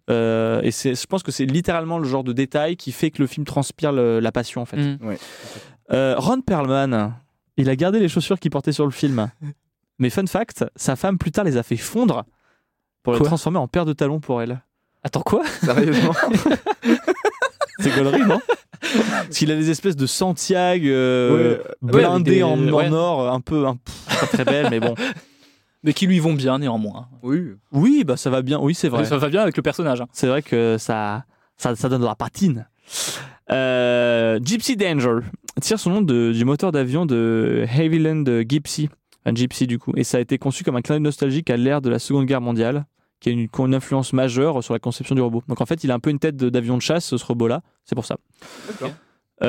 Euh, 0.09 0.61
et 0.61 0.71
c'est 0.71 0.95
je 0.95 1.05
pense 1.07 1.23
que 1.23 1.31
c'est 1.31 1.45
littéralement 1.45 1.97
le 1.99 2.05
genre 2.07 2.23
de 2.23 2.33
détail 2.33 2.75
qui 2.77 2.91
fait 2.91 3.11
que 3.11 3.21
le 3.21 3.27
film 3.27 3.45
transpire 3.45 3.91
le- 3.91 4.19
la 4.19 4.31
passion 4.31 4.61
en 4.61 4.65
fait. 4.65 4.77
Mm. 4.77 4.97
euh, 5.91 6.15
Ron 6.17 6.41
Perlman, 6.41 7.13
il 7.57 7.69
a 7.69 7.75
gardé 7.75 7.99
les 7.99 8.07
chaussures 8.09 8.39
qu'il 8.39 8.51
portait 8.51 8.71
sur 8.71 8.85
le 8.85 8.91
film. 8.91 9.29
Mais 9.99 10.09
fun 10.09 10.25
fact, 10.27 10.65
sa 10.75 10.95
femme 10.95 11.17
plus 11.17 11.31
tard 11.31 11.45
les 11.45 11.57
a 11.57 11.63
fait 11.63 11.77
fondre 11.77 12.25
pour 13.03 13.13
les 13.13 13.19
Quoi 13.19 13.27
transformer 13.27 13.59
en 13.59 13.67
paire 13.67 13.85
de 13.85 13.93
talons 13.93 14.19
pour 14.19 14.41
elle. 14.41 14.61
Attends, 15.03 15.21
quoi 15.21 15.43
Sérieusement 15.63 16.13
C'est 17.79 17.95
gaulerie, 17.95 18.25
non 18.25 18.39
Parce 18.81 19.37
qu'il 19.37 19.51
a 19.51 19.55
des 19.55 19.69
espèces 19.69 19.95
de 19.95 20.05
Santiago 20.05 20.87
euh, 20.87 21.57
Ouais. 21.81 21.93
Ouais, 21.93 22.05
en, 22.05 22.13
avec 22.15 22.23
des- 22.25 22.43
en 22.43 22.57
ouais. 22.71 22.89
or, 22.91 23.29
un 23.31 23.41
peu, 23.41 23.67
un, 23.67 23.75
pff, 23.75 24.19
pas 24.19 24.25
très 24.27 24.45
belles, 24.45 24.67
mais 24.69 24.79
bon. 24.79 24.95
Mais 25.83 25.93
qui 25.93 26.07
lui 26.07 26.17
vont 26.19 26.33
bien, 26.33 26.57
néanmoins. 26.57 27.07
Oui. 27.21 27.43
Oui, 27.71 28.03
bah 28.03 28.17
ça 28.17 28.31
va 28.31 28.41
bien. 28.41 28.57
Oui, 28.59 28.73
c'est 28.73 28.89
vrai. 28.89 29.05
Ça 29.05 29.17
va 29.17 29.29
bien 29.29 29.41
avec 29.43 29.55
le 29.55 29.61
personnage. 29.61 30.01
hein. 30.01 30.07
C'est 30.13 30.25
vrai 30.25 30.41
que 30.41 30.77
ça, 30.79 31.25
ça, 31.57 31.75
ça 31.75 31.89
donne 31.89 32.01
de 32.01 32.07
la 32.07 32.15
patine. 32.15 32.67
Euh, 33.51 34.39
Gypsy 34.43 34.75
Danger 34.75 35.19
tire 35.61 35.79
son 35.79 35.91
nom 35.91 36.01
de- 36.01 36.31
du 36.33 36.43
moteur 36.43 36.71
d'avion 36.71 37.05
de 37.05 37.65
Havilland 37.71 38.23
Gypsy, 38.49 38.89
un 39.25 39.33
Gypsy 39.33 39.67
du 39.67 39.79
coup, 39.79 39.91
et 39.95 40.03
ça 40.03 40.17
a 40.17 40.21
été 40.21 40.37
conçu 40.37 40.63
comme 40.63 40.75
un 40.75 40.81
clin 40.81 40.95
d'œil 40.95 41.03
nostalgique 41.03 41.49
à 41.49 41.57
l'ère 41.57 41.81
de 41.81 41.89
la 41.89 41.99
Seconde 41.99 42.25
Guerre 42.25 42.41
mondiale, 42.41 42.85
qui 43.19 43.29
a 43.29 43.31
une, 43.31 43.47
une 43.59 43.73
influence 43.75 44.13
majeure 44.13 44.63
sur 44.63 44.73
la 44.73 44.79
conception 44.79 45.15
du 45.15 45.21
robot. 45.21 45.41
Donc 45.47 45.61
en 45.61 45.65
fait, 45.65 45.83
il 45.83 45.91
a 45.91 45.95
un 45.95 45.99
peu 45.99 46.09
une 46.09 46.19
tête 46.19 46.35
d'avion 46.35 46.77
de 46.77 46.81
chasse, 46.81 47.15
ce 47.15 47.25
robot-là, 47.25 47.61
c'est 47.85 47.95
pour 47.95 48.05
ça. 48.05 48.17
D'accord. 48.67 48.91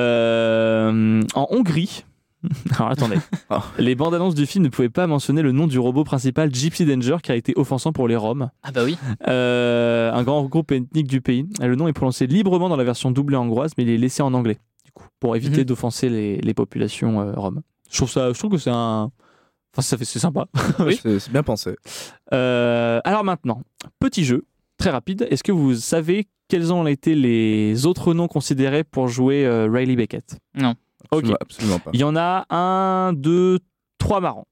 Euh, 0.06 1.22
en 1.34 1.46
Hongrie, 1.50 2.04
alors 2.76 2.90
attendez, 2.90 3.16
Ah. 3.50 3.64
les 3.78 3.94
bandes 3.94 4.14
annonces 4.14 4.34
du 4.34 4.46
film 4.46 4.64
ne 4.64 4.68
pouvaient 4.68 4.88
pas 4.88 5.06
mentionner 5.06 5.42
le 5.42 5.52
nom 5.52 5.66
du 5.66 5.78
robot 5.78 6.04
principal 6.04 6.52
Gypsy 6.54 6.84
Danger, 6.84 7.16
qui 7.22 7.32
a 7.32 7.36
été 7.36 7.52
offensant 7.56 7.92
pour 7.92 8.08
les 8.08 8.16
Roms. 8.16 8.50
Ah 8.62 8.72
bah 8.72 8.82
oui. 8.84 8.96
Euh, 9.28 10.12
un 10.12 10.22
grand 10.22 10.44
groupe 10.44 10.72
ethnique 10.72 11.06
du 11.08 11.20
pays. 11.20 11.46
Le 11.60 11.74
nom 11.76 11.88
est 11.88 11.92
prononcé 11.92 12.26
librement 12.26 12.68
dans 12.68 12.76
la 12.76 12.84
version 12.84 13.10
doublée 13.10 13.36
hongroise, 13.36 13.72
mais 13.78 13.84
il 13.84 13.90
est 13.90 13.98
laissé 13.98 14.22
en 14.22 14.32
anglais, 14.34 14.58
du 14.84 14.92
coup, 14.92 15.06
pour 15.20 15.34
éviter 15.36 15.60
Mhm. 15.60 15.64
d'offenser 15.64 16.08
les, 16.08 16.38
les 16.38 16.54
populations 16.54 17.20
euh, 17.20 17.32
roms. 17.36 17.62
Je 17.90 17.96
trouve 17.96 18.10
ça, 18.10 18.32
je 18.32 18.38
trouve 18.38 18.50
que 18.52 18.58
c'est 18.58 18.70
un, 18.72 19.10
enfin 19.76 19.82
ça 19.82 19.98
fait, 19.98 20.04
c'est 20.04 20.18
sympa. 20.18 20.46
Oui. 20.78 20.98
C'est 21.02 21.18
c'est 21.18 21.30
bien 21.30 21.42
pensé. 21.42 21.76
Euh, 22.32 23.00
alors 23.04 23.24
maintenant, 23.24 23.62
petit 24.00 24.24
jeu 24.24 24.46
très 24.78 24.90
rapide. 24.90 25.26
Est-ce 25.30 25.42
que 25.42 25.52
vous 25.52 25.74
savez 25.74 26.26
quels 26.48 26.72
ont 26.72 26.86
été 26.86 27.14
les 27.14 27.86
autres 27.86 28.14
noms 28.14 28.28
considérés 28.28 28.84
pour 28.84 29.08
jouer 29.08 29.44
euh, 29.44 29.68
Riley 29.70 29.96
Beckett? 29.96 30.38
Ok. 31.10 31.24
Absolument, 31.24 31.36
absolument 31.40 31.78
pas. 31.78 31.90
Il 31.92 32.00
y 32.00 32.04
en 32.04 32.16
a 32.16 32.46
un, 32.50 33.12
deux, 33.12 33.58
trois 33.98 34.20
marrants. 34.20 34.46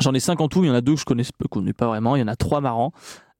J'en 0.00 0.14
ai 0.14 0.20
cinq 0.20 0.40
en 0.40 0.48
tout, 0.48 0.62
il 0.64 0.68
y 0.68 0.70
en 0.70 0.74
a 0.74 0.80
deux 0.80 0.94
que 0.94 1.00
je 1.00 1.04
connais, 1.04 1.24
que 1.24 1.30
je 1.42 1.48
connais 1.48 1.72
pas 1.72 1.86
vraiment, 1.88 2.14
il 2.16 2.20
y 2.20 2.22
en 2.22 2.28
a 2.28 2.36
trois 2.36 2.60
marrants. 2.60 2.92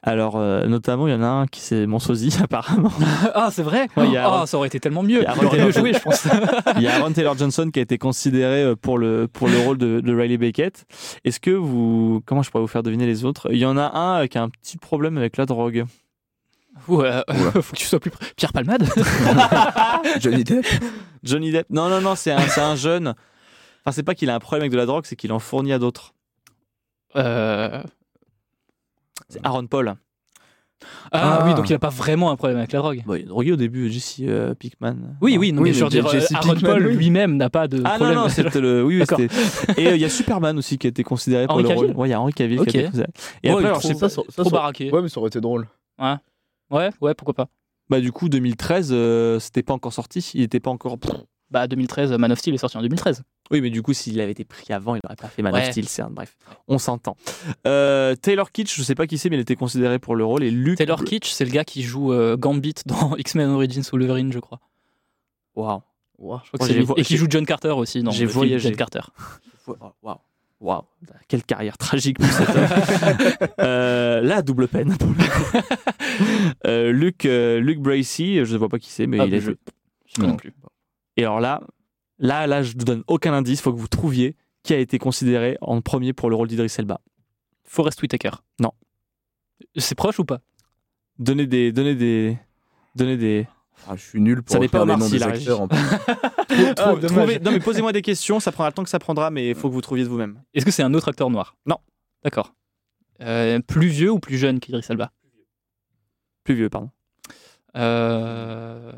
Alors, 0.02 0.36
euh, 0.36 0.66
notamment, 0.66 1.08
il 1.08 1.10
y 1.10 1.14
en 1.14 1.22
a 1.24 1.26
un 1.26 1.46
qui 1.46 1.60
c'est 1.60 1.86
mon 1.86 1.98
sosie, 1.98 2.36
apparemment. 2.42 2.92
Ah, 3.34 3.48
c'est 3.52 3.64
vrai 3.64 3.88
Ouais, 3.96 4.16
Ah, 4.16 4.44
ça 4.46 4.56
aurait 4.56 4.68
été 4.68 4.78
tellement 4.78 5.02
mieux. 5.02 5.18
il 5.18 5.22
y 5.24 5.26
a 5.26 5.34
Il 5.40 5.44
aurait 5.44 5.64
mieux 5.64 5.72
joué, 5.72 5.92
je 5.92 5.98
pense. 5.98 6.26
Il 6.76 6.82
y 6.82 6.86
a 6.86 6.96
Aaron 6.96 7.12
Taylor 7.12 7.36
Johnson 7.36 7.68
qui 7.72 7.80
a 7.80 7.82
été 7.82 7.98
considéré 7.98 8.62
euh, 8.62 8.76
pour 8.76 8.96
le, 8.98 9.26
pour 9.26 9.48
le 9.48 9.58
rôle 9.58 9.76
de, 9.76 9.98
de 10.00 10.14
Riley 10.16 10.38
Beckett. 10.38 10.84
Est-ce 11.24 11.40
que 11.40 11.50
vous. 11.50 12.22
Comment 12.26 12.42
je 12.42 12.50
pourrais 12.50 12.62
vous 12.62 12.68
faire 12.68 12.84
deviner 12.84 13.06
les 13.06 13.24
autres? 13.24 13.48
Il 13.50 13.58
y 13.58 13.66
en 13.66 13.76
a 13.76 13.90
un 13.98 14.22
euh, 14.22 14.26
qui 14.28 14.38
a 14.38 14.42
un 14.42 14.48
petit 14.50 14.78
problème 14.78 15.18
avec 15.18 15.36
la 15.36 15.46
drogue. 15.46 15.84
Ouais, 16.86 17.08
euh, 17.08 17.22
faut 17.60 17.72
que 17.74 17.78
tu 17.80 17.86
sois 17.86 17.98
plus. 17.98 18.12
Pierre 18.36 18.52
Palmade 18.52 18.88
Johnny 20.20 20.44
Depp 20.44 20.64
Johnny 21.24 21.50
Depp 21.50 21.66
Non, 21.70 21.88
non, 21.88 22.00
non, 22.00 22.14
c'est 22.14 22.30
un, 22.30 22.40
c'est 22.48 22.60
un 22.60 22.76
jeune. 22.76 23.14
Enfin, 23.84 23.90
c'est 23.92 24.04
pas 24.04 24.14
qu'il 24.14 24.30
a 24.30 24.34
un 24.36 24.38
problème 24.38 24.62
avec 24.62 24.70
de 24.72 24.76
la 24.76 24.86
drogue, 24.86 25.04
c'est 25.06 25.16
qu'il 25.16 25.32
en 25.32 25.40
fournit 25.40 25.72
à 25.72 25.80
d'autres. 25.80 26.14
Euh, 27.16 27.82
C'est 29.28 29.40
Aaron 29.44 29.66
Paul. 29.66 29.94
Ah, 31.10 31.40
Ah. 31.40 31.44
oui, 31.46 31.54
donc 31.54 31.68
il 31.68 31.74
a 31.74 31.78
pas 31.80 31.88
vraiment 31.88 32.30
un 32.30 32.36
problème 32.36 32.58
avec 32.58 32.70
la 32.72 32.78
drogue. 32.78 33.02
Bon, 33.04 33.14
il 33.16 33.22
est 33.22 33.24
drogué 33.24 33.50
au 33.52 33.56
début, 33.56 33.90
Jesse 33.90 34.20
euh, 34.20 34.54
Pinkman. 34.54 35.16
Oui, 35.20 35.36
oui, 35.36 35.52
non, 35.52 35.62
Oui, 35.62 35.70
mais 35.70 35.74
je 35.74 35.82
veux 35.82 35.90
dire, 35.90 36.08
Jesse 36.08 36.30
euh, 36.30 36.36
Aaron 36.36 36.54
Pinkman, 36.54 36.70
Paul 36.74 36.86
oui. 36.86 36.94
lui-même 36.96 37.36
n'a 37.36 37.50
pas 37.50 37.66
de 37.66 37.82
Ah 37.84 37.96
problème. 37.96 38.14
non, 38.14 38.22
non, 38.22 38.28
c'était 38.28 38.60
le. 38.60 38.84
Oui, 38.84 39.02
oui. 39.02 39.26
Et 39.76 39.88
euh, 39.88 39.96
il 39.96 40.00
y 40.00 40.04
a 40.04 40.08
Superman 40.08 40.56
aussi 40.56 40.78
qui 40.78 40.86
a 40.86 40.90
été 40.90 41.02
considéré 41.02 41.46
pour 41.48 41.58
le 41.60 41.68
rôle. 41.68 41.90
Ouais, 41.96 42.08
il 42.08 42.10
y 42.12 42.14
a 42.14 42.20
Henry 42.20 42.32
Cavill 42.32 42.60
qui 42.60 42.76
a 42.76 42.80
été 42.80 42.84
considéré. 42.84 43.08
Et 43.42 43.48
Ouais, 43.48 43.54
après, 43.54 43.66
alors, 43.66 43.80
je 43.80 43.86
sais 43.88 43.94
pas- 43.94 44.08
ça, 44.08 44.22
ça, 44.28 44.42
trop 44.42 44.50
baraqué. 44.50 44.90
Ouais, 44.92 45.02
mais 45.02 45.08
ça 45.08 45.18
aurait 45.18 45.28
été 45.28 45.40
drôle. 45.40 45.66
Ouais, 46.70 46.90
ouais, 47.00 47.14
pourquoi 47.14 47.34
pas. 47.34 47.48
bah, 47.90 48.00
du 48.00 48.12
coup, 48.12 48.28
2013, 48.28 48.90
euh, 48.92 49.40
c'était 49.40 49.62
pas 49.64 49.72
encore 49.74 49.92
sorti. 49.92 50.30
Il 50.34 50.42
était 50.42 50.60
pas 50.60 50.70
encore. 50.70 50.96
Bah 51.50 51.66
2013, 51.66 52.12
Man 52.12 52.30
of 52.32 52.38
Steel 52.38 52.54
est 52.54 52.58
sorti 52.58 52.76
en 52.76 52.82
2013. 52.82 53.22
Oui, 53.50 53.62
mais 53.62 53.70
du 53.70 53.80
coup, 53.80 53.94
s'il 53.94 54.20
avait 54.20 54.32
été 54.32 54.44
pris 54.44 54.70
avant, 54.72 54.94
il 54.96 55.00
n'aurait 55.02 55.16
pas 55.16 55.28
fait 55.28 55.40
Man 55.40 55.54
of. 55.54 55.64
Steel, 55.70 55.88
c'est 55.88 56.02
un- 56.02 56.10
Bref, 56.10 56.36
on 56.66 56.76
s'entend. 56.78 57.16
Euh, 57.66 58.14
Taylor 58.16 58.52
Kitsch, 58.52 58.76
je 58.76 58.82
sais 58.82 58.94
pas 58.94 59.06
qui 59.06 59.16
c'est, 59.16 59.30
mais 59.30 59.36
il 59.36 59.40
était 59.40 59.56
considéré 59.56 59.98
pour 59.98 60.14
le 60.14 60.24
rôle. 60.26 60.42
Et 60.44 60.50
Luke. 60.50 60.76
Taylor 60.76 61.02
Kitsch, 61.04 61.30
c'est 61.30 61.46
le 61.46 61.50
gars 61.50 61.64
qui 61.64 61.82
joue 61.82 62.12
euh, 62.12 62.36
Gambit 62.36 62.74
dans 62.84 63.16
X-Men 63.18 63.48
Origins 63.50 63.82
Wolverine, 63.90 64.30
je 64.32 64.38
crois. 64.40 64.60
Waouh. 65.56 65.80
Vo- 66.18 66.96
Et 66.98 67.02
qui 67.02 67.16
joue 67.16 67.26
John 67.30 67.46
Carter 67.46 67.70
aussi 67.70 68.02
j'ai 68.10 68.26
voyagé. 68.26 68.68
John 68.68 68.76
Carter. 68.76 69.00
Waouh. 70.02 70.16
Waouh. 70.60 70.82
Quelle 71.28 71.44
carrière 71.44 71.78
tragique 71.78 72.18
pour 72.18 72.26
cet 72.30 72.48
homme. 72.50 73.48
euh, 73.60 74.20
là, 74.20 74.42
double 74.42 74.68
peine. 74.68 74.96
Pour. 74.98 75.08
Euh, 76.66 76.90
Luke, 76.92 77.24
euh, 77.26 77.60
Luke 77.60 77.78
Bracey, 77.80 78.44
je 78.44 78.52
ne 78.52 78.58
vois 78.58 78.68
pas 78.68 78.78
qui 78.78 78.90
c'est, 78.90 79.06
mais 79.06 79.20
Ah, 79.20 79.26
il 79.26 79.34
est. 79.34 79.40
je- 79.40 79.52
Je 80.06 80.14
sais 80.16 80.22
Non. 80.22 80.28
non 80.28 80.36
plus. 80.36 80.52
Et 81.18 81.24
alors 81.24 81.40
là, 81.40 81.60
là, 82.18 82.46
là, 82.46 82.62
je 82.62 82.74
ne 82.76 82.82
donne 82.84 83.02
aucun 83.08 83.32
indice. 83.32 83.58
Il 83.58 83.62
faut 83.62 83.72
que 83.72 83.78
vous 83.78 83.88
trouviez 83.88 84.36
qui 84.62 84.72
a 84.72 84.78
été 84.78 84.98
considéré 84.98 85.58
en 85.60 85.80
premier 85.80 86.12
pour 86.12 86.30
le 86.30 86.36
rôle 86.36 86.46
d'Idris 86.48 86.72
Elba. 86.78 87.00
Forrest 87.64 88.00
Whitaker. 88.00 88.30
Non. 88.60 88.70
C'est 89.76 89.96
proche 89.96 90.18
ou 90.20 90.24
pas? 90.24 90.40
Donnez 91.18 91.46
des, 91.46 91.72
donnez 91.72 91.96
des, 91.96 92.38
donnez 92.94 93.16
des. 93.16 93.48
Ah, 93.88 93.96
je 93.96 94.02
suis 94.02 94.20
nul 94.20 94.42
pour 94.42 94.52
Ça 94.52 94.58
n'est 94.60 94.68
pas 94.68 94.84
les 94.84 94.96
noms 94.96 95.08
des 95.08 95.22
acteurs. 95.22 95.32
régie. 95.32 95.50
en 95.50 95.66
plus. 95.68 95.78
Trou- 96.76 96.98
dommage. 96.98 97.00
trouvez- 97.10 97.40
non 97.40 97.50
mais 97.50 97.60
posez-moi 97.60 97.92
des 97.92 98.02
questions. 98.02 98.38
Ça 98.40 98.52
prendra 98.52 98.70
le 98.70 98.74
temps 98.74 98.84
que 98.84 98.90
ça 98.90 98.98
prendra, 99.00 99.30
mais 99.30 99.48
il 99.50 99.54
faut 99.56 99.68
que 99.68 99.74
vous 99.74 99.80
trouviez 99.80 100.04
de 100.04 100.08
vous-même. 100.08 100.40
Est-ce 100.54 100.64
que 100.64 100.70
c'est 100.70 100.82
un 100.84 100.94
autre 100.94 101.08
acteur 101.08 101.30
noir? 101.30 101.56
Non. 101.66 101.78
D'accord. 102.22 102.54
Euh, 103.20 103.58
plus 103.60 103.88
vieux 103.88 104.10
ou 104.12 104.20
plus 104.20 104.36
jeune 104.38 104.60
qu'Idris 104.60 104.84
Elba? 104.88 105.10
Plus 106.44 106.54
vieux, 106.54 106.68
pardon. 106.70 106.90
Euh, 107.76 108.92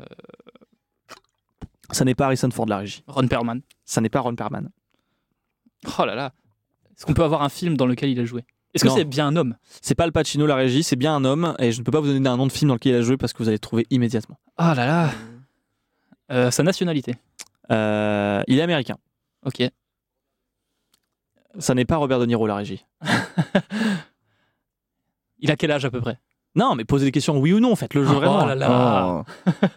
Ça 1.91 2.05
n'est 2.05 2.15
pas 2.15 2.25
Harrison 2.25 2.49
Ford 2.51 2.65
la 2.67 2.77
régie. 2.77 3.03
Ron 3.07 3.27
Perlman. 3.27 3.61
Ça 3.85 4.01
n'est 4.01 4.09
pas 4.09 4.19
Ron 4.21 4.35
Perlman. 4.35 4.69
Oh 5.99 6.05
là 6.05 6.15
là. 6.15 6.33
Est-ce 6.95 7.05
qu'on 7.05 7.13
peut 7.13 7.23
avoir 7.23 7.41
un 7.41 7.49
film 7.49 7.75
dans 7.77 7.85
lequel 7.85 8.09
il 8.09 8.19
a 8.19 8.25
joué? 8.25 8.43
Est-ce 8.73 8.83
que 8.85 8.89
c'est 8.89 9.03
bien 9.03 9.27
un 9.27 9.35
homme? 9.35 9.55
C'est 9.81 9.95
pas 9.95 10.05
Al 10.05 10.11
Pacino 10.13 10.45
la 10.45 10.55
régie, 10.55 10.83
c'est 10.83 10.95
bien 10.95 11.13
un 11.15 11.25
homme 11.25 11.55
et 11.59 11.71
je 11.73 11.79
ne 11.79 11.83
peux 11.83 11.91
pas 11.91 11.99
vous 11.99 12.07
donner 12.07 12.29
un 12.29 12.37
nom 12.37 12.47
de 12.47 12.51
film 12.51 12.69
dans 12.69 12.75
lequel 12.75 12.93
il 12.93 12.97
a 12.97 13.01
joué 13.01 13.17
parce 13.17 13.33
que 13.33 13.39
vous 13.39 13.49
allez 13.49 13.55
le 13.55 13.59
trouver 13.59 13.85
immédiatement. 13.89 14.37
Oh 14.59 14.63
là 14.63 14.85
là. 14.85 15.09
Euh, 16.31 16.51
sa 16.51 16.63
nationalité. 16.63 17.15
Euh, 17.71 18.41
il 18.47 18.57
est 18.59 18.61
américain. 18.61 18.95
Ok. 19.45 19.61
Ça 21.59 21.73
n'est 21.73 21.83
pas 21.85 21.97
Robert 21.97 22.19
De 22.19 22.25
Niro 22.25 22.47
la 22.47 22.55
régie. 22.55 22.85
Il 25.39 25.49
a 25.51 25.55
quel 25.57 25.71
âge 25.71 25.83
à 25.83 25.89
peu 25.91 25.99
près? 25.99 26.19
Non, 26.55 26.75
mais 26.75 26.85
posez 26.85 27.05
des 27.05 27.11
questions 27.11 27.37
oui 27.39 27.51
ou 27.51 27.59
non, 27.59 27.75
faites-le 27.75 28.03
jeu 28.05 28.11
Oh 28.13 28.19
vraiment. 28.19 28.45
là 28.45 28.55
là. 28.55 29.23
Oh. 29.47 29.51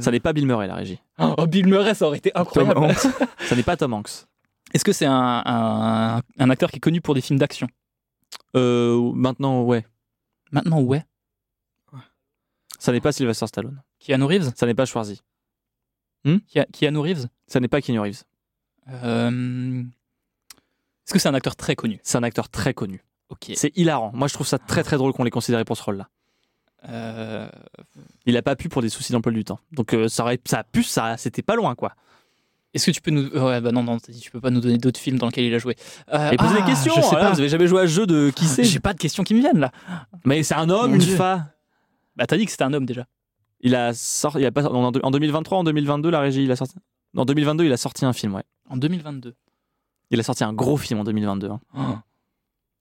Ça 0.00 0.10
n'est 0.10 0.20
pas 0.20 0.32
Bill 0.32 0.46
Murray 0.46 0.66
la 0.66 0.74
régie. 0.74 1.00
Oh, 1.18 1.46
Bill 1.46 1.66
Murray, 1.66 1.94
ça 1.94 2.06
aurait 2.06 2.18
été 2.18 2.30
Tom 2.32 2.42
incroyable. 2.42 2.78
Hanks. 2.78 3.06
Ça 3.48 3.56
n'est 3.56 3.62
pas 3.62 3.76
Tom 3.76 3.94
Hanks. 3.94 4.26
Est-ce 4.74 4.84
que 4.84 4.92
c'est 4.92 5.06
un, 5.06 5.42
un- 5.44 6.20
un 6.38 6.50
acteur 6.50 6.70
qui 6.70 6.76
est 6.76 6.80
connu 6.80 7.00
pour 7.00 7.14
des 7.14 7.20
films 7.20 7.38
d'action? 7.38 7.66
Euh, 8.56 9.12
maintenant, 9.14 9.62
ouais. 9.62 9.86
Maintenant, 10.52 10.80
ouais. 10.82 11.04
Ça 12.78 12.92
n'est 12.92 13.00
pas 13.00 13.12
Sylvester 13.12 13.46
Stallone. 13.46 13.82
Keanu 13.98 14.24
Reeves? 14.24 14.52
Ça 14.56 14.66
n'est 14.66 14.74
pas 14.74 14.84
Schwarzy. 14.86 15.20
Kia- 16.46 16.66
Keanu 16.72 16.98
Reeves? 16.98 17.26
Ça 17.46 17.58
n'est 17.60 17.68
pas 17.68 17.80
Keanu 17.80 18.00
Reeves. 18.00 18.22
Euh, 18.88 19.82
Est-ce 21.06 21.12
que 21.12 21.18
c'est 21.18 21.28
un 21.28 21.34
acteur 21.34 21.56
très 21.56 21.74
connu? 21.76 22.00
C'est 22.02 22.18
un 22.18 22.22
acteur 22.22 22.48
très 22.48 22.74
connu. 22.74 23.02
Ok. 23.28 23.52
C'est 23.54 23.76
hilarant. 23.76 24.10
Moi, 24.14 24.28
je 24.28 24.34
trouve 24.34 24.46
ça 24.46 24.58
très 24.58 24.82
très 24.82 24.96
drôle 24.96 25.12
qu'on 25.12 25.24
l'ait 25.24 25.30
considéré 25.30 25.64
pour 25.64 25.76
ce 25.76 25.82
rôle-là. 25.82 26.08
Euh, 26.88 27.48
Il 28.26 28.36
a 28.36 28.42
pas 28.42 28.56
pu 28.56 28.68
pour 28.68 28.82
des 28.82 28.88
soucis 28.88 29.12
d'emploi 29.12 29.32
du 29.32 29.44
temps. 29.44 29.58
Donc 29.72 29.92
euh, 29.94 30.08
ça 30.08 30.22
aurait, 30.22 30.40
ça 30.46 30.60
a 30.60 30.64
pu, 30.64 30.82
ça, 30.82 31.16
c'était 31.16 31.42
pas 31.42 31.54
loin 31.56 31.74
quoi. 31.74 31.94
Est-ce 32.72 32.86
que 32.86 32.90
tu 32.92 33.00
peux 33.00 33.10
nous. 33.10 33.26
Ouais, 33.30 33.60
bah 33.60 33.72
non, 33.72 33.82
non, 33.82 33.98
tu 33.98 34.30
peux 34.30 34.40
pas 34.40 34.50
nous 34.50 34.60
donner 34.60 34.78
d'autres 34.78 35.00
films 35.00 35.18
dans 35.18 35.26
lesquels 35.26 35.44
il 35.44 35.54
a 35.54 35.58
joué. 35.58 35.74
Euh, 36.14 36.30
Et 36.30 36.36
posez 36.36 36.54
ah, 36.56 36.60
des 36.60 36.66
questions. 36.66 36.92
Je 36.94 37.00
sais 37.00 37.08
voilà, 37.08 37.26
pas. 37.26 37.32
Vous 37.32 37.40
avez 37.40 37.48
jamais 37.48 37.66
joué 37.66 37.80
à 37.80 37.86
ce 37.88 37.92
jeu 37.92 38.06
de 38.06 38.30
qui 38.30 38.46
c'est 38.46 38.62
J'ai 38.62 38.78
pas 38.78 38.92
de 38.92 38.98
questions 38.98 39.24
qui 39.24 39.34
me 39.34 39.40
viennent 39.40 39.58
là. 39.58 39.72
Mais 40.24 40.42
c'est 40.44 40.54
un 40.54 40.70
homme, 40.70 40.92
Mon 40.92 40.96
une 40.96 41.02
femme. 41.02 41.46
Bah, 42.14 42.26
t'as 42.26 42.36
dit 42.36 42.44
que 42.44 42.50
c'était 42.52 42.62
un 42.64 42.72
homme 42.72 42.86
déjà. 42.86 43.06
Il 43.60 43.74
a 43.74 43.92
sorti. 43.92 44.38
Il 44.38 44.46
a 44.46 44.52
pas, 44.52 44.66
en 44.68 44.92
en 44.94 45.10
2023, 45.10 45.58
en 45.58 45.64
2022, 45.64 46.10
la 46.10 46.20
régie, 46.20 46.44
il 46.44 46.50
a 46.52 46.56
sorti. 46.56 46.76
En 47.16 47.24
2022, 47.24 47.64
il 47.64 47.72
a 47.72 47.76
sorti 47.76 48.04
un 48.04 48.12
film, 48.12 48.36
ouais. 48.36 48.44
En 48.68 48.76
2022. 48.76 49.34
Il 50.12 50.20
a 50.20 50.22
sorti 50.22 50.44
un 50.44 50.52
gros 50.52 50.76
film 50.76 51.00
en 51.00 51.04
2022. 51.04 51.50
hein. 51.50 52.02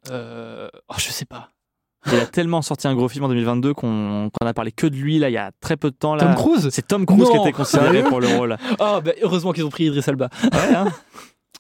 Euh... 0.09 0.69
Oh, 0.87 0.95
je 0.97 1.09
sais 1.09 1.25
pas. 1.25 1.49
Il 2.07 2.15
a 2.19 2.25
tellement 2.25 2.61
sorti 2.61 2.87
un 2.87 2.95
gros 2.95 3.09
film 3.09 3.25
en 3.25 3.27
2022 3.27 3.73
qu'on 3.73 4.29
qu'on 4.33 4.47
a 4.47 4.53
parlé 4.53 4.71
que 4.71 4.87
de 4.87 4.95
lui 4.95 5.19
là 5.19 5.29
il 5.29 5.33
y 5.33 5.37
a 5.37 5.51
très 5.59 5.75
peu 5.77 5.91
de 5.91 5.95
temps 5.95 6.15
là. 6.15 6.23
Tom 6.23 6.35
Cruise 6.35 6.69
C'est 6.71 6.87
Tom 6.87 7.05
Cruise 7.05 7.29
qui 7.29 7.37
était 7.37 7.51
considéré 7.51 8.03
pour 8.03 8.19
le 8.21 8.27
rôle. 8.27 8.57
Ah, 8.79 9.01
bah 9.03 9.11
heureusement 9.21 9.51
qu'ils 9.51 9.65
ont 9.65 9.69
pris 9.69 9.85
Idris 9.85 10.03
Elba. 10.07 10.29
Ouais, 10.43 10.75
hein. 10.75 10.87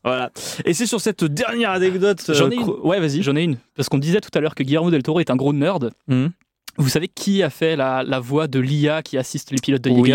voilà. 0.03 0.31
Et 0.65 0.73
c'est 0.73 0.85
sur 0.85 1.01
cette 1.01 1.23
dernière 1.25 1.71
anecdote. 1.71 2.23
euh, 2.29 2.33
J'en 2.33 2.49
ai 2.49 2.55
une. 2.55 2.63
Ouais, 2.83 2.99
vas-y. 3.01 3.21
J'en 3.21 3.35
ai 3.35 3.43
une. 3.43 3.57
Parce 3.75 3.89
qu'on 3.89 3.97
disait 3.97 4.21
tout 4.21 4.29
à 4.33 4.39
l'heure 4.39 4.55
que 4.55 4.63
Guillermo 4.63 4.89
del 4.91 5.03
Toro 5.03 5.19
est 5.19 5.29
un 5.29 5.35
gros 5.35 5.51
nerd. 5.53 5.91
Mhm. 6.07 6.31
Vous 6.77 6.89
savez 6.89 7.09
qui 7.09 7.43
a 7.43 7.49
fait 7.49 7.75
la, 7.75 8.03
la 8.03 8.19
voix 8.21 8.47
de 8.47 8.59
l'IA 8.59 9.01
qui 9.03 9.17
assiste 9.17 9.51
les 9.51 9.57
pilotes 9.57 9.81
de 9.81 9.89
Oui. 9.89 10.13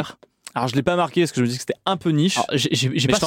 Alors 0.54 0.68
je 0.68 0.76
l'ai 0.76 0.82
pas 0.82 0.94
marqué 0.96 1.22
parce 1.22 1.32
que 1.32 1.38
je 1.40 1.42
me 1.42 1.48
dis 1.48 1.54
que 1.56 1.60
c'était 1.60 1.78
un 1.84 1.96
peu 1.96 2.10
niche. 2.10 2.38
J'ai 2.52 3.08
pas, 3.08 3.18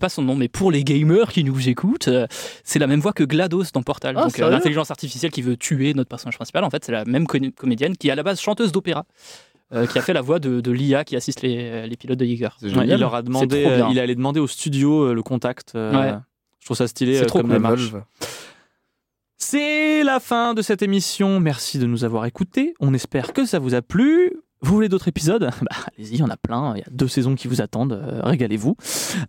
pas 0.00 0.08
son 0.08 0.22
nom, 0.22 0.34
mais 0.34 0.48
pour 0.48 0.72
les 0.72 0.82
gamers 0.82 1.30
qui 1.32 1.44
nous 1.44 1.68
écoutent, 1.68 2.08
euh, 2.08 2.26
c'est 2.64 2.78
la 2.80 2.86
même 2.88 2.98
voix 3.00 3.12
que 3.12 3.22
GLaDOS 3.24 3.66
dans 3.72 3.82
Portal. 3.82 4.16
Ah, 4.18 4.24
donc 4.24 4.38
euh, 4.40 4.50
l'intelligence 4.50 4.90
artificielle 4.90 5.30
qui 5.30 5.42
veut 5.42 5.56
tuer 5.56 5.94
notre 5.94 6.08
personnage 6.08 6.36
principal. 6.36 6.64
En 6.64 6.70
fait, 6.70 6.84
c'est 6.84 6.92
la 6.92 7.04
même 7.04 7.26
co- 7.28 7.38
comédienne 7.56 7.96
qui 7.96 8.08
est 8.08 8.10
à 8.10 8.16
la 8.16 8.22
base 8.24 8.40
chanteuse 8.40 8.72
d'opéra. 8.72 9.06
euh, 9.72 9.86
qui 9.86 9.98
a 9.98 10.02
fait 10.02 10.12
la 10.12 10.20
voix 10.20 10.38
de, 10.40 10.60
de 10.60 10.70
l'IA 10.72 11.04
qui 11.04 11.16
assiste 11.16 11.42
les, 11.42 11.86
les 11.86 11.96
pilotes 11.96 12.18
de 12.18 12.24
Jaeger. 12.26 12.56
Ouais, 12.62 12.86
il 12.86 12.96
leur 12.96 13.14
a 13.14 13.22
demandé, 13.22 13.64
euh, 13.66 13.86
il 13.90 13.98
allait 13.98 14.14
demander 14.14 14.40
au 14.40 14.46
studio 14.46 15.04
euh, 15.10 15.14
le 15.14 15.22
contact. 15.22 15.72
euh, 15.74 15.92
Ouais. 15.92 16.18
Je 16.60 16.66
trouve 16.66 16.76
ça 16.76 16.86
stylé. 16.88 17.16
C'est 17.16 17.22
euh, 17.24 17.26
trop 17.26 17.38
comme 17.40 17.48
cool. 17.48 17.56
démarche. 17.56 17.92
C'est 19.38 20.02
la 20.04 20.20
fin 20.20 20.54
de 20.54 20.62
cette 20.62 20.82
émission. 20.82 21.40
Merci 21.40 21.78
de 21.78 21.86
nous 21.86 22.04
avoir 22.04 22.24
écoutés. 22.26 22.74
On 22.80 22.94
espère 22.94 23.32
que 23.32 23.44
ça 23.46 23.58
vous 23.58 23.74
a 23.74 23.82
plu. 23.82 24.32
Vous 24.64 24.74
voulez 24.74 24.88
d'autres 24.88 25.08
épisodes 25.08 25.42
bah, 25.62 25.76
Allez-y, 25.96 26.14
il 26.14 26.20
y 26.20 26.22
en 26.22 26.30
a 26.30 26.38
plein. 26.38 26.74
Il 26.74 26.78
y 26.78 26.82
a 26.82 26.88
deux 26.90 27.08
saisons 27.08 27.34
qui 27.34 27.48
vous 27.48 27.60
attendent. 27.60 27.92
Euh, 27.92 28.20
Régalez-vous. 28.22 28.76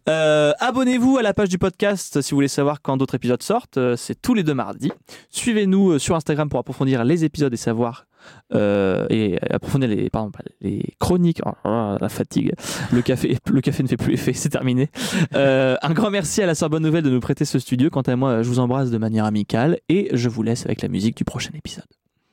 Euh, 0.07 0.53
Abonnez-vous 0.59 1.17
à 1.17 1.21
la 1.21 1.33
page 1.33 1.49
du 1.49 1.57
podcast 1.57 2.21
si 2.21 2.31
vous 2.31 2.38
voulez 2.38 2.47
savoir 2.47 2.81
quand 2.81 2.95
d'autres 2.95 3.15
épisodes 3.15 3.43
sortent. 3.43 3.77
Euh, 3.77 3.97
C'est 3.97 4.21
tous 4.21 4.33
les 4.33 4.43
deux 4.43 4.53
mardis. 4.53 4.93
Suivez-nous 5.29 5.99
sur 5.99 6.15
Instagram 6.15 6.47
pour 6.47 6.59
approfondir 6.59 7.03
les 7.03 7.25
épisodes 7.25 7.53
et 7.53 7.57
savoir 7.57 8.07
euh, 8.53 9.07
et 9.09 9.38
approfondir 9.49 9.89
les, 9.89 10.09
pardon, 10.09 10.31
pas 10.31 10.39
les 10.61 10.95
chroniques. 10.99 11.41
Oh 11.45 11.97
la 11.99 12.09
fatigue. 12.09 12.53
Le 12.91 13.01
café, 13.01 13.38
le 13.49 13.59
café 13.61 13.83
ne 13.83 13.88
fait 13.88 13.97
plus 13.97 14.13
effet. 14.13 14.33
C'est 14.45 14.49
terminé. 14.49 14.89
Euh, 15.36 15.75
un 15.81 15.93
grand 15.93 16.11
merci 16.11 16.41
à 16.41 16.45
la 16.45 16.55
Soeur 16.55 16.69
Bonne 16.69 16.83
Nouvelle 16.83 17.03
de 17.03 17.09
nous 17.09 17.19
prêter 17.19 17.43
ce 17.43 17.59
studio. 17.59 17.89
Quant 17.89 18.01
à 18.01 18.15
moi, 18.15 18.41
je 18.41 18.47
vous 18.47 18.59
embrasse 18.59 18.89
de 18.89 18.97
manière 18.97 19.25
amicale 19.25 19.79
et 19.89 20.09
je 20.13 20.29
vous 20.29 20.43
laisse 20.43 20.65
avec 20.65 20.81
la 20.81 20.88
musique 20.88 21.17
du 21.17 21.25
prochain 21.25 21.51
épisode. 21.53 21.86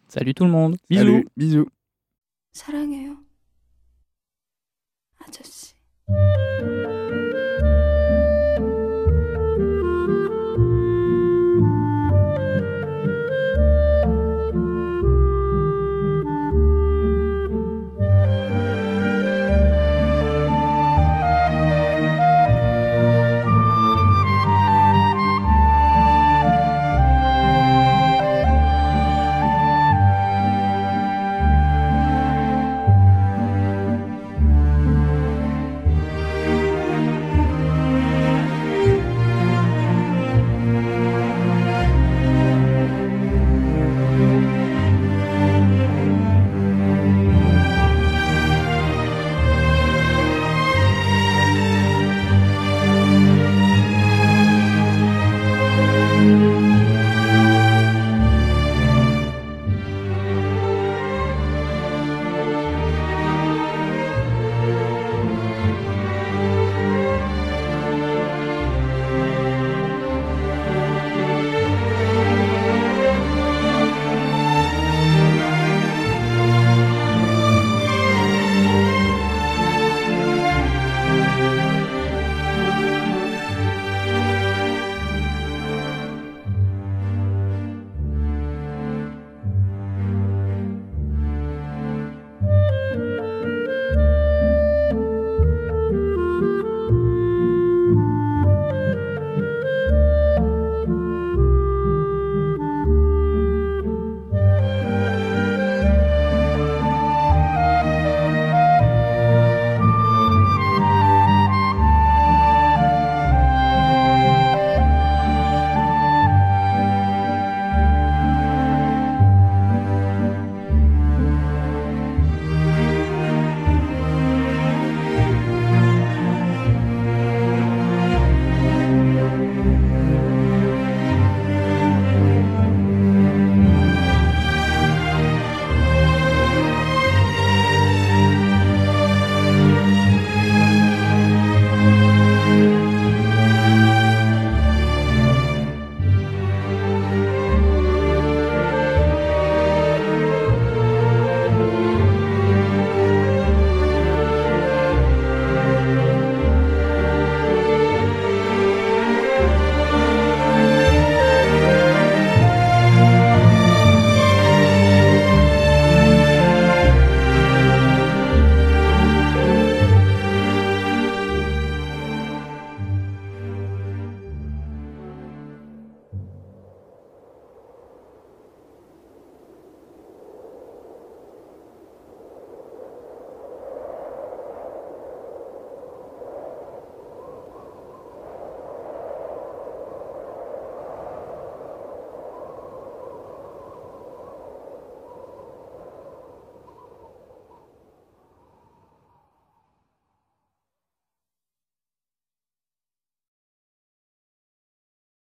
Salut 0.09 0.35
tout 0.35 0.45
le 0.45 0.51
monde. 0.51 0.77
Bisous. 0.89 1.03
Salut, 1.03 1.29
bisous. 1.37 1.67
사랑해요. 2.53 3.17
아저씨. 5.19 5.75